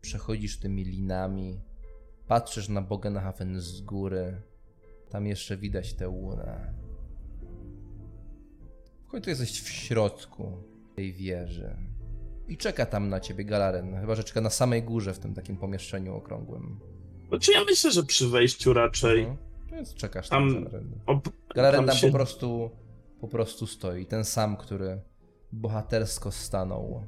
przechodzisz 0.00 0.58
tymi 0.60 0.84
linami, 0.84 1.60
patrzysz 2.26 2.68
na 2.68 2.82
Bogenhafen 2.82 3.60
z 3.60 3.80
góry, 3.80 4.42
tam 5.10 5.26
jeszcze 5.26 5.56
widać 5.56 5.94
tę 5.94 6.08
łunę. 6.08 6.74
W 9.04 9.08
końcu 9.08 9.30
jesteś 9.30 9.62
w 9.62 9.68
środku 9.68 10.52
tej 10.94 11.12
wieży. 11.12 11.76
I 12.48 12.56
czeka 12.56 12.86
tam 12.86 13.08
na 13.08 13.20
ciebie 13.20 13.44
Galaren, 13.44 14.00
chyba 14.00 14.14
że 14.14 14.24
czeka 14.24 14.40
na 14.40 14.50
samej 14.50 14.82
górze 14.82 15.14
w 15.14 15.18
tym 15.18 15.34
takim 15.34 15.56
pomieszczeniu 15.56 16.14
okrągłym. 16.16 16.80
Znaczy 17.28 17.52
ja 17.52 17.64
myślę, 17.64 17.90
że 17.90 18.02
przy 18.02 18.28
wejściu 18.28 18.72
raczej. 18.72 19.20
Mhm. 19.20 19.36
Więc 19.72 19.94
czekasz 19.94 20.28
Tam- 20.28 20.54
tam. 20.54 20.64
Galaren. 20.64 21.00
Ob... 21.06 21.28
Galaren 21.54 21.80
tam 21.80 21.86
tam 21.86 21.96
się- 21.96 22.06
po 22.06 22.12
prostu, 22.12 22.70
po 23.20 23.28
prostu 23.28 23.66
stoi. 23.66 24.06
Ten 24.06 24.24
sam, 24.24 24.56
który 24.56 25.00
bohatersko 25.52 26.32
stanął 26.32 27.06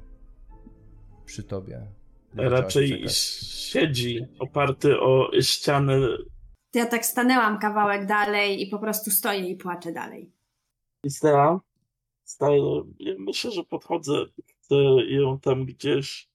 przy 1.25 1.43
tobie. 1.43 1.87
raczej 2.35 3.05
siedzi 3.09 4.27
oparty 4.39 4.99
o 4.99 5.31
ścianę. 5.41 5.97
Ja 6.73 6.85
tak 6.85 7.05
stanęłam 7.05 7.59
kawałek 7.59 8.05
dalej 8.05 8.61
i 8.61 8.67
po 8.67 8.79
prostu 8.79 9.11
stoję 9.11 9.49
i 9.49 9.55
płaczę 9.55 9.91
dalej. 9.91 10.31
Staje. 12.23 12.83
Ja 12.99 13.13
myślę, 13.19 13.51
że 13.51 13.63
podchodzę, 13.63 14.13
ją 15.07 15.39
tam 15.39 15.65
gdzieś 15.65 16.29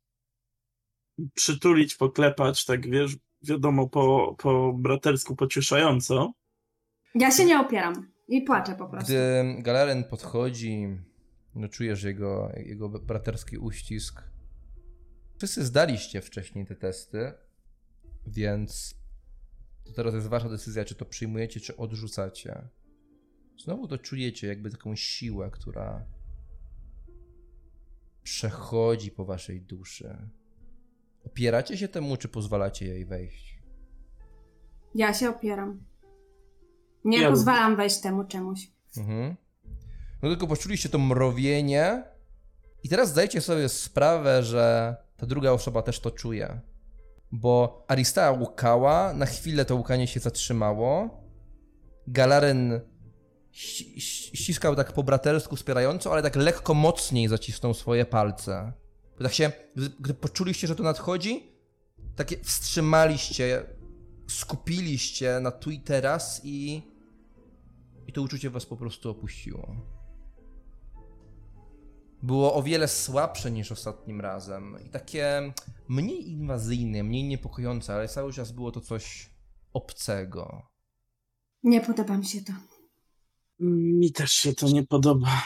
przytulić, 1.35 1.95
poklepać, 1.95 2.65
tak 2.65 2.91
wiesz, 2.91 3.17
wiadomo, 3.43 3.89
po, 3.89 4.37
po 4.39 4.73
bratersku 4.73 5.37
pocieszająco. 5.37 6.33
Ja 7.15 7.31
się 7.31 7.45
nie 7.45 7.61
opieram 7.61 8.13
i 8.29 8.43
płaczę 8.43 8.75
po 8.75 8.89
prostu. 8.89 9.13
Gdy 9.13 9.57
Galaren 9.63 10.05
podchodzi, 10.05 10.87
no 11.55 11.69
czujesz 11.69 12.03
jego, 12.03 12.53
jego 12.57 12.89
braterski 12.89 13.59
uścisk. 13.59 14.23
Wszyscy 15.39 15.65
zdaliście 15.65 16.21
wcześniej 16.21 16.67
te 16.67 16.77
testy, 16.77 17.33
więc 18.27 18.95
to 19.85 19.93
teraz 19.93 20.15
jest 20.15 20.29
wasza 20.29 20.49
decyzja, 20.49 20.85
czy 20.85 20.95
to 20.95 21.05
przyjmujecie, 21.05 21.61
czy 21.61 21.77
odrzucacie. 21.77 22.69
Znowu 23.65 23.89
to 23.89 23.99
czujecie, 23.99 24.47
jakby 24.47 24.71
taką 24.71 24.97
siłę, 24.97 25.51
która 25.51 26.07
przechodzi 28.25 29.11
po 29.11 29.25
waszej 29.25 29.61
duszy. 29.61 30.19
Opieracie 31.27 31.79
się 31.79 31.89
temu, 31.89 32.17
czy 32.17 32.29
pozwalacie 32.29 32.87
jej 32.87 33.07
wejść? 33.07 33.59
Ja 34.95 35.15
się 35.15 35.31
opieram. 35.31 35.85
Nie 37.05 37.21
Ja 37.21 37.31
pozwalam 37.31 37.77
wejść 37.77 38.01
temu 38.01 38.25
czemuś. 38.25 38.71
Mhm. 38.97 39.37
No 40.23 40.29
tylko 40.29 40.47
poczuliście 40.47 40.89
to 40.89 40.99
mrowienie 40.99 42.05
i 42.83 42.89
teraz 42.89 43.11
zdajcie 43.11 43.41
sobie 43.41 43.69
sprawę, 43.69 44.43
że 44.43 44.97
ta 45.17 45.27
druga 45.27 45.51
osoba 45.51 45.83
też 45.83 46.01
to 46.01 46.11
czuje. 46.11 46.61
Bo 47.33 47.85
Aristea 47.89 48.31
łukała, 48.31 49.13
na 49.15 49.27
chwilę 49.27 49.65
to 49.65 49.77
łukanie 49.77 50.07
się 50.07 50.21
zatrzymało. 50.21 51.11
Ści- 52.09 52.81
ściskał 53.55 54.77
tak 54.77 54.93
po 54.93 55.03
bratersku 55.03 55.57
wspierająco, 55.57 56.13
ale 56.13 56.23
tak 56.23 56.37
lekko 56.37 56.75
mocniej 56.75 57.29
zacisnął 57.29 57.75
swoje 57.75 58.05
palce. 58.05 58.73
Tak 59.19 59.33
się, 59.33 59.53
gdy, 59.77 59.91
gdy 60.01 60.15
poczuliście, 60.15 60.67
że 60.67 60.77
to 60.77 60.83
nadchodzi, 60.83 61.53
takie 62.17 62.37
wstrzymaliście, 62.45 63.67
skupiliście 64.29 65.41
na 65.41 65.51
tu 65.51 65.71
i 65.71 65.81
teraz 65.81 66.41
i 66.45 66.83
i 68.07 68.13
to 68.13 68.23
uczucie 68.23 68.51
was 68.51 68.67
po 68.67 68.77
prostu 68.77 69.11
opuściło. 69.11 69.77
Było 72.23 72.55
o 72.55 72.63
wiele 72.63 72.89
słabsze 72.89 73.51
niż 73.51 73.73
ostatnim 73.73 74.21
razem 74.21 74.77
i 74.87 74.91
takie 74.91 75.53
mniej 75.89 76.31
inwazyjne, 76.31 77.03
mniej 77.03 77.25
niepokojące, 77.25 77.95
ale 77.95 78.09
cały 78.09 78.33
czas 78.33 78.53
było 78.53 78.73
to 78.73 78.81
coś 78.81 79.31
obcego. 79.73 80.67
Nie 81.63 81.81
podoba 81.81 82.17
mi 82.17 82.27
się 82.27 82.41
to. 82.41 82.53
Mi 83.59 84.13
też 84.13 84.33
się 84.33 84.55
to 84.55 84.69
nie 84.69 84.87
podoba. 84.87 85.43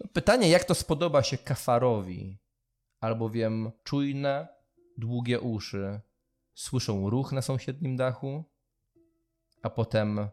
No, 0.00 0.08
pytanie, 0.12 0.48
jak 0.48 0.64
to 0.64 0.74
spodoba 0.74 1.22
się 1.22 1.38
kafarowi, 1.38 2.38
albowiem 3.00 3.72
czujne, 3.84 4.48
długie 4.96 5.40
uszy 5.40 6.00
słyszą 6.54 7.10
ruch 7.10 7.32
na 7.32 7.42
sąsiednim 7.42 7.96
dachu, 7.96 8.44
a 9.62 9.70
potem 9.70 10.28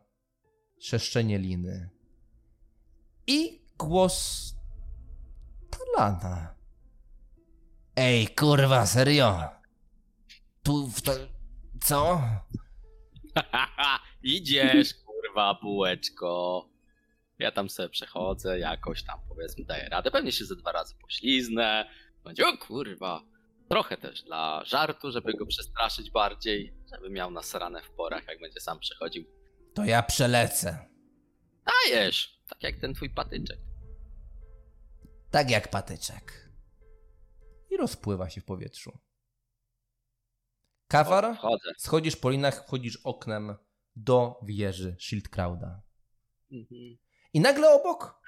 trzeszczenie 0.79 1.39
liny 1.39 1.89
i 3.27 3.61
głos 3.77 4.53
Talana. 5.69 6.55
Ej, 7.95 8.27
kurwa, 8.27 8.85
serio? 8.85 9.49
Tu 10.63 10.87
w 10.87 11.01
to... 11.01 11.11
Co? 11.83 12.21
Idziesz, 14.23 14.93
kurwa, 15.35 15.59
bułeczko. 15.61 16.65
Ja 17.39 17.51
tam 17.51 17.69
sobie 17.69 17.89
przechodzę, 17.89 18.59
jakoś 18.59 19.03
tam 19.03 19.19
powiedzmy 19.29 19.65
daję 19.65 19.89
radę. 19.89 20.11
Pewnie 20.11 20.31
się 20.31 20.45
ze 20.45 20.55
dwa 20.55 20.71
razy 20.71 20.95
pośliznę. 20.95 21.89
Będzie, 22.23 22.47
o 22.47 22.57
kurwa. 22.57 23.21
Trochę 23.69 23.97
też 23.97 24.23
dla 24.23 24.65
żartu, 24.65 25.11
żeby 25.11 25.33
go 25.33 25.45
przestraszyć 25.45 26.11
bardziej, 26.11 26.73
żeby 26.93 27.09
miał 27.09 27.31
nasrane 27.31 27.81
w 27.81 27.89
porach, 27.89 28.27
jak 28.27 28.39
będzie 28.39 28.59
sam 28.59 28.79
przechodził. 28.79 29.25
To 29.73 29.85
ja 29.85 30.03
przelecę. 30.03 30.89
Dajesz! 31.65 32.41
Tak 32.49 32.63
jak 32.63 32.75
ten 32.79 32.93
twój 32.93 33.09
patyczek. 33.09 33.59
Tak 35.31 35.49
jak 35.49 35.69
patyczek. 35.69 36.49
i 37.71 37.77
rozpływa 37.77 38.29
się 38.29 38.41
w 38.41 38.45
powietrzu. 38.45 38.97
Wchodzę. 41.35 41.71
schodzisz 41.77 42.15
po 42.15 42.29
linach, 42.29 42.63
wchodzisz 42.67 42.97
oknem 43.03 43.55
do 43.95 44.39
wieży 44.43 44.97
Schildkrauda. 44.99 45.81
Mhm. 46.51 46.97
I 47.34 47.39
nagle 47.39 47.69
obok 47.73 48.22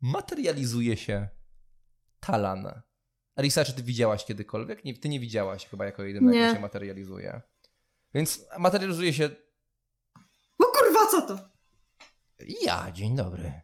materializuje 0.00 0.96
się 0.96 1.28
Talan. 2.20 2.82
Arisa, 3.36 3.64
czy 3.64 3.72
ty 3.72 3.82
widziałaś 3.82 4.24
kiedykolwiek? 4.24 4.84
Nie, 4.84 4.98
ty 4.98 5.08
nie 5.08 5.20
widziałaś 5.20 5.66
chyba 5.66 5.84
jako 5.84 6.02
jedyna, 6.02 6.34
jak 6.34 6.48
Nie. 6.48 6.54
się 6.54 6.60
materializuje. 6.60 7.42
Więc 8.14 8.46
materializuje 8.58 9.12
się 9.12 9.30
O 10.58 10.64
kurwa, 10.64 11.06
co 11.10 11.22
to? 11.22 11.48
Ja, 12.62 12.90
dzień 12.92 13.16
dobry. 13.16 13.60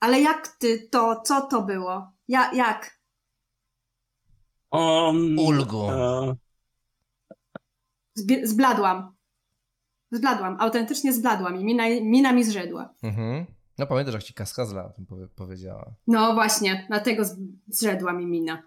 Ale 0.00 0.20
jak 0.20 0.48
ty 0.48 0.88
to, 0.88 1.20
co 1.20 1.46
to 1.46 1.62
było? 1.62 2.12
Ja, 2.28 2.54
jak? 2.54 3.00
On, 4.70 5.38
Ulgu. 5.38 5.82
Zbi- 5.88 6.36
zbladłam. 8.44 9.14
Zbladłam, 10.10 10.56
autentycznie 10.60 11.12
zbladłam 11.12 11.60
i 11.60 11.64
mina, 11.64 11.88
mina 11.88 12.32
mi 12.32 12.44
zrzedła. 12.44 12.94
Mhm. 13.02 13.46
No 13.78 13.86
pamiętasz, 13.86 14.14
jak 14.14 14.22
ci 14.22 14.34
Kaskazla 14.34 14.84
o 14.84 14.90
tym 14.90 15.06
powie- 15.06 15.28
powiedziała. 15.28 15.94
No 16.06 16.34
właśnie, 16.34 16.84
dlatego 16.88 17.22
zrzedła 17.68 18.12
mi 18.12 18.26
mina. 18.26 18.62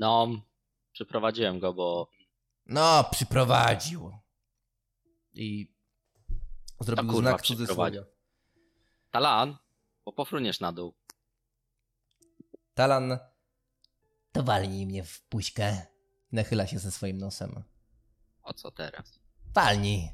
No, 0.00 0.28
przyprowadziłem 0.92 1.58
go, 1.60 1.74
bo 1.74 2.08
No, 2.66 3.04
przyprowadził. 3.10 4.10
I 5.34 5.72
zrobił 6.80 7.12
kurwa, 7.12 7.30
znak 7.30 7.42
przyprowadził. 7.42 8.02
Talan, 9.10 9.56
bo 10.04 10.12
pofruniesz 10.12 10.60
na 10.60 10.72
dół. 10.72 10.94
Talan 12.74 13.18
To 14.32 14.42
walnij 14.42 14.86
mnie 14.86 15.04
w 15.04 15.20
puśkę. 15.22 15.86
nachyla 16.32 16.66
się 16.66 16.78
ze 16.78 16.90
swoim 16.90 17.18
nosem. 17.18 17.62
O 18.44 18.54
co 18.54 18.70
teraz? 18.70 19.20
Walnij. 19.54 20.08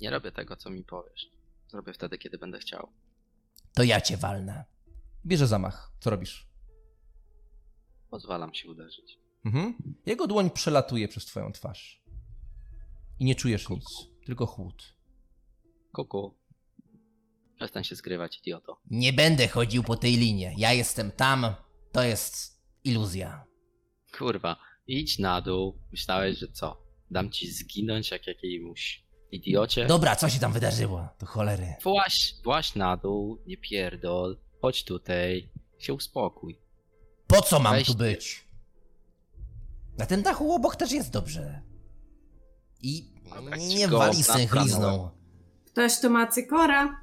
Nie 0.00 0.10
robię 0.10 0.32
tego, 0.32 0.56
co 0.56 0.70
mi 0.70 0.84
powiesz. 0.84 1.30
Zrobię 1.68 1.92
wtedy, 1.92 2.18
kiedy 2.18 2.38
będę 2.38 2.58
chciał. 2.58 2.92
To 3.74 3.82
ja 3.82 4.00
cię 4.00 4.16
walnę. 4.16 4.64
Bierze 5.26 5.46
zamach. 5.46 5.92
Co 6.00 6.10
robisz? 6.10 6.48
Pozwalam 8.10 8.54
się 8.54 8.68
uderzyć. 8.68 9.18
Mhm. 9.44 9.74
Jego 10.06 10.26
dłoń 10.26 10.50
przelatuje 10.50 11.08
przez 11.08 11.26
twoją 11.26 11.52
twarz. 11.52 12.02
I 13.18 13.24
nie 13.24 13.34
czujesz 13.34 13.68
nic, 13.68 13.84
tylko 14.26 14.46
chłód. 14.46 14.94
Kuku. 15.92 16.34
Przestań 17.56 17.84
się 17.84 17.94
zgrywać, 17.96 18.38
idioto. 18.38 18.80
Nie 18.90 19.12
będę 19.12 19.48
chodził 19.48 19.82
po 19.82 19.96
tej 19.96 20.16
linie. 20.16 20.54
Ja 20.56 20.72
jestem 20.72 21.12
tam. 21.12 21.54
To 21.92 22.02
jest 22.02 22.62
iluzja. 22.84 23.44
Kurwa, 24.18 24.56
idź 24.86 25.18
na 25.18 25.40
dół. 25.40 25.78
Myślałeś, 25.92 26.38
że 26.38 26.48
co? 26.48 26.82
Dam 27.10 27.30
ci 27.30 27.52
zginąć 27.52 28.10
jak 28.10 28.26
jakiemuś 28.26 29.04
idiocie? 29.32 29.86
Dobra, 29.86 30.16
co 30.16 30.28
się 30.28 30.40
tam 30.40 30.52
wydarzyło? 30.52 31.08
To 31.18 31.26
cholery. 31.26 31.74
Właś, 31.82 32.34
właś 32.44 32.74
na 32.74 32.96
dół, 32.96 33.38
nie 33.46 33.56
pierdol. 33.56 34.38
Chodź 34.62 34.84
tutaj, 34.84 35.48
się 35.78 35.94
uspokój. 35.94 36.58
Po 37.26 37.42
co 37.42 37.60
mam 37.60 37.72
Weź 37.74 37.86
tu 37.86 37.92
ty. 37.94 37.98
być? 37.98 38.44
Na 39.98 40.06
tym 40.06 40.22
dachu 40.22 40.52
obok 40.54 40.76
też 40.76 40.92
jest 40.92 41.12
dobrze. 41.12 41.62
I 42.82 43.04
nie 43.58 43.78
ci 43.78 43.88
go 43.88 43.98
wali 43.98 44.22
sęchlizną. 44.22 45.10
Ktoś 45.66 46.00
tu 46.00 46.10
ma 46.10 46.26
cykora. 46.26 47.00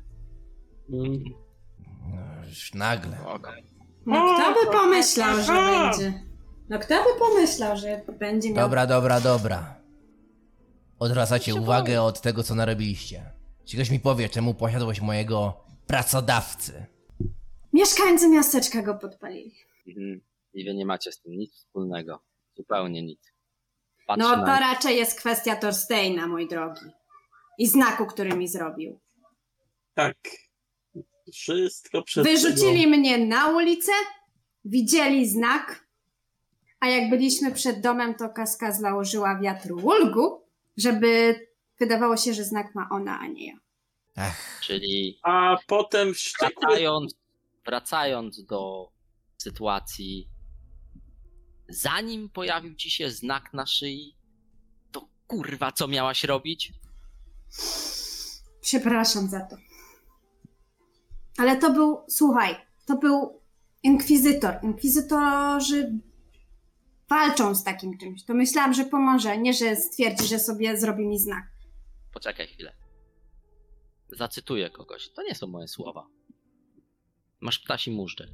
mm, 0.94 1.24
No, 2.10 2.46
już 2.50 2.74
nagle. 2.74 3.18
No 4.06 4.36
kto 4.36 4.54
by 4.66 4.72
pomyślał, 4.72 5.38
że 5.44 5.54
będzie? 5.54 6.27
No 6.70 6.80
kto 6.80 7.04
by 7.04 7.20
pomyślał, 7.20 7.78
że 7.78 8.02
będzie 8.20 8.50
miał... 8.50 8.66
Dobra, 8.66 8.88
dobra, 8.88 9.22
dobra. 9.22 9.76
Odwracacie 11.00 11.56
uwagę 11.56 12.02
od 12.02 12.22
tego, 12.22 12.44
co 12.44 12.56
narobiliście. 12.56 13.32
Czy 13.66 13.78
ktoś 13.78 13.90
mi 13.90 14.00
powie, 14.00 14.30
czemu 14.30 14.54
posiadłość 14.54 15.02
mojego 15.02 15.64
pracodawcy? 15.88 16.86
Mieszkańcy 17.74 18.30
miasteczka 18.30 18.82
go 18.82 18.96
podpalili. 18.96 19.56
Mhm. 19.88 20.22
I 20.54 20.66
wy 20.66 20.74
nie 20.76 20.86
macie 20.86 21.12
z 21.12 21.22
tym 21.22 21.32
nic 21.34 21.54
wspólnego. 21.56 22.24
Zupełnie 22.58 23.02
nic. 23.04 23.20
Patrzę 24.08 24.24
No 24.24 24.38
na 24.38 24.46
to 24.46 24.60
raczej 24.60 24.98
jest 24.98 25.18
kwestia 25.20 25.56
Thorsteina, 25.56 26.28
mój 26.28 26.48
drogi. 26.48 26.86
I 27.58 27.68
znaku, 27.68 28.06
który 28.06 28.38
mi 28.38 28.48
zrobił. 28.48 29.00
tak. 29.94 30.18
Wszystko 31.34 32.02
przed 32.02 32.24
Wyrzucili 32.24 32.88
mnie 32.88 33.18
na 33.26 33.50
ulicę, 33.50 33.92
widzieli 34.66 35.30
znak, 35.30 35.87
a 36.80 36.88
jak 36.88 37.10
byliśmy 37.10 37.52
przed 37.52 37.82
domem, 37.82 38.16
to 38.16 38.30
kaska 38.30 38.72
założyła 38.72 39.40
wiatr 39.40 39.72
ulgu, 39.72 40.42
żeby 40.78 41.40
wydawało 41.80 42.18
się, 42.18 42.34
że 42.34 42.44
znak 42.44 42.76
ma 42.76 42.88
ona, 42.92 43.20
a 43.20 43.28
nie 43.28 43.48
ja. 43.48 43.54
Ach, 44.16 44.60
Czyli 44.64 45.20
A 45.24 45.58
potem 45.68 46.14
wściekły... 46.14 46.62
wracając, 46.62 47.16
wracając 47.66 48.46
do 48.46 48.92
sytuacji, 49.38 50.30
zanim 51.70 52.30
pojawił 52.30 52.76
ci 52.76 52.92
się 52.92 53.12
znak 53.12 53.54
na 53.54 53.66
szyi, 53.66 54.18
to 54.92 55.10
kurwa, 55.28 55.72
co 55.72 55.88
miałaś 55.88 56.24
robić? 56.24 56.74
Przepraszam 58.62 59.28
za 59.28 59.40
to. 59.42 59.56
Ale 61.38 61.58
to 61.58 61.74
był, 61.74 61.98
słuchaj, 62.10 62.56
to 62.86 62.98
był 62.98 63.42
inkwizytor. 63.84 64.54
Inkwizytorzy 64.64 66.00
walczą 67.10 67.56
z 67.56 67.64
takim 67.64 67.98
czymś. 67.98 68.24
To 68.26 68.34
myślałam, 68.34 68.74
że 68.74 68.86
pomoże, 68.86 69.38
nie 69.38 69.54
że 69.54 69.76
stwierdzi, 69.76 70.28
że 70.28 70.40
sobie 70.40 70.78
zrobi 70.78 71.08
mi 71.08 71.20
znak. 71.20 71.44
Poczekaj 72.14 72.48
chwilę. 72.48 72.76
Zacytuję 74.10 74.70
kogoś. 74.70 75.10
To 75.10 75.24
nie 75.24 75.36
są 75.36 75.48
moje 75.48 75.68
słowa. 75.68 76.08
Masz 77.42 77.60
ptasi 77.60 77.92
móżdżek. 77.92 78.30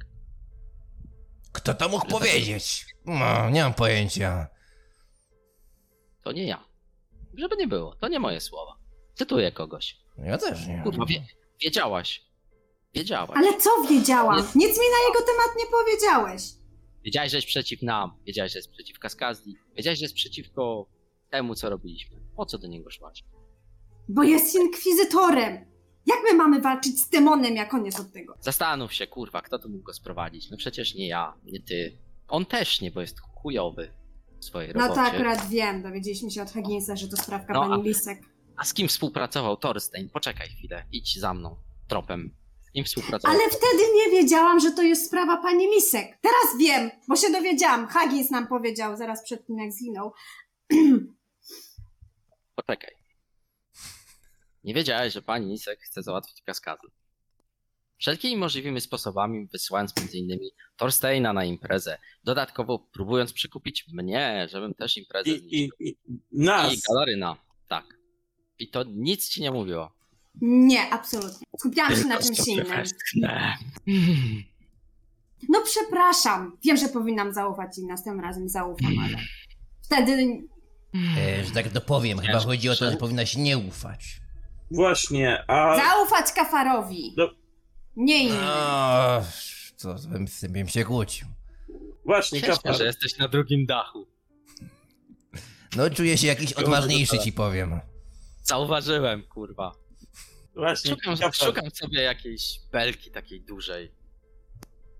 Kto 1.52 1.74
to 1.74 1.88
mógł 1.88 2.08
powiedzieć? 2.08 2.86
No, 3.06 3.50
nie 3.50 3.62
mam 3.62 3.74
pojęcia. 3.74 4.46
To 6.22 6.32
nie 6.32 6.44
ja. 6.44 6.64
Żeby 7.34 7.56
nie 7.56 7.66
było, 7.66 7.94
to 7.96 8.08
nie 8.08 8.20
moje 8.20 8.40
słowa. 8.40 8.76
Cytuję 9.14 9.52
kogoś. 9.52 9.96
Ja 10.18 10.38
też 10.38 10.66
nie. 10.66 10.80
Kurwa, 10.82 11.06
wie, 11.06 11.26
wiedziałaś. 11.60 12.24
Wiedziałaś. 12.94 13.36
Ale 13.36 13.58
co 13.60 13.70
wiedziałam? 13.90 14.38
Nic 14.38 14.78
mi 14.78 14.86
na 14.90 15.08
jego 15.08 15.26
temat 15.26 15.56
nie 15.58 15.64
powiedziałeś. 15.66 16.42
Wiedziałeś, 17.04 17.30
że 17.30 17.36
jest 17.38 17.46
przeciw 17.48 17.82
nam. 17.82 18.10
Wiedziałeś, 18.26 18.52
że 18.52 18.58
jest 18.58 18.70
przeciw 18.70 18.98
Kaskazji. 18.98 19.56
Wiedziałeś, 19.76 19.98
że 19.98 20.04
jest 20.04 20.14
przeciwko 20.14 20.86
temu, 21.30 21.54
co 21.54 21.70
robiliśmy. 21.70 22.16
Po 22.36 22.46
co 22.46 22.58
do 22.58 22.66
niego 22.66 22.90
szłaś? 22.90 23.24
Bo 24.08 24.22
jest 24.22 24.54
inkwizytorem. 24.54 25.52
Jak 26.06 26.18
my 26.30 26.36
mamy 26.36 26.60
walczyć 26.60 26.98
z 27.00 27.08
demonem, 27.08 27.56
jak 27.56 27.74
on 27.74 27.86
jest 27.86 28.00
od 28.00 28.12
tego? 28.12 28.34
Zastanów 28.40 28.92
się, 28.92 29.06
kurwa, 29.06 29.42
kto 29.42 29.58
tu 29.58 29.68
mógł 29.68 29.84
go 29.84 29.92
sprowadzić? 29.92 30.50
No 30.50 30.56
przecież 30.56 30.94
nie 30.94 31.08
ja, 31.08 31.34
nie 31.44 31.60
ty. 31.60 31.98
On 32.28 32.46
też 32.46 32.80
nie, 32.80 32.90
bo 32.90 33.00
jest 33.00 33.20
chujowy 33.20 33.90
w 34.40 34.44
swojej 34.44 34.72
No 34.74 34.80
robocie. 34.80 35.00
to 35.00 35.06
akurat 35.06 35.48
wiem. 35.48 35.82
Dowiedzieliśmy 35.82 36.30
się 36.30 36.42
od 36.42 36.50
Hagginsa, 36.50 36.96
że 36.96 37.08
to 37.08 37.16
sprawka 37.16 37.52
No, 37.54 37.60
pani 37.60 37.82
a- 37.82 37.84
Lisek. 37.84 38.18
A 38.56 38.64
z 38.64 38.74
kim 38.74 38.88
współpracował 38.88 39.56
Thorstein? 39.56 40.08
Poczekaj 40.10 40.48
chwilę, 40.48 40.84
idź 40.92 41.18
za 41.18 41.34
mną, 41.34 41.56
tropem. 41.88 42.34
Z 42.74 42.76
kim 42.76 42.84
współpracował? 42.84 43.36
Ale 43.36 43.50
wtedy 43.50 43.82
nie 43.94 44.10
wiedziałam, 44.10 44.60
że 44.60 44.72
to 44.72 44.82
jest 44.82 45.06
sprawa 45.06 45.36
pani 45.36 45.66
Lisek. 45.66 46.18
Teraz 46.20 46.58
wiem, 46.58 46.90
bo 47.08 47.16
się 47.16 47.32
dowiedziałam. 47.32 47.86
Haggins 47.86 48.30
nam 48.30 48.46
powiedział 48.46 48.96
zaraz 48.96 49.24
przed 49.24 49.46
tym, 49.46 49.58
jak 49.58 49.72
zginął. 49.72 50.12
Poczekaj. 52.56 52.94
Nie 54.64 54.74
wiedziałeś, 54.74 55.14
że 55.14 55.22
pani 55.22 55.46
Nisek 55.46 55.80
chce 55.80 56.02
załatwić 56.02 56.42
kaskadę. 56.42 56.88
Wszelkimi 57.98 58.36
możliwymi 58.36 58.80
sposobami, 58.80 59.46
wysyłając 59.52 59.92
m.in. 59.96 60.38
Thorsteina 60.76 61.32
na 61.32 61.44
imprezę, 61.44 61.98
dodatkowo 62.24 62.78
próbując 62.78 63.32
przekupić 63.32 63.84
mnie, 63.92 64.46
żebym 64.50 64.74
też 64.74 64.96
imprezę 64.96 65.30
I, 65.30 65.38
zniszczył. 65.38 65.76
i, 65.80 65.88
i 65.88 65.96
nas. 66.32 66.72
I 66.72 66.78
Galaryna, 66.88 67.36
tak. 67.68 67.84
I 68.58 68.70
to 68.70 68.84
nic 68.84 69.28
ci 69.28 69.42
nie 69.42 69.50
mówiło. 69.50 69.93
Nie, 70.40 70.92
absolutnie. 70.92 71.46
Skupiałam 71.58 71.96
się 71.96 72.04
na 72.04 72.18
czymś 72.18 72.38
innym. 72.46 72.66
No 75.48 75.62
przepraszam. 75.64 76.56
Wiem, 76.64 76.76
że 76.76 76.88
powinnam 76.88 77.34
zaufać 77.34 77.78
i 77.78 77.86
następnym 77.86 78.24
razem 78.24 78.48
zaufam, 78.48 78.98
ale 78.98 79.18
wtedy 79.82 80.42
E, 81.18 81.44
że 81.44 81.50
tak 81.50 81.68
dopowiem, 81.68 82.18
chyba 82.18 82.38
chodzi 82.38 82.68
o 82.70 82.76
to, 82.76 82.90
że 82.90 82.96
powinnaś 82.96 83.36
nie 83.36 83.58
ufać. 83.58 84.20
Właśnie, 84.70 85.50
a 85.50 85.76
zaufać 85.76 86.32
Kafarowi. 86.32 87.14
No. 87.16 87.28
Nie 87.96 88.24
innym. 88.24 88.38
O, 88.42 89.22
co, 89.76 89.98
z 89.98 90.06
bym, 90.06 90.28
z 90.28 90.40
tym 90.40 90.52
bym 90.52 90.68
się 90.68 90.84
kłócił. 90.84 91.28
właśnie 92.04 92.40
kafar. 92.42 92.76
że 92.76 92.84
jesteś 92.84 93.18
na 93.18 93.28
drugim 93.28 93.66
dachu. 93.66 94.06
No 95.76 95.90
czuję 95.90 96.18
się 96.18 96.26
jakiś 96.26 96.52
odważniejszy, 96.52 97.18
ci 97.18 97.32
powiem. 97.32 97.80
Zauważyłem, 98.42 99.22
kurwa. 99.22 99.72
Właśnie 100.56 100.90
Szukam, 100.90 101.32
szukam 101.32 101.70
sobie 101.70 102.02
jakiejś 102.02 102.60
belki 102.72 103.10
takiej 103.10 103.40
dużej, 103.40 103.92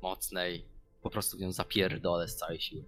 mocnej. 0.02 0.64
Po 1.02 1.10
prostu 1.10 1.38
ją 1.38 1.52
zapierdolę 1.52 2.28
z 2.28 2.36
całej 2.36 2.60
siły. 2.60 2.84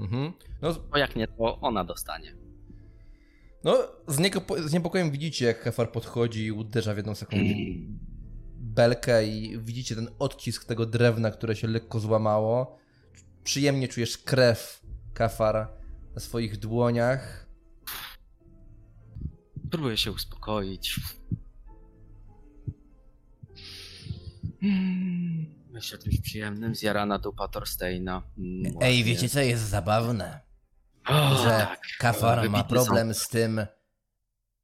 Mhm. 0.00 0.32
No, 0.62 0.74
Bo 0.74 0.98
jak 0.98 1.16
nie, 1.16 1.28
to 1.28 1.60
ona 1.60 1.84
dostanie. 1.84 2.34
no 3.64 3.78
z, 4.08 4.18
niego, 4.18 4.42
z 4.64 4.72
niepokojem 4.72 5.10
widzicie, 5.10 5.46
jak 5.46 5.60
Hefar 5.60 5.92
podchodzi 5.92 6.44
i 6.44 6.52
uderza 6.52 6.94
w 6.94 6.96
jedną 6.96 7.14
taką 7.14 7.36
belkę 8.76 9.26
i 9.26 9.58
widzicie 9.58 9.94
ten 9.94 10.08
odcisk 10.18 10.64
tego 10.64 10.86
drewna, 10.86 11.30
które 11.30 11.56
się 11.56 11.68
lekko 11.68 12.00
złamało. 12.00 12.78
Przyjemnie 13.44 13.88
czujesz 13.88 14.18
krew 14.18 14.82
Kafar 15.14 15.68
na 16.14 16.20
swoich 16.20 16.56
dłoniach. 16.58 17.46
Próbuję 19.70 19.96
się 19.96 20.12
uspokoić. 20.12 21.00
Myślę 25.70 25.98
o 25.98 26.02
czymś 26.02 26.20
przyjemnym. 26.20 26.74
Zjarana 26.74 27.18
dupa 27.18 27.48
Thorsteina. 27.48 28.22
Mm, 28.38 28.74
Ej, 28.80 29.04
wiecie 29.04 29.28
co 29.28 29.40
jest 29.40 29.62
zabawne? 29.62 30.40
O, 31.06 31.36
że 31.36 31.50
tak. 31.50 31.80
Kafar 31.98 32.50
ma 32.50 32.64
problem 32.64 33.14
z 33.14 33.28
tym, 33.28 33.66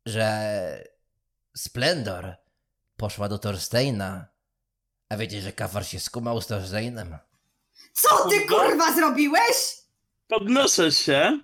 że 0.06 0.50
Splendor 1.56 2.36
poszła 2.96 3.28
do 3.28 3.38
Thorsteina. 3.38 4.26
A 5.08 5.16
wiecie, 5.16 5.40
że 5.40 5.52
Kafar 5.52 5.86
się 5.86 6.00
skumał 6.00 6.40
z 6.40 6.46
Thorsteinem? 6.46 7.18
Co 7.92 8.28
ty 8.28 8.40
kurwa 8.46 8.94
zrobiłeś? 8.94 9.78
Podnoszę 10.28 10.92
się. 10.92 11.40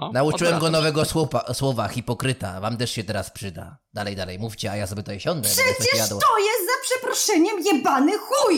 O, 0.00 0.12
Nauczyłem 0.12 0.58
go 0.58 0.70
nowego 0.70 1.04
słowa, 1.04 1.54
słowa 1.54 1.88
hipokryta. 1.88 2.60
Wam 2.60 2.76
też 2.76 2.90
się 2.90 3.04
teraz 3.04 3.30
przyda. 3.30 3.78
Dalej, 3.94 4.16
dalej, 4.16 4.38
mówcie, 4.38 4.70
a 4.70 4.76
ja 4.76 4.86
sobie 4.86 5.02
tutaj 5.02 5.20
siądę. 5.20 5.48
Przecież 5.48 5.98
jadł. 5.98 6.20
to 6.20 6.38
jest 6.38 6.66
za 6.66 6.82
przeproszeniem 6.82 7.56
jebany 7.64 8.12
chuj! 8.18 8.56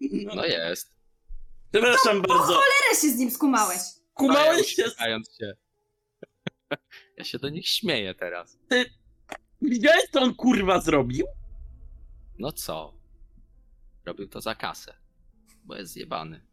się. 0.00 0.36
No 0.36 0.44
jest. 0.44 0.94
Przepraszam 1.72 2.22
Po 2.22 2.28
bardzo. 2.28 2.44
cholerę 2.44 3.00
się 3.02 3.10
z 3.10 3.16
nim 3.16 3.30
skumałeś. 3.30 3.78
Kumałeś 4.14 4.66
się. 4.66 4.82
Uśmiechając 4.84 5.36
się. 5.38 5.52
Ja 7.16 7.24
się 7.24 7.38
do 7.38 7.48
nich 7.48 7.68
śmieję 7.68 8.14
teraz. 8.14 8.58
Widziałeś, 9.62 10.02
co 10.12 10.20
on 10.20 10.34
kurwa 10.34 10.80
zrobił? 10.80 11.26
No 12.38 12.52
co? 12.52 12.94
Robił 14.04 14.28
to 14.28 14.40
za 14.40 14.54
kasę. 14.54 14.94
Bo 15.64 15.74
jest 15.76 15.92
zjebany. 15.92 16.45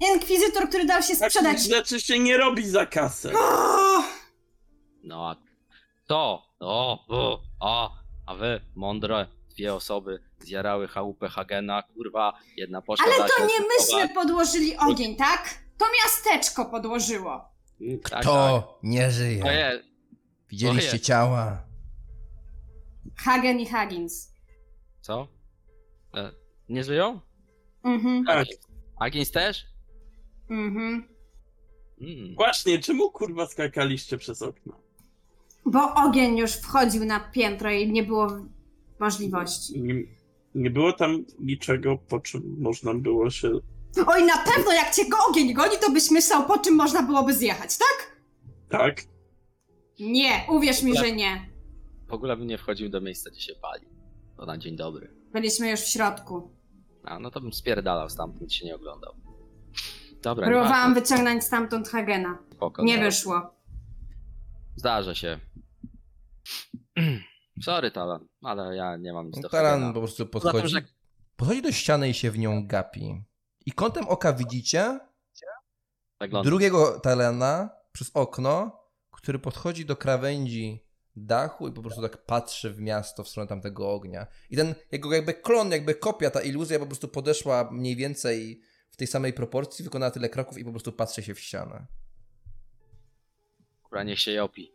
Inkwizytor, 0.00 0.68
który 0.68 0.84
dał 0.84 1.02
się 1.02 1.16
Takich 1.16 1.32
sprzedać. 1.32 1.62
rzeczy 1.62 2.00
się 2.00 2.18
nie 2.18 2.36
robi 2.36 2.66
za 2.68 2.86
kasę. 2.86 3.32
O, 3.38 4.02
No 5.04 5.30
a 5.30 5.36
to, 6.06 6.42
o, 6.60 7.04
o, 7.08 7.40
o, 7.60 7.92
a 8.26 8.34
wy, 8.34 8.60
mądre, 8.74 9.26
dwie 9.50 9.74
osoby 9.74 10.20
zjarały 10.38 10.88
chałupę 10.88 11.28
Hagena, 11.28 11.82
kurwa, 11.82 12.32
jedna 12.56 12.82
poszła 12.82 13.06
ale 13.06 13.28
to 13.28 13.46
nie 13.46 13.66
myśmy 13.66 14.14
podłożyli 14.14 14.76
ogień, 14.76 15.16
tak? 15.16 15.54
To 15.78 15.86
miasteczko 16.04 16.64
podłożyło. 16.66 17.44
Tak, 18.02 18.10
tak. 18.10 18.24
To 18.24 18.78
nie 18.82 19.04
To 19.04 19.10
żyje. 19.10 19.44
jest, 19.52 19.84
Widzieliście 20.48 20.88
to 20.90 20.96
jest. 20.96 21.04
ciała. 21.04 21.62
Hagen 23.16 23.60
i 23.60 23.66
Huggins. 23.68 24.32
co? 25.00 25.28
E, 26.16 26.32
nie 26.68 26.84
żyją? 26.84 27.20
Mhm, 27.84 28.24
Tak. 28.24 28.46
Agins 29.00 29.30
też? 29.30 29.66
Mhm. 30.50 31.08
Mm. 32.00 32.34
Właśnie, 32.34 32.78
czemu 32.78 33.10
kurwa 33.10 33.46
skakaliście 33.46 34.18
przez 34.18 34.42
okno? 34.42 34.72
Bo 35.66 35.94
ogień 35.94 36.38
już 36.38 36.52
wchodził 36.52 37.04
na 37.04 37.20
piętro 37.20 37.70
i 37.70 37.92
nie 37.92 38.02
było 38.02 38.28
możliwości. 39.00 39.82
Nie, 39.82 39.94
nie 40.54 40.70
było 40.70 40.92
tam 40.92 41.24
niczego, 41.38 41.98
po 42.08 42.20
czym 42.20 42.56
można 42.58 42.94
było 42.94 43.30
się. 43.30 43.50
Oj, 44.06 44.24
na 44.24 44.38
pewno 44.38 44.72
jak 44.72 44.94
cię 44.94 45.08
go 45.08 45.16
ogień 45.30 45.54
goni, 45.54 45.76
to 45.80 45.90
byś 45.90 46.10
myślał, 46.10 46.46
po 46.46 46.58
czym 46.58 46.74
można 46.74 47.02
byłoby 47.02 47.34
zjechać, 47.34 47.78
tak? 47.78 48.16
Tak. 48.68 49.02
Nie, 50.00 50.46
uwierz 50.50 50.82
mi, 50.82 50.96
że 50.96 51.12
nie. 51.12 51.50
W 52.08 52.12
ogóle 52.12 52.36
bym 52.36 52.46
nie 52.46 52.58
wchodził 52.58 52.88
do 52.88 53.00
miejsca, 53.00 53.30
gdzie 53.30 53.40
się 53.40 53.54
pali. 53.62 53.86
To 54.36 54.46
na 54.46 54.58
dzień 54.58 54.76
dobry. 54.76 55.10
Byliśmy 55.32 55.70
już 55.70 55.80
w 55.80 55.88
środku. 55.88 56.50
A, 57.04 57.18
no 57.18 57.30
to 57.30 57.40
bym 57.40 57.52
spierdalał 57.52 58.10
stamtąd, 58.10 58.52
się 58.52 58.66
nie 58.66 58.76
oglądał. 58.76 59.14
Dobra, 60.22 60.46
Próbowałam 60.46 60.88
nieważne, 60.90 61.00
wyciągnąć 61.00 61.44
stamtąd 61.44 61.88
Hagena. 61.88 62.38
spoko, 62.52 62.82
Nie 62.84 62.96
no. 62.96 63.02
wyszło. 63.02 63.54
Zdarza 64.76 65.14
się. 65.14 65.40
Sorry, 67.64 67.90
Talan, 67.90 68.28
ale 68.42 68.76
ja 68.76 68.96
nie 68.96 69.12
mam 69.12 69.26
nic 69.26 69.40
do 69.40 69.48
Taran 69.48 69.72
Hagena. 69.72 69.92
po 69.92 70.00
prostu 70.00 70.26
podchodzi. 70.26 70.68
że 70.68 70.82
Podchodzi 71.36 71.62
do 71.62 71.72
ściany 71.72 72.08
i 72.08 72.14
się 72.14 72.30
w 72.30 72.38
nią 72.38 72.66
gapi. 72.66 73.24
I 73.66 73.72
kątem 73.72 74.08
oka 74.08 74.32
widzicie 74.32 75.00
zaglądam. 76.20 76.50
drugiego 76.50 77.00
Talena 77.00 77.70
przez 77.92 78.10
okno, 78.14 78.80
który 79.10 79.38
podchodzi 79.38 79.84
do 79.86 79.96
krawędzi 79.96 80.84
dachu 81.16 81.68
i 81.68 81.72
po 81.72 81.82
prostu 81.82 82.02
tak 82.02 82.24
patrzy 82.24 82.70
w 82.70 82.80
miasto 82.80 83.24
w 83.24 83.28
stronę 83.28 83.48
tamtego 83.48 83.90
ognia. 83.92 84.26
I 84.50 84.56
ten 84.56 84.74
jego 84.92 85.12
jakby 85.14 85.34
klon, 85.34 85.70
jakby 85.72 85.94
kopia, 85.94 86.30
ta 86.30 86.40
iluzja 86.40 86.78
po 86.78 86.86
prostu 86.86 87.08
podeszła 87.08 87.68
mniej 87.72 87.96
więcej 87.96 88.62
tej 89.00 89.06
samej 89.06 89.32
proporcji, 89.32 89.84
wykonała 89.84 90.10
tyle 90.10 90.28
kroków 90.28 90.58
i 90.58 90.64
po 90.64 90.70
prostu 90.70 90.92
patrzy 90.92 91.22
się 91.22 91.34
w 91.34 91.40
ścianę. 91.40 91.86
Która 93.84 94.02
niech 94.02 94.20
się 94.20 94.32
jopi. 94.32 94.72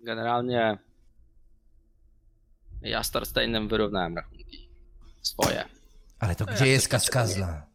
Generalnie 0.00 0.78
ja 2.82 3.02
z 3.02 3.10
Thorsteinem 3.10 3.68
wyrównałem 3.68 4.16
rachunki. 4.16 4.70
Swoje. 5.22 5.64
Ale 6.18 6.34
to 6.34 6.46
gdzie 6.46 6.66
jest 6.66 6.88
Kaskazla? 6.88 7.66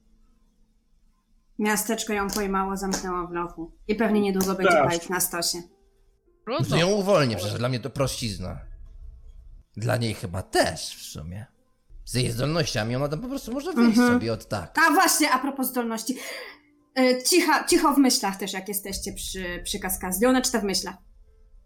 Miasteczko 1.60 2.14
ją 2.14 2.30
pojmało, 2.30 2.78
zamknęło 2.78 3.28
w 3.28 3.32
lochu. 3.32 3.72
I 3.88 3.96
pewnie 3.96 4.22
niedługo 4.22 4.56
będzie 4.56 4.72
Tak. 4.72 4.88
palić 4.88 5.10
na 5.10 5.20
stosie. 5.20 5.58
No 6.48 6.58
to 6.70 6.78
ją 6.78 6.88
uwolnię, 6.88 7.36
przecież 7.36 7.58
dla 7.58 7.70
mnie 7.70 7.80
to 7.80 7.90
prościzna. 7.90 8.60
Dla 9.78 9.98
niej 9.98 10.14
chyba 10.14 10.42
też 10.42 10.96
w 10.96 11.02
sumie. 11.02 11.46
Z 12.06 12.14
jej 12.14 12.32
zdolnościami 12.32 12.96
ona 12.96 13.08
tam 13.08 13.22
po 13.22 13.28
prostu 13.28 13.52
może 13.54 13.74
wyjść 13.74 13.98
Mhm. 13.98 14.14
sobie 14.14 14.34
od 14.34 14.48
tak. 14.48 14.76
A 14.88 14.94
właśnie, 14.94 15.32
a 15.32 15.40
propos 15.40 15.68
zdolności. 15.68 16.18
E, 17.00 17.24
Cicha, 17.24 17.64
cicho 17.68 17.94
w 17.94 17.98
myślach 17.98 18.36
też, 18.36 18.54
jak 18.54 18.68
jesteście 18.68 19.14
przy, 19.14 19.62
przy 19.64 19.80
kaskazli. 19.80 20.26
Ona 20.26 20.42
czyta 20.42 20.60
w 20.60 20.64
myślach. 20.64 20.96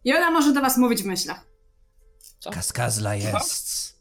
I 0.03 0.13
ona 0.13 0.31
może 0.31 0.53
do 0.53 0.61
was 0.61 0.77
mówić 0.77 1.03
w 1.03 1.05
myślach. 1.05 1.47
Kaskazla 2.53 3.15
jest 3.15 3.93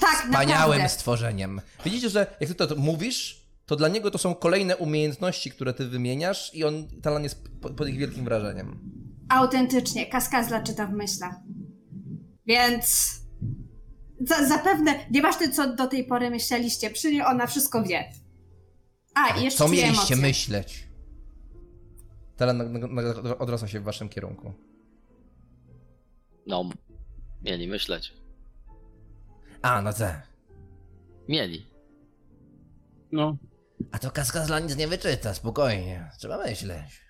Tak, 0.00 0.16
wspaniałym 0.24 0.68
naprawdę. 0.70 0.88
stworzeniem. 0.88 1.60
Widzicie, 1.84 2.08
że 2.10 2.36
jak 2.40 2.48
ty 2.48 2.54
to, 2.54 2.66
to 2.66 2.76
mówisz, 2.76 3.46
to 3.66 3.76
dla 3.76 3.88
niego 3.88 4.10
to 4.10 4.18
są 4.18 4.34
kolejne 4.34 4.76
umiejętności, 4.76 5.50
które 5.50 5.74
ty 5.74 5.88
wymieniasz 5.88 6.54
i 6.54 6.64
on, 6.64 6.88
Talan 7.02 7.22
jest 7.22 7.42
po- 7.62 7.70
pod 7.70 7.88
ich 7.88 7.98
wielkim 7.98 8.24
wrażeniem. 8.24 8.80
Autentycznie, 9.28 10.06
kaskazla 10.06 10.62
czyta 10.62 10.86
w 10.86 10.92
myślach. 10.92 11.34
Więc 12.46 13.10
za, 14.20 14.48
zapewne, 14.48 15.06
nieważne 15.10 15.48
co 15.48 15.74
do 15.74 15.86
tej 15.86 16.04
pory 16.04 16.30
myśleliście, 16.30 16.90
przy 16.90 17.12
niej 17.12 17.22
ona 17.22 17.46
wszystko 17.46 17.82
wie. 17.82 18.12
A, 19.14 19.36
i 19.38 19.44
jeszcze 19.44 19.58
Co 19.58 19.68
mieliście 19.68 19.90
emocje. 19.92 20.16
myśleć? 20.16 20.88
Nag- 22.38 23.36
odrasta 23.38 23.68
się 23.68 23.80
w 23.80 23.84
waszym 23.84 24.08
kierunku. 24.08 24.54
No, 26.46 26.70
mieli 27.42 27.68
myśleć. 27.68 28.12
A, 29.62 29.82
no 29.82 29.92
tak. 29.92 30.26
Mieli. 31.28 31.66
No. 33.12 33.36
A 33.92 33.98
to 33.98 34.10
Kaskazla 34.10 34.60
nic 34.60 34.76
nie 34.76 34.88
wyczyta, 34.88 35.34
spokojnie. 35.34 36.10
Trzeba 36.18 36.38
myśleć. 36.38 37.00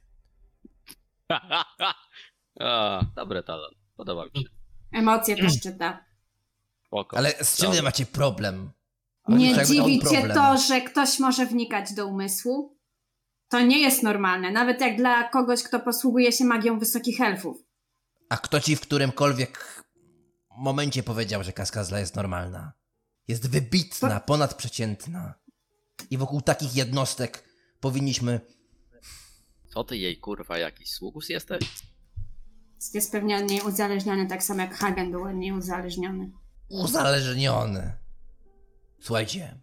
A, 2.61 3.01
dobry 3.17 3.43
talent. 3.43 3.77
Podoba 3.97 4.25
mi 4.25 4.43
się. 4.43 4.49
Emocje 4.93 5.37
też 5.37 5.61
czyta. 5.61 6.05
Spoko. 6.97 7.17
Ale 7.17 7.35
z 7.45 7.57
czym 7.57 7.73
wy 7.73 7.83
macie 7.83 8.07
problem? 8.07 8.71
Ale 9.23 9.37
Nie 9.37 9.55
czego 9.55 9.67
dziwi 9.67 10.01
cię 10.11 10.29
to, 10.29 10.59
że 10.59 10.81
ktoś 10.81 11.19
może 11.19 11.47
wnikać 11.47 11.93
do 11.93 12.07
umysłu? 12.07 12.77
To 13.49 13.61
nie 13.61 13.79
jest 13.81 14.03
normalne, 14.03 14.51
nawet 14.51 14.81
jak 14.81 14.97
dla 14.97 15.29
kogoś, 15.29 15.63
kto 15.63 15.81
posługuje 15.81 16.33
się 16.33 16.45
magią 16.45 16.79
wysokich 16.79 17.21
elfów. 17.21 17.57
A 18.29 18.37
kto 18.37 18.61
ci 18.61 18.77
w 18.77 18.81
którymkolwiek 18.81 19.85
momencie 20.59 21.03
powiedział, 21.03 21.45
że 21.45 21.53
Kaskazla 21.53 21.99
jest 21.99 22.17
normalna? 22.17 22.73
Jest 23.29 23.51
wybitna, 23.51 24.21
ponadprzeciętna. 24.21 25.35
I 26.11 26.19
wokół 26.19 26.41
takich 26.41 26.77
jednostek 26.77 27.45
powinniśmy... 27.81 28.41
Co 29.69 29.85
ty 29.85 29.97
jej 29.97 30.19
kurwa, 30.19 30.59
jakiś 30.59 30.91
sługus 30.91 31.29
jesteś? 31.29 31.65
Jest 32.95 33.13
pewnie 33.13 33.37
od 33.39 33.51
niej 33.51 33.61
uzależniony, 33.61 34.27
tak 34.27 34.43
samo 34.43 34.61
jak 34.61 34.75
Hagen 34.75 35.11
był 35.11 35.23
od 35.23 35.35
niej 35.35 35.53
uzależniony. 35.53 36.31
Uzależniony. 36.69 37.93
Słuchajcie, 39.01 39.59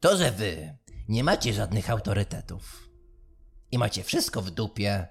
to, 0.00 0.16
że 0.16 0.30
wy 0.30 0.76
nie 1.08 1.24
macie 1.24 1.52
żadnych 1.52 1.90
autorytetów 1.90 2.90
i 3.70 3.78
macie 3.78 4.04
wszystko 4.04 4.42
w 4.42 4.50
dupie, 4.50 5.08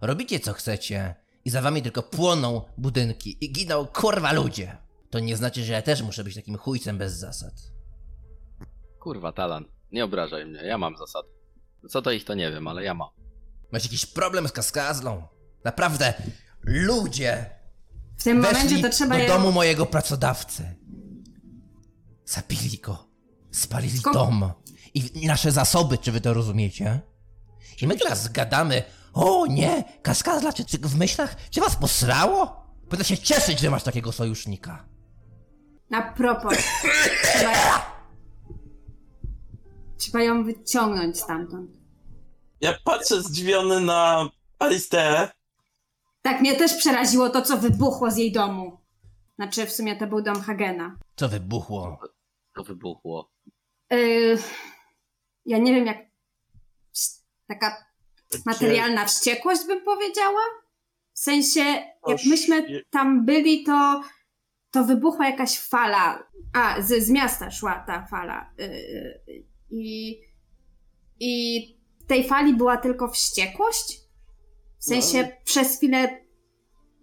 robicie 0.00 0.40
co 0.40 0.52
chcecie 0.52 1.14
i 1.44 1.50
za 1.50 1.62
wami 1.62 1.82
tylko 1.82 2.02
płoną 2.02 2.62
budynki 2.78 3.44
i 3.44 3.52
giną 3.52 3.86
kurwa 3.86 4.32
ludzie, 4.32 4.76
to 5.10 5.18
nie 5.18 5.36
znaczy, 5.36 5.64
że 5.64 5.72
ja 5.72 5.82
też 5.82 6.02
muszę 6.02 6.24
być 6.24 6.34
takim 6.34 6.56
chujcem 6.56 6.98
bez 6.98 7.12
zasad. 7.12 7.52
Kurwa, 9.00 9.32
talent. 9.32 9.68
Nie 9.92 10.04
obrażaj 10.04 10.46
mnie, 10.46 10.62
ja 10.62 10.78
mam 10.78 10.96
zasady. 10.96 11.28
Co 11.88 12.02
to 12.02 12.10
ich 12.10 12.24
to 12.24 12.34
nie 12.34 12.50
wiem, 12.50 12.68
ale 12.68 12.84
ja 12.84 12.94
mam. 12.94 13.08
Macie 13.72 13.86
jakiś 13.86 14.06
problem 14.06 14.48
z 14.48 14.52
kaskazlą? 14.52 15.26
Naprawdę, 15.64 16.14
ludzie 16.62 17.57
W 18.18 18.24
tym 18.24 18.42
weszli 18.42 18.56
momencie 18.56 18.82
to 18.82 18.88
trzeba 18.88 19.16
do 19.16 19.22
ją... 19.22 19.28
domu 19.28 19.52
mojego 19.52 19.86
pracodawcy. 19.86 20.74
Zabili 22.24 22.78
go. 22.78 23.08
Spalili 23.50 23.98
Skąd- 23.98 24.14
dom. 24.14 24.52
I 24.94 25.26
nasze 25.26 25.52
zasoby, 25.52 25.98
czy 25.98 26.12
wy 26.12 26.20
to 26.20 26.34
rozumiecie? 26.34 27.00
I 27.82 27.86
my 27.86 27.96
teraz 27.96 28.28
gadamy, 28.28 28.82
o 29.12 29.46
nie, 29.46 29.84
kaskazla, 30.02 30.52
czy, 30.52 30.64
czy 30.64 30.78
w 30.78 30.96
myślach, 30.96 31.36
czy 31.50 31.60
was 31.60 31.76
posrało? 31.76 32.66
Powinna 32.88 33.04
się 33.04 33.18
cieszyć, 33.18 33.60
że 33.60 33.70
masz 33.70 33.82
takiego 33.82 34.12
sojusznika. 34.12 34.88
Na 35.90 36.12
propos. 36.12 36.58
trzeba... 37.22 37.98
trzeba 39.98 40.22
ją 40.22 40.44
wyciągnąć 40.44 41.20
stamtąd. 41.20 41.70
Ja 42.60 42.74
patrzę 42.84 43.22
zdziwiony 43.22 43.80
na 43.80 44.28
Alisteę. 44.58 45.28
Tak, 46.22 46.40
mnie 46.40 46.56
też 46.56 46.74
przeraziło 46.74 47.30
to, 47.30 47.42
co 47.42 47.56
wybuchło 47.56 48.10
z 48.10 48.16
jej 48.16 48.32
domu. 48.32 48.80
Znaczy, 49.34 49.66
w 49.66 49.72
sumie 49.72 49.96
to 49.96 50.06
był 50.06 50.22
dom 50.22 50.40
Hagena. 50.40 50.96
Co 51.16 51.28
wybuchło? 51.28 51.98
To 52.54 52.64
wybuchło. 52.64 53.30
Yy, 53.90 54.38
ja 55.46 55.58
nie 55.58 55.74
wiem, 55.74 55.86
jak. 55.86 55.98
Taka 57.48 57.84
materialna 58.46 59.04
wściekłość, 59.04 59.66
bym 59.66 59.84
powiedziała. 59.84 60.40
W 61.14 61.18
sensie, 61.18 61.60
jak 62.06 62.24
myśmy 62.26 62.84
tam 62.90 63.24
byli, 63.24 63.64
to, 63.64 64.02
to 64.70 64.84
wybuchła 64.84 65.26
jakaś 65.28 65.58
fala. 65.58 66.28
A, 66.52 66.82
z, 66.82 67.04
z 67.04 67.10
miasta 67.10 67.50
szła 67.50 67.84
ta 67.86 68.06
fala. 68.06 68.50
Yy, 68.58 69.44
I, 69.70 70.20
I 71.20 71.62
w 72.00 72.06
tej 72.06 72.28
fali 72.28 72.54
była 72.54 72.76
tylko 72.76 73.08
wściekłość. 73.08 73.97
W 74.78 74.84
sensie, 74.84 75.22
No. 75.22 75.28
przez 75.44 75.76
chwilę 75.76 76.20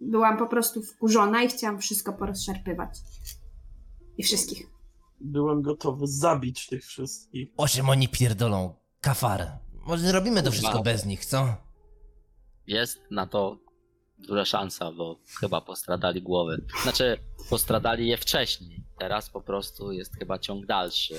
byłam 0.02 0.38
po 0.38 0.48
prostu 0.48 0.82
wkurzona 0.84 1.44
i 1.44 1.48
chciałam 1.48 1.80
wszystko 1.80 2.14
porozszarpywać. 2.14 2.90
I 4.18 4.24
wszystkich. 4.24 4.68
Byłem 5.22 5.62
gotowy 5.62 6.08
zabić 6.08 6.68
tych 6.68 6.86
wszystkich. 6.86 7.50
O 7.58 7.68
czym 7.68 7.90
oni 7.90 8.08
pierdolą? 8.10 8.74
Kafar. 9.02 9.48
Może 9.88 10.08
zrobimy 10.08 10.44
to 10.44 10.52
wszystko 10.52 10.82
bez 10.84 11.06
nich, 11.06 11.26
co? 11.26 11.56
Jest 12.68 13.00
na 13.12 13.28
to 13.28 13.58
duża 14.18 14.46
szansa, 14.46 14.92
bo 14.92 15.20
chyba 15.40 15.62
postradali 15.62 16.22
głowy. 16.22 16.66
Znaczy, 16.84 17.18
postradali 17.50 18.08
je 18.08 18.18
wcześniej. 18.18 18.84
Teraz 19.00 19.30
po 19.30 19.42
prostu 19.42 19.92
jest 19.92 20.16
chyba 20.20 20.40
ciąg 20.40 20.66
dalszy. 20.66 21.14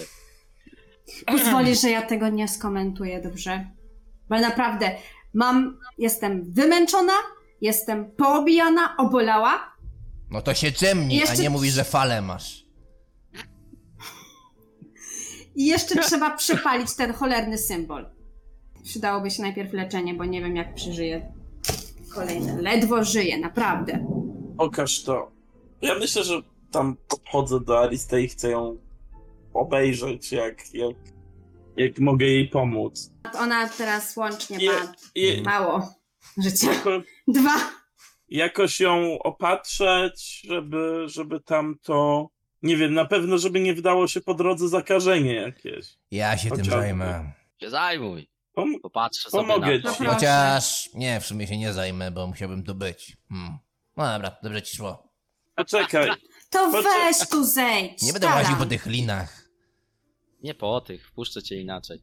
Pozwolisz, 1.27 1.81
że 1.81 1.91
ja 1.91 2.03
tego 2.03 2.29
nie 2.29 2.49
skomentuję, 2.49 3.23
dobrze? 3.23 3.71
Bo 4.29 4.41
naprawdę 4.41 4.97
mam, 5.37 5.79
jestem 5.99 6.53
wymęczona, 6.53 7.13
jestem 7.61 8.11
poobijana, 8.11 8.97
obolała. 8.97 9.77
No 10.31 10.43
to 10.43 10.55
się 10.55 10.71
drzemnij, 10.71 11.19
a 11.19 11.21
Jeszcze- 11.21 11.43
nie 11.43 11.51
mówisz, 11.51 11.73
że 11.75 11.85
falę 11.85 12.23
masz. 12.23 12.67
I 15.55 15.67
jeszcze 15.67 16.03
trzeba 16.03 16.37
przepalić 16.37 16.95
ten 16.97 17.13
cholerny 17.13 17.59
symbol. 17.59 18.07
Przydałoby 18.85 19.31
się 19.31 19.43
najpierw 19.43 19.73
leczenie, 19.73 20.15
bo 20.15 20.25
nie 20.25 20.41
wiem 20.41 20.57
jak 20.57 20.75
przeżyję 20.75 21.33
kolejne. 22.15 22.63
Ledwo 22.63 23.05
żyję, 23.05 23.39
naprawdę. 23.39 24.07
Pokaż 24.59 25.03
to. 25.03 25.31
Ja 25.83 25.95
myślę, 25.99 26.25
że 26.25 26.43
tam 26.71 26.97
podchodzę 27.09 27.61
do 27.61 27.79
Alistei 27.81 28.25
i 28.25 28.29
chcę 28.29 28.51
ją 28.51 28.77
obejrzeć, 29.55 30.33
jak, 30.33 30.75
jak, 30.75 30.97
jak 31.77 31.99
mogę 31.99 32.27
jej 32.27 32.49
pomóc. 32.49 33.11
Ona 33.35 33.69
teraz 33.69 34.17
łącznie 34.17 34.59
Je, 34.59 34.73
ma 34.73 34.93
je, 35.15 35.43
mało 35.43 35.95
życia. 36.39 36.73
jako, 36.73 36.91
Dwa. 37.29 37.55
jakoś 38.29 38.81
ją 38.81 39.19
opatrzeć, 39.19 40.43
żeby, 40.49 41.03
żeby 41.07 41.41
tam 41.41 41.75
to. 41.83 42.29
Nie 42.63 42.77
wiem, 42.77 42.95
na 42.95 43.05
pewno, 43.05 43.39
żeby 43.39 43.61
nie 43.61 43.75
wydało 43.75 44.09
się 44.09 44.21
po 44.21 44.35
drodze 44.35 44.69
zakażenie 44.69 45.35
jakieś. 45.35 45.87
Ja 46.11 46.37
się 46.37 46.43
tym 46.49 46.51
Chociażby. 46.51 46.71
zajmę. 46.81 47.33
Się 47.61 47.71
zajmuj. 47.71 48.29
Pom- 48.57 48.81
Popatrzę 48.83 49.31
sobie 49.31 49.47
Pomogę 49.49 49.79
na 49.79 49.93
ci. 49.93 49.99
to. 50.05 50.13
Chociaż 50.15 50.89
nie, 50.95 51.21
w 51.21 51.27
sumie 51.27 51.47
się 51.47 51.59
nie 51.59 51.73
zajmę, 51.73 52.11
bo 52.11 52.27
musiałbym 52.27 52.65
tu 52.65 52.75
być. 52.75 53.17
Hmm. 53.29 53.59
No 53.97 54.05
dobra, 54.13 54.37
dobrze 54.43 54.63
ci 54.63 54.77
szło. 54.77 55.09
Poczekaj. 55.55 56.11
To 56.51 56.71
Poczekaj. 56.71 57.13
weź 57.15 57.29
tu 57.29 57.45
zejdź. 57.45 58.03
Nie 58.03 58.13
będę 58.13 58.27
łaził 58.27 58.57
po 58.57 58.67
tych 58.67 58.87
linach. 58.87 59.46
Nie 60.47 60.55
po 60.55 60.81
tych, 60.81 61.09
wpuszczę 61.09 61.43
cię 61.43 61.61
inaczej. 61.61 62.03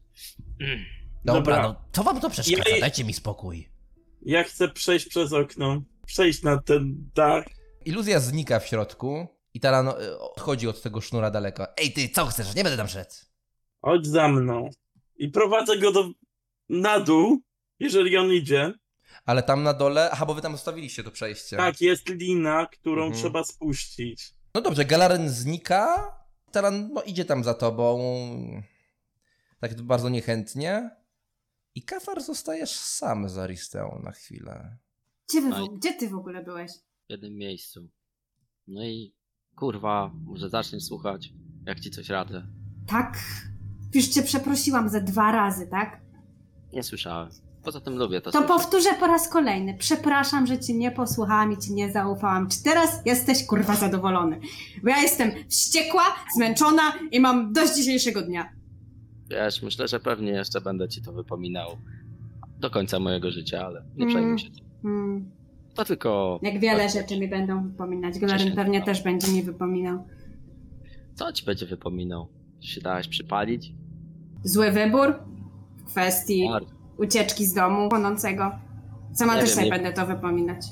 Dobra, 1.24 1.40
Dobra. 1.40 1.62
no 1.62 1.74
co 1.92 2.02
wam 2.02 2.20
to 2.20 2.30
przeszkadza? 2.30 2.70
Ja- 2.70 2.80
Dajcie 2.80 3.04
mi 3.04 3.12
spokój. 3.14 3.68
Ja 4.22 4.44
chcę 4.44 4.68
przejść 4.68 5.08
przez 5.08 5.32
okno. 5.32 5.82
Przejść 6.06 6.42
na 6.42 6.62
ten 6.62 7.10
dach. 7.14 7.44
Iluzja 7.84 8.20
znika 8.20 8.60
w 8.60 8.66
środku 8.66 9.26
i 9.54 9.60
Taran 9.60 9.88
e, 9.88 10.18
odchodzi 10.18 10.68
od 10.68 10.82
tego 10.82 11.00
sznura 11.00 11.30
daleko. 11.30 11.76
Ej 11.76 11.92
ty, 11.92 12.08
co 12.08 12.26
chcesz? 12.26 12.54
Nie 12.54 12.62
będę 12.64 12.76
tam 12.76 12.88
szedł. 12.88 13.10
Chodź 13.82 14.06
za 14.06 14.28
mną. 14.28 14.70
I 15.16 15.28
prowadzę 15.28 15.78
go 15.78 15.92
do 15.92 16.10
na 16.68 17.00
dół, 17.00 17.40
jeżeli 17.80 18.16
on 18.16 18.32
idzie. 18.32 18.72
Ale 19.26 19.42
tam 19.42 19.62
na 19.62 19.74
dole, 19.74 20.10
aha, 20.12 20.26
bo 20.26 20.34
wy 20.34 20.42
tam 20.42 20.52
zostawiliście 20.52 21.04
to 21.04 21.10
przejście. 21.10 21.56
Tak, 21.56 21.80
jest 21.80 22.08
lina, 22.08 22.66
którą 22.66 23.04
Mhm. 23.04 23.22
trzeba 23.22 23.44
spuścić. 23.44 24.30
No 24.54 24.60
dobrze, 24.60 24.84
Galaren 24.84 25.28
znika, 25.30 26.14
Taran 26.54 26.92
no, 26.92 27.02
idzie 27.02 27.24
tam 27.24 27.44
za 27.44 27.54
tobą, 27.54 27.98
tak 29.60 29.82
bardzo 29.82 30.08
niechętnie. 30.08 30.90
I 31.74 31.82
Kafar 31.82 32.22
zostajesz 32.22 32.70
sam 32.70 33.28
z 33.28 33.38
Aristeą 33.38 34.00
na 34.04 34.10
chwilę. 34.12 34.78
Gdzie, 35.28 35.40
wy, 35.40 35.48
No 35.48 35.68
gdzie 35.68 35.94
ty 35.94 36.08
w 36.08 36.14
ogóle 36.14 36.44
byłeś? 36.44 36.72
w 37.08 37.10
jednym 37.10 37.34
miejscu. 37.34 37.88
No 38.66 38.84
i 38.84 39.14
kurwa, 39.56 40.10
może 40.24 40.50
zaczniesz 40.50 40.84
słuchać, 40.84 41.32
jak 41.66 41.80
ci 41.80 41.90
coś 41.90 42.08
radzę. 42.08 42.46
Tak? 42.86 43.18
Już 43.94 44.08
cię 44.08 44.22
przeprosiłam 44.22 44.88
ze 44.88 45.00
dwa 45.00 45.32
razy, 45.32 45.66
tak? 45.66 46.00
Nie 46.72 46.82
słyszałem. 46.82 47.30
Poza 47.64 47.80
tym 47.80 47.98
lubię 47.98 48.20
to 48.20 48.30
To 48.30 48.38
słyszeć. 48.38 48.48
powtórzę 48.56 48.90
po 49.00 49.06
raz 49.06 49.28
kolejny. 49.28 49.74
Przepraszam, 49.78 50.46
że 50.46 50.58
cię 50.58 50.74
nie 50.74 50.90
posłuchałam 50.90 51.52
i 51.52 51.56
ci 51.58 51.72
nie 51.72 51.92
zaufałam. 51.92 52.48
Czy 52.48 52.62
teraz 52.62 53.02
jesteś 53.06 53.46
kurwa 53.46 53.74
zadowolony? 53.74 54.40
Bo 54.82 54.88
ja 54.88 54.98
jestem 55.02 55.30
wściekła, 55.48 56.02
zmęczona 56.36 56.82
i 57.12 57.20
mam 57.20 57.52
dość 57.52 57.74
dzisiejszego 57.76 58.22
dnia. 58.22 58.48
Wiesz, 59.30 59.62
myślę, 59.62 59.88
że 59.88 60.00
pewnie 60.00 60.30
jeszcze 60.30 60.60
będę 60.60 60.88
ci 60.88 61.02
to 61.02 61.12
wypominał 61.12 61.68
do 62.60 62.70
końca 62.70 63.00
mojego 63.00 63.30
życia, 63.30 63.66
ale 63.66 63.82
nie 63.96 64.04
Mm. 64.04 64.08
przejmuj 64.14 64.38
się. 64.38 64.48
Hmm. 64.82 65.30
To 65.74 65.84
tylko... 65.84 66.38
Jak 66.42 66.60
wiele 66.60 66.88
rzeczy 66.88 67.20
mi 67.20 67.28
będą 67.28 67.62
wypominać. 67.68 68.14
Się. 68.14 68.50
pewnie 68.56 68.82
też 68.82 69.02
będzie 69.02 69.32
mi 69.32 69.42
wypominał. 69.42 70.04
Co 71.14 71.32
ci 71.32 71.44
będzie 71.44 71.66
wypominał? 71.66 72.28
Czy 72.60 72.68
się 72.68 72.80
dałeś 72.80 73.08
przypalić? 73.08 73.72
Zły 74.44 74.70
wybór 74.70 75.14
w 75.76 75.84
kwestii 75.84 76.48
Bardzo. 76.52 76.70
Ucieczki 76.98 77.46
z 77.46 77.54
domu 77.54 77.88
płonącego. 77.88 78.50
Sama 79.12 79.34
Nie 79.34 79.40
też 79.40 79.56
wiem, 79.56 79.64
nie- 79.64 79.70
będę 79.70 79.92
to 79.92 80.06
wypominać. 80.06 80.66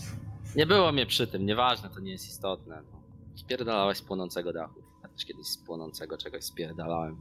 Nie 0.57 0.67
było 0.67 0.93
mnie 0.93 1.07
przy 1.07 1.27
tym, 1.27 1.47
nieważne, 1.47 1.89
to 1.91 2.01
nie 2.01 2.13
jest 2.13 2.29
istotne. 2.29 2.83
No. 2.93 3.03
Spierdalałeś 3.35 3.99
z 3.99 4.03
płonącego 4.03 4.53
dachu. 4.53 4.81
Ja 5.03 5.09
też 5.09 5.25
kiedyś 5.25 5.47
z 5.47 5.59
płonącego 5.59 6.19
czegoś 6.19 6.45
spierdalałem. 6.45 7.17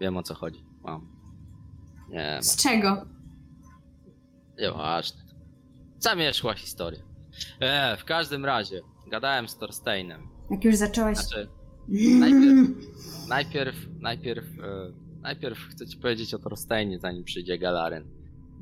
Wiem 0.00 0.16
o 0.16 0.22
co 0.22 0.34
chodzi. 0.34 0.64
Mam. 0.82 1.06
Nie, 2.08 2.38
Z 2.42 2.56
czego? 2.56 2.88
mam. 2.94 3.08
Nieważne. 4.58 5.22
Zamieszła 5.98 6.54
historia. 6.54 7.02
E, 7.60 7.96
w 7.96 8.04
każdym 8.04 8.44
razie, 8.44 8.80
gadałem 9.10 9.48
z 9.48 9.56
Thorsteinem. 9.58 10.28
Jak 10.50 10.64
już 10.64 10.76
zacząłeś... 10.76 11.18
Znaczy, 11.18 11.48
najpierw- 12.18 13.28
najpierw, 13.28 13.76
najpierw, 14.00 14.44
e, 14.58 14.92
najpierw 15.20 15.58
chcę 15.58 15.86
ci 15.86 15.96
powiedzieć 15.96 16.34
o 16.34 16.38
Thorsteinie, 16.38 16.98
zanim 16.98 17.24
przyjdzie 17.24 17.58
Galaren. 17.58 18.04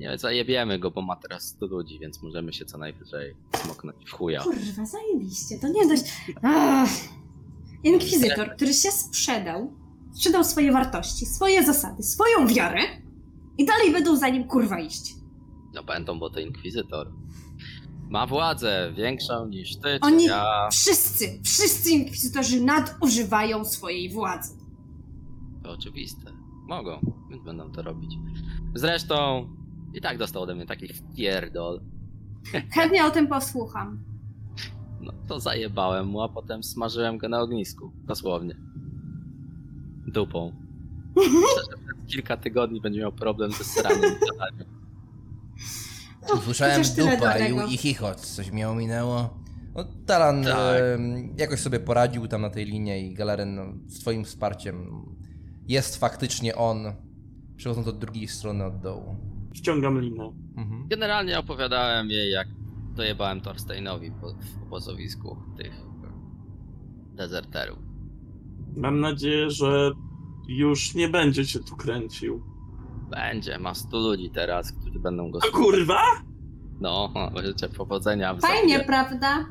Nie, 0.00 0.18
zajebiemy 0.18 0.78
go, 0.78 0.90
bo 0.90 1.02
ma 1.02 1.16
teraz 1.16 1.42
100 1.48 1.66
ludzi, 1.66 1.98
więc 1.98 2.22
możemy 2.22 2.52
się 2.52 2.64
co 2.64 2.78
najwyżej 2.78 3.34
smoknąć 3.56 3.96
w 4.06 4.12
chuja. 4.12 4.42
Kurwa, 4.42 4.86
zajebiście, 4.86 5.58
to 5.58 5.68
nie 5.68 5.86
dość... 5.88 6.02
Ach. 6.42 6.90
Inkwizytor, 7.84 8.56
który 8.56 8.72
się 8.74 8.90
sprzedał, 8.90 9.72
sprzedał 10.12 10.44
swoje 10.44 10.72
wartości, 10.72 11.26
swoje 11.26 11.66
zasady, 11.66 12.02
swoją 12.02 12.46
wiarę 12.46 12.80
i 13.58 13.64
dalej 13.64 13.92
będą 13.92 14.16
za 14.16 14.28
nim 14.28 14.44
kurwa 14.44 14.80
iść. 14.80 15.14
No 15.74 15.82
będą, 15.82 16.18
bo 16.18 16.30
to 16.30 16.40
inkwizytor. 16.40 17.12
Ma 18.08 18.26
władzę 18.26 18.92
większą 18.96 19.46
niż 19.48 19.76
ty, 19.76 19.82
czy 19.82 19.98
Oni- 20.02 20.24
ja. 20.24 20.68
Wszyscy, 20.72 21.40
wszyscy 21.44 21.90
inkwizytorzy 21.90 22.60
nadużywają 22.60 23.64
swojej 23.64 24.10
władzy. 24.12 24.58
To 25.62 25.70
oczywiste. 25.70 26.32
Mogą, 26.68 27.00
więc 27.30 27.44
będą 27.44 27.72
to 27.72 27.82
robić. 27.82 28.14
Zresztą 28.74 29.48
i 29.94 30.00
tak 30.00 30.18
dostał 30.18 30.42
ode 30.42 30.54
mnie 30.54 30.66
taki 30.66 30.88
wpierdol. 30.88 31.80
Chętnie 32.74 33.04
o 33.04 33.10
tym 33.10 33.28
posłucham. 33.28 34.04
No 35.00 35.12
to 35.28 35.40
zajebałem 35.40 36.06
mu, 36.06 36.22
a 36.22 36.28
potem 36.28 36.62
smażyłem 36.62 37.18
go 37.18 37.28
na 37.28 37.40
ognisku. 37.40 37.92
Dosłownie. 38.04 38.56
Dupą. 40.06 40.52
Myślę, 41.16 41.62
że 41.70 41.76
przez 41.84 42.06
kilka 42.06 42.36
tygodni 42.36 42.80
będzie 42.80 43.00
miał 43.00 43.12
problem 43.12 43.52
ze 43.52 43.64
sraniem. 43.64 44.10
Słyszałem 46.44 46.76
chociaż 46.76 46.94
tyle 46.94 47.16
dupa 47.16 47.38
i, 47.38 47.74
i 47.74 47.76
chichot. 47.76 48.20
Coś 48.20 48.50
mi 48.50 48.64
ominęło. 48.64 49.40
No, 49.74 49.84
Taran 50.06 50.44
Tak. 50.44 50.82
em, 50.94 51.34
jakoś 51.36 51.60
sobie 51.60 51.80
poradził 51.80 52.28
tam 52.28 52.42
na 52.42 52.50
tej 52.50 52.64
linie 52.66 53.00
i 53.00 53.14
Galaren 53.14 53.54
no, 53.54 53.64
z 53.86 54.00
twoim 54.00 54.24
wsparciem 54.24 55.06
jest 55.68 55.96
faktycznie 55.96 56.56
on, 56.56 56.92
przechodząc 57.56 57.88
od 57.88 57.98
drugiej 57.98 58.28
strony 58.28 58.64
od 58.64 58.80
dołu. 58.80 59.16
Ściągam 59.54 60.00
linę. 60.00 60.32
Mhm. 60.56 60.88
Generalnie 60.88 61.38
opowiadałem 61.38 62.10
jej, 62.10 62.32
jak 62.32 62.48
dojebałem 62.94 63.40
Thorsteinowi 63.40 64.10
po, 64.20 64.28
w 64.32 64.62
obozowisku 64.62 65.36
tych 65.56 65.72
dezerterów. 67.14 67.78
Mam 68.76 69.00
nadzieję, 69.00 69.50
że 69.50 69.90
już 70.48 70.94
nie 70.94 71.08
będzie 71.08 71.44
się 71.44 71.58
tu 71.58 71.76
kręcił. 71.76 72.42
Będzie, 73.10 73.58
ma 73.58 73.74
100 73.74 73.98
ludzi 73.98 74.30
teraz, 74.30 74.72
którzy 74.72 74.98
będą 74.98 75.30
go 75.30 75.38
A 75.38 75.46
słuchać. 75.46 75.60
kurwa? 75.64 76.02
No, 76.80 77.12
życzę 77.44 77.68
powodzenia. 77.68 78.34
w 78.34 78.40
Fajnie, 78.40 78.80
prawda? 78.80 79.46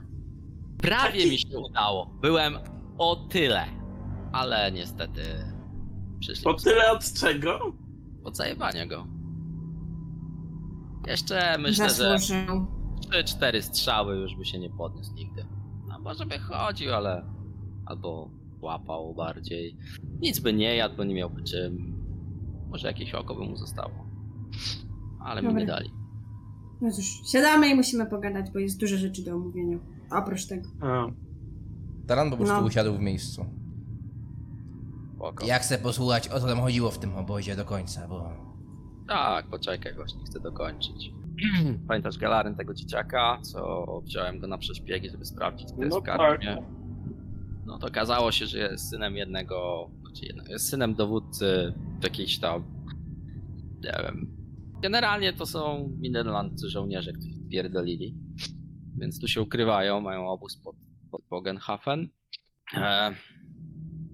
Prawie 0.77 1.30
mi 1.30 1.38
się 1.38 1.59
udało. 1.59 2.05
Byłem 2.21 2.53
o 2.97 3.15
tyle. 3.15 3.65
Ale 4.31 4.71
niestety 4.71 5.21
przyszli 6.19 6.43
Po 6.43 6.53
tyle 6.53 6.91
od 6.91 7.13
czego? 7.13 7.73
od 8.23 8.38
zajebania 8.38 8.85
go. 8.85 9.07
Jeszcze 11.10 11.57
myślę, 11.57 11.90
że 11.90 11.95
Zasłużył. 11.95 12.68
3-4 13.11 13.61
strzały 13.61 14.15
już 14.15 14.36
by 14.36 14.45
się 14.45 14.60
nie 14.60 14.69
podniósł 14.69 15.14
nigdy. 15.14 15.45
No 15.88 15.99
może 15.99 16.26
by 16.26 16.40
chodził, 16.40 16.94
ale 16.94 17.26
albo 17.86 18.30
łapał 18.61 19.14
bardziej. 19.15 19.77
Nic 20.19 20.40
by 20.40 20.53
nie 20.53 20.76
jadł, 20.76 20.95
bo 20.98 21.03
nie 21.03 21.14
miałby 21.15 21.44
czym. 21.44 21.99
Może 22.69 22.88
jakieś 22.88 23.14
oko 23.14 23.36
by 23.36 23.41
mu 23.45 23.56
zostało. 23.56 23.91
Ale 25.23 25.41
mi 25.41 25.48
Dobra. 25.48 25.61
nie 25.61 25.68
dali. 25.68 25.90
No 26.81 26.91
cóż, 26.91 27.06
siadamy 27.31 27.69
i 27.69 27.76
musimy 27.76 28.06
pogadać, 28.06 28.52
bo 28.52 28.60
jest 28.60 28.80
dużo 28.80 28.98
rzeczy 28.98 29.23
do 29.23 29.36
omówienia. 29.36 29.77
Oprócz 30.11 30.45
tego. 30.48 30.69
A, 30.81 31.06
Taran 32.07 32.30
po 32.31 32.38
prostu 32.38 32.56
No. 32.56 32.61
usiadł 32.68 32.94
w 32.94 32.99
miejscu. 32.99 33.45
Oko. 35.19 35.45
Ja 35.45 35.60
chcę 35.60 35.77
posłuchać 35.77 36.30
o 36.30 36.40
co 36.40 36.48
tam 36.48 36.60
chodziło 36.61 36.91
w 36.91 36.99
tym 36.99 37.15
obozie 37.15 37.56
do 37.56 37.65
końca, 37.65 38.07
bo... 38.07 38.48
Tak, 39.10 39.48
poczekaj, 39.48 39.94
właśnie 39.94 40.26
chcę 40.26 40.40
dokończyć. 40.40 41.11
Pamiętasz 41.88 42.18
Galaryn 42.18 42.56
tego 42.56 42.73
dzieciaka, 42.73 43.40
co 43.41 43.86
wziąłem 44.06 44.40
go 44.40 44.48
na 44.48 44.57
przeszpiegi, 44.57 45.10
żeby 45.10 45.26
sprawdzić, 45.26 45.68
kto 45.72 45.84
jest 45.84 45.95
No 45.95 46.02
w 46.02 46.03
karczmie? 46.03 46.64
No 47.65 47.77
to 47.80 47.88
okazało 47.88 48.31
się, 48.31 48.45
że 48.45 48.57
jest 48.57 48.90
synem 48.90 49.15
jednego, 49.15 49.90
znaczy 50.02 50.26
jedno, 50.26 50.44
jest 50.48 50.69
synem 50.69 50.95
dowódcy 50.95 51.73
jakiejś 52.03 52.40
tam, 52.40 52.64
nie 53.84 54.03
wiem. 54.03 54.38
Generalnie 54.81 55.34
to 55.34 55.45
są 55.45 55.91
Minerlandcy 55.99 56.69
żołnierze, 56.69 57.14
którzy 57.14 57.40
pierdolili. 57.52 58.15
Więc 58.98 59.19
tu 59.19 59.27
się 59.27 59.41
ukrywają, 59.41 60.02
mają 60.02 60.27
obóz 60.27 60.57
pod, 60.57 60.76
pod 61.11 61.22
Bogenhafen. 61.30 62.10
E, 62.73 63.11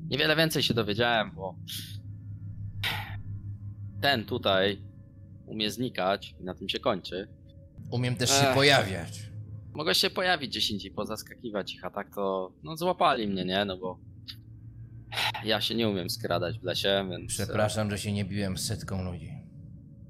niewiele 0.10 0.36
więcej 0.36 0.64
się 0.64 0.74
dowiedziałem, 0.74 1.32
bo 1.36 1.56
ten 4.06 4.26
tutaj 4.26 4.82
umie 5.46 5.72
znikać 5.72 6.36
i 6.40 6.44
na 6.44 6.56
tym 6.56 6.70
się 6.70 6.80
kończy. 6.80 7.28
Umiem 7.92 8.16
też 8.16 8.30
się 8.30 8.48
Ech. 8.50 8.56
pojawiać. 8.56 9.30
Mogę 9.74 9.96
się 9.96 10.10
pojawić 10.10 10.50
gdzieś 10.52 10.72
indziej, 10.72 10.92
pozaskakiwać 10.92 11.74
ich, 11.74 11.86
a 11.86 11.90
tak 11.90 12.16
to 12.16 12.52
no 12.64 12.78
złapali 12.78 13.28
mnie, 13.28 13.46
nie? 13.46 13.66
No 13.66 13.78
bo 13.78 14.00
ja 15.44 15.62
się 15.62 15.76
nie 15.76 15.90
umiem 15.90 16.10
skradać 16.10 16.60
w 16.60 16.64
lesie, 16.64 17.08
więc 17.10 17.28
Przepraszam, 17.28 17.90
że 17.92 17.98
się 17.98 18.12
nie 18.12 18.26
biłem 18.26 18.58
z 18.58 18.66
setką 18.68 19.04
ludzi. 19.12 19.32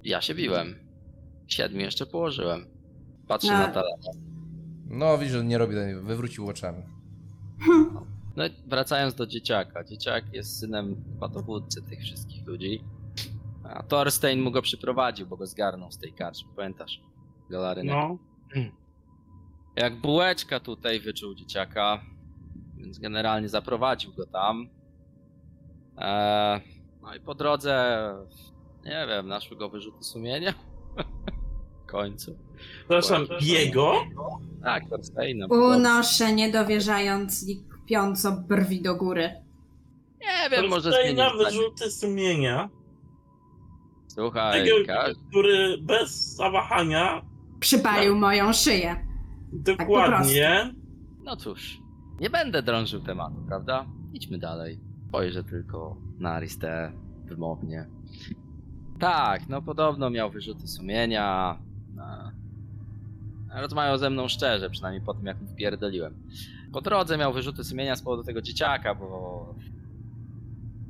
ja 0.03 0.21
się 0.21 0.35
biłem. 0.35 0.75
Siedmiu 1.47 1.79
jeszcze 1.81 2.05
położyłem. 2.05 2.65
Patrzę 3.27 3.47
No. 3.51 3.57
na 3.59 3.67
telefon. 3.67 4.15
No 4.87 5.17
widzisz, 5.17 5.33
że 5.33 5.43
nie 5.43 5.57
robi, 5.57 5.75
wywrócił 6.03 6.47
oczami. 6.49 6.83
No 8.35 8.45
i 8.45 8.49
wracając 8.67 9.15
do 9.15 9.27
dzieciaka. 9.27 9.83
Dzieciak 9.83 10.33
jest 10.33 10.59
synem 10.59 11.03
chyba 11.13 11.27
dowódcy 11.27 11.81
tych 11.81 11.99
wszystkich 11.99 12.47
ludzi. 12.47 12.83
A 13.73 13.83
Thorstein 13.83 14.41
mu 14.41 14.51
go 14.51 14.61
przyprowadził, 14.61 15.27
bo 15.27 15.37
go 15.37 15.47
zgarnął 15.47 15.91
z 15.91 15.97
tej 15.97 16.13
karczmy, 16.13 16.49
pamiętasz? 16.55 17.01
Galarynek. 17.49 17.95
no. 17.95 18.17
Jak 19.75 20.01
bułeczka 20.01 20.59
tutaj 20.59 20.99
wyczuł 20.99 21.35
dzieciaka, 21.35 22.01
więc 22.77 22.99
generalnie 22.99 23.49
zaprowadził 23.49 24.13
go 24.13 24.25
tam. 24.25 24.69
Eee, 25.97 26.61
no 27.01 27.15
i 27.15 27.19
po 27.19 27.35
drodze, 27.35 28.15
nie 28.85 29.05
wiem, 29.09 29.27
naszły 29.27 29.57
go 29.57 29.69
wyrzuty 29.69 30.03
sumienia. 30.03 30.53
w 31.83 31.85
końcu. 31.85 32.37
Przepraszam, 32.77 33.25
jego? 33.41 33.93
Tak, 34.63 34.89
Thorsteina. 34.89 35.47
Unoszę 35.47 36.33
niedowierzając 36.33 37.49
i 37.49 37.63
kpiąco 37.63 38.31
brwi 38.31 38.81
do 38.81 38.95
góry. 38.95 39.43
Nie 40.21 40.49
wiem, 40.49 40.69
może 40.69 40.91
zmienić 40.91 41.19
wyrzuty 41.37 41.91
sumienia. 41.91 42.69
Słuchaj, 44.15 44.65
Tego, 44.65 44.93
który 45.29 45.77
bez 45.81 46.35
zawahania, 46.35 47.21
Przypalił 47.59 48.15
moją 48.15 48.53
szyję. 48.53 48.95
dokładnie, 49.53 50.73
no 51.23 51.35
cóż, 51.35 51.77
nie 52.19 52.29
będę 52.29 52.63
drążył 52.63 53.01
tematu, 53.01 53.35
prawda? 53.47 53.85
Idźmy 54.13 54.37
dalej. 54.37 54.79
Spojrzę 55.09 55.43
tylko 55.43 55.97
na 56.19 56.31
Aristę 56.31 56.91
wymownie. 57.25 57.85
Tak, 58.99 59.49
no 59.49 59.61
podobno 59.61 60.09
miał 60.09 60.31
wyrzuty 60.31 60.67
sumienia. 60.67 61.57
E, 61.99 63.61
Rozmawiał 63.61 63.97
ze 63.97 64.09
mną 64.09 64.27
szczerze, 64.27 64.69
przynajmniej 64.69 65.01
po 65.05 65.13
tym 65.13 65.25
jak 65.25 65.41
mu 65.41 65.47
wpierdoliłem. 65.47 66.13
Po 66.73 66.81
drodze 66.81 67.17
miał 67.17 67.33
wyrzuty 67.33 67.63
sumienia 67.63 67.95
z 67.95 68.01
powodu 68.01 68.23
tego 68.23 68.41
dzieciaka, 68.41 68.95
bo 68.95 69.55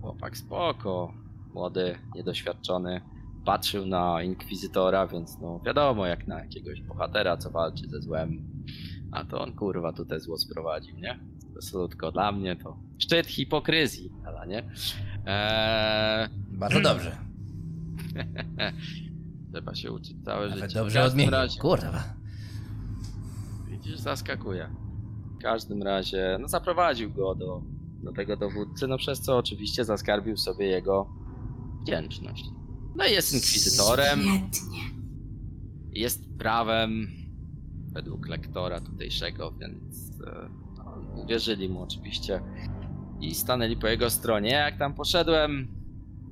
chłopak 0.02 0.38
spoko, 0.38 1.14
młody, 1.54 1.96
niedoświadczony. 2.16 3.02
Patrzył 3.46 3.86
na 3.86 4.22
inkwizytora, 4.24 5.08
więc 5.08 5.40
no 5.42 5.60
wiadomo, 5.66 6.06
jak 6.06 6.28
na 6.28 6.40
jakiegoś 6.40 6.82
bohatera, 6.82 7.38
co 7.38 7.52
walczy 7.52 7.88
ze 7.90 8.02
złem. 8.02 8.48
A 9.12 9.26
to 9.26 9.42
on 9.42 9.54
kurwa 9.54 9.94
tutaj 9.94 10.20
zło 10.20 10.38
sprowadził, 10.38 10.96
nie? 10.98 11.20
Absolutko 11.56 12.12
dla 12.12 12.32
mnie 12.32 12.56
to 12.56 12.78
szczyt 12.98 13.28
hipokryzji, 13.28 14.12
ale 14.26 14.48
nie? 14.48 14.64
Eee, 15.26 16.30
Bardzo 16.52 16.82
dobrze. 16.82 17.18
trzeba 19.54 19.76
się 19.76 19.92
uczyć 19.92 20.24
całe 20.26 20.50
Nawet 20.50 20.64
życie. 20.64 20.80
dobrze 20.80 21.04
odmienił. 21.04 21.32
razie- 21.32 21.60
Kurwa. 21.60 22.04
Widzisz, 23.70 23.98
zaskakuje. 24.00 24.70
W 25.40 25.42
każdym 25.42 25.84
razie, 25.84 26.38
no 26.42 26.48
zaprowadził 26.48 27.12
go 27.14 27.36
do, 27.36 27.62
do 28.04 28.12
tego 28.14 28.38
dowódcy, 28.38 28.88
no 28.88 28.98
przez 28.98 29.22
co 29.22 29.38
oczywiście 29.38 29.86
zaskarbił 29.86 30.38
sobie 30.38 30.66
jego 30.68 31.10
wdzięczność. 31.82 32.46
No 32.96 33.06
i 33.06 33.12
jest 33.12 33.34
inkwizytorem, 33.34 34.20
Świetnie. 34.22 34.80
jest 35.92 36.38
prawem 36.38 37.08
według 37.92 38.28
lektora 38.28 38.82
tutejszego, 38.82 39.52
więc 39.52 40.12
e, 40.28 40.50
no, 40.78 41.22
uwierzyli 41.24 41.70
mu 41.70 41.82
oczywiście 41.82 42.42
i 43.22 43.36
stanęli 43.36 43.78
po 43.78 43.88
jego 43.88 44.10
stronie. 44.10 44.50
Jak 44.50 44.78
tam 44.78 44.94
poszedłem, 44.94 45.68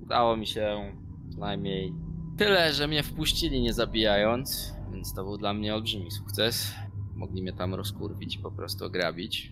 udało 0.01 0.37
mi 0.37 0.47
się 0.47 0.93
przynajmniej 1.29 1.93
tyle, 2.37 2.73
że 2.73 2.87
mnie 2.87 3.03
wpuścili 3.03 3.61
nie 3.61 3.73
zabijając, 3.73 4.73
więc 4.91 5.13
to 5.13 5.23
był 5.23 5.37
dla 5.37 5.53
mnie 5.53 5.75
olbrzymi 5.75 6.11
sukces. 6.11 6.73
Mogli 7.15 7.41
mnie 7.41 7.53
tam 7.53 7.73
rozkurwić 7.73 8.35
i 8.35 8.39
po 8.39 8.51
prostu 8.51 8.85
ograbić. 8.85 9.51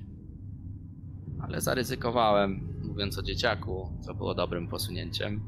Ale 1.42 1.62
zaryzykowałem, 1.62 2.78
mówiąc 2.88 3.18
o 3.18 3.24
dzieciaku, 3.24 3.90
co 4.02 4.14
było 4.14 4.36
dobrym 4.36 4.68
posunięciem. 4.68 5.42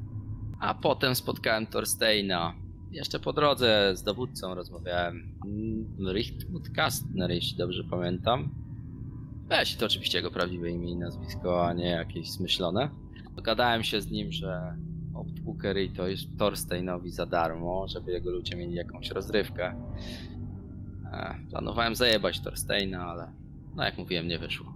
A 0.64 0.74
potem 0.74 1.16
spotkałem 1.16 1.68
Thorsteina, 1.68 2.54
jeszcze 2.92 3.20
po 3.20 3.34
drodze 3.34 3.92
z 3.96 4.04
dowódcą 4.04 4.56
rozmawiałem. 4.56 5.36
Mm, 5.46 6.14
Richtmut 6.14 6.70
Kastner, 6.70 7.32
jeśli 7.32 7.58
dobrze 7.58 7.84
pamiętam. 7.84 8.50
Weź, 9.48 9.76
to 9.76 9.86
oczywiście 9.86 10.18
jego 10.18 10.32
prawdziwe 10.32 10.70
imię 10.70 10.92
i 10.92 10.96
nazwisko, 10.96 11.68
a 11.68 11.74
nie 11.74 11.90
jakieś 11.90 12.32
zmyślone. 12.32 12.90
Dogadałem 13.36 13.84
się 13.84 14.02
z 14.02 14.12
nim, 14.12 14.32
że 14.32 14.78
Optbookery 15.14 15.90
to 15.90 16.08
jest 16.08 16.38
Thorsteinowi 16.38 17.12
za 17.12 17.26
darmo, 17.26 17.88
żeby 17.88 18.12
jego 18.12 18.32
ludzie 18.32 18.56
mieli 18.56 18.74
jakąś 18.74 19.10
rozrywkę. 19.10 19.76
E, 21.14 21.36
planowałem 21.50 21.96
zajebać 21.96 22.40
Thorsteina, 22.40 23.06
ale 23.06 23.32
no 23.76 23.84
jak 23.84 23.98
mówiłem, 23.98 24.28
nie 24.28 24.40
wyszło. 24.40 24.74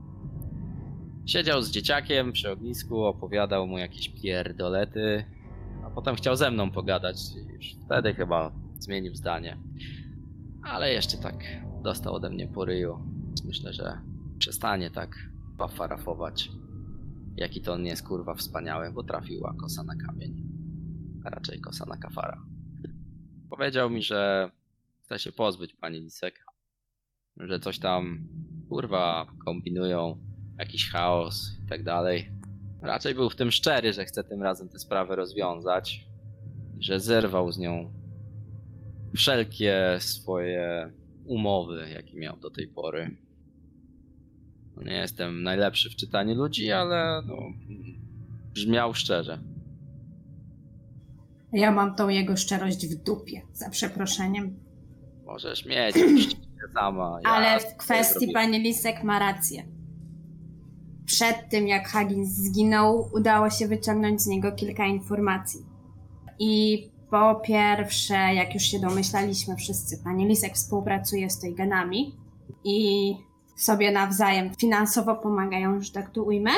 Siedział 1.25 1.61
z 1.61 1.71
dzieciakiem 1.71 2.31
przy 2.31 2.51
ognisku, 2.51 3.03
opowiadał 3.03 3.67
mu 3.67 3.77
jakieś 3.77 4.09
pierdolety, 4.09 5.36
a 5.87 5.91
potem 5.91 6.15
chciał 6.15 6.35
ze 6.35 6.51
mną 6.51 6.71
pogadać 6.71 7.17
i 7.35 7.53
już 7.53 7.75
wtedy 7.85 8.13
chyba 8.13 8.51
zmienił 8.79 9.15
zdanie. 9.15 9.57
Ale 10.63 10.93
jeszcze 10.93 11.17
tak 11.17 11.35
dostał 11.83 12.15
ode 12.15 12.29
mnie 12.29 12.47
po 12.47 12.65
ryju. 12.65 12.99
Myślę, 13.45 13.73
że 13.73 14.01
przestanie 14.39 14.91
tak 14.91 15.15
bafarafować. 15.57 16.49
Jaki 17.35 17.61
to 17.61 17.73
on 17.73 17.85
jest 17.85 18.07
kurwa 18.07 18.35
wspaniały, 18.35 18.91
bo 18.91 19.03
trafiła 19.03 19.53
kosa 19.59 19.83
na 19.83 19.95
kamień. 19.95 20.43
A 21.25 21.29
raczej 21.29 21.61
kosa 21.61 21.85
na 21.85 21.97
kafara. 21.97 22.41
Powiedział 23.49 23.89
mi, 23.89 24.03
że 24.03 24.51
chce 25.03 25.19
się 25.19 25.31
pozbyć 25.31 25.73
pani 25.73 25.99
Lisek. 25.99 26.45
Że 27.37 27.59
coś 27.59 27.79
tam 27.79 28.27
kurwa 28.69 29.27
kombinują, 29.45 30.17
jakiś 30.59 30.89
chaos 30.89 31.51
i 31.65 31.69
tak 31.69 31.83
dalej. 31.83 32.36
Raczej 32.81 33.15
był 33.15 33.29
w 33.29 33.35
tym 33.35 33.51
szczery, 33.51 33.93
że 33.93 34.05
chce 34.05 34.23
tym 34.23 34.43
razem 34.43 34.69
tę 34.69 34.79
sprawę 34.79 35.15
rozwiązać. 35.15 36.07
Że 36.79 36.99
zerwał 36.99 37.51
z 37.51 37.57
nią 37.57 37.91
wszelkie 39.15 39.97
swoje 39.99 40.91
umowy, 41.25 41.89
jakie 41.93 42.17
miał 42.17 42.37
do 42.37 42.49
tej 42.49 42.67
pory. 42.67 43.17
No 44.75 44.83
Nie 44.83 44.97
jestem 44.97 45.43
najlepszy 45.43 45.89
w 45.89 45.95
czytaniu 45.95 46.35
ludzi, 46.35 46.71
ale 46.71 47.21
no, 47.27 47.35
brzmiał 48.53 48.93
szczerze. 48.93 49.39
Ja 51.53 51.71
mam 51.71 51.95
tą 51.95 52.09
jego 52.09 52.37
szczerość 52.37 52.87
w 52.87 53.03
dupie, 53.03 53.41
za 53.53 53.69
przeproszeniem. 53.69 54.59
Możesz 55.25 55.65
mieć 55.65 55.95
sama. 56.73 57.19
ja 57.23 57.29
Ale 57.29 57.59
w 57.59 57.77
kwestii 57.77 58.31
pani 58.31 58.59
Lisek 58.59 59.03
ma 59.03 59.19
rację. 59.19 59.76
Przed 61.07 61.49
tym, 61.49 61.67
jak 61.67 61.91
Huggins 61.91 62.29
zginął, 62.29 63.09
udało 63.13 63.49
się 63.49 63.67
wyciągnąć 63.67 64.21
z 64.21 64.27
niego 64.27 64.51
kilka 64.51 64.85
informacji. 64.85 65.65
I 66.39 66.83
po 67.09 67.35
pierwsze, 67.35 68.13
jak 68.13 68.53
już 68.53 68.63
się 68.63 68.79
domyślaliśmy 68.79 69.55
wszyscy, 69.55 70.03
pani 70.03 70.27
Lisek 70.27 70.53
współpracuje 70.53 71.29
z 71.29 71.39
Teugenami 71.39 72.15
i 72.63 73.15
sobie 73.55 73.91
nawzajem 73.91 74.55
finansowo 74.55 75.15
pomagają, 75.15 75.81
że 75.81 75.91
tak 75.91 76.09
tu 76.09 76.25
ujmę. 76.25 76.51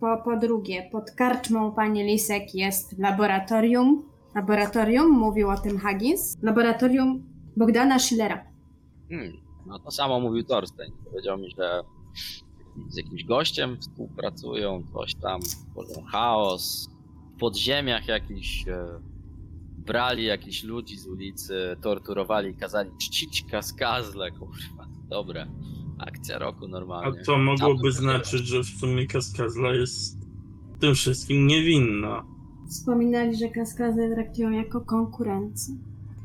Po, 0.00 0.16
po 0.24 0.36
drugie, 0.36 0.88
pod 0.92 1.10
karczmą 1.10 1.72
pani 1.72 2.04
Lisek 2.04 2.54
jest 2.54 2.98
laboratorium. 2.98 4.02
Laboratorium, 4.34 5.10
mówił 5.10 5.50
o 5.50 5.56
tym 5.56 5.80
Huggins. 5.80 6.36
Laboratorium 6.42 7.22
Bogdana 7.56 7.98
Schillera. 7.98 8.44
Hmm, 9.08 9.32
no 9.66 9.78
to 9.78 9.90
samo 9.90 10.20
mówił 10.20 10.44
Thorstein. 10.44 10.92
Powiedział 11.04 11.38
mi, 11.38 11.50
że 11.50 11.82
z 12.88 12.96
jakimś 12.96 13.24
gościem 13.24 13.76
współpracują, 13.80 14.82
coś 14.92 15.14
tam, 15.14 15.40
tworzą 15.70 16.02
chaos. 16.02 16.88
W 17.36 17.38
podziemiach 17.38 18.08
jakiś 18.08 18.68
e, 18.68 18.86
brali 19.78 20.24
jakichś 20.24 20.62
ludzi 20.62 20.96
z 20.98 21.06
ulicy, 21.06 21.76
torturowali, 21.82 22.54
kazali 22.54 22.90
czcić 22.98 23.44
kaskazle, 23.50 24.30
kurwa, 24.30 24.86
dobre. 25.08 25.46
Akcja 25.98 26.38
roku 26.38 26.64
A 26.64 26.68
normalnie. 26.68 27.22
to 27.22 27.38
mogłoby 27.38 27.92
Tam 27.92 27.92
znaczyć, 27.92 28.46
że 28.46 28.60
w 28.62 28.66
sumie 28.66 29.06
Kaskazla 29.06 29.74
jest 29.74 30.18
tym 30.80 30.94
wszystkim 30.94 31.46
niewinna. 31.46 32.24
Wspominali, 32.68 33.36
że 33.36 33.48
kaskadę 33.48 34.14
traktują 34.14 34.50
jako 34.50 34.80
konkurencję. 34.80 35.74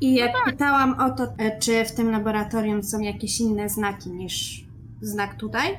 I 0.00 0.14
jak 0.14 0.32
pytałam 0.44 1.00
o 1.00 1.10
to, 1.10 1.24
e, 1.38 1.58
czy 1.58 1.84
w 1.84 1.94
tym 1.94 2.10
laboratorium 2.10 2.82
są 2.82 3.00
jakieś 3.00 3.40
inne 3.40 3.68
znaki 3.68 4.10
niż 4.10 4.64
znak 5.00 5.34
tutaj, 5.34 5.78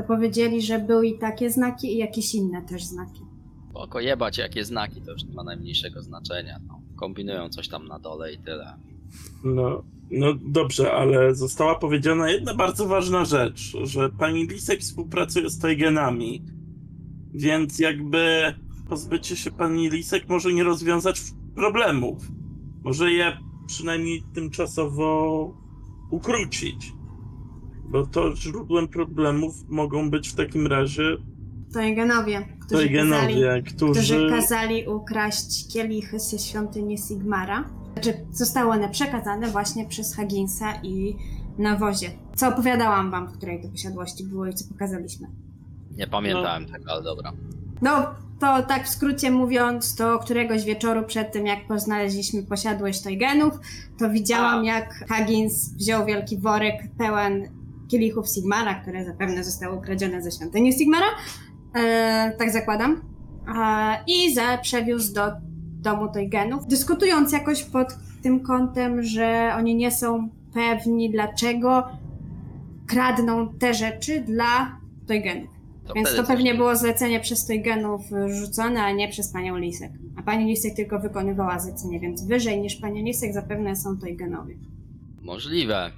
to 0.00 0.06
powiedzieli, 0.06 0.62
że 0.62 0.78
były 0.78 1.06
i 1.06 1.18
takie 1.18 1.50
znaki, 1.50 1.94
i 1.94 1.98
jakieś 1.98 2.34
inne 2.34 2.62
też 2.62 2.84
znaki. 2.84 3.20
Spoko, 3.70 4.00
jebać 4.00 4.38
jakie 4.38 4.64
znaki, 4.64 5.02
to 5.02 5.12
już 5.12 5.24
nie 5.24 5.34
ma 5.34 5.44
najmniejszego 5.44 6.02
znaczenia. 6.02 6.60
No, 6.68 6.80
kombinują 6.96 7.48
coś 7.48 7.68
tam 7.68 7.88
na 7.88 7.98
dole 7.98 8.32
i 8.32 8.38
tyle. 8.38 8.76
No, 9.44 9.82
no 10.10 10.34
dobrze, 10.34 10.92
ale 10.92 11.34
została 11.34 11.74
powiedziana 11.74 12.30
jedna 12.30 12.54
bardzo 12.54 12.86
ważna 12.86 13.24
rzecz, 13.24 13.76
że 13.82 14.10
pani 14.10 14.46
Lisek 14.46 14.80
współpracuje 14.80 15.50
z 15.50 15.58
Teugenami, 15.58 16.42
więc 17.34 17.78
jakby 17.78 18.54
pozbycie 18.88 19.36
się 19.36 19.50
pani 19.50 19.90
Lisek 19.90 20.28
może 20.28 20.52
nie 20.52 20.64
rozwiązać 20.64 21.20
problemów. 21.54 22.28
Może 22.82 23.12
je 23.12 23.36
przynajmniej 23.66 24.22
tymczasowo 24.34 25.54
ukrócić. 26.10 26.92
Bo 27.90 28.06
to 28.06 28.36
źródłem 28.36 28.88
problemów 28.88 29.54
mogą 29.68 30.10
być 30.10 30.28
w 30.28 30.34
takim 30.34 30.66
razie 30.66 31.02
Teugenowie, 31.72 32.46
którzy 32.60 32.88
kazali, 32.88 33.34
Teugenowie, 33.34 33.62
którzy 33.62 34.14
którzy... 34.14 34.30
kazali 34.30 34.88
ukraść 34.88 35.72
kielichy 35.72 36.20
ze 36.20 36.38
świątyni 36.38 36.98
Sigmara. 36.98 37.64
Znaczy, 37.92 38.14
zostały 38.32 38.70
one 38.70 38.88
przekazane 38.88 39.48
właśnie 39.48 39.86
przez 39.86 40.16
Hagginsa 40.16 40.74
i 40.82 41.16
na 41.58 41.76
wozie. 41.76 42.10
Co 42.34 42.48
opowiadałam 42.48 43.10
wam, 43.10 43.28
w 43.28 43.32
której 43.32 43.62
to 43.62 43.68
posiadłości 43.68 44.24
było 44.24 44.46
i 44.46 44.54
co 44.54 44.68
pokazaliśmy. 44.68 45.28
Nie 45.96 46.06
pamiętałem 46.06 46.66
tego, 46.66 46.90
ale 46.92 47.02
dobra. 47.02 47.32
No, 47.82 48.06
to 48.40 48.62
tak 48.62 48.84
w 48.84 48.88
skrócie 48.88 49.30
mówiąc, 49.30 49.96
to 49.96 50.18
któregoś 50.18 50.64
wieczoru 50.64 51.02
przed 51.02 51.32
tym, 51.32 51.46
jak 51.46 51.66
poznaleźliśmy 51.66 52.42
posiadłość 52.42 53.00
Teugenów, 53.00 53.54
to 53.98 54.10
widziałam, 54.10 54.60
A. 54.60 54.64
jak 54.64 55.04
Huggins 55.08 55.74
wziął 55.74 56.06
wielki 56.06 56.38
worek 56.38 56.82
pełen 56.98 57.59
kielichów 57.90 58.28
Sigmara, 58.28 58.74
które 58.74 59.04
zapewne 59.04 59.44
zostały 59.44 59.76
ukradzione 59.76 60.22
ze 60.22 60.30
świątyni 60.30 60.72
Sigmara, 60.72 61.06
e, 61.74 62.34
tak 62.38 62.50
zakładam, 62.50 63.00
e, 63.56 64.04
i 64.06 64.34
za, 64.34 64.58
przewiózł 64.58 65.14
do 65.14 65.22
domu 65.80 66.08
Teugenów, 66.08 66.66
dyskutując 66.66 67.32
jakoś 67.32 67.62
pod 67.62 67.88
tym 68.22 68.40
kątem, 68.40 69.02
że 69.02 69.52
oni 69.56 69.74
nie 69.74 69.90
są 69.90 70.28
pewni, 70.54 71.10
dlaczego 71.10 71.88
kradną 72.86 73.48
te 73.48 73.74
rzeczy 73.74 74.20
dla 74.20 74.76
Teugenów. 75.06 75.50
To 75.86 75.94
Więc 75.94 76.16
to 76.16 76.24
pewnie 76.24 76.54
było 76.54 76.76
zlecenie 76.76 77.20
przez 77.20 77.46
Teugenów 77.46 78.00
rzucone, 78.26 78.82
a 78.82 78.92
nie 78.92 79.08
przez 79.08 79.32
panią 79.32 79.56
Lisek. 79.56 79.92
A 80.16 80.22
pani 80.22 80.44
Lisek 80.44 80.76
tylko 80.76 80.98
wykonywała 80.98 81.58
zlecenie, 81.58 82.00
więc 82.00 82.24
wyżej 82.24 82.60
niż 82.60 82.76
pani 82.76 83.04
Lisek 83.04 83.32
zapewne 83.32 83.76
są 83.76 83.96
Teugenowie. 83.98 84.54
Możliwe. 85.22 85.90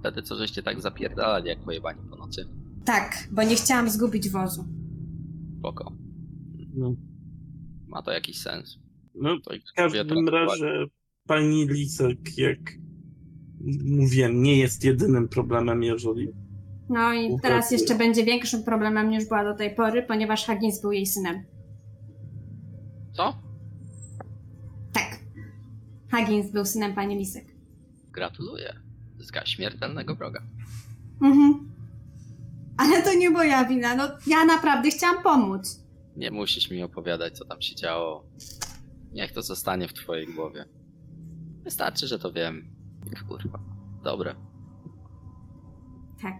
Wtedy 0.00 0.22
co 0.22 0.36
żeście 0.36 0.62
tak 0.62 0.80
zapierdalali 0.80 1.48
jak 1.48 1.58
pojebani 1.60 2.00
po 2.10 2.16
nocy? 2.16 2.48
Tak, 2.84 3.28
bo 3.32 3.42
nie 3.42 3.56
chciałam 3.56 3.90
zgubić 3.90 4.28
wozu. 4.30 4.64
Spoko. 5.58 5.92
No, 6.74 6.94
Ma 7.86 8.02
to 8.02 8.12
jakiś 8.12 8.38
sens. 8.40 8.78
no 9.14 9.40
To 9.40 9.50
w 9.72 9.74
każdym 9.76 10.08
sobie 10.08 10.30
razie 10.30 10.84
pani 11.26 11.66
Lisek, 11.68 12.38
jak 12.38 12.58
mówiłem, 13.84 14.42
nie 14.42 14.56
jest 14.58 14.84
jedynym 14.84 15.28
problemem, 15.28 15.82
jeżeli... 15.82 16.28
No 16.88 17.12
i 17.14 17.26
Uchodźcy. 17.26 17.42
teraz 17.42 17.70
jeszcze 17.70 17.94
będzie 17.94 18.24
większym 18.24 18.62
problemem 18.62 19.10
niż 19.10 19.24
była 19.28 19.44
do 19.44 19.54
tej 19.54 19.74
pory, 19.74 20.02
ponieważ 20.02 20.46
Huggins 20.46 20.80
był 20.80 20.92
jej 20.92 21.06
synem. 21.06 21.42
Co? 23.12 23.38
Tak. 24.92 25.20
Huggins 26.12 26.50
był 26.52 26.64
synem 26.64 26.94
pani 26.94 27.16
Lisek. 27.16 27.44
Gratuluję. 28.12 28.72
Zyska 29.18 29.46
śmiertelnego 29.46 30.14
wroga. 30.14 30.42
Mhm. 31.22 31.68
Ale 32.76 33.02
to 33.02 33.14
nie 33.14 33.30
moja 33.30 33.64
wina, 33.64 33.94
no 33.94 34.04
ja 34.26 34.44
naprawdę 34.44 34.90
chciałam 34.90 35.22
pomóc. 35.22 35.84
Nie 36.16 36.30
musisz 36.30 36.70
mi 36.70 36.82
opowiadać, 36.82 37.38
co 37.38 37.44
tam 37.44 37.62
się 37.62 37.74
działo. 37.74 38.24
Niech 39.12 39.32
to 39.32 39.42
zostanie 39.42 39.88
w 39.88 39.92
twojej 39.94 40.26
głowie. 40.34 40.64
Wystarczy, 41.64 42.06
że 42.06 42.18
to 42.18 42.32
wiem. 42.32 42.70
Kurwa. 43.28 43.58
Dobre. 44.04 44.34
Tak. 46.22 46.34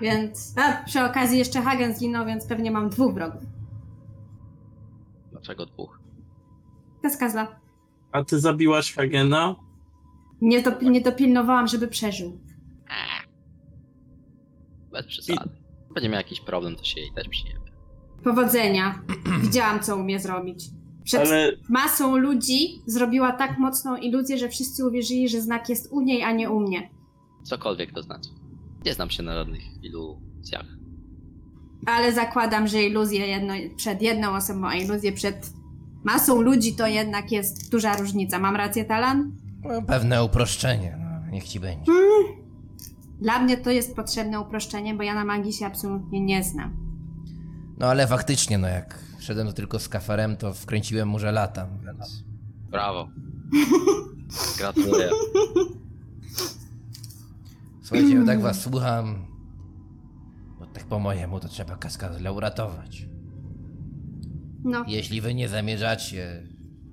Więc, 0.00 0.54
a 0.58 0.84
przy 0.84 1.04
okazji 1.04 1.38
jeszcze 1.38 1.62
Hagen 1.62 1.94
zginął, 1.94 2.26
więc 2.26 2.46
pewnie 2.46 2.70
mam 2.70 2.88
dwóch 2.90 3.14
wrogów. 3.14 3.42
Dlaczego 5.30 5.66
dwóch? 5.66 6.00
To 7.02 7.08
jest 7.08 7.20
Kazla. 7.20 7.60
A 8.12 8.24
ty 8.24 8.40
zabiłaś 8.40 8.94
Hagena? 8.94 9.56
Nie, 10.42 10.62
dop- 10.62 10.82
nie 10.82 11.00
dopilnowałam, 11.00 11.66
żeby 11.68 11.88
przeżył. 11.88 12.40
Bez 14.92 15.06
przesady. 15.06 15.50
Będzie 15.94 16.08
miał 16.08 16.18
jakiś 16.18 16.40
problem, 16.40 16.76
to 16.76 16.84
się 16.84 17.00
jej 17.00 17.12
też 17.14 17.28
przyjemnie. 17.28 17.72
Powodzenia. 18.24 19.02
Widziałam, 19.42 19.80
co 19.80 19.96
umie 19.96 20.20
zrobić. 20.20 20.64
Przed 21.04 21.20
Ale 21.20 21.52
masą 21.68 22.16
ludzi 22.16 22.82
zrobiła 22.86 23.32
tak 23.32 23.58
mocną 23.58 23.96
iluzję, 23.96 24.38
że 24.38 24.48
wszyscy 24.48 24.86
uwierzyli, 24.86 25.28
że 25.28 25.40
znak 25.40 25.68
jest 25.68 25.92
u 25.92 26.00
niej, 26.00 26.22
a 26.22 26.32
nie 26.32 26.50
u 26.50 26.60
mnie. 26.60 26.90
Cokolwiek 27.42 27.92
to 27.92 28.02
znaczy. 28.02 28.30
Nie 28.84 28.94
znam 28.94 29.10
się 29.10 29.22
na 29.22 29.34
żadnych 29.34 29.62
iluzjach. 29.84 30.66
Ale 31.86 32.12
zakładam, 32.12 32.66
że 32.68 32.82
iluzje 32.82 33.26
jedno, 33.26 33.54
przed 33.76 34.02
jedną 34.02 34.36
osobą, 34.36 34.66
a 34.66 34.74
iluzje 34.74 35.12
przed 35.12 35.52
masą 36.04 36.42
ludzi 36.42 36.76
to 36.76 36.86
jednak 36.86 37.32
jest 37.32 37.70
duża 37.70 37.96
różnica. 37.96 38.38
Mam 38.38 38.56
rację, 38.56 38.84
Talan? 38.84 39.32
Pewne 39.86 40.24
uproszczenie, 40.24 40.98
no, 41.00 41.30
niech 41.30 41.44
ci 41.44 41.60
będzie. 41.60 41.92
Dla 43.20 43.38
mnie 43.38 43.56
to 43.56 43.70
jest 43.70 43.96
potrzebne 43.96 44.40
uproszczenie, 44.40 44.94
bo 44.94 45.02
ja 45.02 45.14
na 45.14 45.24
magii 45.24 45.52
się 45.52 45.66
absolutnie 45.66 46.20
nie 46.20 46.44
znam. 46.44 46.76
No 47.78 47.86
ale 47.86 48.06
faktycznie, 48.06 48.58
no 48.58 48.68
jak 48.68 48.98
szedłem 49.18 49.46
to 49.46 49.52
tylko 49.52 49.78
z 49.78 49.88
kafarem, 49.88 50.36
to 50.36 50.54
wkręciłem 50.54 51.08
mu, 51.08 51.18
że 51.18 51.32
latam, 51.32 51.68
więc... 51.84 52.24
Brawo. 52.70 53.08
Gratuluję. 54.58 55.10
Słuchajcie, 57.82 58.14
ja 58.14 58.24
tak 58.26 58.40
was 58.40 58.60
słucham. 58.60 59.26
Bo 60.58 60.66
tak 60.66 60.84
po 60.84 60.98
mojemu 60.98 61.40
to 61.40 61.48
trzeba 61.48 61.76
kaskadle 61.76 62.32
uratować. 62.32 63.06
No, 64.64 64.84
Jeśli 64.86 65.20
wy 65.20 65.34
nie 65.34 65.48
zamierzacie 65.48 66.42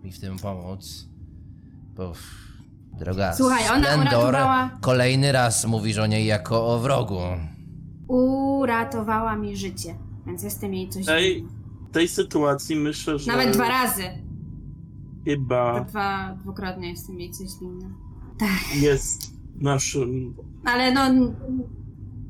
mi 0.04 0.12
w 0.12 0.20
tym 0.20 0.38
pomóc, 0.38 1.08
bo 1.96 2.14
droga 3.00 3.34
Słuchaj, 3.34 3.64
ona 3.70 3.92
Splendor 3.92 4.20
uratowała- 4.20 4.70
kolejny 4.82 5.32
raz 5.32 5.66
mówisz 5.66 5.98
o 5.98 6.06
niej 6.08 6.26
jako 6.26 6.68
o 6.74 6.80
wrogu. 6.80 7.20
uratowała 8.08 9.36
mi 9.36 9.58
życie, 9.58 9.96
więc 10.26 10.44
jestem 10.44 10.74
jej 10.74 10.90
coś 10.90 11.06
tej, 11.06 11.36
winna. 11.36 11.50
w 11.90 11.92
tej 11.94 12.08
sytuacji 12.08 12.76
myślę, 12.76 13.20
że 13.20 13.32
Nawet 13.32 13.54
dwa 13.54 13.68
razy. 13.70 14.04
chyba 15.26 15.84
Dwa, 15.86 16.36
dwukrotnie 16.42 16.90
jestem 16.90 17.20
jej 17.20 17.32
coś 17.32 17.48
winna. 17.62 17.90
jest 18.82 19.34
naszym 19.56 20.36
Ale 20.66 20.92
no, 20.94 21.34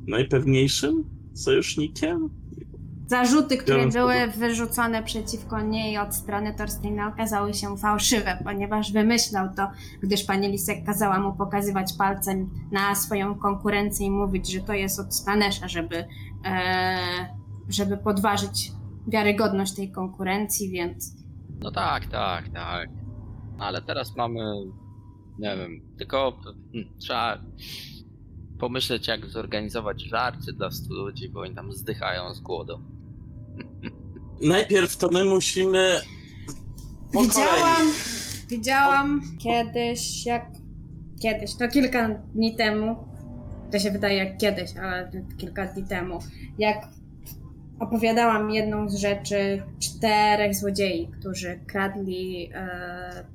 najpewniejszym 0.08 1.04
sojusznikiem. 1.34 2.30
Zarzuty, 3.10 3.58
które 3.58 3.88
były 3.88 4.28
wyrzucone 4.28 5.04
przeciwko 5.04 5.62
niej 5.62 5.98
od 5.98 6.16
strony 6.16 6.54
Torsteina 6.54 7.08
okazały 7.08 7.54
się 7.54 7.78
fałszywe, 7.78 8.38
ponieważ 8.44 8.92
wymyślał 8.92 9.48
to, 9.56 9.68
gdyż 10.02 10.24
pani 10.24 10.48
Lisek 10.48 10.86
kazała 10.86 11.20
mu 11.20 11.34
pokazywać 11.34 11.94
palcem 11.98 12.50
na 12.72 12.96
swoją 12.96 13.36
konkurencję 13.36 14.06
i 14.06 14.12
mówić, 14.12 14.52
że 14.52 14.60
to 14.60 14.74
jest 14.74 15.00
od 15.00 15.16
Stanesza, 15.16 15.68
żeby, 15.68 16.06
e, 16.46 16.98
żeby 17.70 17.98
podważyć 17.98 18.72
wiarygodność 19.08 19.76
tej 19.76 19.92
konkurencji, 19.92 20.70
więc 20.70 21.20
No 21.60 21.72
tak, 21.72 22.06
tak, 22.06 22.50
tak. 22.50 22.90
Ale 23.60 23.82
teraz 23.82 24.16
mamy. 24.16 24.40
Nie 25.40 25.58
wiem, 25.58 25.82
tylko 25.98 26.40
hmm, 26.72 26.90
trzeba 26.98 27.38
pomyśleć, 28.60 29.08
jak 29.08 29.26
zorganizować 29.26 30.02
żarcie 30.02 30.54
dla 30.54 30.72
100 30.72 30.94
ludzi, 30.94 31.30
bo 31.30 31.40
oni 31.40 31.56
tam 31.56 31.72
zdychają 31.74 32.34
z 32.34 32.40
głodu. 32.40 32.80
Najpierw 34.42 34.98
to 34.98 35.10
my 35.10 35.26
musimy. 35.26 36.02
po 37.14 37.22
Widziałam, 37.22 37.76
kolei. 37.78 37.94
widziałam 38.50 39.22
kiedyś, 39.40 40.26
jak 40.26 40.46
kiedyś, 41.22 41.56
to 41.56 41.68
kilka 41.68 42.10
dni 42.10 42.56
temu, 42.56 42.96
to 43.72 43.80
się 43.80 43.92
wydaje 43.92 44.18
jak 44.18 44.38
kiedyś, 44.38 44.78
ale 44.78 45.12
kilka 45.38 45.66
dni 45.66 45.84
temu, 45.84 46.20
jak 46.60 46.88
opowiadałam 47.80 48.52
jedną 48.52 48.90
z 48.90 48.96
rzeczy 48.96 49.64
czterech 49.80 50.56
złodziei, 50.56 51.08
którzy 51.20 51.60
kradli 51.68 52.50
e, 52.54 53.26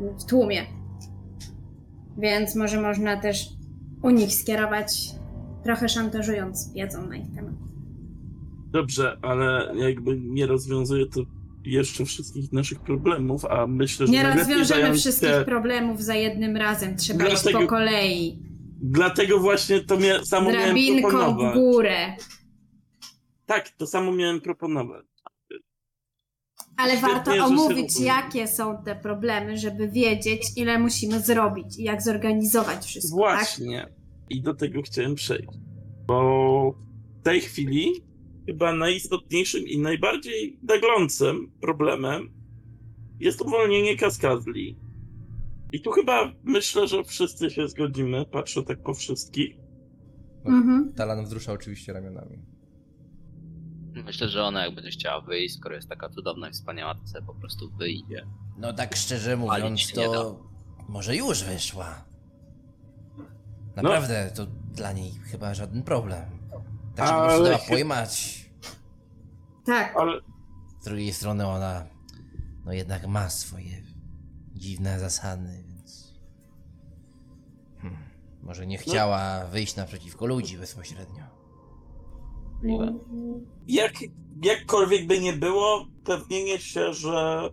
w 0.00 0.24
tłumie. 0.24 0.62
Więc 2.18 2.54
może 2.54 2.80
można 2.80 3.20
też 3.20 3.48
u 4.02 4.10
nich 4.10 4.34
skierować, 4.34 5.10
trochę 5.64 5.88
szantażując 5.88 6.72
wiedzą 6.72 7.06
na 7.06 7.16
ich 7.16 7.34
temat. 7.34 7.51
Dobrze, 8.72 9.18
ale 9.22 9.72
jakby 9.76 10.20
nie 10.20 10.46
rozwiązuje 10.46 11.06
to 11.06 11.20
jeszcze 11.64 12.04
wszystkich 12.04 12.52
naszych 12.52 12.80
problemów, 12.80 13.44
a 13.44 13.66
myślę, 13.66 14.06
że 14.06 14.12
Nie 14.12 14.34
rozwiążemy 14.34 14.94
wszystkich 14.94 15.28
się... 15.28 15.44
problemów 15.44 16.02
za 16.02 16.14
jednym 16.14 16.56
razem, 16.56 16.96
trzeba 16.96 17.24
iść 17.28 17.42
Dlatego- 17.42 17.60
po 17.60 17.66
kolei. 17.66 18.38
Dlatego 18.84 19.38
właśnie 19.38 19.80
to 19.80 19.96
mia... 19.98 20.24
samo 20.24 20.50
miałem 20.50 20.64
Drabinką 20.64 21.08
w 21.08 21.10
proponować. 21.10 21.54
górę. 21.54 22.16
Tak, 23.46 23.68
to 23.70 23.86
samo 23.86 24.12
miałem 24.12 24.40
proponować. 24.40 25.06
Ale 26.76 26.96
Świetnie, 26.96 27.14
warto 27.14 27.44
omówić, 27.46 28.00
jakie 28.00 28.48
są 28.48 28.82
te 28.84 28.96
problemy, 28.96 29.58
żeby 29.58 29.88
wiedzieć, 29.88 30.42
ile 30.56 30.78
musimy 30.78 31.20
zrobić 31.20 31.78
i 31.78 31.82
jak 31.82 32.02
zorganizować 32.02 32.84
wszystko. 32.86 33.20
Tak? 33.22 33.34
Właśnie. 33.38 33.86
I 34.30 34.42
do 34.42 34.54
tego 34.54 34.82
chciałem 34.82 35.14
przejść. 35.14 35.48
Bo 36.06 36.74
w 37.20 37.24
tej 37.24 37.40
chwili 37.40 37.92
chyba 38.46 38.72
najistotniejszym 38.72 39.66
i 39.66 39.78
najbardziej 39.78 40.58
naglącym 40.62 41.52
problemem 41.60 42.30
jest 43.20 43.40
uwolnienie 43.40 43.96
kaskazli. 43.96 44.78
I 45.72 45.80
tu 45.80 45.90
chyba 45.90 46.32
myślę, 46.44 46.88
że 46.88 47.04
wszyscy 47.04 47.50
się 47.50 47.68
zgodzimy, 47.68 48.26
patrzę 48.26 48.62
tak 48.62 48.82
po 48.82 48.94
wszystkich. 48.94 49.56
Mhm. 50.44 50.92
Talan 50.96 51.24
wzrusza 51.24 51.52
oczywiście 51.52 51.92
ramionami. 51.92 52.38
Myślę, 54.04 54.28
że 54.28 54.44
ona 54.44 54.64
jak 54.64 54.74
będzie 54.74 54.90
chciała 54.90 55.20
wyjść, 55.20 55.56
skoro 55.56 55.74
jest 55.74 55.88
taka 55.88 56.08
cudowna 56.08 56.48
i 56.48 56.52
wspaniała, 56.52 56.94
to 56.94 57.06
sobie 57.06 57.26
po 57.26 57.34
prostu 57.34 57.70
wyjdzie. 57.70 58.26
No 58.58 58.72
tak 58.72 58.96
szczerze 58.96 59.36
mówiąc, 59.36 59.92
to 59.92 60.40
może 60.88 61.16
już 61.16 61.44
wyszła. 61.44 62.04
Naprawdę, 63.76 64.30
to 64.36 64.46
dla 64.74 64.92
niej 64.92 65.12
chyba 65.12 65.54
żaden 65.54 65.82
problem. 65.82 66.41
Tak 66.96 67.08
się 67.08 67.14
Ale 67.14 67.44
dała 67.44 67.58
pojmać. 67.68 68.42
Tak. 69.66 69.96
Ale 69.96 70.20
Z 70.80 70.84
drugiej 70.84 71.12
strony 71.12 71.46
ona 71.46 71.86
no 72.64 72.72
jednak 72.72 73.06
ma 73.06 73.30
swoje 73.30 73.82
dziwne 74.54 75.00
zasady, 75.00 75.64
więc 75.68 76.20
hmm, 77.80 77.98
może 78.42 78.66
nie 78.66 78.78
chciała 78.78 79.46
wyjść 79.46 79.76
naprzeciwko 79.76 80.26
ludzi 80.26 80.58
bezpośrednio. 80.58 81.24
Jak, 83.68 83.92
jakkolwiek 84.42 85.06
by 85.06 85.20
nie 85.20 85.32
było, 85.32 85.86
pewnienie 86.04 86.58
się, 86.58 86.92
że 86.92 87.50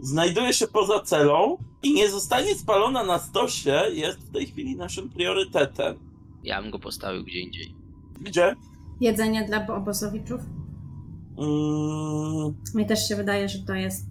znajduje 0.00 0.52
się 0.52 0.66
poza 0.66 1.00
celą 1.00 1.58
i 1.82 1.94
nie 1.94 2.10
zostanie 2.10 2.54
spalona 2.54 3.04
na 3.04 3.18
stosie 3.18 3.82
jest 3.92 4.18
w 4.18 4.32
tej 4.32 4.46
chwili 4.46 4.76
naszym 4.76 5.10
priorytetem. 5.10 5.98
Ja 6.42 6.62
bym 6.62 6.70
go 6.70 6.78
postawił 6.78 7.24
gdzie 7.24 7.40
indziej. 7.40 7.75
Gdzie? 8.20 8.56
Jedzenie 9.00 9.44
dla 9.44 9.66
obozowiczów. 9.66 10.40
Mm, 11.38 12.54
Mi 12.74 12.86
też 12.86 13.08
się 13.08 13.16
wydaje, 13.16 13.48
że 13.48 13.58
to 13.58 13.74
jest 13.74 14.06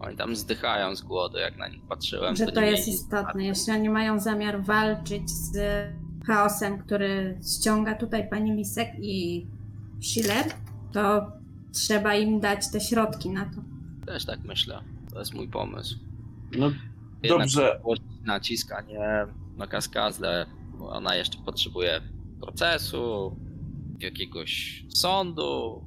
Oni 0.00 0.16
tam 0.16 0.36
zdychają 0.36 0.96
z 0.96 1.02
głodu, 1.02 1.38
jak 1.38 1.56
na 1.58 1.68
nich 1.68 1.82
patrzyłem. 1.88 2.36
Że 2.36 2.46
nie 2.46 2.52
to 2.52 2.60
jest 2.60 2.88
istotne. 2.88 3.44
Jeśli 3.44 3.72
oni 3.72 3.88
mają 3.88 4.20
zamiar 4.20 4.62
walczyć 4.62 5.30
z 5.30 5.56
chaosem, 6.26 6.78
który 6.78 7.38
ściąga 7.58 7.94
tutaj 7.94 8.28
pani 8.30 8.52
Lisek 8.52 8.88
i 9.00 9.46
Schiller, 10.02 10.44
to 10.92 11.32
trzeba 11.72 12.14
im 12.14 12.40
dać 12.40 12.70
te 12.70 12.80
środki 12.80 13.30
na 13.30 13.44
to. 13.44 13.60
Też 14.06 14.24
tak 14.26 14.44
myślę. 14.44 14.80
To 15.12 15.18
jest 15.18 15.34
mój 15.34 15.48
pomysł. 15.48 15.96
No 16.58 16.70
Jednak 17.22 17.48
Dobrze. 17.48 17.80
nacisk, 18.24 18.72
a 18.72 18.80
nie 18.80 19.26
na 19.56 19.66
kaskazdę, 19.66 20.46
bo 20.78 20.88
ona 20.90 21.16
jeszcze 21.16 21.38
potrzebuje 21.38 22.00
procesu, 22.48 23.36
jakiegoś 24.00 24.84
sądu. 24.88 25.84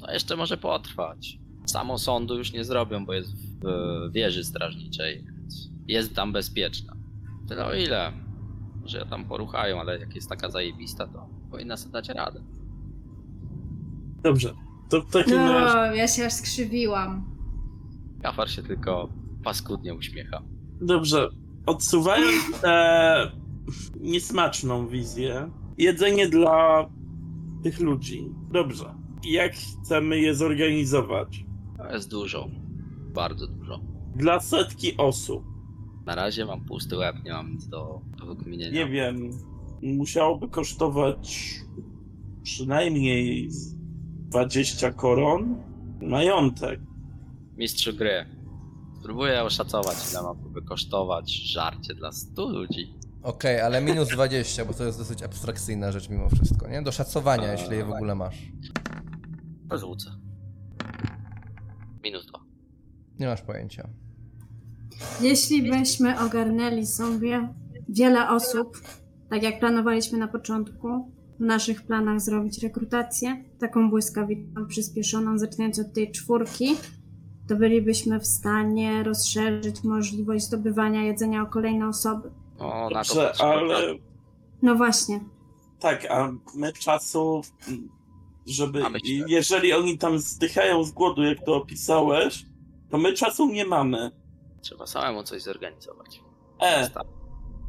To 0.00 0.12
jeszcze 0.12 0.36
może 0.36 0.56
potrwać. 0.56 1.38
Samo 1.66 1.98
sądu 1.98 2.38
już 2.38 2.52
nie 2.52 2.64
zrobią, 2.64 3.06
bo 3.06 3.12
jest 3.12 3.30
w 3.60 3.66
e, 3.66 4.10
wieży 4.10 4.44
strażniczej, 4.44 5.24
więc 5.24 5.70
jest 5.86 6.14
tam 6.14 6.32
bezpieczna. 6.32 6.96
Tyle 7.48 7.66
o 7.66 7.74
ile. 7.74 8.12
Że 8.84 9.06
tam 9.06 9.24
poruchają, 9.24 9.80
ale 9.80 9.98
jak 9.98 10.14
jest 10.14 10.28
taka 10.28 10.50
zajebista, 10.50 11.06
to 11.06 11.26
powinna 11.50 11.76
sobie 11.76 11.92
dać 11.92 12.08
radę. 12.08 12.40
dobrze. 14.22 14.54
To 14.88 15.00
w 15.02 15.10
takim 15.10 15.34
No, 15.36 15.52
razie. 15.52 15.96
ja 15.98 16.08
się 16.08 16.26
aż 16.26 16.32
skrzywiłam. 16.32 17.36
Kafar 18.22 18.50
się 18.50 18.62
tylko 18.62 19.08
paskudnie 19.44 19.94
uśmiecha. 19.94 20.42
Dobrze. 20.80 21.28
Odsuwając 21.66 22.60
tę 22.60 23.32
niesmaczną 24.00 24.88
wizję, 24.88 25.50
jedzenie 25.78 26.28
dla 26.28 26.88
tych 27.62 27.80
ludzi. 27.80 28.30
Dobrze. 28.52 28.94
Jak 29.24 29.52
chcemy 29.54 30.18
je 30.20 30.34
zorganizować? 30.34 31.44
To 31.76 31.92
jest 31.92 32.10
dużo. 32.10 32.48
Bardzo 33.14 33.46
dużo. 33.46 33.80
Dla 34.16 34.40
setki 34.40 34.96
osób. 34.96 35.44
Na 36.06 36.14
razie 36.14 36.44
mam 36.44 36.64
pusty 36.64 36.96
łeb, 36.96 37.16
nie 37.24 37.32
mam 37.32 37.52
nic 37.52 37.68
do, 37.68 38.00
do 38.18 38.26
wykminienia. 38.26 38.84
Nie 38.84 38.92
wiem. 38.92 39.30
Musiałoby 39.82 40.48
kosztować 40.48 41.54
przynajmniej 42.42 43.50
z 43.50 43.74
20 44.28 44.92
koron 44.92 45.56
majątek. 46.02 46.80
Mistrzu 47.56 47.94
gry. 47.94 48.26
Spróbuję 49.00 49.42
oszacować, 49.42 49.96
ile 50.10 50.22
mogłoby 50.22 50.62
kosztować 50.62 51.30
żarcie 51.30 51.94
dla 51.94 52.12
100 52.12 52.48
ludzi. 52.48 52.97
Okej, 53.28 53.60
ale 53.60 53.80
minus 53.80 54.08
20, 54.08 54.64
bo 54.64 54.74
to 54.74 54.84
jest 54.84 54.98
dosyć 54.98 55.22
abstrakcyjna 55.22 55.92
rzecz 55.92 56.08
mimo 56.08 56.28
wszystko, 56.28 56.68
nie? 56.68 56.82
Do 56.82 56.92
szacowania, 56.92 57.52
Eee, 57.52 57.60
jeśli 57.60 57.76
je 57.76 57.84
w 57.84 57.90
ogóle 57.90 58.14
masz. 58.14 58.52
Rozłucę. 59.70 60.10
Minus 62.04 62.26
2. 62.26 62.38
Nie 63.18 63.26
masz 63.26 63.42
pojęcia. 63.42 63.88
Jeśli 65.20 65.70
byśmy 65.70 66.20
ogarnęli 66.20 66.86
sobie 66.86 67.54
wiele 67.88 68.28
osób, 68.28 68.82
tak 69.30 69.42
jak 69.42 69.60
planowaliśmy 69.60 70.18
na 70.18 70.28
początku, 70.28 71.12
w 71.38 71.40
naszych 71.40 71.82
planach 71.82 72.20
zrobić 72.20 72.62
rekrutację, 72.62 73.44
taką 73.58 73.90
błyskawicą, 73.90 74.66
przyspieszoną, 74.68 75.38
zaczynając 75.38 75.78
od 75.78 75.92
tej 75.92 76.12
czwórki, 76.12 76.76
to 77.48 77.56
bylibyśmy 77.56 78.20
w 78.20 78.26
stanie 78.26 79.02
rozszerzyć 79.02 79.84
możliwość 79.84 80.44
zdobywania 80.44 81.04
jedzenia 81.04 81.42
o 81.42 81.46
kolejne 81.46 81.88
osoby. 81.88 82.30
O, 82.58 82.88
Dobrze, 82.94 83.32
ale 83.42 83.94
No 84.62 84.74
właśnie. 84.74 85.20
tak, 85.80 86.06
a 86.10 86.32
my 86.54 86.72
czasu, 86.72 87.40
żeby. 88.46 88.82
Ci- 89.04 89.22
Jeżeli 89.28 89.72
oni 89.72 89.98
tam 89.98 90.18
zdychają 90.18 90.84
z 90.84 90.90
głodu, 90.90 91.22
jak 91.22 91.44
to 91.44 91.56
opisałeś, 91.56 92.44
to 92.90 92.98
my 92.98 93.12
czasu 93.12 93.48
nie 93.52 93.64
mamy. 93.64 94.10
Trzeba 94.60 94.86
samemu 94.86 95.22
coś 95.22 95.42
zorganizować. 95.42 96.20
E, 96.62 96.90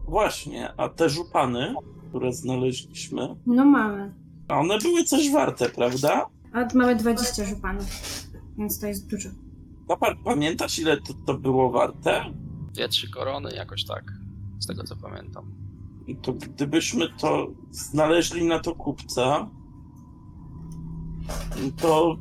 właśnie, 0.07 0.73
a 0.77 0.89
te 0.89 1.09
żupany, 1.09 1.73
które 2.09 2.33
znaleźliśmy, 2.33 3.35
No 3.45 3.65
mamy. 3.65 4.13
one 4.47 4.77
były 4.77 5.03
coś 5.03 5.31
warte, 5.31 5.69
prawda? 5.69 6.25
A 6.53 6.67
mamy 6.75 6.95
20 6.95 7.45
żupanów, 7.45 7.85
więc 8.57 8.79
to 8.79 8.87
jest 8.87 9.09
dużo. 9.09 9.29
Kapar, 9.87 10.17
pamiętasz 10.23 10.79
ile 10.79 10.97
to, 10.97 11.13
to 11.25 11.33
było 11.33 11.71
warte? 11.71 12.25
Dwie, 12.73 12.89
trzy 12.89 13.11
korony, 13.11 13.51
jakoś 13.55 13.85
tak. 13.85 14.03
Z 14.59 14.67
tego 14.67 14.83
co 14.83 14.95
pamiętam. 14.95 15.51
To 16.21 16.33
gdybyśmy 16.33 17.09
to 17.09 17.47
znaleźli 17.71 18.45
na 18.45 18.59
to 18.59 18.75
kupca, 18.75 19.49
to 21.77 22.17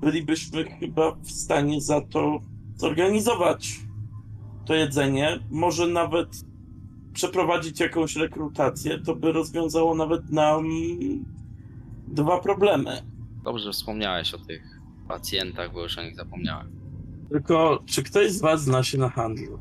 bylibyśmy 0.00 0.64
chyba 0.64 1.14
w 1.14 1.30
stanie 1.30 1.80
za 1.80 2.00
to 2.00 2.40
zorganizować 2.76 3.80
to 4.64 4.74
jedzenie. 4.74 5.38
Może 5.50 5.86
nawet 5.86 6.28
przeprowadzić 7.12 7.80
jakąś 7.80 8.16
rekrutację. 8.16 8.98
To 8.98 9.16
by 9.16 9.32
rozwiązało 9.32 9.94
nawet 9.94 10.30
nam 10.30 10.64
dwa 12.08 12.40
problemy. 12.40 13.02
Dobrze, 13.44 13.72
wspomniałeś 13.72 14.34
o 14.34 14.38
tych 14.38 14.80
pacjentach, 15.08 15.72
bo 15.72 15.82
już 15.82 15.98
o 15.98 16.02
nich 16.02 16.16
zapomniałem. 16.16 16.70
Tylko, 17.30 17.82
czy 17.86 18.02
ktoś 18.02 18.32
z 18.32 18.40
was 18.40 18.62
zna 18.62 18.82
się 18.82 18.98
na 18.98 19.08
handlu? 19.08 19.58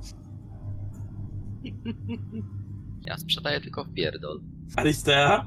Ja 3.05 3.17
sprzedaję 3.17 3.61
tylko 3.61 3.83
w 3.83 3.93
pierdol. 3.93 4.41
Aristea? 4.75 5.45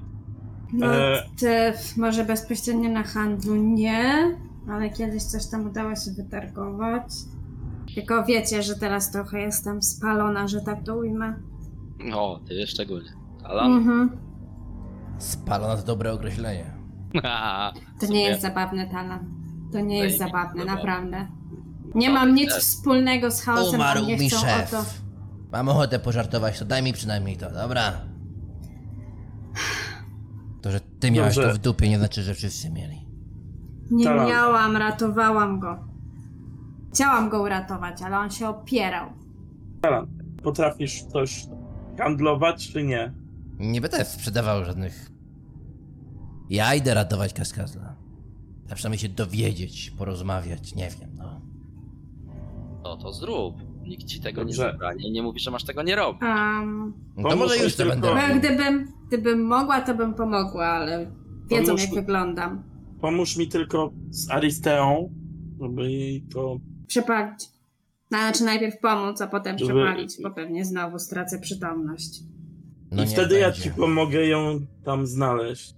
No, 0.72 0.94
E. 0.94 1.22
ty 1.38 1.72
może 1.96 2.24
bezpośrednio 2.24 2.90
na 2.90 3.02
handlu 3.02 3.56
nie, 3.56 4.36
ale 4.70 4.90
kiedyś 4.90 5.22
coś 5.22 5.46
tam 5.50 5.66
udało 5.66 5.94
się 5.96 6.10
wytargować. 6.16 7.04
Tylko 7.94 8.24
wiecie, 8.24 8.62
że 8.62 8.74
teraz 8.74 9.10
trochę 9.12 9.40
jestem 9.40 9.82
spalona, 9.82 10.48
że 10.48 10.60
tak 10.60 10.84
to 10.84 10.96
ujmę. 10.96 11.34
O, 12.14 12.40
ty 12.48 12.66
szczególnie. 12.66 13.10
Alan? 13.44 13.72
Mhm. 13.72 14.10
Spalona 15.18 15.76
to 15.76 15.82
dobre 15.82 16.12
określenie. 16.12 16.70
To 18.00 18.06
nie 18.06 18.22
jest 18.22 18.40
zabawne, 18.42 18.86
Talan. 18.86 19.34
To 19.72 19.80
nie 19.80 19.98
No 19.98 20.04
jest 20.04 20.18
zabawne, 20.18 20.60
dobra. 20.66 20.74
naprawdę. 20.76 21.26
Nie 21.94 22.08
No, 22.08 22.14
mam 22.14 22.34
nic 22.34 22.52
wspólnego 22.52 23.30
z 23.30 23.42
chaosem, 23.42 23.74
Umarł 23.80 24.04
nie 24.06 24.16
mi 24.16 24.28
chcą 24.30 24.38
szef. 24.40 24.74
o 24.74 24.76
to. 24.76 24.84
Mam 25.52 25.68
ochotę 25.68 25.98
pożartować, 25.98 26.58
to 26.58 26.64
daj 26.64 26.82
mi 26.82 26.92
przynajmniej 26.92 27.36
to, 27.36 27.50
dobra? 27.50 27.92
To, 30.62 30.70
że 30.70 30.80
ty 30.80 31.10
miałeś 31.10 31.34
Dobrze. 31.34 31.48
to 31.50 31.54
w 31.54 31.58
dupie, 31.58 31.88
nie 31.88 31.98
znaczy, 31.98 32.22
że 32.22 32.34
wszyscy 32.34 32.70
mieli. 32.70 33.06
Nie 33.90 34.04
Talan. 34.04 34.28
miałam, 34.28 34.76
ratowałam 34.76 35.60
go. 35.60 35.78
Chciałam 36.94 37.28
go 37.28 37.42
uratować, 37.42 38.02
ale 38.02 38.18
on 38.18 38.30
się 38.30 38.48
opierał. 38.48 39.08
Potrafisz 40.42 41.02
coś 41.02 41.46
handlować, 41.98 42.68
czy 42.72 42.82
nie? 42.82 43.12
Nie 43.58 43.80
będę 43.80 44.04
sprzedawał 44.04 44.64
żadnych... 44.64 45.10
Ja 46.50 46.74
idę 46.74 46.94
ratować 46.94 47.32
kaskazla. 47.34 47.96
A 48.70 48.74
przynajmniej 48.74 48.98
się 48.98 49.08
dowiedzieć, 49.08 49.90
porozmawiać, 49.98 50.74
nie 50.74 50.88
wiem, 51.00 51.10
no. 51.16 51.40
No 52.82 52.96
to 52.96 53.12
zrób. 53.12 53.54
Nikt 53.88 54.04
ci 54.04 54.20
tego 54.20 54.44
Dobrze. 54.44 54.64
nie 54.64 54.70
zabrania 54.72 55.06
i 55.08 55.10
nie 55.10 55.22
mówi, 55.22 55.40
że 55.40 55.50
masz 55.50 55.64
tego 55.64 55.82
nie 55.82 55.96
robić. 55.96 56.22
Um, 56.22 56.92
No 57.16 57.28
to 57.28 57.36
może 57.36 57.56
już 57.56 57.76
to 57.76 57.86
będę 57.86 58.08
robił. 58.10 58.38
gdybym, 58.38 58.92
gdybym 59.08 59.42
mogła, 59.46 59.80
to 59.80 59.94
bym 59.94 60.14
pomogła, 60.14 60.66
ale 60.66 61.10
wiedzą 61.50 61.66
Pomóż 61.66 61.82
jak 61.82 61.94
wyglądam. 61.94 62.62
Pomóż 63.00 63.36
mi 63.36 63.48
tylko 63.48 63.92
z 64.10 64.30
Aristeą, 64.30 65.12
żeby 65.60 65.90
jej 65.92 66.22
to 66.22 66.56
Przepalić. 66.86 67.40
Znaczy 68.08 68.44
najpierw 68.44 68.80
pomóc, 68.80 69.20
a 69.20 69.26
potem 69.26 69.58
Żeby- 69.58 69.72
przepalić, 69.74 70.16
bo 70.22 70.30
pewnie 70.30 70.64
znowu 70.64 70.98
stracę 70.98 71.38
przytomność. 71.40 72.20
No 72.90 73.04
I 73.04 73.06
wtedy 73.06 73.38
ja 73.38 73.46
będzie. 73.48 73.62
ci 73.62 73.70
pomogę 73.70 74.26
ją 74.26 74.60
tam 74.84 75.06
znaleźć. 75.06 75.74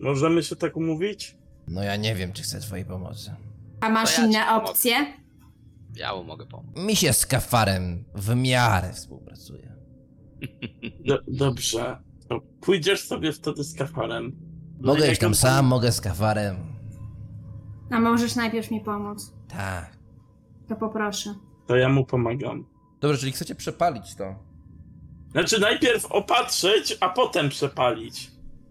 Możemy 0.00 0.42
się 0.42 0.56
tak 0.56 0.76
umówić? 0.76 1.36
No 1.68 1.82
ja 1.82 1.96
nie 1.96 2.14
wiem, 2.14 2.32
czy 2.32 2.42
chcę 2.42 2.60
twojej 2.60 2.84
pomocy. 2.84 3.30
A 3.80 3.88
masz 3.90 4.18
ja 4.18 4.24
inne 4.26 4.38
pomogę. 4.46 4.64
opcje? 4.70 4.92
Ja 5.96 6.14
mu 6.16 6.24
mogę 6.24 6.46
pomóc. 6.46 6.76
Mi 6.76 6.96
się 6.96 7.12
z 7.12 7.26
kafarem 7.26 8.04
w 8.14 8.34
miarę 8.34 8.92
współpracuje. 8.92 9.72
Do, 11.06 11.18
dobrze. 11.28 11.98
To 12.28 12.40
pójdziesz 12.60 13.04
sobie 13.06 13.32
wtedy 13.32 13.64
z 13.64 13.74
kafarem. 13.78 14.32
Mogę 14.80 15.00
Jak 15.00 15.12
iść 15.12 15.20
tam 15.20 15.34
sam, 15.34 15.66
mogę 15.66 15.92
z 15.92 16.00
kafarem. 16.00 16.56
A 17.90 18.00
możesz 18.00 18.36
najpierw 18.36 18.70
mi 18.70 18.80
pomóc? 18.80 19.32
Tak. 19.48 19.96
To 20.68 20.76
poproszę. 20.76 21.34
To 21.66 21.76
ja 21.76 21.88
mu 21.88 22.04
pomagam. 22.06 22.64
Dobrze, 23.00 23.18
czyli 23.18 23.32
chcecie 23.32 23.54
przepalić 23.54 24.14
to. 24.14 24.34
Znaczy 25.32 25.60
najpierw 25.60 26.06
opatrzyć, 26.06 26.96
a 27.00 27.08
potem 27.08 27.48
przepalić. 27.48 28.30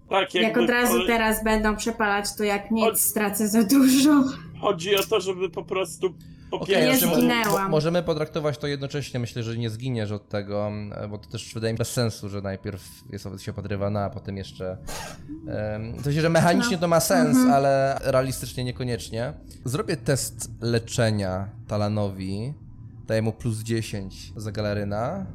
Tak, 0.09 0.33
Jak 0.35 0.57
od 0.57 0.69
razu 0.69 0.93
ale 0.93 1.07
teraz 1.07 1.43
będą 1.43 1.75
przepalać, 1.75 2.25
to 2.37 2.43
jak 2.43 2.71
nic 2.71 2.85
Od- 2.85 2.99
stracę 2.99 3.47
za 3.47 3.63
dużo. 3.63 4.23
Chodzi 4.61 4.95
o 4.95 5.03
to, 5.03 5.21
żeby 5.21 5.49
po 5.49 5.63
prostu 5.63 6.13
Okej, 6.51 6.87
Nie 6.87 6.97
zginęłam. 6.97 7.63
mo- 7.63 7.69
możemy 7.69 8.03
potraktować 8.03 8.57
to 8.57 8.67
jednocześnie. 8.67 9.19
Myślę, 9.19 9.43
że 9.43 9.57
nie 9.57 9.69
zginiesz 9.69 10.11
od 10.11 10.29
tego, 10.29 10.71
bo 11.09 11.17
to 11.17 11.29
też 11.29 11.53
wydaje 11.53 11.73
mi 11.73 11.77
się 11.77 11.79
bez 11.81 11.91
sensu, 11.91 12.29
że 12.29 12.41
najpierw 12.41 12.83
jest 13.11 13.27
się 13.39 13.51
opatrywana, 13.51 14.03
a 14.03 14.09
potem 14.09 14.37
jeszcze. 14.37 14.77
To 16.03 16.11
się, 16.11 16.21
że 16.21 16.29
mechanicznie 16.29 16.75
No. 16.77 16.81
to 16.81 16.87
ma 16.87 16.99
sens, 16.99 17.29
Mhm. 17.37 17.51
ale 17.53 17.99
realistycznie 18.03 18.63
niekoniecznie. 18.63 19.33
Zrobię 19.65 19.97
test 19.97 20.51
leczenia 20.61 21.49
Talanowi 21.67 22.53
Daję 23.07 23.21
mu 23.21 23.31
plus 23.33 23.59
10 23.59 24.33
za 24.35 24.51
galaryna. 24.51 25.25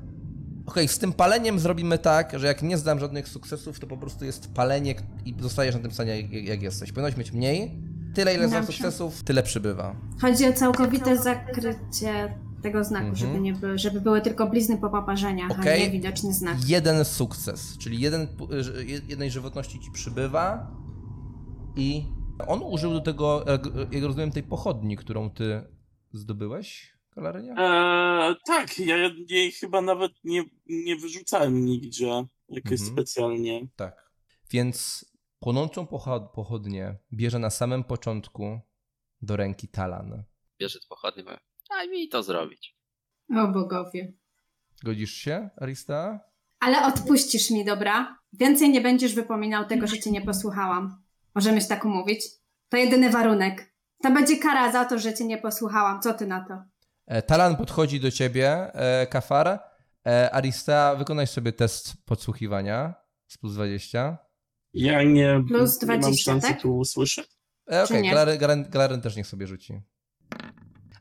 Okej, 0.66 0.88
z 0.88 0.98
tym 0.98 1.12
paleniem 1.12 1.58
zrobimy 1.58 1.98
tak, 1.98 2.38
że 2.38 2.46
jak 2.46 2.62
nie 2.62 2.78
zdam 2.78 2.98
żadnych 3.00 3.28
sukcesów, 3.28 3.80
to 3.80 3.86
po 3.86 3.96
prostu 3.96 4.24
jest 4.24 4.54
palenie 4.54 4.94
i 5.24 5.34
zostajesz 5.40 5.74
na 5.74 5.80
tym 5.80 5.90
stanie, 5.90 6.20
jak, 6.20 6.32
jak 6.32 6.62
jesteś. 6.62 6.92
Powinieneś 6.92 7.16
mieć 7.16 7.32
mniej. 7.32 7.70
Tyle, 8.14 8.34
ile 8.34 8.48
Dobrze. 8.48 8.66
sukcesów, 8.72 9.22
tyle 9.24 9.42
przybywa. 9.42 9.96
Chodzi 10.20 10.46
o 10.48 10.52
całkowite 10.52 11.16
zakrycie 11.18 12.38
tego 12.62 12.84
znaku, 12.84 13.06
Mhm. 13.06 13.16
żeby, 13.16 13.40
nie 13.40 13.52
były, 13.52 13.78
żeby 13.78 14.00
były 14.00 14.20
tylko 14.20 14.46
blizny 14.46 14.78
po 14.78 14.90
poparzeniach, 14.90 15.50
Okej. 15.50 15.82
a 15.82 15.86
nie 15.86 15.90
widoczny 15.90 16.32
znak. 16.32 16.68
Jeden 16.68 17.04
sukces, 17.04 17.78
czyli 17.78 18.00
jeden, 18.00 18.26
jednej 19.08 19.30
żywotności 19.30 19.80
ci 19.80 19.90
przybywa 19.90 20.70
i 21.76 22.04
on 22.48 22.60
użył 22.62 22.92
do 22.92 23.00
tego, 23.00 23.44
jak, 23.92 24.02
rozumiem, 24.04 24.30
tej 24.30 24.42
pochodni, 24.42 24.96
którą 24.96 25.30
ty 25.30 25.62
zdobyłeś, 26.12 26.94
Galarynia? 27.16 27.54
Eee, 27.58 28.36
tak, 28.46 28.78
ja 28.78 28.96
jej 29.28 29.52
chyba 29.52 29.80
nawet 29.80 30.12
nie, 30.24 30.44
nie 30.66 30.96
wyrzucałem 30.96 31.64
nigdzie 31.64 32.06
jakoś 32.48 32.72
Mhm. 32.80 32.90
specjalnie. 32.92 33.66
Tak. 33.76 34.10
Więc 34.50 35.04
płonącą 35.44 35.86
pochod- 35.86 36.28
pochodnię 36.28 36.96
bierze 37.12 37.38
na 37.38 37.50
samym 37.50 37.84
początku 37.84 38.60
do 39.22 39.36
ręki 39.36 39.68
Talan. 39.68 40.24
Bierze 40.60 40.80
to 40.80 40.86
pochodnie, 40.88 41.22
mówię, 41.22 41.38
daj 41.70 41.88
mi 41.88 42.08
to 42.08 42.22
zrobić. 42.22 42.76
O 43.36 43.48
bogowie. 43.48 44.12
Godzisz 44.84 45.12
się, 45.12 45.50
Arista? 45.56 46.20
Ale 46.60 46.86
odpuścisz 46.86 47.50
mi, 47.50 47.64
dobra? 47.64 48.18
Więcej 48.32 48.70
nie 48.70 48.80
będziesz 48.80 49.14
wypominał 49.14 49.64
tego, 49.66 49.86
że 49.86 49.98
cię 49.98 50.10
nie 50.10 50.22
posłuchałam. 50.22 51.02
Możemy 51.34 51.60
się 51.60 51.68
tak 51.68 51.84
umówić? 51.84 52.24
To 52.68 52.76
jedyny 52.76 53.10
warunek. 53.10 53.74
To 54.02 54.10
będzie 54.10 54.36
kara 54.36 54.72
za 54.72 54.84
to, 54.84 54.98
że 54.98 55.14
cię 55.14 55.24
nie 55.24 55.38
posłuchałam. 55.38 56.00
Co 56.02 56.14
ty 56.14 56.26
na 56.26 56.44
to? 56.48 56.62
E, 57.06 57.22
Talan 57.22 57.56
podchodzi 57.56 58.00
do 58.00 58.10
ciebie, 58.10 58.74
e, 58.74 59.06
Kafar. 59.06 59.60
E, 60.06 60.30
Arista, 60.34 60.94
wykonaj 60.96 61.26
sobie 61.26 61.52
test 61.52 62.06
podsłuchiwania 62.06 62.94
z 63.26 63.38
plus 63.38 63.54
20. 63.54 64.18
Ja 64.74 65.02
nie, 65.02 65.44
Plus 65.48 65.82
nie 65.82 65.88
mam 65.88 66.00
20, 66.00 66.32
szansy 66.32 66.48
tak? 66.48 66.62
tu 66.62 66.76
usłyszeć. 66.76 67.26
E, 67.72 67.84
Okej, 67.84 68.02
nie? 68.02 68.10
Galaren, 68.10 68.38
Galaren, 68.38 68.70
Galaren 68.70 69.00
też 69.00 69.16
niech 69.16 69.26
sobie 69.26 69.46
rzuci. 69.46 69.80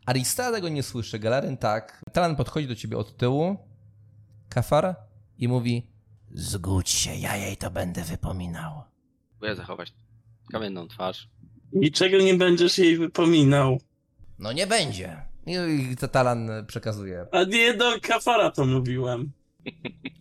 Arista 0.06 0.52
tego 0.52 0.70
nie 0.70 0.84
słyszy, 0.84 1.20
Galaren 1.20 1.58
tak. 1.58 2.02
Talan 2.14 2.36
podchodzi 2.36 2.68
do 2.68 2.76
ciebie 2.76 2.98
od 2.98 3.18
tyłu, 3.18 3.58
Kafar, 4.50 4.95
i 5.38 5.48
mówi 5.48 5.88
Zgódź 6.36 6.90
się, 6.90 7.16
ja 7.16 7.36
jej 7.38 7.58
to 7.58 7.72
będę 7.72 8.04
wypominał. 8.04 8.84
Próbuję 9.32 9.56
zachować 9.56 9.94
kamienną 10.52 10.88
twarz. 10.88 11.30
Niczego 11.74 12.18
nie 12.18 12.34
będziesz 12.34 12.78
jej 12.78 12.98
wypominał. 12.98 13.78
No 14.40 14.54
nie 14.54 14.68
będzie. 14.68 15.22
I, 15.45 15.52
i 15.91 15.98
to 15.98 16.08
Talan 16.08 16.50
przekazuje. 16.68 17.26
A 17.32 17.44
nie 17.44 17.74
do 17.74 18.00
kafara 18.02 18.52
to 18.52 18.66
mówiłem. 18.66 19.32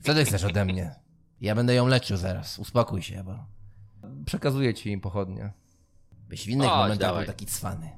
Co 0.02 0.14
ty 0.14 0.24
chcesz 0.24 0.44
ode 0.44 0.64
mnie? 0.64 0.94
Ja 1.42 1.54
będę 1.54 1.74
ją 1.74 1.86
leczył 1.86 2.16
zaraz, 2.16 2.58
uspokój 2.58 3.02
się, 3.02 3.24
bo... 3.24 3.46
Przekazuję 4.26 4.74
ci 4.74 4.98
pochodnie. 4.98 5.52
Byś 6.28 6.46
w 6.46 6.48
innych 6.48 6.68
Chodź, 6.68 6.76
momentach 6.76 6.98
dawaj. 6.98 7.24
był 7.24 7.32
taki 7.34 7.46
cwany. 7.46 7.90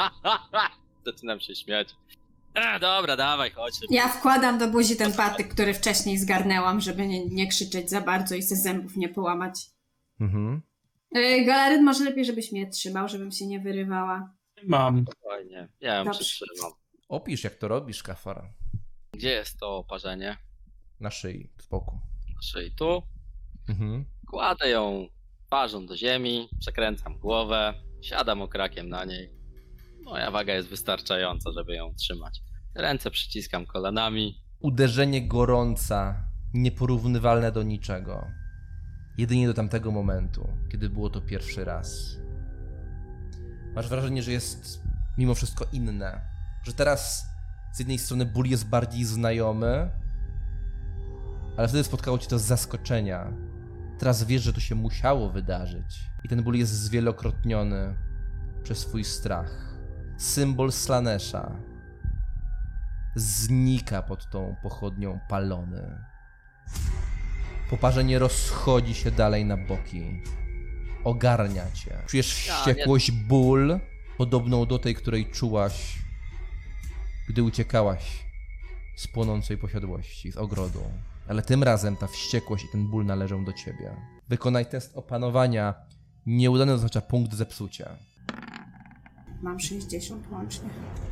Zaczynam 1.06 1.40
się 1.40 1.54
śmiać. 1.54 1.96
A, 2.54 2.78
dobra, 2.78 3.16
dawaj, 3.16 3.50
chodź. 3.50 3.74
Ja 3.90 4.08
wkładam 4.08 4.58
do 4.58 4.68
buzi 4.68 4.96
ten 4.96 5.12
patyk, 5.12 5.48
który 5.48 5.74
wcześniej 5.74 6.18
zgarnęłam, 6.18 6.80
żeby 6.80 7.06
nie, 7.06 7.26
nie 7.26 7.48
krzyczeć 7.48 7.90
za 7.90 8.00
bardzo 8.00 8.34
i 8.34 8.42
ze 8.42 8.56
zębów 8.56 8.96
nie 8.96 9.08
połamać. 9.08 9.70
Mhm. 10.20 10.62
Yy, 11.12 11.44
Galaryn, 11.44 11.84
może 11.84 12.04
lepiej, 12.04 12.24
żebyś 12.24 12.52
mnie 12.52 12.70
trzymał, 12.70 13.08
żebym 13.08 13.30
się 13.30 13.46
nie 13.46 13.60
wyrywała. 13.60 14.34
Mam. 14.66 15.04
Spokojnie, 15.06 15.68
ja 15.80 15.94
ją 15.94 16.04
Dobrze. 16.04 16.18
przytrzymam. 16.20 16.72
Opisz, 17.08 17.44
jak 17.44 17.54
to 17.54 17.68
robisz, 17.68 18.02
Kafara. 18.02 18.52
Gdzie 19.12 19.30
jest 19.30 19.58
to 19.58 19.76
oparzenie? 19.76 20.36
Na 21.00 21.10
szyi, 21.10 21.50
boku. 21.70 22.09
Szyi 22.42 22.70
tu. 22.76 23.02
Mhm. 23.68 24.04
Kładę 24.30 24.68
ją 24.68 25.08
twarzą 25.46 25.86
do 25.86 25.96
ziemi, 25.96 26.48
przekręcam 26.58 27.18
głowę, 27.18 27.74
siadam 28.02 28.42
okrakiem 28.42 28.88
na 28.88 29.04
niej. 29.04 29.30
Moja 30.04 30.30
waga 30.30 30.54
jest 30.54 30.68
wystarczająca, 30.68 31.50
żeby 31.52 31.74
ją 31.74 31.94
trzymać. 31.94 32.40
Ręce 32.74 33.10
przyciskam 33.10 33.66
kolanami. 33.66 34.42
Uderzenie 34.60 35.28
gorąca, 35.28 36.28
nieporównywalne 36.54 37.52
do 37.52 37.62
niczego. 37.62 38.26
Jedynie 39.18 39.46
do 39.46 39.54
tamtego 39.54 39.90
momentu, 39.90 40.48
kiedy 40.72 40.90
było 40.90 41.10
to 41.10 41.20
pierwszy 41.20 41.64
raz. 41.64 42.16
Masz 43.74 43.88
wrażenie, 43.88 44.22
że 44.22 44.32
jest 44.32 44.82
mimo 45.18 45.34
wszystko 45.34 45.66
inne. 45.72 46.20
Że 46.62 46.72
teraz 46.72 47.26
z 47.72 47.78
jednej 47.78 47.98
strony 47.98 48.26
ból 48.26 48.46
jest 48.46 48.68
bardziej 48.68 49.04
znajomy, 49.04 49.90
ale 51.60 51.68
wtedy 51.68 51.84
spotkało 51.84 52.18
cię 52.18 52.28
to 52.28 52.38
z 52.38 52.42
zaskoczenia. 52.42 53.32
Teraz 53.98 54.24
wiesz, 54.24 54.42
że 54.42 54.52
to 54.52 54.60
się 54.60 54.74
musiało 54.74 55.30
wydarzyć. 55.30 56.00
I 56.24 56.28
ten 56.28 56.42
ból 56.42 56.54
jest 56.54 56.72
zwielokrotniony 56.72 57.96
przez 58.62 58.78
swój 58.78 59.04
strach. 59.04 59.76
Symbol 60.18 60.72
Slanesha 60.72 61.56
znika 63.16 64.02
pod 64.02 64.30
tą 64.30 64.56
pochodnią 64.62 65.20
palony. 65.28 65.98
Poparzenie 67.70 68.18
rozchodzi 68.18 68.94
się 68.94 69.10
dalej 69.10 69.44
na 69.44 69.56
boki. 69.56 70.22
Ogarnia 71.04 71.70
cię. 71.70 71.98
Czujesz 72.06 72.34
wściekłość, 72.34 73.10
ból, 73.10 73.80
podobną 74.18 74.66
do 74.66 74.78
tej, 74.78 74.94
której 74.94 75.30
czułaś, 75.30 75.98
gdy 77.28 77.42
uciekałaś 77.42 78.24
z 78.96 79.08
płonącej 79.08 79.58
posiadłości, 79.58 80.32
z 80.32 80.36
ogrodu. 80.36 80.82
Ale 81.28 81.42
tym 81.42 81.62
razem 81.62 81.96
ta 81.96 82.06
wściekłość 82.06 82.64
i 82.64 82.68
ten 82.68 82.88
ból 82.88 83.06
należą 83.06 83.44
do 83.44 83.52
ciebie. 83.52 83.96
Wykonaj 84.28 84.66
test 84.66 84.96
opanowania. 84.96 85.74
Nieudany 86.26 86.72
oznacza 86.72 87.00
punkt 87.00 87.34
zepsucia. 87.34 87.96
Mam 89.42 89.60
60 89.60 90.30
łącznie. 90.32 90.68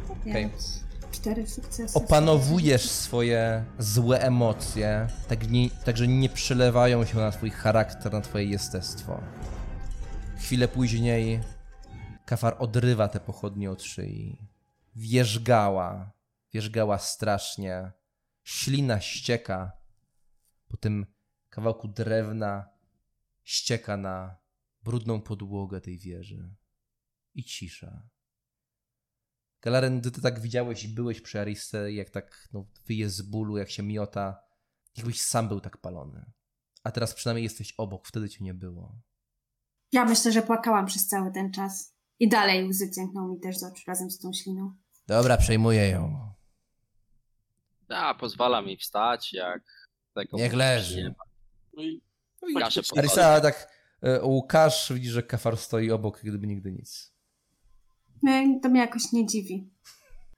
Okej. 0.09 0.32
Więc 0.32 0.85
cztery 1.12 1.47
sukcesy. 1.47 1.98
Opanowujesz 1.98 2.90
swoje 2.90 3.64
złe 3.78 4.20
emocje, 4.20 5.09
tak, 5.28 5.51
nie, 5.51 5.70
tak 5.70 5.97
że 5.97 6.09
nie 6.09 6.28
przelewają 6.28 7.05
się 7.05 7.18
na 7.18 7.30
twój 7.30 7.51
charakter, 7.51 8.12
na 8.12 8.20
twoje 8.20 8.44
jestestwo. 8.44 9.20
Chwilę 10.39 10.68
później 10.68 11.40
Kafar 12.28 12.56
odrywa 12.59 13.09
te 13.09 13.20
pochodnie 13.20 13.70
od 13.70 13.82
szyi. 13.82 14.39
Wierzgała, 14.97 16.12
wierzgała 16.52 16.98
strasznie. 16.98 17.93
Ślina 18.44 19.01
ścieka 19.01 19.72
po 20.69 20.77
tym 20.77 21.07
kawałku 21.49 21.89
drewna, 21.89 22.69
ścieka 23.45 23.97
na 23.97 24.36
brudną 24.82 25.20
podłogę 25.20 25.81
tej 25.81 25.99
wieży. 25.99 26.55
I 27.35 27.45
cisza. 27.45 28.09
Galaren, 29.62 30.01
gdy 30.01 30.11
ty 30.11 30.20
tak 30.20 30.40
widziałeś 30.40 30.85
i 30.85 30.89
byłeś 30.89 31.20
przy 31.20 31.40
Ariste, 31.40 31.93
jak 31.93 32.11
tak 32.11 32.49
no, 32.53 32.66
wyje 32.86 33.11
z 33.11 33.23
bólu, 33.23 33.57
jak 33.57 33.70
się 33.70 33.82
miota, 33.82 34.43
jakbyś 34.97 35.20
sam 35.20 35.49
był 35.49 35.61
tak 35.61 35.77
palony. 35.77 36.32
A 36.85 36.90
teraz 36.90 37.15
przynajmniej 37.15 37.45
jesteś 37.45 37.74
obok, 37.77 38.09
wtedy 38.09 38.28
cię 38.28 38.45
nie 38.45 38.55
było. 38.55 38.99
Ja 39.93 40.05
myślę, 40.05 40.32
że 40.32 40.43
płakałam 40.43 40.86
przez 40.86 41.07
cały 41.07 41.32
ten 41.32 41.53
czas. 41.53 41.95
I 42.19 42.28
dalej 42.28 42.69
łzy 42.69 42.90
ciękną 42.90 43.28
mi 43.28 43.40
też 43.40 43.59
z 43.59 43.65
oczu 43.65 43.82
razem 43.86 44.11
z 44.11 44.19
tą 44.19 44.32
śliną. 44.32 44.77
Dobra, 45.07 45.36
przejmuję 45.36 45.89
ją. 45.89 46.32
Ja 47.89 48.15
pozwala 48.15 48.62
mi 48.62 48.77
wstać, 48.77 49.32
jak 49.32 49.62
tego 50.14 50.36
Niech 50.36 50.52
leży. 50.55 51.14
No 51.76 51.82
i 51.82 52.01
Arista, 52.97 53.26
ale 53.26 53.40
tak 53.40 53.68
e, 54.02 54.24
Łukasz 54.24 54.93
widzi, 54.93 55.09
że 55.10 55.22
Kafar 55.22 55.56
stoi 55.56 55.90
obok, 55.90 56.20
gdyby 56.22 56.47
nigdy 56.47 56.72
nic. 56.72 57.12
No, 58.22 58.32
To 58.62 58.68
mnie 58.68 58.80
jakoś 58.80 59.12
nie 59.12 59.26
dziwi. 59.26 59.70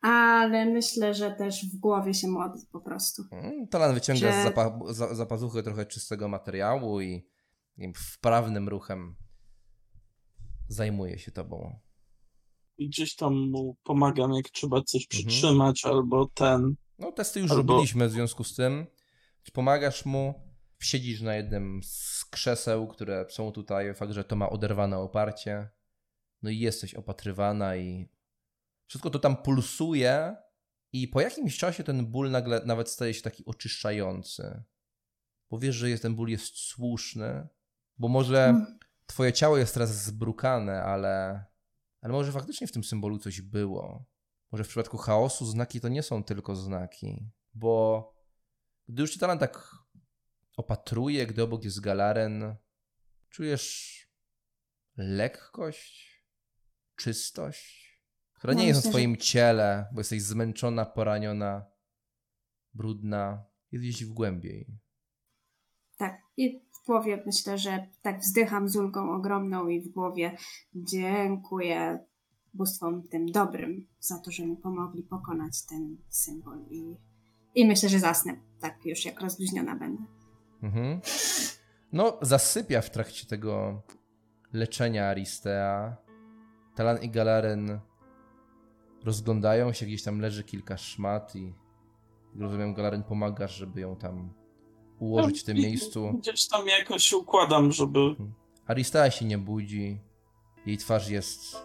Ale 0.02 0.66
myślę, 0.66 1.14
że 1.14 1.30
też 1.30 1.66
w 1.66 1.76
głowie 1.76 2.14
się 2.14 2.28
modli 2.28 2.66
po 2.72 2.80
prostu. 2.80 3.22
Mm, 3.32 3.68
Talan 3.68 3.94
wyciąga 3.94 4.20
Że- 4.32 4.40
z 4.40 4.44
zapa 4.44 4.78
za, 4.88 5.14
za 5.14 5.26
pazuchy 5.26 5.62
trochę 5.62 5.86
czystego 5.86 6.28
materiału 6.28 7.00
i, 7.00 7.26
wprawnym 7.96 8.68
ruchem 8.68 9.16
zajmuje 10.68 11.18
się 11.18 11.30
tobą. 11.30 11.78
I 12.78 12.88
gdzieś 12.88 13.16
tam 13.16 13.34
mu 13.50 13.76
pomagam, 13.84 14.32
jak 14.32 14.48
trzeba 14.50 14.82
coś 14.82 15.02
Mhm. 15.02 15.08
przytrzymać, 15.08 15.84
albo 15.84 16.26
ten. 16.34 16.74
No, 16.98 17.12
testy 17.12 17.40
już 17.40 17.50
Albo- 17.50 17.72
robiliśmy 17.74 18.08
w 18.08 18.12
związku 18.12 18.44
z 18.44 18.54
tym. 18.54 18.86
Pomagasz 19.52 20.04
mu, 20.04 20.50
siedzisz 20.78 21.20
na 21.20 21.34
jednym 21.34 21.80
z 21.84 22.24
krzeseł, 22.30 22.88
które 22.88 23.26
są 23.30 23.52
tutaj, 23.52 23.94
fakt, 23.94 24.12
że 24.12 24.24
to 24.24 24.36
ma 24.36 24.50
oderwane 24.50 24.98
oparcie. 24.98 25.68
No 26.42 26.50
i 26.50 26.58
jesteś 26.58 26.94
opatrywana 26.94 27.76
i 27.76 28.08
wszystko 28.86 29.10
to 29.10 29.18
tam 29.18 29.36
pulsuje 29.36 30.36
i 30.92 31.08
po 31.08 31.20
jakimś 31.20 31.58
czasie 31.58 31.84
ten 31.84 32.06
ból 32.06 32.30
nagle 32.30 32.62
nawet 32.64 32.88
staje 32.90 33.14
się 33.14 33.22
taki 33.22 33.44
oczyszczający. 33.44 34.62
Bo 35.50 35.58
wiesz, 35.58 35.76
że 35.76 35.90
jest, 35.90 36.02
ten 36.02 36.14
ból 36.14 36.28
jest 36.28 36.56
słuszny, 36.56 37.48
bo 37.98 38.08
może 38.08 38.44
Mm. 38.44 38.78
twoje 39.06 39.32
ciało 39.32 39.56
jest 39.56 39.74
teraz 39.74 40.04
zbrukane, 40.04 40.82
ale, 40.82 41.44
ale 42.00 42.12
może 42.12 42.32
faktycznie 42.32 42.66
w 42.66 42.72
tym 42.72 42.84
symbolu 42.84 43.18
coś 43.18 43.40
było. 43.40 44.04
Może 44.52 44.64
w 44.64 44.68
przypadku 44.68 44.96
chaosu 44.98 45.46
znaki 45.46 45.80
to 45.80 45.88
nie 45.88 46.02
są 46.02 46.24
tylko 46.24 46.56
znaki, 46.56 47.30
bo 47.54 48.19
gdy 48.90 49.02
już 49.02 49.18
Talan 49.18 49.38
tak 49.38 49.70
opatruje, 50.56 51.26
gdy 51.26 51.42
obok 51.42 51.64
jest 51.64 51.80
Galaren, 51.80 52.56
czujesz 53.28 53.96
lekkość, 54.96 56.24
czystość, 56.96 57.90
która 58.34 58.54
No, 58.54 58.60
nie 58.60 58.66
jest 58.66 58.78
na 58.80 58.82
że- 58.82 58.90
twoim 58.90 59.16
ciele, 59.16 59.86
bo 59.92 60.00
jesteś 60.00 60.22
zmęczona, 60.22 60.84
poraniona, 60.86 61.64
brudna, 62.74 63.44
jest 63.72 63.84
gdzieś 63.84 64.04
w 64.04 64.12
głębiej. 64.12 64.66
Tak. 65.96 66.22
I 66.36 66.60
w 66.72 66.86
głowie 66.86 67.22
myślę, 67.26 67.58
że 67.58 67.86
tak 68.02 68.20
wzdycham 68.20 68.68
z 68.68 68.76
ulgą 68.76 69.14
ogromną 69.16 69.68
i 69.68 69.80
w 69.80 69.88
głowie 69.88 70.36
dziękuję 70.74 72.04
bóstwom 72.54 73.08
tym 73.08 73.26
dobrym 73.26 73.88
za 74.00 74.18
to, 74.18 74.30
że 74.30 74.46
mi 74.46 74.56
pomogli 74.56 75.02
pokonać 75.02 75.66
ten 75.66 75.96
symbol 76.08 76.66
i, 76.70 76.96
i 77.54 77.66
myślę, 77.66 77.88
że 77.88 77.98
zasnę 77.98 78.36
tak 78.60 78.86
już 78.86 79.04
jak 79.04 79.20
rozluźniona 79.20 79.76
będę. 79.76 80.02
Mhm. 80.62 81.00
No, 81.92 82.18
zasypia 82.22 82.80
w 82.80 82.90
trakcie 82.90 83.26
tego 83.26 83.82
leczenia 84.52 85.08
Aristea. 85.08 85.96
Talan 86.74 87.02
i 87.02 87.10
Galaren 87.10 87.80
rozglądają 89.04 89.72
się, 89.72 89.86
gdzieś 89.86 90.02
tam 90.02 90.20
leży 90.20 90.44
kilka 90.44 90.76
szmat 90.76 91.36
i 91.36 91.54
jak 92.32 92.40
rozumiem, 92.42 92.74
Galaren 92.74 93.02
pomagasz, 93.02 93.56
żeby 93.56 93.80
ją 93.80 93.96
tam 93.96 94.32
ułożyć 94.98 95.40
w 95.40 95.44
tym 95.44 95.56
I- 95.56 95.60
miejscu. 95.62 96.12
Gdzieś 96.18 96.48
tam 96.48 96.66
jakoś 96.66 97.12
układam, 97.12 97.72
żeby... 97.72 97.98
Aristea 98.66 99.10
się 99.10 99.24
nie 99.24 99.38
budzi. 99.38 100.00
Jej 100.66 100.78
twarz 100.78 101.08
jest 101.08 101.56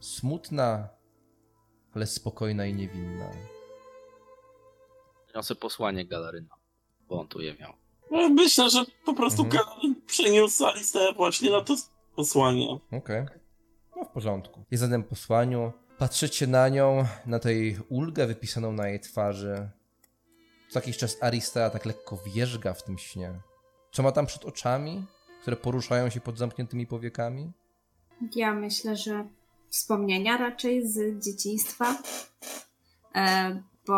smutna, 0.00 0.88
ale 1.94 2.06
spokojna 2.06 2.66
i 2.66 2.74
niewinna. 2.74 3.30
Niosę 5.34 5.54
posłanie 5.54 6.06
Galaryna, 6.06 6.54
bo 7.08 7.20
on 7.20 7.28
tu 7.28 7.40
je 7.40 7.54
miał. 7.54 7.72
Ja 8.10 8.28
Myślę, 8.28 8.70
że 8.70 8.84
po 9.04 9.14
prostu 9.14 9.42
Mhm. 9.42 9.64
Galen 9.64 9.94
przeniósł 10.06 10.66
Alistę 10.66 11.12
właśnie 11.16 11.50
na 11.50 11.60
to 11.60 11.76
posłanie. 12.16 12.78
Okej. 12.92 13.26
No 13.96 14.04
w 14.04 14.08
porządku. 14.08 14.64
Jest 14.70 14.82
na 14.82 14.88
tym 14.88 15.04
posłaniu. 15.04 15.72
Patrzycie 15.98 16.46
na 16.46 16.68
nią, 16.68 17.04
na 17.26 17.38
tej 17.38 17.78
ulgę 17.88 18.26
wypisaną 18.26 18.72
na 18.72 18.88
jej 18.88 19.00
twarzy. 19.00 19.68
Co 20.68 20.78
jakiś 20.78 20.96
czas 20.96 21.16
Arista 21.20 21.70
tak 21.70 21.86
lekko 21.86 22.16
wierzga 22.16 22.74
w 22.74 22.82
tym 22.82 22.98
śnie. 22.98 23.32
Co 23.92 24.02
ma 24.02 24.12
tam 24.12 24.26
przed 24.26 24.44
oczami, 24.44 25.04
które 25.42 25.56
poruszają 25.56 26.10
się 26.10 26.20
pod 26.20 26.38
zamkniętymi 26.38 26.86
powiekami? 26.86 27.52
Ja 28.36 28.54
myślę, 28.54 28.96
że 28.96 29.24
wspomnienia 29.68 30.36
raczej 30.36 30.88
z 30.88 31.24
dzieciństwa, 31.24 32.02
e, 33.14 33.62
bo 33.86 33.94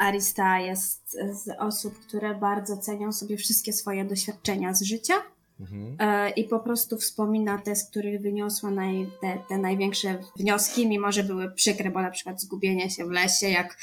Arista 0.00 0.58
jest 0.58 1.10
z 1.32 1.48
osób, 1.58 1.98
które 1.98 2.34
bardzo 2.34 2.76
cenią 2.76 3.12
sobie 3.12 3.36
wszystkie 3.36 3.72
swoje 3.72 4.04
doświadczenia 4.04 4.74
z 4.74 4.82
życia 4.82 5.14
Mhm. 5.60 5.96
e, 5.98 6.30
i 6.30 6.44
po 6.44 6.60
prostu 6.60 6.98
wspomina 6.98 7.58
te, 7.58 7.76
z 7.76 7.90
których 7.90 8.20
wyniosła 8.20 8.70
naj, 8.70 9.10
te, 9.20 9.38
te 9.48 9.58
największe 9.58 10.18
wnioski, 10.36 10.88
mimo 10.88 11.12
że 11.12 11.24
były 11.24 11.50
przykre, 11.50 11.90
bo 11.90 12.02
na 12.02 12.10
przykład 12.10 12.40
zgubienie 12.40 12.90
się 12.90 13.04
w 13.04 13.10
lesie, 13.10 13.48
jak 13.48 13.78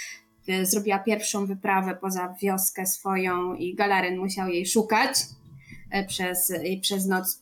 e, 0.48 0.66
zrobiła 0.66 1.00
pierwszą 1.00 1.46
wyprawę 1.46 1.98
poza 2.02 2.36
wioskę 2.42 2.86
swoją 2.86 3.54
i 3.54 3.76
Galaryn 3.76 4.20
musiał 4.20 4.50
jej 4.50 4.66
szukać 4.66 5.18
e, 5.92 6.06
przez, 6.06 6.54
i 6.64 6.80
przez 6.80 7.06
noc 7.06 7.42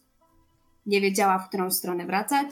nie 0.86 1.02
wiedziała, 1.02 1.40
w 1.40 1.48
którą 1.48 1.72
stronę 1.72 2.06
wracać. 2.06 2.48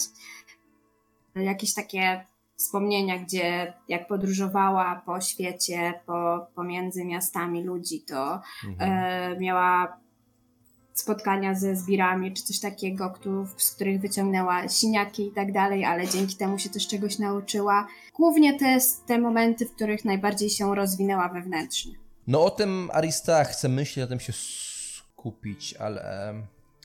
Jakieś 1.35 1.73
takie 1.73 2.25
wspomnienia, 2.55 3.17
gdzie 3.19 3.73
jak 3.87 4.07
podróżowała 4.07 5.01
po 5.05 5.21
świecie, 5.21 5.93
po, 6.05 6.47
pomiędzy 6.55 7.05
miastami 7.05 7.63
ludzi, 7.63 8.01
to 8.01 8.41
Mhm. 8.69 8.91
e, 8.91 9.39
miała 9.39 9.97
spotkania 10.93 11.55
ze 11.55 11.75
zbirami 11.75 12.33
czy 12.33 12.43
coś 12.43 12.59
takiego, 12.59 13.09
któ- 13.09 13.45
z 13.57 13.71
których 13.75 14.01
wyciągnęła 14.01 14.67
siniaki 14.67 15.27
i 15.27 15.31
tak 15.31 15.51
dalej, 15.51 15.85
ale 15.85 16.07
dzięki 16.07 16.35
temu 16.35 16.59
się 16.59 16.69
też 16.69 16.87
czegoś 16.87 17.19
nauczyła. 17.19 17.87
Głównie 18.15 18.59
te, 18.59 18.77
te 19.07 19.19
momenty, 19.19 19.65
w 19.65 19.71
których 19.75 20.05
najbardziej 20.05 20.49
się 20.49 20.75
rozwinęła 20.75 21.29
wewnętrznie. 21.29 21.93
No 22.27 22.45
o 22.45 22.49
tym 22.49 22.89
Arista 22.93 23.43
chce 23.43 23.69
myśleć, 23.69 23.97
na 24.03 24.07
tym 24.07 24.19
się 24.19 24.33
skupić, 24.33 25.73
ale 25.73 26.33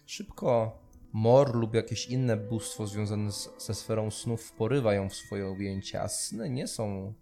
szybko 0.07 0.73
Mor 1.13 1.55
lub 1.55 1.75
jakieś 1.75 2.07
inne 2.07 2.37
bóstwo 2.37 2.87
związane 2.87 3.33
z, 3.33 3.51
ze 3.59 3.75
sferą 3.75 4.11
snów 4.11 4.53
porywa 4.53 4.95
ją 4.95 5.09
w 5.09 5.15
swoje 5.15 5.47
objęcia, 5.47 6.03
a 6.03 6.09
sny 6.09 6.51
nie 6.51 6.67
są 6.67 7.15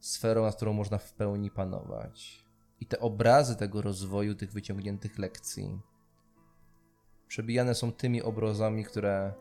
sferą, 0.00 0.42
nad 0.42 0.56
którą 0.56 0.72
można 0.72 0.98
w 0.98 1.12
pełni 1.12 1.50
panować. 1.50 2.44
I 2.80 2.86
te 2.86 3.00
obrazy 3.00 3.56
tego 3.56 3.82
rozwoju, 3.82 4.34
tych 4.34 4.52
wyciągniętych 4.52 5.18
lekcji 5.18 5.80
przebijane 7.28 7.74
są 7.74 7.92
tymi 7.92 8.22
obrazami, 8.22 8.84
które 8.84 9.32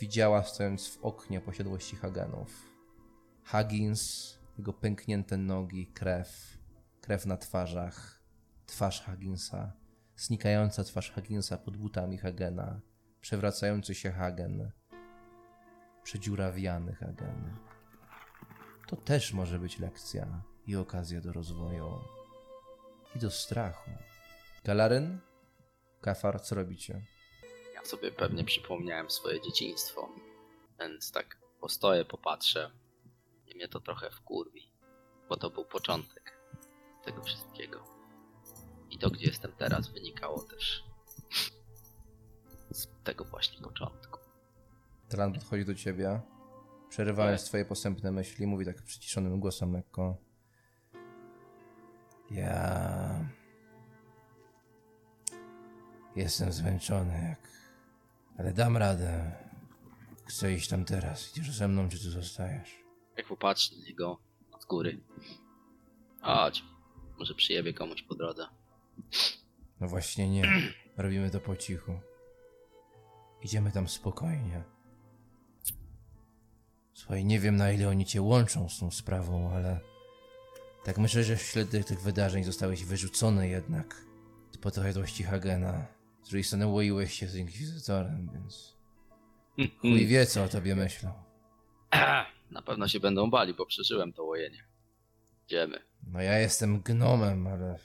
widziała 0.00 0.42
stojąc 0.42 0.88
w 0.88 1.04
oknie 1.04 1.40
posiadłości 1.40 1.96
Hagenów. 1.96 2.72
Huggins, 3.44 4.34
jego 4.58 4.72
pęknięte 4.72 5.36
nogi, 5.36 5.86
krew, 5.86 6.58
krew 7.00 7.26
na 7.26 7.36
twarzach, 7.36 8.22
twarz 8.66 9.04
Hugginsa, 9.04 9.72
znikająca 10.16 10.84
twarz 10.84 11.12
Hugginsa 11.12 11.56
pod 11.56 11.76
butami 11.76 12.18
Hagena, 12.18 12.80
przewracający 13.20 13.94
się 13.94 14.10
Hagen, 14.10 14.70
przedziurawiany 16.02 16.94
Hagen. 16.94 17.56
To 18.86 18.96
też 18.96 19.32
może 19.32 19.58
być 19.58 19.78
lekcja 19.78 20.42
i 20.66 20.76
okazja 20.76 21.20
do 21.20 21.32
rozwoju 21.32 22.00
i 23.16 23.18
do 23.18 23.30
strachu. 23.30 23.90
Galaryn? 24.64 25.18
Kafar, 26.00 26.42
co 26.42 26.54
robicie? 26.54 27.02
Ja 27.74 27.84
sobie 27.84 28.12
pewnie 28.12 28.44
przypomniałem 28.44 29.10
swoje 29.10 29.40
dzieciństwo, 29.40 30.08
więc 30.80 31.12
tak 31.12 31.36
postoję, 31.60 32.04
popatrzę 32.04 32.70
i 33.46 33.54
mnie 33.54 33.68
to 33.68 33.80
trochę 33.80 34.10
wkurwi, 34.10 34.70
bo 35.28 35.36
to 35.36 35.50
był 35.50 35.64
początek 35.64 36.38
tego 37.04 37.22
wszystkiego. 37.22 37.95
I 38.90 38.98
to, 38.98 39.10
gdzie 39.10 39.26
jestem 39.26 39.52
teraz, 39.52 39.88
wynikało 39.88 40.42
też 40.42 40.84
z 42.70 42.88
tego 43.04 43.24
właśnie 43.24 43.60
początku. 43.62 44.18
Talan 45.08 45.32
podchodzi 45.32 45.64
do 45.64 45.74
ciebie, 45.74 46.20
przerywając 46.88 47.40
Tak. 47.40 47.48
twoje 47.48 47.64
postępne 47.64 48.12
myśli, 48.12 48.46
mówi 48.46 48.64
tak 48.64 48.82
przyciszonym 48.82 49.40
głosem 49.40 49.72
lekko. 49.72 50.16
Ja... 52.30 53.28
Jestem 56.16 56.52
zmęczony, 56.52 57.28
jak... 57.28 57.50
Ale 58.38 58.52
dam 58.52 58.76
radę. 58.76 59.32
Chcę 60.26 60.52
iść 60.52 60.68
tam 60.68 60.84
teraz. 60.84 61.36
Idziesz 61.36 61.56
ze 61.56 61.68
mną, 61.68 61.88
czy 61.88 61.98
tu 61.98 62.10
zostajesz? 62.10 62.84
Jak 63.16 63.26
popatrzę 63.26 63.76
na 63.76 63.82
niego 63.82 64.18
od 64.52 64.64
góry. 64.64 65.00
Chodź, 66.20 66.64
może 67.18 67.34
przyjebie 67.34 67.74
komuś 67.74 68.02
po 68.02 68.14
drodze. 68.14 68.46
No 69.80 69.88
właśnie 69.88 70.28
nie. 70.28 70.42
Robimy 70.96 71.30
to 71.30 71.40
po 71.40 71.56
cichu. 71.56 72.00
Idziemy 73.42 73.72
tam 73.72 73.88
spokojnie. 73.88 74.64
Słuchaj, 76.94 77.24
nie 77.24 77.40
wiem 77.40 77.56
na 77.56 77.72
ile 77.72 77.88
oni 77.88 78.06
cię 78.06 78.22
łączą 78.22 78.68
z 78.68 78.78
tą 78.78 78.90
sprawą, 78.90 79.50
ale 79.50 79.80
tak 80.84 80.98
myślę, 80.98 81.24
że 81.24 81.36
w 81.36 81.42
śledztwie 81.42 81.84
tych 81.84 82.00
wydarzeń 82.00 82.44
zostałeś 82.44 82.84
wyrzucony 82.84 83.48
jednak 83.48 84.04
po 84.62 84.70
posiadłości 84.70 85.22
Hagena. 85.22 85.86
Z 86.22 86.28
drugiej 86.28 86.44
strony 86.44 86.66
łoiłeś 86.66 87.12
się 87.12 87.28
z 87.28 87.36
Inkwizytorem, 87.36 88.30
więc 88.32 88.76
chuj 89.80 90.06
wie 90.06 90.26
co 90.26 90.44
o 90.44 90.48
tobie 90.48 90.76
myślą. 90.76 91.12
Na 92.50 92.62
pewno 92.62 92.88
się 92.88 93.00
będą 93.00 93.30
bali, 93.30 93.54
bo 93.54 93.66
przeżyłem 93.66 94.12
to 94.12 94.24
łojenie. 94.24 94.64
Idziemy. 95.46 95.78
No 96.06 96.22
ja 96.22 96.38
jestem 96.38 96.80
gnomem, 96.80 97.46
ale 97.46 97.78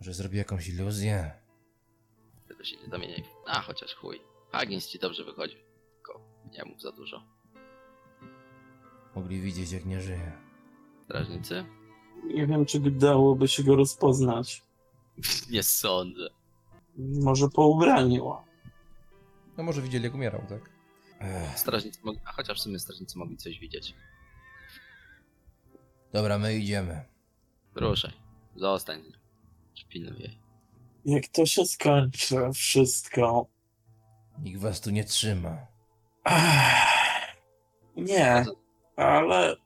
może 0.00 0.14
zrobię 0.14 0.38
jakąś 0.38 0.68
iluzję. 0.68 1.32
Tylko 2.48 2.64
się 2.64 2.76
nie 2.76 2.88
zamieniaj. 2.88 3.24
A, 3.46 3.60
chociaż 3.60 3.94
chuj. 3.94 4.20
Huggins 4.52 4.88
ci 4.88 4.98
dobrze 4.98 5.24
wychodzi. 5.24 5.56
Tylko 5.94 6.20
nie 6.52 6.64
mów 6.64 6.82
za 6.82 6.92
dużo. 6.92 7.22
Mogli 9.14 9.40
widzieć 9.40 9.72
jak 9.72 9.84
nie 9.84 10.00
żyję. 10.00 10.32
Strażnicy? 11.04 11.64
Nie 12.24 12.46
wiem, 12.46 12.66
czy 12.66 12.80
dałoby 12.80 13.48
się 13.48 13.64
go 13.64 13.76
rozpoznać. 13.76 14.62
Nie 15.50 15.62
sądzę. 15.62 16.28
Może 16.98 17.48
po 17.48 17.66
ubraniu. 17.66 18.36
No 19.56 19.62
może 19.64 19.82
widzieli 19.82 20.04
jak 20.04 20.14
umierał, 20.14 20.42
tak? 20.48 20.70
Ech. 21.20 21.58
Strażnicy 21.58 22.00
mogli... 22.04 22.20
A 22.24 22.32
chociaż 22.32 22.58
w 22.58 22.62
sumie 22.62 22.78
strażnicy 22.78 23.18
mogli 23.18 23.36
coś 23.36 23.58
widzieć. 23.58 23.94
Dobra, 26.12 26.38
my 26.38 26.56
idziemy. 26.56 27.04
Ruszaj. 27.74 28.12
Zostań 28.56 29.02
z 29.02 29.06
nią. 29.06 29.25
Jak 31.04 31.28
to 31.28 31.46
się 31.46 31.64
skończy 31.64 32.36
wszystko? 32.54 33.46
Nikt 34.38 34.60
was 34.60 34.80
tu 34.80 34.90
nie 34.90 35.04
trzyma. 35.04 35.66
Ach, 36.24 37.36
nie. 37.96 38.44
ale 38.96 39.56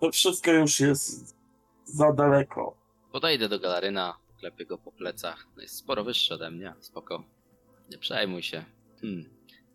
to 0.00 0.10
wszystko 0.12 0.50
już 0.50 0.80
jest 0.80 1.36
za 1.84 2.12
daleko. 2.12 2.76
Podejdę 3.12 3.48
do 3.48 3.60
galaryna, 3.60 4.18
klepię 4.38 4.66
go 4.66 4.78
po 4.78 4.92
plecach. 4.92 5.46
No 5.56 5.62
jest 5.62 5.76
sporo 5.76 6.04
wyższy 6.04 6.34
ode 6.34 6.50
mnie, 6.50 6.74
spoko. 6.80 7.24
Nie 7.90 7.98
przejmuj 7.98 8.42
się. 8.42 8.64
Hmm. 9.00 9.30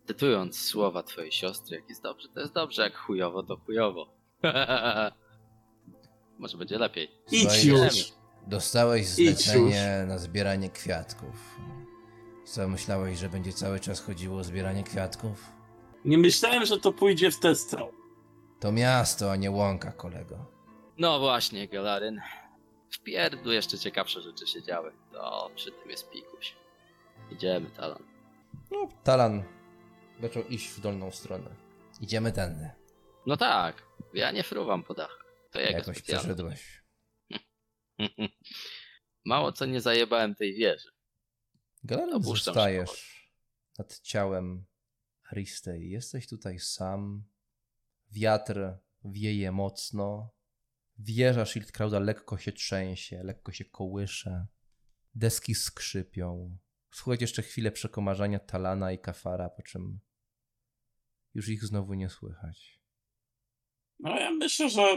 Cytując 0.06 0.58
słowa 0.60 1.02
twojej 1.02 1.32
siostry, 1.32 1.76
jak 1.76 1.88
jest 1.88 2.02
dobrze, 2.02 2.28
to 2.28 2.40
jest 2.40 2.52
dobrze, 2.52 2.82
jak 2.82 2.96
chujowo, 2.96 3.42
to 3.42 3.56
chujowo. 3.56 4.14
Może 6.38 6.58
będzie 6.58 6.78
lepiej. 6.78 7.10
Idź 7.30 7.64
już. 7.64 8.15
Dostałeś 8.46 9.06
zlecenie 9.06 10.04
na 10.08 10.18
zbieranie 10.18 10.70
kwiatków. 10.70 11.56
Co, 12.44 12.68
myślałeś, 12.68 13.18
że 13.18 13.28
będzie 13.28 13.52
cały 13.52 13.80
czas 13.80 14.00
chodziło 14.00 14.38
o 14.38 14.44
zbieranie 14.44 14.84
kwiatków? 14.84 15.52
Nie 16.04 16.18
myślałem, 16.18 16.66
że 16.66 16.80
to 16.80 16.92
pójdzie 16.92 17.30
w 17.30 17.40
tę 17.40 17.54
stronę. 17.56 17.92
To 18.60 18.72
miasto, 18.72 19.30
a 19.32 19.36
nie 19.36 19.50
łąka, 19.50 19.92
kolego. 19.92 20.46
No 20.98 21.18
właśnie, 21.20 21.68
Galaryn. 21.68 22.20
W 22.90 22.98
pierdlu 22.98 23.52
jeszcze 23.52 23.78
ciekawsze 23.78 24.20
rzeczy 24.22 24.46
się 24.46 24.62
działy. 24.62 24.92
To 25.12 25.50
przy 25.56 25.72
tym 25.72 25.90
jest 25.90 26.10
pikuś. 26.10 26.54
Idziemy, 27.30 27.70
Talon. 27.70 28.02
No, 28.70 28.88
Talan 29.04 29.42
zaczął 30.22 30.42
iść 30.44 30.68
w 30.68 30.80
dolną 30.80 31.10
stronę. 31.10 31.50
Idziemy 32.00 32.32
tędy. 32.32 32.70
No 33.26 33.36
tak, 33.36 33.82
ja 34.14 34.30
nie 34.30 34.42
fruwam 34.42 34.82
po 34.82 34.94
dachach. 34.94 35.24
To 35.50 35.60
jego 35.60 35.72
Jakoś 35.78 35.96
specjalność. 35.96 36.24
przeszedłeś. 36.26 36.82
Mało 39.24 39.52
co 39.52 39.66
nie 39.66 39.80
zajebałem 39.80 40.34
tej 40.34 40.54
wieży. 40.54 40.90
Się 42.38 42.44
Zostajesz 42.44 43.30
nad 43.78 44.00
ciałem 44.00 44.64
Aristei. 45.30 45.90
Jesteś 45.90 46.26
tutaj 46.26 46.58
sam. 46.58 47.24
Wiatr 48.10 48.78
wieje 49.04 49.52
mocno. 49.52 50.30
Wieża 50.98 51.44
Schildkrauda 51.44 51.98
lekko 51.98 52.38
się 52.38 52.52
trzęsie, 52.52 53.22
lekko 53.24 53.52
się 53.52 53.64
kołysze. 53.64 54.46
Deski 55.14 55.54
skrzypią. 55.54 56.58
Słuchać 56.90 57.20
jeszcze 57.20 57.42
chwilę 57.42 57.72
przekomarzania 57.72 58.38
Talana 58.38 58.92
i 58.92 58.98
Kafara, 58.98 59.48
po 59.48 59.62
czym 59.62 60.00
już 61.34 61.48
ich 61.48 61.64
znowu 61.64 61.94
nie 61.94 62.08
słychać. 62.08 62.80
No 63.98 64.20
ja 64.20 64.30
myślę, 64.30 64.70
że 64.70 64.96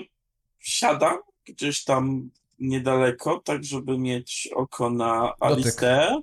siadam 0.60 1.18
gdzieś 1.46 1.84
tam 1.84 2.32
niedaleko, 2.60 3.42
tak 3.46 3.64
żeby 3.64 3.98
mieć 3.98 4.50
oko 4.56 4.90
na 4.90 5.34
Alisteę. 5.40 6.22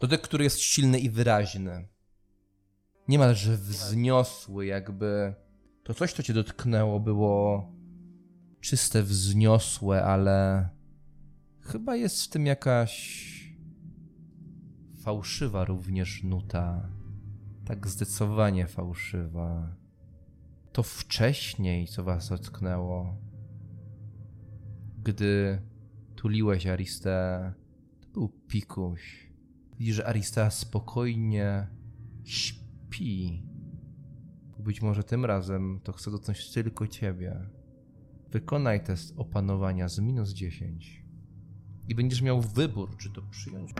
Dotyk, 0.00 0.20
który 0.20 0.44
jest 0.44 0.60
silny 0.60 0.98
i 0.98 1.10
wyraźny. 1.10 1.88
Niemalże 3.08 3.56
wzniosły, 3.56 4.66
jakby 4.66 5.34
to 5.84 5.94
coś, 5.94 6.12
co 6.12 6.22
cię 6.22 6.34
dotknęło, 6.34 7.00
było 7.00 7.68
czyste, 8.60 9.02
wzniosłe, 9.02 10.04
ale 10.04 10.68
chyba 11.60 11.96
jest 11.96 12.24
w 12.24 12.28
tym 12.28 12.46
jakaś 12.46 13.20
fałszywa 15.02 15.64
również 15.64 16.22
nuta. 16.22 16.88
Tak 17.64 17.86
zdecydowanie 17.86 18.66
fałszywa. 18.66 19.76
To 20.72 20.82
wcześniej, 20.82 21.86
co 21.86 22.04
was 22.04 22.28
dotknęło, 22.28 23.16
gdy 25.04 25.62
tuliłeś 26.16 26.66
Aristę, 26.66 27.52
to 28.00 28.08
był 28.08 28.28
pikuś. 28.28 29.30
Widzisz, 29.78 29.96
że 29.96 30.06
Arista 30.06 30.50
spokojnie 30.50 31.66
śpi. 32.24 33.42
Być 34.58 34.82
może 34.82 35.04
tym 35.04 35.24
razem 35.24 35.80
to 35.84 35.92
chce 35.92 36.10
dotknąć 36.10 36.52
tylko 36.52 36.86
ciebie. 36.86 37.48
Wykonaj 38.30 38.84
test 38.84 39.14
opanowania 39.16 39.88
z 39.88 39.98
minus 39.98 40.30
10. 40.30 41.04
I 41.88 41.94
będziesz 41.94 42.22
miał 42.22 42.40
wybór, 42.40 42.96
czy 42.96 43.10
to 43.10 43.22
przyjąć. 43.22 43.70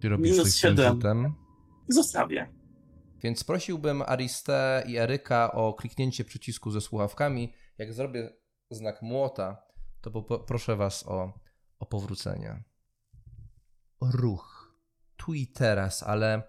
Ty 0.00 0.08
robisz 0.08 0.30
Minus 0.32 0.44
coś 0.44 0.52
z 0.54 0.60
tym 0.60 0.70
siedem. 0.70 0.94
rzutem. 0.94 1.34
Zostawię. 1.88 2.48
Więc 3.22 3.44
prosiłbym 3.44 4.02
Aristę 4.02 4.84
i 4.86 4.96
Eryka 4.96 5.52
o 5.52 5.74
kliknięcie 5.74 6.24
przycisku 6.24 6.70
ze 6.70 6.80
słuchawkami. 6.80 7.52
Jak 7.78 7.92
zrobię 7.92 8.30
znak 8.70 9.02
młota, 9.02 9.62
to 10.00 10.22
proszę 10.22 10.76
was 10.76 11.04
o, 11.06 11.32
o 11.78 11.86
powrócenie. 11.86 12.64
Ruch. 14.00 14.76
Tu 15.16 15.34
i 15.34 15.46
teraz, 15.46 16.02
ale 16.02 16.42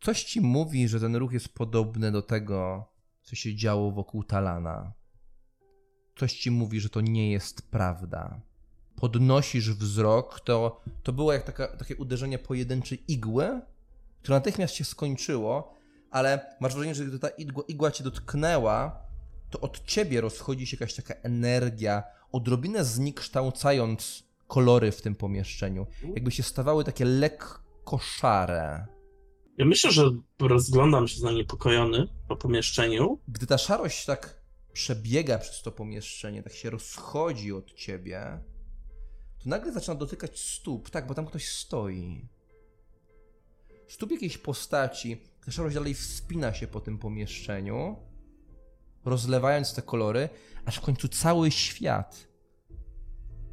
coś 0.00 0.24
ci 0.24 0.40
mówi, 0.40 0.88
że 0.88 1.00
ten 1.00 1.16
ruch 1.16 1.32
jest 1.32 1.48
podobny 1.48 2.12
do 2.12 2.22
tego, 2.22 2.88
co 3.22 3.36
się 3.36 3.56
działo 3.56 3.90
wokół 3.90 4.24
Talana. 4.24 4.92
Coś 6.16 6.32
ci 6.32 6.50
mówi, 6.50 6.80
że 6.80 6.88
to 6.88 7.00
nie 7.00 7.32
jest 7.32 7.70
prawda. 7.70 8.40
Podnosisz 8.96 9.70
wzrok, 9.70 10.40
to, 10.40 10.82
to 11.02 11.12
było 11.12 11.32
jak 11.32 11.42
taka, 11.42 11.76
takie 11.76 11.96
uderzenie 11.96 12.38
pojedynczej 12.38 13.12
igły, 13.12 13.60
które 14.22 14.36
natychmiast 14.36 14.74
się 14.74 14.84
skończyło, 14.84 15.74
ale 16.10 16.56
masz 16.60 16.72
wrażenie, 16.72 16.94
że 16.94 17.04
gdy 17.04 17.18
ta 17.18 17.28
igła, 17.28 17.64
igła 17.68 17.90
cię 17.90 18.04
dotknęła, 18.04 19.07
to 19.50 19.60
od 19.60 19.84
ciebie 19.84 20.20
rozchodzi 20.20 20.66
się 20.66 20.76
jakaś 20.80 20.94
taka 20.94 21.14
energia, 21.14 22.02
odrobinę 22.32 22.84
zniekształcając 22.84 24.28
kolory 24.46 24.92
w 24.92 25.02
tym 25.02 25.14
pomieszczeniu. 25.14 25.86
Jakby 26.14 26.30
się 26.30 26.42
stawały 26.42 26.84
takie 26.84 27.04
lekko 27.04 27.98
szare. 27.98 28.86
Ja 29.58 29.64
myślę, 29.64 29.92
że 29.92 30.10
rozglądam 30.38 31.08
się 31.08 31.20
zaniepokojony 31.20 32.08
po 32.28 32.36
pomieszczeniu. 32.36 33.18
Gdy 33.28 33.46
ta 33.46 33.58
szarość 33.58 34.04
tak 34.04 34.40
przebiega 34.72 35.38
przez 35.38 35.62
to 35.62 35.72
pomieszczenie, 35.72 36.42
tak 36.42 36.52
się 36.52 36.70
rozchodzi 36.70 37.52
od 37.52 37.72
ciebie, 37.74 38.40
to 39.38 39.48
nagle 39.48 39.72
zaczyna 39.72 39.94
dotykać 39.94 40.40
stóp, 40.40 40.90
tak, 40.90 41.06
bo 41.06 41.14
tam 41.14 41.26
ktoś 41.26 41.48
stoi. 41.48 42.28
Stóp 43.88 44.10
jakiejś 44.10 44.38
postaci, 44.38 45.22
ta 45.44 45.52
szarość 45.52 45.74
dalej 45.74 45.94
wspina 45.94 46.54
się 46.54 46.66
po 46.66 46.80
tym 46.80 46.98
pomieszczeniu, 46.98 47.96
rozlewając 49.04 49.74
te 49.74 49.82
kolory, 49.82 50.28
aż 50.64 50.76
w 50.76 50.80
końcu 50.80 51.08
cały 51.08 51.50
świat 51.50 52.28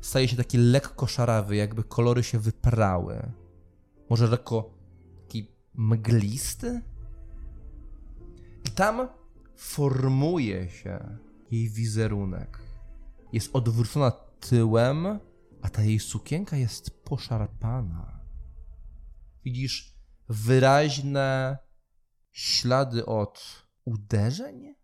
staje 0.02 0.28
się 0.28 0.36
taki 0.36 0.58
lekko 0.58 1.08
szarawy, 1.08 1.56
jakby 1.56 1.84
kolory 1.84 2.24
się 2.24 2.40
wyprały. 2.40 3.32
Może 4.10 4.28
lekko 4.28 4.74
taki 5.24 5.52
mglisty? 5.74 6.82
I 8.66 8.72
tam 8.72 9.08
formuje 9.56 10.70
się 10.70 11.18
jej 11.52 11.70
wizerunek. 11.70 12.60
Jest 13.34 13.56
odwrócona 13.56 14.12
tyłem, 14.40 15.20
a 15.62 15.70
ta 15.70 15.84
jej 15.84 16.00
sukienka 16.00 16.58
jest 16.58 17.04
poszarpana. 17.04 18.20
Widzisz 19.44 19.96
wyraźne 20.30 21.58
ślady 22.32 23.06
od 23.06 23.66
uderzeń? 23.86 24.76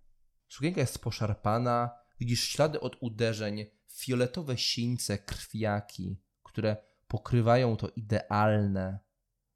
Sukienka 0.52 0.82
jest 0.82 1.00
poszarpana, 1.00 1.90
widzisz 2.20 2.44
ślady 2.44 2.80
od 2.80 2.98
uderzeń, 3.00 3.66
fioletowe 3.88 4.58
sińce, 4.58 5.18
krwiaki, 5.18 6.22
które 6.44 6.78
pokrywają 7.08 7.76
to 7.78 7.90
idealne, 7.90 9.00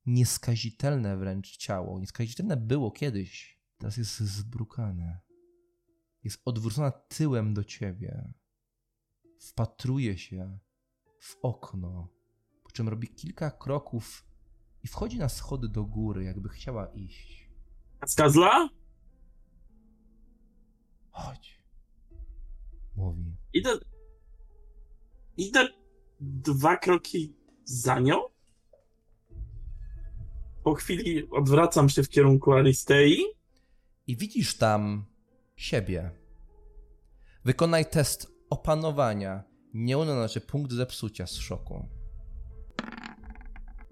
nieskazitelne 0.06 1.18
wręcz 1.18 1.58
ciało. 1.58 2.00
Nieskazitelne 2.00 2.58
było 2.58 2.92
kiedyś, 2.92 3.60
teraz 3.78 3.98
jest 3.98 4.20
zbrukane. 4.20 5.20
Jest 6.24 6.42
odwrócona 6.46 6.92
tyłem 6.92 7.54
do 7.54 7.64
ciebie. 7.64 8.34
Wpatruje 9.40 10.18
się 10.18 10.60
w 11.20 11.38
okno, 11.42 12.08
po 12.64 12.72
czym 12.72 12.90
robi 12.90 13.08
kilka 13.08 13.52
kroków 13.52 14.26
i 14.84 14.88
wchodzi 14.88 15.18
na 15.18 15.30
schody 15.30 15.70
do 15.70 15.84
góry, 15.84 16.24
jakby 16.24 16.50
chciała 16.50 16.88
iść. 16.88 17.50
Skazla? 18.06 18.70
Chodź. 21.16 21.60
Mówi. 22.96 23.36
Idę. 23.54 23.70
Idę 25.38 25.68
dwa 26.20 26.78
kroki 26.78 27.36
za 27.64 28.00
nią. 28.00 28.16
Po 30.64 30.74
chwili 30.74 31.30
odwracam 31.30 31.90
się 31.90 32.04
w 32.04 32.10
kierunku 32.10 32.54
Aristei. 32.54 33.24
I 34.08 34.18
widzisz 34.18 34.58
tam 34.58 35.06
siebie. 35.56 36.12
Wykonaj 37.46 37.86
test 37.86 38.32
opanowania. 38.50 39.44
Nie 39.74 39.98
ono 39.98 40.14
znaczy 40.14 40.42
punkt 40.42 40.72
zepsucia 40.72 41.28
z 41.28 41.36
szoku. 41.36 41.86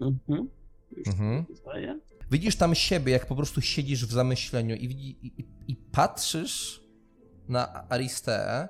Mhm. 0.01 0.49
Już 0.91 1.07
Mhm. 1.07 1.45
Widzisz 2.31 2.55
tam 2.55 2.75
siebie, 2.75 3.11
jak 3.11 3.25
po 3.25 3.35
prostu 3.35 3.61
siedzisz 3.61 4.05
w 4.05 4.11
zamyśleniu 4.11 4.75
i, 4.75 4.85
i, 4.85 5.27
i, 5.27 5.45
i 5.67 5.75
patrzysz 5.75 6.82
na 7.47 7.89
Aristeę 7.89 8.67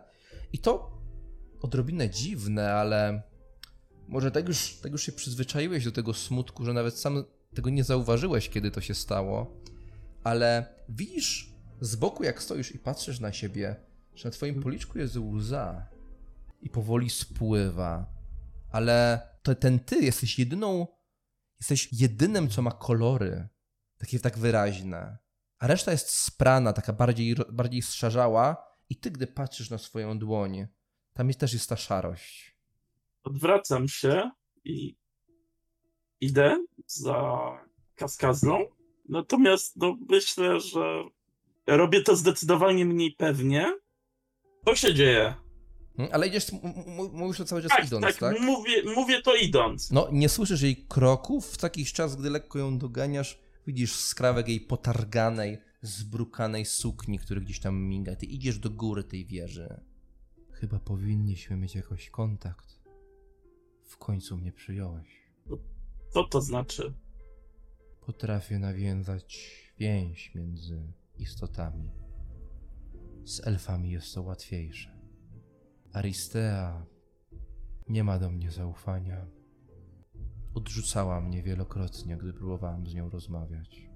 i 0.53 0.59
to 0.59 1.01
odrobinę 1.61 2.09
dziwne, 2.09 2.73
ale 2.73 3.21
może 4.07 4.31
tak 4.31 4.47
już, 4.47 4.75
tak 4.75 4.91
już 4.91 5.03
się 5.03 5.11
przyzwyczaiłeś 5.11 5.85
do 5.85 5.91
tego 5.91 6.13
smutku, 6.13 6.65
że 6.65 6.73
nawet 6.73 6.99
sam 6.99 7.23
tego 7.55 7.69
nie 7.69 7.83
zauważyłeś, 7.83 8.49
kiedy 8.49 8.71
to 8.71 8.81
się 8.81 8.93
stało, 8.93 9.61
ale 10.23 10.75
widzisz 10.89 11.53
z 11.81 11.95
boku 11.95 12.23
jak 12.23 12.43
stoisz 12.43 12.75
i 12.75 12.79
patrzysz 12.79 13.19
na 13.19 13.33
siebie, 13.33 13.75
że 14.15 14.29
na 14.29 14.31
twoim 14.31 14.61
policzku 14.61 14.99
jest 14.99 15.17
łza 15.17 15.87
i 16.61 16.69
powoli 16.69 17.09
spływa, 17.09 18.13
ale 18.71 19.27
to 19.43 19.55
ten 19.55 19.79
ty 19.79 19.95
jesteś 19.95 20.39
jedyną, 20.39 20.87
jesteś 21.59 21.89
jedynym, 21.93 22.49
co 22.49 22.61
ma 22.61 22.71
kolory, 22.71 23.47
takie 23.97 24.19
tak 24.19 24.37
wyraźne, 24.37 25.17
a 25.63 25.67
reszta 25.67 25.91
jest 25.91 26.09
sprana, 26.09 26.73
taka 26.73 26.93
bardziej, 26.93 27.35
bardziej 27.51 27.81
strzarzała 27.81 28.57
i 28.89 28.95
ty, 28.95 29.11
gdy 29.11 29.27
patrzysz 29.27 29.69
na 29.69 29.77
swoją 29.77 30.19
dłoń, 30.19 30.67
tam 31.13 31.27
jest, 31.27 31.39
też 31.39 31.53
jest 31.53 31.69
ta 31.69 31.77
szarość. 31.77 32.57
Odwracam 33.23 33.87
się 33.87 34.31
i 34.63 34.95
idę 36.21 36.65
za 36.87 37.49
kaskazlą. 37.95 38.65
Natomiast 39.09 39.75
no, 39.75 39.97
myślę, 40.09 40.59
że 40.59 41.03
robię 41.67 42.01
to 42.01 42.15
zdecydowanie 42.15 42.85
mniej 42.85 43.11
pewnie. 43.11 43.79
Co 44.65 44.75
się 44.75 44.93
dzieje? 44.93 45.35
Hmm, 45.97 46.15
Ale 46.15 46.27
idziesz, 46.27 46.47
mówisz 47.13 47.37
to 47.37 47.45
cały 47.45 47.61
czas 47.61 47.71
Tak, 47.71 47.85
idąc, 47.85 48.05
tak, 48.05 48.17
tak? 48.17 48.39
Mówię, 48.39 48.83
mówię 48.95 49.21
to 49.21 49.35
idąc. 49.35 49.91
No, 49.91 50.07
nie 50.11 50.29
słyszysz 50.29 50.61
jej 50.61 50.85
kroków. 50.89 51.53
W 51.53 51.57
taki 51.57 51.85
czas, 51.85 52.15
gdy 52.15 52.29
lekko 52.29 52.59
ją 52.59 52.77
doganiasz, 52.77 53.42
widzisz 53.67 53.95
skrawek 53.95 54.47
jej 54.47 54.61
potarganej, 54.61 55.61
zbrukanej 55.81 56.65
sukni, 56.65 57.19
który 57.19 57.41
gdzieś 57.41 57.59
tam 57.59 57.83
miga. 57.83 58.15
Ty 58.15 58.25
idziesz 58.25 58.59
do 58.59 58.69
góry 58.69 59.03
tej 59.03 59.25
wieży. 59.25 59.81
Chyba 60.51 60.79
powinniśmy 60.79 61.57
mieć 61.57 61.75
jakoś 61.75 62.09
kontakt. 62.09 62.79
W 63.83 63.97
końcu 63.97 64.37
mnie 64.37 64.51
przyjąłeś. 64.51 65.23
Co 66.09 66.23
to 66.23 66.41
znaczy? 66.41 66.93
Potrafię 68.05 68.59
nawiązać 68.59 69.51
więź 69.79 70.35
między 70.35 70.93
istotami. 71.17 71.91
Z 73.25 73.47
elfami 73.47 73.91
jest 73.91 74.13
to 74.13 74.21
łatwiejsze. 74.21 74.99
Aristea 75.93 76.85
nie 77.89 78.03
ma 78.03 78.19
do 78.19 78.29
mnie 78.29 78.51
zaufania. 78.51 79.25
Odrzucała 80.53 81.21
mnie 81.21 81.43
wielokrotnie, 81.43 82.17
gdy 82.17 82.33
próbowałem 82.33 82.87
z 82.87 82.93
nią 82.93 83.09
rozmawiać. 83.09 83.89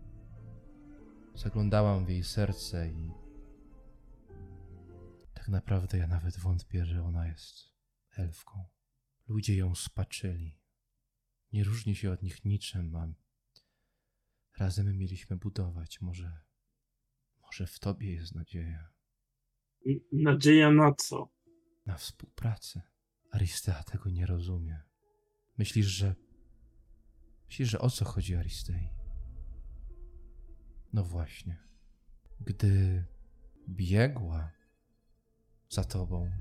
Zaglądałam 1.36 2.06
w 2.06 2.10
jej 2.10 2.24
serce 2.24 2.90
i 2.92 3.12
tak 5.34 5.48
naprawdę 5.48 5.98
ja 5.98 6.08
nawet 6.08 6.40
wątpię, 6.40 6.86
że 6.86 7.04
ona 7.04 7.28
jest 7.28 7.56
elfką. 8.18 8.66
Ludzie 9.28 9.56
ją 9.56 9.76
spaczyli. 9.76 10.58
Nie 11.54 11.64
różni 11.64 11.96
się 11.96 12.12
od 12.12 12.24
nich 12.24 12.46
niczym, 12.46 12.96
a 12.96 13.08
razem 14.58 14.98
mieliśmy 14.98 15.38
budować. 15.38 16.02
Może, 16.02 16.40
może 17.42 17.68
w 17.68 17.80
tobie 17.80 18.14
jest 18.14 18.36
nadzieja 18.36 18.90
Nadzieja 20.12 20.72
na 20.72 20.94
co? 20.94 21.30
na 21.86 21.98
współpracę. 21.98 22.82
Aristea 23.32 23.84
tego 23.84 24.10
nie 24.10 24.26
rozumie. 24.26 24.82
Myślisz, 25.58 25.86
że. 25.86 26.16
Myślisz, 27.48 27.70
że 27.70 27.80
o 27.80 27.90
co 27.90 28.06
chodzi 28.06 28.36
Aristei? 28.36 28.90
No 30.94 31.04
właśnie. 31.04 31.58
Gdy 32.40 33.06
biegła 33.70 34.52
za 35.70 35.84
tobą, 35.84 36.32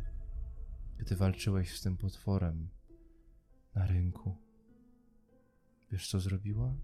gdy 0.98 1.16
walczyłeś 1.16 1.78
z 1.78 1.82
tym 1.82 1.96
potworem 1.96 2.68
na 3.74 3.86
rynku, 3.86 4.36
wiesz 5.92 6.10
co 6.10 6.20
zrobiła? 6.20 6.74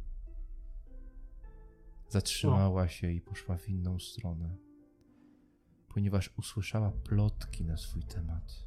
Zatrzymała 2.08 2.88
się 2.88 3.12
i 3.12 3.20
poszła 3.20 3.56
w 3.56 3.68
inną 3.68 3.98
stronę 3.98 4.56
ponieważ 5.94 6.30
usłyszała 6.38 6.90
plotki 6.90 7.64
na 7.64 7.76
swój 7.76 8.02
temat. 8.02 8.66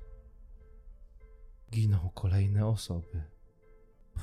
Giną 1.71 2.09
kolejne 2.13 2.67
osoby. 2.67 3.23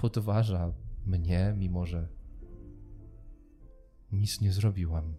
Podważa 0.00 0.72
mnie, 1.06 1.54
mimo 1.56 1.86
że 1.86 2.08
nic 4.12 4.40
nie 4.40 4.52
zrobiłam. 4.52 5.14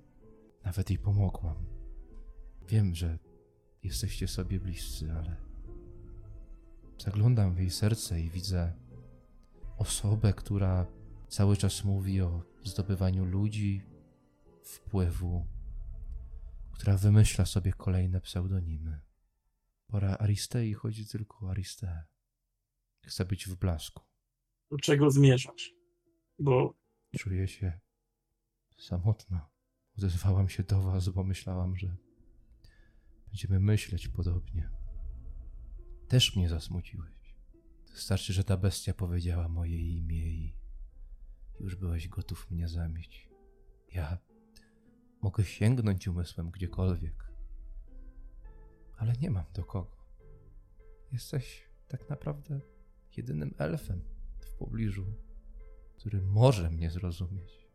Nawet 0.66 0.90
jej 0.90 1.00
pomogłam. 1.00 1.66
Wiem, 2.68 2.96
że 2.96 3.20
jesteście 3.84 4.28
sobie 4.28 4.60
bliscy, 4.60 5.14
ale 5.14 5.36
zaglądam 6.98 7.56
w 7.56 7.60
jej 7.60 7.70
serce 7.70 8.22
i 8.22 8.30
widzę 8.30 8.74
osobę, 9.78 10.34
która 10.34 10.88
cały 11.28 11.58
czas 11.58 11.84
mówi 11.84 12.22
o 12.22 12.44
zdobywaniu 12.64 13.26
ludzi, 13.26 13.86
wpływu, 14.64 15.48
która 16.72 16.98
wymyśla 16.98 17.46
sobie 17.46 17.74
kolejne 17.74 18.22
pseudonimy. 18.22 19.02
Pora 19.88 20.18
Aristei 20.18 20.74
chodzi 20.74 21.08
tylko 21.08 21.46
o 21.46 21.50
Aristeę. 21.50 22.04
Chce 23.06 23.26
być 23.26 23.48
w 23.48 23.56
blasku. 23.56 24.12
Do 24.72 24.77
czego 24.77 25.11
zmierzasz? 25.11 25.73
Bo 26.40 26.84
Czuję 27.18 27.48
się 27.48 27.80
samotna. 28.77 29.49
Odezwałam 29.98 30.49
się 30.49 30.64
do 30.64 30.81
was, 30.81 31.10
bo 31.10 31.23
myślałam, 31.23 31.76
że 31.76 31.95
będziemy 33.27 33.60
myśleć 33.60 34.07
podobnie. 34.07 34.69
Też 36.07 36.35
mnie 36.35 36.49
zasmuciłeś. 36.49 37.35
Wystarczy, 37.91 38.34
że 38.34 38.44
ta 38.44 38.57
bestia 38.57 38.94
powiedziała 38.94 39.48
moje 39.49 39.98
imię 39.98 40.30
i 40.30 40.56
już 41.60 41.76
byłeś 41.76 42.07
gotów 42.07 42.52
mnie 42.52 42.68
zamieć. 42.68 43.30
Ja 43.91 44.18
mogę 45.22 45.45
sięgnąć 45.45 46.07
umysłem 46.07 46.52
gdziekolwiek, 46.52 47.31
ale 48.98 49.14
nie 49.14 49.31
mam 49.31 49.45
do 49.53 49.64
kogo. 49.64 49.98
Jesteś 51.11 51.69
tak 51.88 52.10
naprawdę 52.10 52.61
jedynym 53.18 53.53
elfem 53.57 54.12
w 54.54 54.58
pobliżu, 54.58 55.06
który 55.98 56.22
może 56.22 56.70
mnie 56.70 56.92
zrozumieć. 56.92 57.68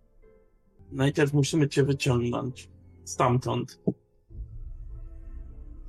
najpierw 0.91 1.33
musimy 1.33 1.69
cię 1.69 1.85
wyciągnąć 1.85 2.71
stamtąd. 3.05 3.81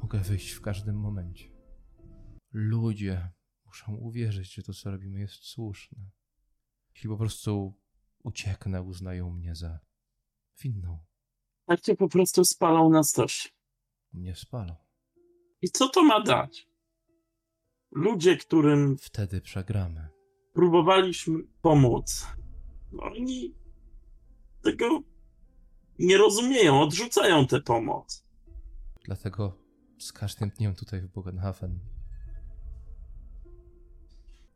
Mogę 0.01 0.19
wyjść 0.19 0.51
w 0.51 0.61
każdym 0.61 0.95
momencie. 0.99 1.49
Ludzie 2.53 3.31
muszą 3.65 3.95
uwierzyć, 3.95 4.53
że 4.53 4.63
to, 4.63 4.73
co 4.73 4.91
robimy, 4.91 5.19
jest 5.19 5.33
słuszne. 5.33 5.97
Jeśli 6.93 7.09
po 7.09 7.17
prostu 7.17 7.73
ucieknę, 8.23 8.81
uznają 8.81 9.31
mnie 9.31 9.55
za 9.55 9.79
winną. 10.63 10.99
Tak 11.65 11.81
cię 11.81 11.95
po 11.95 12.09
prostu 12.09 12.45
spalą 12.45 12.89
na 12.89 13.03
stosie. 13.03 13.49
Mnie 14.13 14.35
spalą. 14.35 14.75
I 15.61 15.69
co 15.69 15.89
to 15.89 16.03
ma 16.03 16.23
dać? 16.23 16.67
Ludzie, 17.91 18.37
którym 18.37 18.97
Wtedy 18.97 19.41
przegramy. 19.41 20.09
Próbowaliśmy 20.59 21.39
pomóc, 21.61 22.27
oni 22.97 23.55
tego 24.63 25.01
nie 25.99 26.17
rozumieją, 26.17 26.81
odrzucają 26.81 27.47
tę 27.47 27.61
pomoc. 27.61 28.25
Dlatego 29.05 29.57
z 29.99 30.13
każdym 30.13 30.49
dniem 30.49 30.75
tutaj 30.75 31.01
w 31.01 31.07
Bogenhafen 31.07 31.79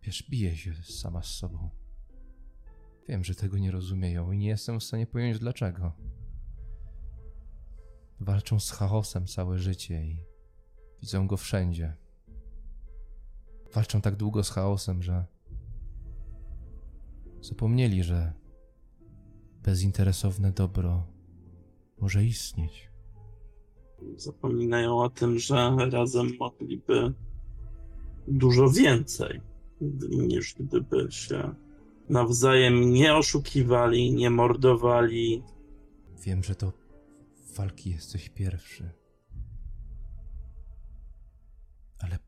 wiesz, 0.02 0.30
biję 0.30 0.58
się 0.58 0.74
sama 0.84 1.24
z 1.24 1.36
sobą. 1.36 1.70
Wiem, 3.08 3.24
że 3.24 3.36
tego 3.36 3.58
nie 3.58 3.72
rozumieją 3.72 4.32
i 4.32 4.38
nie 4.38 4.48
jestem 4.48 4.80
w 4.80 4.84
stanie 4.84 5.08
pojąć 5.08 5.40
dlaczego. 5.40 5.92
Walczą 8.20 8.60
z 8.60 8.72
chaosem 8.72 9.28
całe 9.28 9.60
życie 9.60 10.06
i 10.06 10.26
widzą 11.02 11.28
go 11.28 11.38
wszędzie. 11.38 11.96
Walczą 13.74 14.02
tak 14.02 14.16
długo 14.16 14.44
z 14.44 14.50
chaosem, 14.50 15.04
że 15.04 15.33
zapomnieli, 17.44 18.04
że 18.04 18.34
bezinteresowne 19.64 20.52
dobro 20.52 21.08
może 22.00 22.26
istnieć. 22.26 22.90
Zapominają 24.16 25.00
o 25.00 25.10
tym, 25.10 25.40
że 25.40 25.76
razem 25.92 26.38
mogliby 26.40 27.14
dużo 28.28 28.70
więcej, 28.70 29.42
niż 30.10 30.56
gdyby 30.56 31.08
się 31.12 31.56
nawzajem 32.10 32.94
nie 32.94 33.16
oszukiwali, 33.16 34.14
nie 34.14 34.30
mordowali. 34.30 35.44
Wiem, 36.26 36.44
że 36.44 36.56
to 36.56 36.74
walki 37.58 37.90
jesteś 37.90 38.30
pierwszy. 38.30 38.92
Ale 42.00 42.20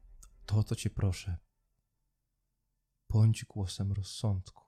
to, 0.45 0.57
o 0.57 0.63
co 0.63 0.75
cię 0.75 0.89
proszę, 0.89 1.37
bądź 3.09 3.45
głosem 3.45 3.91
rozsądku 3.91 4.64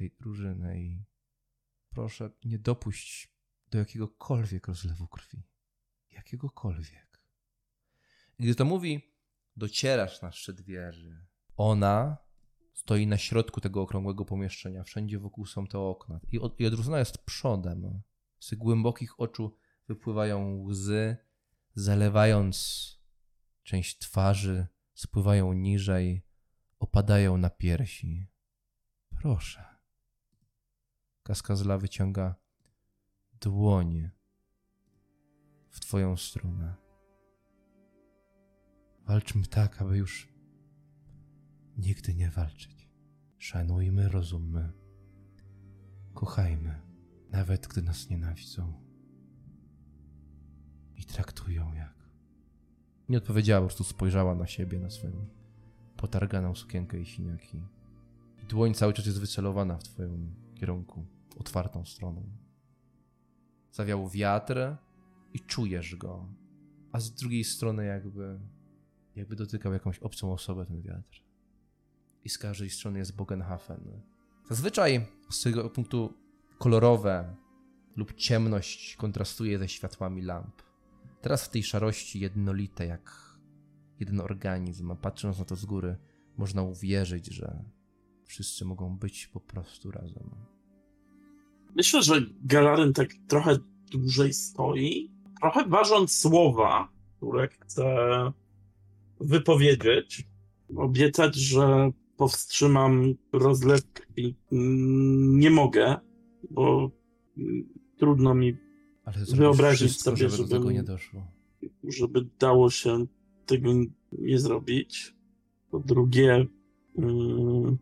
tej 0.00 0.16
drużyny 0.20 0.80
i 0.80 1.04
proszę, 1.90 2.30
nie 2.44 2.58
dopuść 2.58 3.34
do 3.70 3.78
jakiegokolwiek 3.78 4.66
rozlewu 4.66 5.08
krwi. 5.08 5.42
Jakiegokolwiek. 6.10 7.22
Gdy 8.38 8.54
to 8.54 8.64
mówi, 8.64 9.14
docierasz 9.56 10.22
na 10.22 10.32
szczyt 10.32 10.60
wieży. 10.60 11.26
Ona 11.56 12.16
stoi 12.74 13.06
na 13.06 13.18
środku 13.18 13.60
tego 13.60 13.82
okrągłego 13.82 14.24
pomieszczenia. 14.24 14.84
Wszędzie 14.84 15.18
wokół 15.18 15.46
są 15.46 15.66
te 15.66 15.78
okna. 15.78 16.20
I, 16.32 16.38
od, 16.38 16.60
i 16.60 16.64
jest 16.96 17.18
przodem. 17.18 18.02
Z 18.38 18.54
głębokich 18.54 19.20
oczu 19.20 19.56
wypływają 19.88 20.62
łzy, 20.62 21.16
zalewając 21.74 22.56
część 23.62 23.98
twarzy, 23.98 24.66
spływają 24.94 25.52
niżej, 25.52 26.26
opadają 26.78 27.36
na 27.36 27.50
piersi. 27.50 28.26
Proszę. 29.22 29.69
Kaskazla 31.30 31.78
wyciąga 31.78 32.34
dłoń 33.40 34.10
w 35.68 35.80
twoją 35.80 36.16
stronę. 36.16 36.74
Walczmy 39.06 39.46
tak, 39.46 39.82
aby 39.82 39.96
już 39.96 40.32
nigdy 41.76 42.14
nie 42.14 42.30
walczyć. 42.30 42.90
Szanujmy, 43.38 44.08
rozummy. 44.08 44.72
Kochajmy, 46.14 46.80
nawet 47.28 47.66
gdy 47.66 47.82
nas 47.82 48.10
nienawidzą. 48.10 48.72
I 50.96 51.04
traktują 51.04 51.72
jak. 51.72 52.10
Nie 53.08 53.18
odpowiedziała, 53.18 53.60
po 53.60 53.66
prostu 53.66 53.84
spojrzała 53.84 54.34
na 54.34 54.46
siebie, 54.46 54.78
na 54.78 54.90
swoją 54.90 55.26
potarganą 55.96 56.54
sukienkę 56.54 57.00
i 57.00 57.06
siniaki. 57.06 57.62
I 58.42 58.46
dłoń 58.46 58.74
cały 58.74 58.92
czas 58.92 59.06
jest 59.06 59.20
wycelowana 59.20 59.78
w 59.78 59.82
twoim 59.82 60.34
kierunku, 60.54 61.19
otwartą 61.38 61.84
stroną. 61.84 62.22
Zawiał 63.72 64.08
wiatr 64.08 64.76
i 65.34 65.40
czujesz 65.40 65.96
go, 65.96 66.26
a 66.92 67.00
z 67.00 67.14
drugiej 67.14 67.44
strony 67.44 67.84
jakby, 67.84 68.40
jakby 69.16 69.36
dotykał 69.36 69.72
jakąś 69.72 69.98
obcą 69.98 70.32
osobę 70.32 70.66
ten 70.66 70.82
wiatr. 70.82 71.22
I 72.24 72.28
z 72.28 72.38
każdej 72.38 72.70
strony 72.70 72.98
jest 72.98 73.16
Bogenhafen. 73.16 74.02
Zazwyczaj 74.48 75.06
z 75.30 75.42
tego 75.42 75.70
punktu 75.70 76.14
kolorowe 76.58 77.36
lub 77.96 78.14
ciemność 78.14 78.96
kontrastuje 78.96 79.58
ze 79.58 79.68
światłami 79.68 80.22
lamp. 80.22 80.62
Teraz 81.20 81.44
w 81.44 81.48
tej 81.48 81.62
szarości 81.62 82.20
jednolite 82.20 82.86
jak 82.86 83.30
jeden 84.00 84.20
organizm, 84.20 84.90
a 84.90 84.96
patrząc 84.96 85.38
na 85.38 85.44
to 85.44 85.56
z 85.56 85.64
góry, 85.64 85.96
można 86.36 86.62
uwierzyć, 86.62 87.26
że 87.26 87.64
wszyscy 88.24 88.64
mogą 88.64 88.98
być 88.98 89.26
po 89.26 89.40
prostu 89.40 89.90
razem. 89.90 90.30
Myślę, 91.76 92.02
że 92.02 92.22
Galaryn 92.44 92.92
tak 92.92 93.08
trochę 93.28 93.56
dłużej 93.92 94.32
stoi, 94.32 95.10
trochę 95.40 95.68
ważąc 95.68 96.12
słowa, 96.18 96.88
które 97.16 97.48
chce 97.48 97.86
wypowiedzieć. 99.20 100.28
Obiecać, 100.76 101.36
że 101.36 101.90
powstrzymam 102.16 103.14
rozlew 103.32 103.92
krwi 103.92 104.34
nie 105.38 105.50
mogę, 105.50 105.96
bo 106.50 106.90
trudno 107.98 108.34
mi, 108.34 108.56
Wyobrazić 109.34 109.90
wszystko, 109.90 110.10
sobie, 110.16 110.28
żeby 110.30 110.48
żebym- 110.48 110.72
nie 110.72 110.82
doszło. 110.82 111.26
żeby 111.84 112.26
dało 112.38 112.70
się 112.70 113.06
tego 113.46 113.70
nie 114.12 114.38
zrobić. 114.38 115.14
Po 115.70 115.78
drugie, 115.78 116.46
mm, 116.98 117.78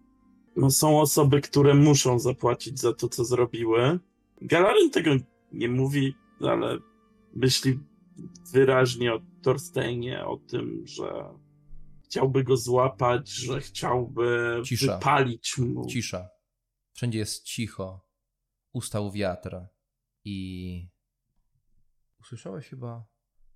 no 0.59 0.71
są 0.71 1.01
osoby, 1.01 1.41
które 1.41 1.75
muszą 1.75 2.19
zapłacić 2.19 2.81
za 2.81 2.93
to, 2.93 3.09
co 3.09 3.25
zrobiły. 3.25 3.99
Galaryn 4.43 4.91
tego 4.91 5.11
nie 5.53 5.69
mówi, 5.69 6.15
ale 6.41 6.79
myśli 7.35 7.81
wyraźnie 8.53 9.15
o 9.15 9.21
Thorsteinie, 9.43 10.27
o 10.27 10.37
tym, 10.37 10.87
że 10.87 11.25
chciałby 12.05 12.45
go 12.45 12.57
złapać, 12.57 13.29
że 13.29 13.61
chciałby 13.61 14.61
Cisza. 14.65 14.95
wypalić 14.95 15.59
mu. 15.59 15.87
Cisza. 15.87 16.29
Wszędzie 16.93 17.19
jest 17.19 17.45
cicho. 17.45 18.09
Ustał 18.73 19.13
wiatr 19.13 19.57
i 20.25 20.89
usłyszałeś 22.21 22.69
chyba 22.69 23.07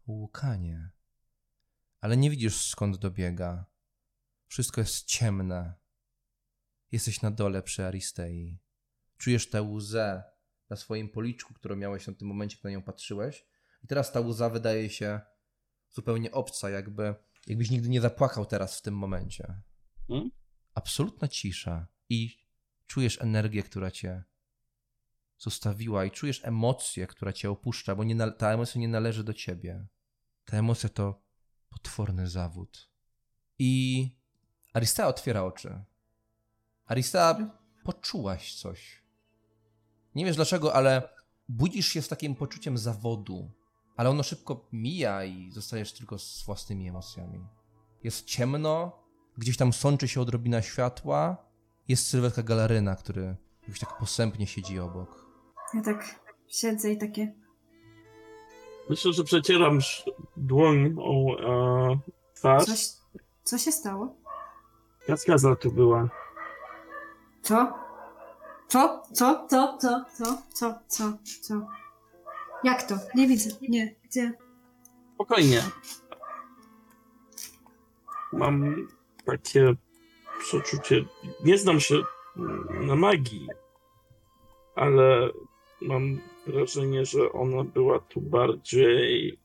łukanie. 0.06 0.90
Ale 2.00 2.16
nie 2.16 2.30
widzisz 2.30 2.66
skąd 2.66 2.96
dobiega. 2.96 3.64
Wszystko 4.46 4.80
jest 4.80 5.04
ciemne. 5.04 5.81
Jesteś 6.92 7.22
na 7.22 7.30
dole 7.30 7.62
przy 7.62 7.84
Aristei. 7.84 8.58
Czujesz 9.18 9.50
tę 9.50 9.62
łzę 9.62 10.22
na 10.70 10.76
swoim 10.76 11.08
policzku, 11.08 11.54
którą 11.54 11.76
miałeś 11.76 12.06
na 12.06 12.12
tym 12.12 12.28
momencie, 12.28 12.56
kiedy 12.56 12.68
na 12.68 12.72
nią 12.72 12.82
patrzyłeś. 12.82 13.46
I 13.84 13.86
teraz 13.86 14.12
ta 14.12 14.20
łza 14.20 14.50
wydaje 14.50 14.90
się 14.90 15.20
zupełnie 15.90 16.32
obca, 16.32 16.70
jakby, 16.70 17.14
jakbyś 17.46 17.70
nigdy 17.70 17.88
nie 17.88 18.00
zapłakał 18.00 18.46
teraz 18.46 18.78
w 18.78 18.82
tym 18.82 18.96
momencie. 18.96 19.62
Hmm? 20.08 20.30
Absolutna 20.74 21.28
cisza 21.28 21.86
i 22.08 22.38
czujesz 22.86 23.20
energię, 23.20 23.62
która 23.62 23.90
cię 23.90 24.24
zostawiła 25.38 26.04
i 26.04 26.10
czujesz 26.10 26.44
emocję, 26.44 27.06
która 27.06 27.32
cię 27.32 27.50
opuszcza, 27.50 27.94
bo 27.94 28.04
nie, 28.04 28.30
ta 28.32 28.52
emocja 28.52 28.80
nie 28.80 28.88
należy 28.88 29.24
do 29.24 29.34
ciebie. 29.34 29.86
Ta 30.44 30.56
emocja 30.56 30.88
to 30.88 31.22
potworny 31.70 32.28
zawód. 32.28 32.90
I 33.58 34.10
Arista 34.72 35.06
otwiera 35.06 35.42
oczy. 35.42 35.84
Arista, 36.92 37.36
poczułaś 37.84 38.54
coś. 38.54 39.02
Nie 40.14 40.24
wiesz 40.24 40.36
dlaczego, 40.36 40.74
ale 40.74 41.08
budzisz 41.48 41.88
się 41.88 42.02
z 42.02 42.08
takim 42.08 42.34
poczuciem 42.34 42.78
zawodu, 42.78 43.50
ale 43.96 44.10
ono 44.10 44.22
szybko 44.22 44.68
mija 44.72 45.24
i 45.24 45.50
zostajesz 45.50 45.92
tylko 45.92 46.18
z 46.18 46.44
własnymi 46.46 46.88
emocjami. 46.88 47.46
Jest 48.04 48.24
ciemno, 48.24 49.02
gdzieś 49.38 49.56
tam 49.56 49.72
sączy 49.72 50.08
się 50.08 50.20
odrobina 50.20 50.62
światła, 50.62 51.36
jest 51.88 52.06
sylwetka 52.06 52.42
galaryna, 52.42 52.96
który 52.96 53.36
jakoś 53.62 53.80
tak 53.80 53.98
posępnie 53.98 54.46
siedzi 54.46 54.78
obok. 54.78 55.26
Ja 55.74 55.82
tak 55.82 56.20
siedzę 56.48 56.92
i 56.92 56.98
takie. 56.98 57.32
Myślę, 58.90 59.12
że 59.12 59.24
przecieram 59.24 59.78
dłoń 60.36 60.94
o 60.98 61.36
e, 61.92 61.98
twarz. 62.34 62.64
Coś, 62.64 62.88
co 63.42 63.58
się 63.58 63.72
stało? 63.72 64.16
Kaskaza 65.06 65.56
tu 65.56 65.72
była. 65.72 66.21
Co? 67.42 67.72
Co? 68.68 69.02
Co? 69.12 69.46
Co? 69.50 69.78
Co? 69.80 70.04
Co? 70.14 70.42
Co? 70.52 70.74
Co? 70.88 71.12
Co? 71.42 71.66
Jak 72.64 72.82
to? 72.82 72.94
Nie 73.14 73.26
widzę. 73.26 73.50
Nie. 73.68 73.94
Gdzie? 74.04 74.32
Spokojnie. 75.14 75.62
Mam 78.32 78.88
takie 79.24 79.74
przeczucie. 80.38 81.04
Nie 81.44 81.58
znam 81.58 81.80
się 81.80 81.94
na 82.80 82.96
magii, 82.96 83.48
ale 84.74 85.30
mam 85.80 86.20
wrażenie, 86.46 87.06
że 87.06 87.32
ona 87.32 87.64
była 87.64 87.98
tu 87.98 88.20
bardziej. 88.20 89.38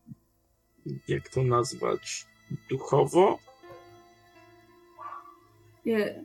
Jak 1.07 1.29
to 1.29 1.43
nazwać? 1.43 2.27
Duchowo? 2.69 3.39
Je, 5.85 6.23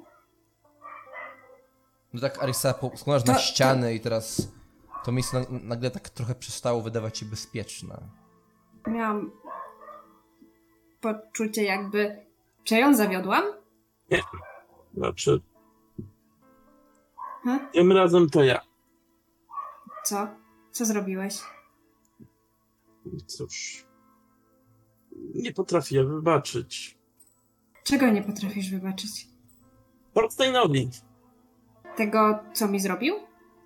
No 2.13 2.21
tak, 2.21 2.43
Arisa, 2.43 2.75
spoglądasz 2.95 3.25
na 3.25 3.39
ściany 3.39 3.95
i 3.95 4.01
teraz 4.01 4.53
to 5.05 5.13
miejsce 5.13 5.41
na- 5.41 5.59
nagle 5.63 5.91
tak 5.91 6.09
trochę 6.11 6.35
przestało 6.35 6.83
wydawać 6.83 7.19
się 7.19 7.27
bezpieczne. 7.27 7.99
miałam 8.87 9.31
poczucie 11.01 11.65
jakby... 11.65 12.27
Czy 12.65 12.75
ją 12.77 12.95
zawiodłam? 12.95 13.45
Znaczy, 14.95 15.41
Hm? 17.45 17.69
tym 17.73 17.93
razem 17.93 18.31
to 18.31 18.43
ja. 18.45 18.61
Co? 20.05 20.29
Co 20.71 20.85
zrobiłeś? 20.85 21.39
Cóż. 23.27 23.87
Nie 25.35 25.53
potrafię 25.53 26.05
wybaczyć. 26.05 26.99
Czego 27.85 28.11
nie 28.11 28.23
potrafisz 28.23 28.71
wybaczyć? 28.71 29.29
Thorsteinowi. 30.15 30.91
Tego, 31.97 32.39
co 32.53 32.69
mi 32.69 32.81
zrobił? 32.81 33.15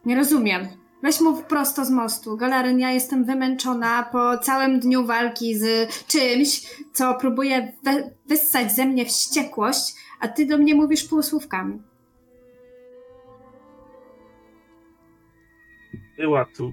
Nie 0.04 0.16
rozumiem. 0.16 0.68
Weź 1.02 1.20
mów 1.20 1.44
prosto 1.44 1.84
z 1.84 1.90
mostu. 1.90 2.36
Galaryn, 2.36 2.78
ja 2.78 2.90
jestem 2.90 3.24
wymęczona 3.24 4.02
po 4.12 4.38
całym 4.38 4.80
dniu 4.80 5.06
walki 5.06 5.58
z 5.58 5.88
czymś, 6.06 6.66
co 6.92 7.14
próbuje 7.14 7.72
we- 7.82 8.10
wyssać 8.26 8.72
ze 8.72 8.86
mnie 8.86 9.04
wściekłość, 9.06 9.94
a 10.20 10.28
ty 10.28 10.46
do 10.46 10.58
mnie 10.58 10.74
mówisz 10.74 11.04
półsłówkami. 11.04 11.82
była 16.18 16.44
tu. 16.44 16.72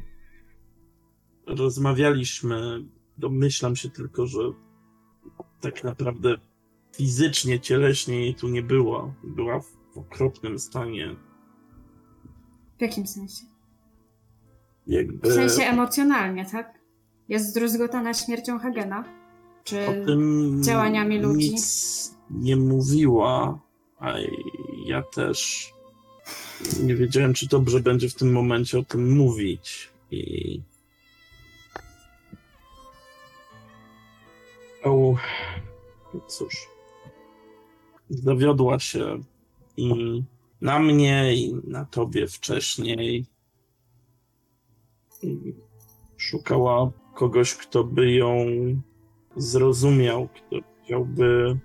Rozmawialiśmy. 1.48 2.86
Domyślam 3.18 3.76
się 3.76 3.90
tylko, 3.90 4.28
że 4.28 4.40
tak 5.62 5.84
naprawdę 5.84 6.36
fizycznie, 6.96 7.60
cieleśnie 7.60 8.20
jej 8.20 8.36
tu 8.36 8.48
nie 8.50 8.64
było. 8.64 9.14
Była 9.24 9.60
w 9.60 9.98
okropnym 9.98 10.60
stanie. 10.60 11.16
W 12.84 12.86
jakim 12.86 13.08
sensie? 13.08 13.46
Jakby 14.88 15.30
W 15.30 15.34
sensie 15.34 15.64
emocjonalnie, 15.64 16.46
tak? 16.46 16.80
Jest 17.30 17.50
zdruzgotana 17.50 18.14
śmiercią 18.14 18.60
Hagena? 18.60 19.04
Czy... 19.64 20.06
działaniami 20.62 21.20
ludzi? 21.20 21.52
nic 21.52 22.16
nie 22.30 22.56
mówiła, 22.56 23.60
a 24.00 24.14
ja 24.86 25.04
też 25.04 25.70
nie 26.84 26.96
wiedziałem, 26.96 27.34
czy 27.34 27.48
dobrze 27.48 27.80
będzie 27.80 28.10
w 28.10 28.16
tym 28.16 28.32
momencie 28.32 28.80
o 28.80 28.84
tym 28.84 29.18
mówić. 29.18 29.90
I 30.12 30.62
O, 34.84 35.16
cóż. 36.28 36.68
Zawiodła 38.10 38.80
się 38.80 39.20
i 39.78 40.24
na 40.64 40.80
mnie, 40.80 41.36
i 41.36 41.56
na 41.68 41.86
tobie 41.86 42.28
wcześniej. 42.28 43.26
Szukała 46.18 46.92
kogoś, 47.14 47.54
kto 47.54 47.84
by 47.84 48.12
ją 48.12 48.36
zrozumiał, 49.36 50.28
kto 50.28 50.56
chciałby, 50.84 51.60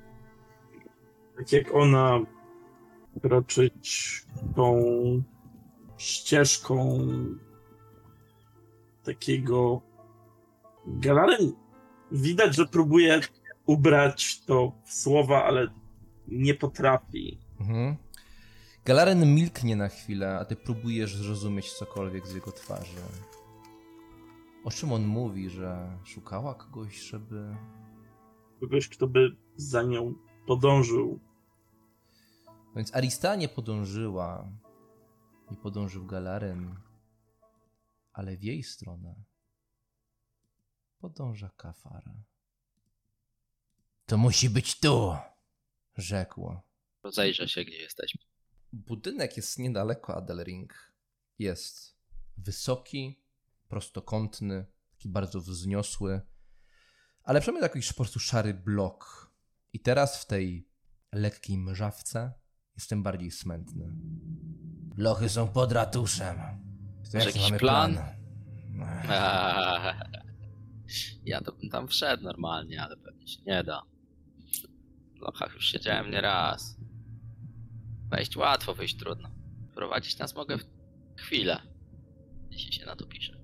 tak 1.36 1.52
jak 1.52 1.74
ona, 1.74 2.20
kroczyć 3.22 4.22
tą 4.56 4.82
ścieżką 5.96 6.98
takiego 9.04 9.82
Galaren 10.86 11.52
widać, 12.12 12.56
że 12.56 12.66
próbuje 12.66 13.20
ubrać 13.66 14.40
to 14.40 14.72
w 14.84 14.92
słowa, 14.92 15.44
ale 15.44 15.68
nie 16.28 16.54
potrafi. 16.54 17.38
Mhm. 17.60 17.96
Galaren 18.88 19.34
milknie 19.34 19.76
na 19.76 19.88
chwilę, 19.88 20.38
a 20.38 20.44
ty 20.44 20.56
próbujesz 20.56 21.16
zrozumieć 21.16 21.72
cokolwiek 21.72 22.26
z 22.26 22.34
jego 22.34 22.52
twarzy. 22.52 23.00
O 24.64 24.70
czym 24.70 24.92
on 24.92 25.06
mówi, 25.06 25.50
że 25.50 25.98
szukała 26.04 26.54
kogoś, 26.54 27.00
żeby... 27.00 27.56
Kogoś, 28.60 28.88
kto 28.88 29.06
by 29.06 29.36
za 29.56 29.82
nią 29.82 30.14
podążył. 30.46 31.20
Więc 32.76 32.94
Arista 32.94 33.36
nie 33.36 33.48
podążyła, 33.48 34.48
nie 35.50 35.56
podążył 35.56 36.06
Galaren, 36.06 36.74
ale 38.12 38.36
w 38.36 38.44
jej 38.44 38.62
stronę 38.62 39.14
podąża 40.98 41.50
Kafara. 41.56 42.14
To 44.06 44.18
musi 44.18 44.50
być 44.50 44.80
tu, 44.80 45.16
rzekł. 45.96 46.56
Rozejrzę 47.02 47.48
się, 47.48 47.64
gdzie 47.64 47.76
jesteśmy. 47.76 48.27
Budynek 48.72 49.36
jest 49.36 49.58
niedaleko 49.58 50.16
Adelring. 50.16 50.92
Jest 51.38 51.96
wysoki, 52.36 53.20
prostokątny, 53.68 54.66
taki 54.90 55.08
bardzo 55.08 55.40
wzniosły, 55.40 56.20
ale 57.22 57.40
przynajmniej 57.40 57.62
jakiś 57.62 57.88
po 57.88 57.96
prostu 57.96 58.18
szary 58.20 58.54
blok. 58.54 59.30
I 59.72 59.80
teraz 59.80 60.22
w 60.22 60.26
tej 60.26 60.68
lekkiej 61.12 61.58
mrzawce 61.58 62.32
jestem 62.74 63.02
bardziej 63.02 63.30
smętny. 63.30 63.92
Lochy 64.96 65.28
są 65.28 65.48
pod 65.48 65.72
ratuszem. 65.72 66.36
Jaki 67.12 67.26
jakiś 67.26 67.58
plan? 67.58 67.98
Ech, 69.08 69.96
Ja 71.24 71.40
to 71.40 71.52
bym 71.52 71.70
tam 71.70 71.88
wszedł 71.88 72.22
normalnie, 72.22 72.82
ale 72.82 72.96
pewnie 72.96 73.28
się 73.28 73.42
nie 73.46 73.64
da. 73.64 73.82
W 75.16 75.20
lochach 75.20 75.54
już 75.54 75.64
siedziałem 75.64 76.10
nie 76.10 76.20
raz. 76.20 76.77
Wejść 78.10 78.36
łatwo, 78.36 78.74
wyjść 78.74 78.96
trudno. 78.96 79.28
Prowadzić 79.74 80.18
nas 80.18 80.34
mogę 80.34 80.58
w 80.58 80.64
chwilę, 81.16 81.62
jeśli 82.50 82.72
się 82.72 82.86
na 82.86 82.96
to 82.96 83.06
pisze. 83.06 83.36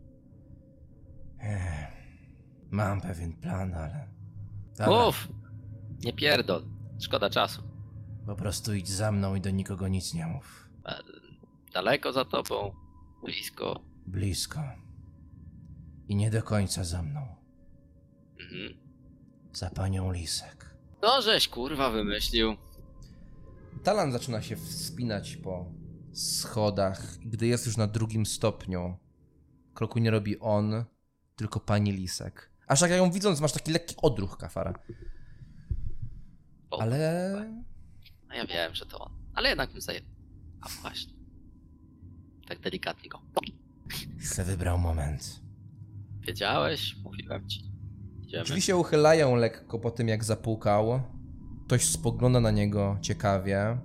Ech, 1.41 1.95
Mam 2.71 3.01
pewien 3.01 3.33
plan, 3.33 3.75
ale... 3.75 4.09
Dobra, 4.79 5.05
Mów! 5.05 5.29
Nie 6.05 6.13
pierdol. 6.13 6.63
Szkoda 7.01 7.31
czasu. 7.31 7.63
Po 8.27 8.37
prostu 8.37 8.75
idź 8.75 8.89
za 8.89 9.13
mną 9.13 9.35
i 9.35 9.41
do 9.41 9.51
nikogo 9.51 9.89
nic 9.89 10.15
nie 10.15 10.27
mów. 10.27 10.69
E, 10.87 10.99
Daleko 11.73 12.13
za 12.13 12.25
tobą, 12.25 12.75
blisko. 13.25 13.81
Blisko. 14.07 14.61
I 16.09 16.17
nie 16.17 16.31
do 16.31 16.43
końca 16.43 16.85
za 16.85 17.03
mną. 17.03 17.37
Mhm. 18.41 18.75
Za 19.53 19.71
panią 19.71 20.13
Lisek. 20.13 20.77
To 21.01 21.23
żeś 21.23 21.49
kurwa 21.49 21.91
wymyślił. 21.91 22.57
Talan 23.83 24.13
zaczyna 24.13 24.43
się 24.43 24.57
wspinać 24.57 25.37
po 25.37 25.73
schodach. 26.13 27.23
i 27.23 27.29
Gdy 27.29 27.47
jest 27.47 27.67
już 27.67 27.77
na 27.77 27.87
drugim 27.87 28.27
stopniu, 28.27 28.97
kroku 29.75 29.99
nie 29.99 30.11
robi 30.11 30.41
on, 30.41 30.85
tylko 31.37 31.61
pani 31.61 31.93
Lisek. 31.93 32.51
Aż 32.67 32.81
jak 32.81 32.91
ją 32.91 33.11
widząc, 33.11 33.41
masz 33.41 33.53
taki 33.53 33.73
lekki 33.73 33.95
odruch, 34.03 34.37
kafara. 34.37 34.75
O, 36.71 36.83
Ale. 36.83 37.33
A 38.29 38.35
ja 38.35 38.47
wiem, 38.47 38.75
że 38.75 38.87
to 38.87 38.99
on. 38.99 39.13
Ale 39.35 39.49
jednak 39.49 39.73
bym 39.73 39.81
zaje... 39.81 40.01
A 40.61 40.69
właśnie. 40.69 41.13
Tak 42.49 42.61
delikatnie 42.61 43.09
go. 43.09 43.23
Se 44.21 44.45
wybrał 44.45 44.79
moment. 44.79 45.41
Wiedziałeś? 46.21 46.97
Mówiłem 46.97 47.49
ci. 47.49 47.73
Idziemy. 48.23 48.45
Drzwi 48.45 48.63
się 48.63 48.77
uchylają 48.77 49.37
lekko 49.37 49.79
po 49.79 49.91
tym, 49.91 50.09
jak 50.09 50.25
zapukał. 50.25 51.03
Ktoś 51.67 51.85
spogląda 51.85 52.41
na 52.41 52.51
niego 52.51 52.99
ciekawie. 53.01 53.79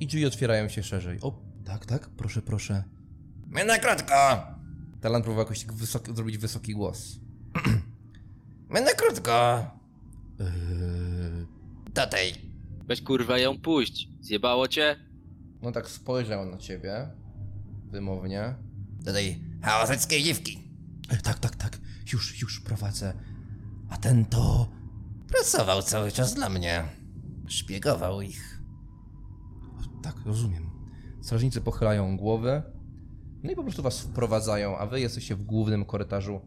I 0.00 0.06
drzwi 0.06 0.26
otwierają 0.26 0.68
się 0.68 0.82
szerzej. 0.82 1.18
O, 1.22 1.40
tak, 1.64 1.86
tak, 1.86 2.08
proszę, 2.08 2.42
proszę. 2.42 2.84
My 3.46 3.64
na 3.64 3.78
krótko! 3.78 4.14
Talan 5.00 5.22
próbował 5.22 5.44
jakoś 5.44 5.64
tak 5.64 5.72
wysoki, 5.72 6.14
zrobić 6.14 6.38
wysoki 6.38 6.72
głos. 6.72 7.20
My 8.72 8.80
na 8.80 8.90
krótko! 8.90 9.66
Yy... 10.38 10.46
Do 11.94 12.06
tej. 12.06 12.34
Weź 12.86 13.02
kurwa 13.02 13.38
ją 13.38 13.58
puść. 13.58 14.08
Zjebało 14.20 14.68
cię? 14.68 14.96
No 15.62 15.72
tak 15.72 15.88
spojrzał 15.88 16.46
na 16.46 16.56
ciebie. 16.58 17.08
Wymownie. 17.90 18.54
Do 19.00 19.12
tej 19.12 19.44
hałaseckiej 19.62 20.22
dziwki. 20.22 20.58
E, 21.08 21.16
tak, 21.16 21.38
tak, 21.38 21.56
tak. 21.56 21.78
Już, 22.12 22.42
już 22.42 22.60
prowadzę. 22.60 23.14
A 23.90 23.96
ten 23.96 24.24
to... 24.24 24.68
Pracował 25.28 25.82
cały 25.82 26.12
czas 26.12 26.34
dla 26.34 26.48
mnie. 26.48 26.99
Szpiegował 27.50 28.20
ich. 28.20 28.62
Tak, 30.02 30.16
rozumiem. 30.26 30.70
Strażnicy 31.20 31.60
pochylają 31.60 32.16
głowy. 32.16 32.62
No 33.42 33.50
i 33.50 33.56
po 33.56 33.62
prostu 33.62 33.82
was 33.82 34.00
wprowadzają, 34.00 34.78
a 34.78 34.86
wy 34.86 35.00
jesteście 35.00 35.36
w 35.36 35.42
głównym 35.42 35.84
korytarzu 35.84 36.40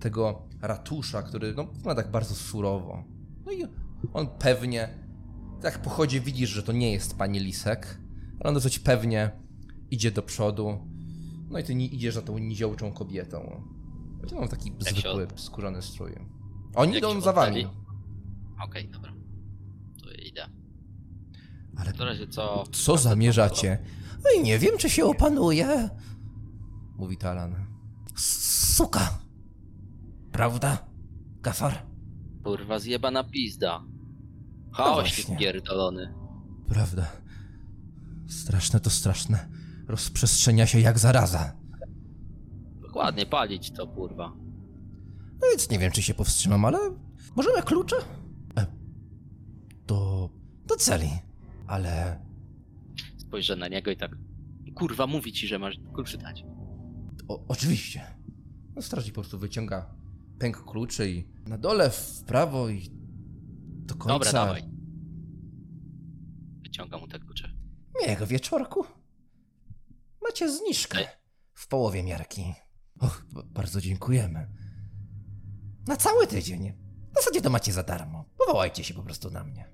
tego 0.00 0.48
ratusza, 0.62 1.22
który 1.22 1.54
no, 1.54 1.64
wygląda 1.64 2.02
tak 2.02 2.12
bardzo 2.12 2.34
surowo. 2.34 3.04
No 3.46 3.52
i 3.52 3.64
on 4.12 4.26
pewnie, 4.38 4.88
jak 5.64 5.82
po 5.82 5.90
chodzie 5.90 6.20
widzisz, 6.20 6.50
że 6.50 6.62
to 6.62 6.72
nie 6.72 6.92
jest 6.92 7.18
pani 7.18 7.40
Lisek, 7.40 7.98
ale 8.40 8.48
on 8.48 8.54
dosyć 8.54 8.78
pewnie 8.78 9.30
idzie 9.90 10.10
do 10.10 10.22
przodu. 10.22 10.78
No 11.50 11.58
i 11.58 11.64
ty 11.64 11.74
nie 11.74 11.86
idziesz 11.86 12.14
za 12.14 12.22
tą 12.22 12.38
niziołczą 12.38 12.92
kobietą. 12.92 13.62
Ty 14.28 14.34
mam 14.34 14.48
taki 14.48 14.68
się 14.68 15.00
zwykły, 15.00 15.26
skórzany 15.36 15.82
strój. 15.82 16.12
Oni 16.74 16.94
Jak 16.94 16.98
idą 16.98 17.20
za 17.20 17.32
wami. 17.32 17.66
Okej, 18.64 18.88
dobra. 18.88 19.15
Ale 21.76 21.92
W 21.92 22.00
razie 22.00 22.26
co... 22.28 22.64
co 22.72 22.96
zamierzacie? 22.96 23.78
Oj, 24.26 24.42
nie 24.42 24.58
wiem, 24.58 24.78
czy 24.78 24.90
się 24.90 25.04
opanuje. 25.04 25.90
Mówi 26.96 27.16
Talan. 27.16 27.54
Suka. 28.16 29.18
Prawda? 30.32 30.78
Gafar? 31.42 31.82
Kurwa 32.44 32.78
zjebana 32.78 33.24
pizda. 33.24 33.84
Chaos 34.72 34.94
właśnie. 34.94 35.24
się 35.24 35.36
pierdolony. 35.36 36.14
Prawda. 36.68 37.06
Straszne 38.28 38.80
to 38.80 38.90
straszne. 38.90 39.48
Rozprzestrzenia 39.88 40.66
się 40.66 40.80
jak 40.80 40.98
zaraza. 40.98 41.52
Dokładnie 42.82 43.26
palić 43.26 43.70
to 43.70 43.86
kurwa. 43.86 44.32
No 45.40 45.46
więc 45.50 45.70
nie 45.70 45.78
wiem, 45.78 45.92
czy 45.92 46.02
się 46.02 46.14
powstrzymam, 46.14 46.64
ale 46.64 46.78
możemy 47.36 47.62
klucze? 47.62 47.96
E, 48.58 48.66
do, 49.86 50.30
do 50.66 50.76
celi. 50.76 51.10
Ale 51.66 52.20
Spojrzę 53.16 53.56
na 53.56 53.68
niego 53.68 53.90
i 53.90 53.96
tak... 53.96 54.10
Kurwa 54.74 55.06
mówi 55.06 55.32
ci, 55.32 55.46
że 55.46 55.58
masz 55.58 55.74
kluczy 55.94 56.18
dać. 56.18 56.44
o, 57.28 57.44
oczywiście. 57.48 58.16
No, 58.74 58.82
strażnik 58.82 59.14
po 59.14 59.20
prostu 59.20 59.38
wyciąga 59.38 59.94
pęk 60.38 60.64
kluczy 60.64 61.10
i 61.10 61.28
na 61.48 61.58
dole 61.58 61.90
w 61.90 62.24
prawo 62.26 62.68
i 62.68 62.90
do 63.86 63.94
końca. 63.94 64.14
Dobra, 64.14 64.32
dawaj. 64.32 64.62
Wyciągam 66.62 67.00
mu 67.00 67.08
te 67.08 67.18
klucze. 67.18 67.48
Miłego 68.02 68.26
wieczorku. 68.26 68.84
Macie 70.22 70.52
zniżkę 70.52 70.98
Ej. 70.98 71.06
w 71.54 71.68
połowie 71.68 72.02
miarki. 72.02 72.54
Och, 73.00 73.26
bardzo 73.32 73.80
dziękujemy. 73.80 74.48
Na 75.86 75.96
cały 75.96 76.26
tydzień. 76.26 76.72
W 77.12 77.14
zasadzie 77.14 77.42
to 77.42 77.50
macie 77.50 77.72
za 77.72 77.82
darmo. 77.82 78.24
Powołajcie 78.38 78.84
się 78.84 78.94
po 78.94 79.02
prostu 79.02 79.30
na 79.30 79.44
mnie. 79.44 79.68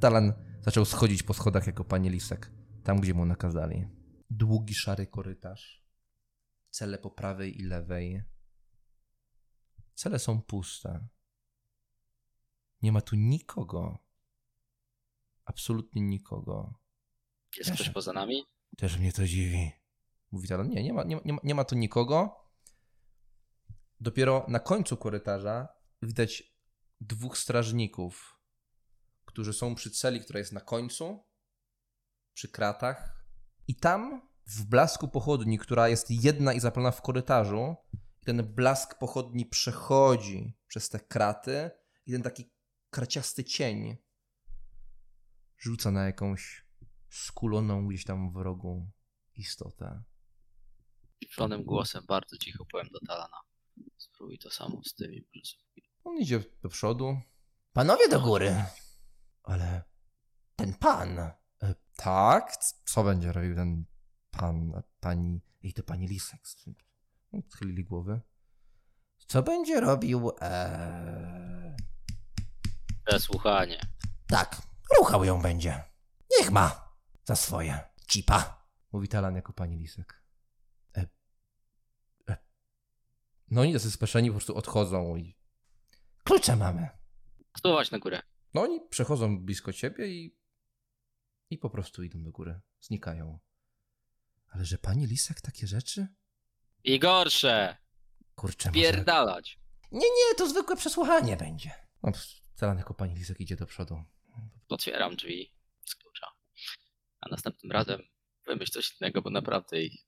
Talan 0.00 0.32
zaczął 0.62 0.84
schodzić 0.84 1.22
po 1.22 1.34
schodach 1.34 1.66
jako 1.66 1.84
pani 1.84 2.10
Lisek, 2.10 2.52
tam 2.84 3.00
gdzie 3.00 3.14
mu 3.14 3.24
nakazali. 3.26 3.88
Długi, 4.30 4.74
szary 4.74 5.06
korytarz. 5.06 5.84
Cele 6.70 6.98
po 6.98 7.10
prawej 7.10 7.60
i 7.60 7.62
lewej. 7.62 8.22
Cele 9.94 10.18
są 10.18 10.42
puste. 10.42 11.08
Nie 12.82 12.92
ma 12.92 13.00
tu 13.00 13.16
nikogo. 13.16 13.98
Absolutnie 15.44 16.02
nikogo. 16.02 16.74
Jest 17.58 17.72
ktoś 17.72 17.90
poza 17.90 18.12
nami? 18.12 18.44
Też 18.76 18.98
mnie 18.98 19.12
to 19.12 19.26
dziwi. 19.26 19.70
Mówi 20.32 20.48
Talan. 20.48 20.68
Nie, 20.68 20.82
nie 20.82 20.92
ma, 20.92 21.04
nie, 21.04 21.16
ma- 21.16 21.22
nie, 21.24 21.32
ma, 21.32 21.40
nie 21.44 21.54
ma 21.54 21.64
tu 21.64 21.74
nikogo. 21.74 22.36
Dopiero 24.00 24.46
na 24.48 24.58
końcu 24.58 24.96
korytarza 24.96 25.68
widać 26.02 26.54
dwóch 27.00 27.38
strażników, 27.38 28.39
którzy 29.30 29.52
są 29.52 29.74
przy 29.74 29.90
celi, 29.90 30.20
która 30.20 30.38
jest 30.38 30.52
na 30.52 30.60
końcu, 30.60 31.24
przy 32.34 32.48
kratach. 32.48 33.24
I 33.68 33.74
tam, 33.76 34.28
w 34.46 34.64
blasku 34.64 35.08
pochodni, 35.08 35.58
która 35.58 35.88
jest 35.88 36.10
jedna 36.10 36.52
i 36.52 36.60
zapalona 36.60 36.90
w 36.90 37.02
korytarzu, 37.02 37.76
i 38.22 38.24
ten 38.24 38.54
blask 38.54 38.98
pochodni 38.98 39.46
przechodzi 39.46 40.58
przez 40.66 40.88
te 40.88 41.00
kraty, 41.00 41.70
i 42.06 42.12
ten 42.12 42.22
taki 42.22 42.50
kraciasty 42.90 43.44
cień 43.44 43.96
rzuca 45.58 45.90
na 45.90 46.06
jakąś 46.06 46.66
skuloną 47.10 47.86
gdzieś 47.86 48.04
tam 48.04 48.32
w 48.32 48.36
rogu 48.36 48.90
istotę. 49.34 50.02
Ciflonym 51.24 51.64
głosem 51.64 52.04
bardzo 52.08 52.36
cicho 52.36 52.64
powiem 52.72 52.88
do 52.92 53.00
Talana. 53.06 53.40
Spróbuj 53.98 54.38
to 54.38 54.50
samo 54.50 54.82
z 54.84 54.94
tymi. 54.94 55.24
On 56.04 56.18
idzie 56.18 56.44
do 56.62 56.68
przodu. 56.68 57.20
Panowie 57.72 58.08
do 58.08 58.20
góry. 58.20 58.64
Ale 59.42 59.82
ten 60.56 60.74
pan. 60.74 61.18
E, 61.18 61.34
tak? 61.96 62.56
Co 62.84 63.04
będzie 63.04 63.32
robił 63.32 63.54
ten 63.54 63.84
pan, 64.30 64.74
e, 64.74 64.82
pani... 65.00 65.40
I 65.62 65.74
to 65.74 65.82
pani 65.82 66.06
Lisek. 66.06 66.40
No, 67.32 67.40
Schylili 67.48 67.84
głowy. 67.84 68.20
Co 69.26 69.42
będzie 69.42 69.80
robił? 69.80 70.32
Eee... 70.40 71.76
Przesłuchanie. 73.06 73.80
Tak, 74.26 74.62
ruchał 74.98 75.24
ją 75.24 75.42
będzie. 75.42 75.84
Niech 76.38 76.50
ma 76.50 76.94
za 77.24 77.36
swoje. 77.36 77.78
Cipa. 78.08 78.66
Mówi 78.92 79.08
Talan 79.08 79.34
jako 79.34 79.52
pani 79.52 79.76
Lisek. 79.76 80.22
E, 80.96 81.06
e. 82.28 82.36
No 83.50 83.60
oni 83.60 83.72
tacy 83.72 83.90
speszeni 83.90 84.28
po 84.28 84.34
prostu 84.34 84.56
odchodzą 84.56 85.16
i... 85.16 85.36
Klucze 86.24 86.56
mamy. 86.56 86.88
Spływać 87.58 87.90
na 87.90 87.98
górę. 87.98 88.22
No 88.54 88.62
oni 88.62 88.80
przechodzą 88.90 89.38
blisko 89.44 89.72
ciebie 89.72 90.08
i... 90.08 90.36
I 91.50 91.58
po 91.58 91.70
prostu 91.70 92.02
idą 92.02 92.22
do 92.22 92.30
góry. 92.32 92.60
Znikają. 92.80 93.38
Ale 94.48 94.64
że 94.64 94.78
pani 94.78 95.06
Lisek 95.06 95.40
takie 95.40 95.66
rzeczy? 95.66 96.06
I 96.84 96.98
gorsze! 96.98 97.76
Kurczę, 98.34 98.68
może... 98.68 98.80
Pierdalać! 98.80 99.58
Nie, 99.92 100.00
nie, 100.00 100.34
to 100.38 100.48
zwykłe 100.48 100.76
przesłuchanie 100.76 101.36
będzie. 101.36 101.70
No, 102.02 102.12
Talan 102.56 102.78
jako 102.78 102.94
pani 102.94 103.14
Lisek 103.14 103.40
idzie 103.40 103.56
do 103.56 103.66
przodu. 103.66 104.04
Otwieram 104.68 105.16
drzwi 105.16 105.52
z 105.84 105.94
klucza. 105.94 106.26
A 107.20 107.28
następnym 107.28 107.72
razem 107.72 108.02
wymyśl 108.46 108.72
coś 108.72 109.00
innego, 109.00 109.22
bo 109.22 109.30
naprawdę 109.30 109.82
ich 109.82 110.04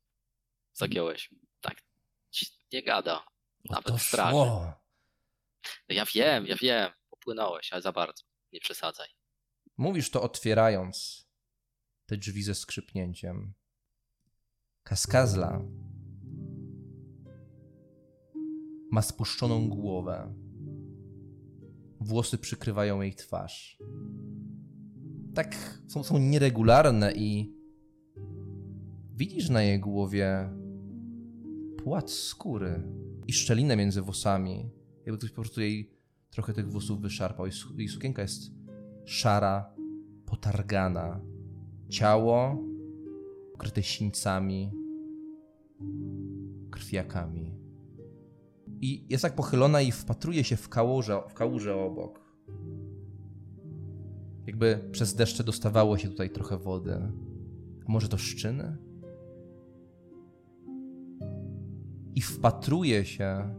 zagiąłeś. 0.73 1.35
Tak 1.61 1.83
ci 2.31 2.47
nie 2.73 2.83
gada. 2.83 3.17
O, 3.19 3.25
Nawet 3.73 3.87
to 3.87 3.99
w 3.99 4.03
straży. 4.03 4.31
szło. 4.31 4.73
No 5.89 5.95
Ja 5.95 6.05
wiem, 6.15 6.47
ja 6.47 6.57
wiem. 6.57 6.93
Popłynąłeś, 7.11 7.73
ale 7.73 7.83
za 7.83 7.93
bardzo. 7.93 8.25
Nie 8.53 8.61
przesadzaj. 8.61 9.09
Mówisz 9.77 10.11
to 10.11 10.23
otwierając 10.23 11.27
te 12.07 12.17
drzwi 12.17 12.43
ze 12.43 12.55
skrzypnięciem. 12.55 13.55
Kaskazla 14.83 15.63
ma 18.91 19.03
spuszczoną 19.03 19.69
głowę. 19.69 20.35
Włosy 22.01 22.39
przykrywają 22.39 23.01
jej 23.01 23.15
twarz. 23.15 23.79
Tak 25.35 25.81
są, 25.89 26.05
są 26.05 26.19
nieregularne 26.19 27.13
i 27.13 27.57
widzisz 29.15 29.49
na 29.49 29.63
jej 29.63 29.81
głowie 29.81 30.51
płat 31.85 32.11
skóry 32.11 32.83
i 33.27 33.33
szczelinę 33.33 33.77
między 33.77 34.03
włosami. 34.03 34.71
Jakby 35.07 35.19
ktoś 35.19 35.31
po 35.31 35.43
prostu 35.43 35.61
jej 35.61 36.02
trochę 36.33 36.53
tych 36.53 36.69
włosów 36.71 37.01
wyszarpał. 37.01 37.47
Jej 37.47 37.53
su- 37.53 37.79
Jej 37.79 37.89
sukienka 37.89 38.23
jest 38.23 38.43
szara, 39.05 39.75
potargana. 40.27 41.21
Ciało 41.89 42.59
ukryte 43.55 43.83
sińcami, 43.83 44.71
krwiakami. 46.71 47.55
I 48.81 49.07
jest 49.09 49.23
tak 49.23 49.35
pochylona 49.35 49.81
i 49.81 49.93
wpatruje 49.93 50.45
się 50.45 50.57
w 50.57 50.69
kałużę, 50.69 51.23
w 51.29 51.35
kałużę 51.35 51.75
obok. 51.77 52.21
Jakby 54.47 54.89
przez 54.93 55.15
deszcze 55.15 55.45
dostawało 55.45 55.99
się 55.99 56.09
tutaj 56.09 56.31
trochę 56.31 56.59
wody. 56.59 57.01
Może 57.89 58.09
to 58.09 58.19
szczyny? 58.19 58.77
I 62.15 62.21
wpatruje 62.21 63.05
się 63.05 63.55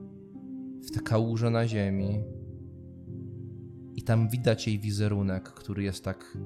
w 0.87 0.91
tę 0.91 0.99
kałużę 0.99 1.49
na 1.49 1.67
ziemi. 1.67 2.23
I 4.03 4.05
tam 4.05 4.29
widać 4.29 4.67
jej 4.67 4.79
wizerunek, 4.79 5.43
który 5.43 5.83
jest 5.83 6.03
tak 6.03 6.37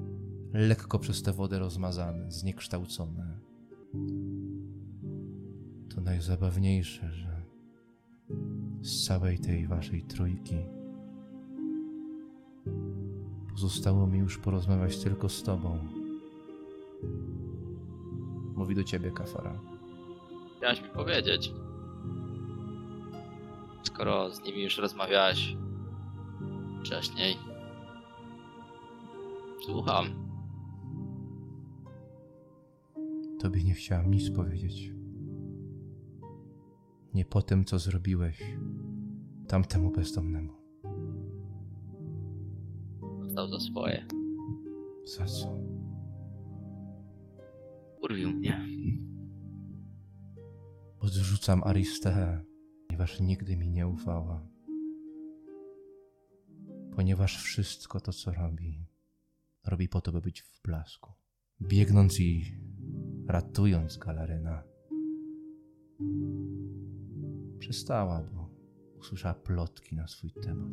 lekko 0.52 0.98
przez 0.98 1.22
tę 1.22 1.32
wodę 1.32 1.58
rozmazany, 1.58 2.32
zniekształcony. 2.32 3.38
To 5.94 6.00
najzabawniejsze, 6.00 7.12
że 7.12 7.42
z 8.82 9.06
całej 9.06 9.38
tej 9.38 9.66
waszej 9.66 10.02
trójki 10.02 10.56
pozostało 13.50 14.06
mi 14.06 14.18
już 14.18 14.38
porozmawiać 14.38 14.98
tylko 14.98 15.28
z 15.28 15.42
tobą. 15.42 15.78
Mówi 18.56 18.74
do 18.74 18.84
ciebie, 18.84 19.10
Kafara. 19.10 19.60
Chciałeś 20.56 20.82
mi 20.82 20.88
powiedzieć. 20.88 21.52
Skoro 23.82 24.30
z 24.30 24.44
nimi 24.44 24.62
już 24.62 24.78
rozmawiałeś 24.78 25.56
wcześniej. 26.80 27.47
Słucham. 29.68 30.06
Tobie 33.40 33.64
nie 33.64 33.74
chciałam 33.74 34.10
nic 34.10 34.30
powiedzieć. 34.30 34.92
Nie 37.14 37.24
po 37.24 37.42
tym, 37.42 37.64
co 37.64 37.78
zrobiłeś 37.78 38.56
tamtemu 39.48 39.90
bezdomnemu. 39.90 40.52
Dostał 43.20 43.48
za 43.48 43.60
swoje. 43.60 44.06
Za 45.04 45.24
co? 45.26 45.58
Urwił 48.02 48.30
mnie. 48.30 48.66
Odrzucam 51.00 51.62
Aristeę, 51.64 52.44
ponieważ 52.86 53.20
nigdy 53.20 53.56
mi 53.56 53.68
nie 53.70 53.88
ufała. 53.88 54.46
Ponieważ 56.96 57.42
wszystko 57.42 58.00
to, 58.00 58.12
co 58.12 58.32
robi, 58.32 58.87
robi 59.68 59.88
po 59.88 60.00
to, 60.00 60.12
by 60.12 60.20
być 60.20 60.42
w 60.42 60.62
blasku. 60.62 61.12
Biegnąc 61.62 62.20
i 62.20 62.44
ratując 63.26 63.96
Galaryna, 63.96 64.62
przestała, 67.58 68.22
bo 68.34 68.50
usłyszała 68.98 69.34
plotki 69.34 69.96
na 69.96 70.08
swój 70.08 70.32
temat. 70.32 70.72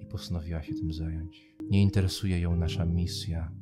I 0.00 0.06
postanowiła 0.06 0.62
się 0.62 0.74
tym 0.74 0.92
zająć. 0.92 1.56
Nie 1.70 1.82
interesuje 1.82 2.40
ją 2.40 2.56
nasza 2.56 2.86
misja. 2.86 3.52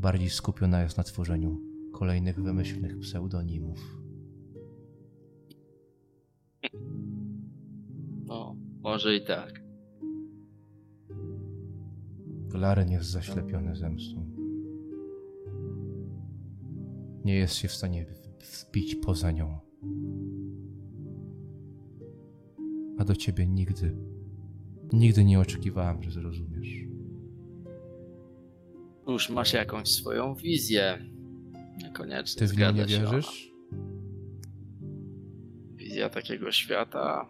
Bardziej 0.00 0.30
skupiona 0.30 0.82
jest 0.82 0.96
na 0.96 1.02
tworzeniu 1.04 1.60
kolejnych 1.92 2.42
wymyślnych 2.42 2.98
pseudonimów. 2.98 4.02
No, 8.24 8.56
może 8.80 9.16
i 9.16 9.24
tak. 9.24 9.61
Glaren 12.52 12.90
jest 12.90 13.10
zaślepiony 13.10 13.76
zemstą. 13.76 14.26
Nie 17.24 17.34
jest 17.34 17.54
się 17.54 17.68
w 17.68 17.72
stanie 17.72 18.06
wbić 18.40 18.94
poza 18.94 19.30
nią. 19.30 19.58
A 22.98 23.04
do 23.04 23.16
ciebie 23.16 23.46
nigdy, 23.46 23.96
nigdy 24.92 25.24
nie 25.24 25.40
oczekiwałam, 25.40 26.02
że 26.02 26.10
zrozumiesz. 26.10 26.68
Już 29.08 29.30
masz 29.30 29.52
jakąś 29.52 29.88
swoją 29.88 30.34
wizję. 30.34 30.98
Niekoniecznie 31.82 32.38
Ty 32.38 32.46
w 32.46 32.58
nią 32.58 32.72
nie 32.72 32.86
wierzysz? 32.86 33.52
Wizja 35.74 36.10
takiego 36.10 36.52
świata. 36.52 37.28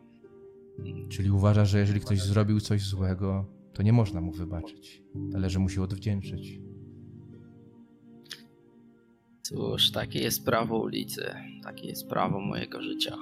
Czyli 1.08 1.30
uważasz, 1.30 1.70
że 1.70 1.78
jeżeli 1.78 2.00
ktoś 2.00 2.22
zrobił 2.22 2.60
coś 2.60 2.82
złego, 2.82 3.46
to 3.72 3.82
nie 3.82 3.92
można 3.92 4.20
mu 4.20 4.32
wybaczyć. 4.32 5.02
Należy 5.14 5.58
mu 5.58 5.68
się 5.68 5.82
odwdzięczyć. 5.82 6.60
Cóż, 9.42 9.90
takie 9.90 10.20
jest 10.20 10.44
prawo 10.44 10.78
ulicy. 10.78 11.34
Takie 11.62 11.86
jest 11.86 12.08
prawo 12.08 12.40
mojego 12.40 12.82
życia. 12.82 13.16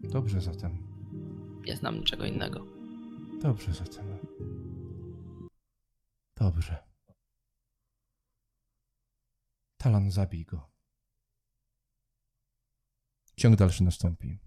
Dobrze 0.00 0.40
zatem. 0.40 0.78
Nie 1.66 1.76
znam 1.76 1.98
niczego 1.98 2.24
innego. 2.26 2.66
Dobrze 3.42 3.72
zatem. 3.72 4.06
Dobrze. 6.36 6.76
Talan, 9.76 10.10
zabij 10.10 10.44
go. 10.44 10.70
Ciąg 13.36 13.56
dalszy 13.56 13.84
nastąpi. 13.84 14.38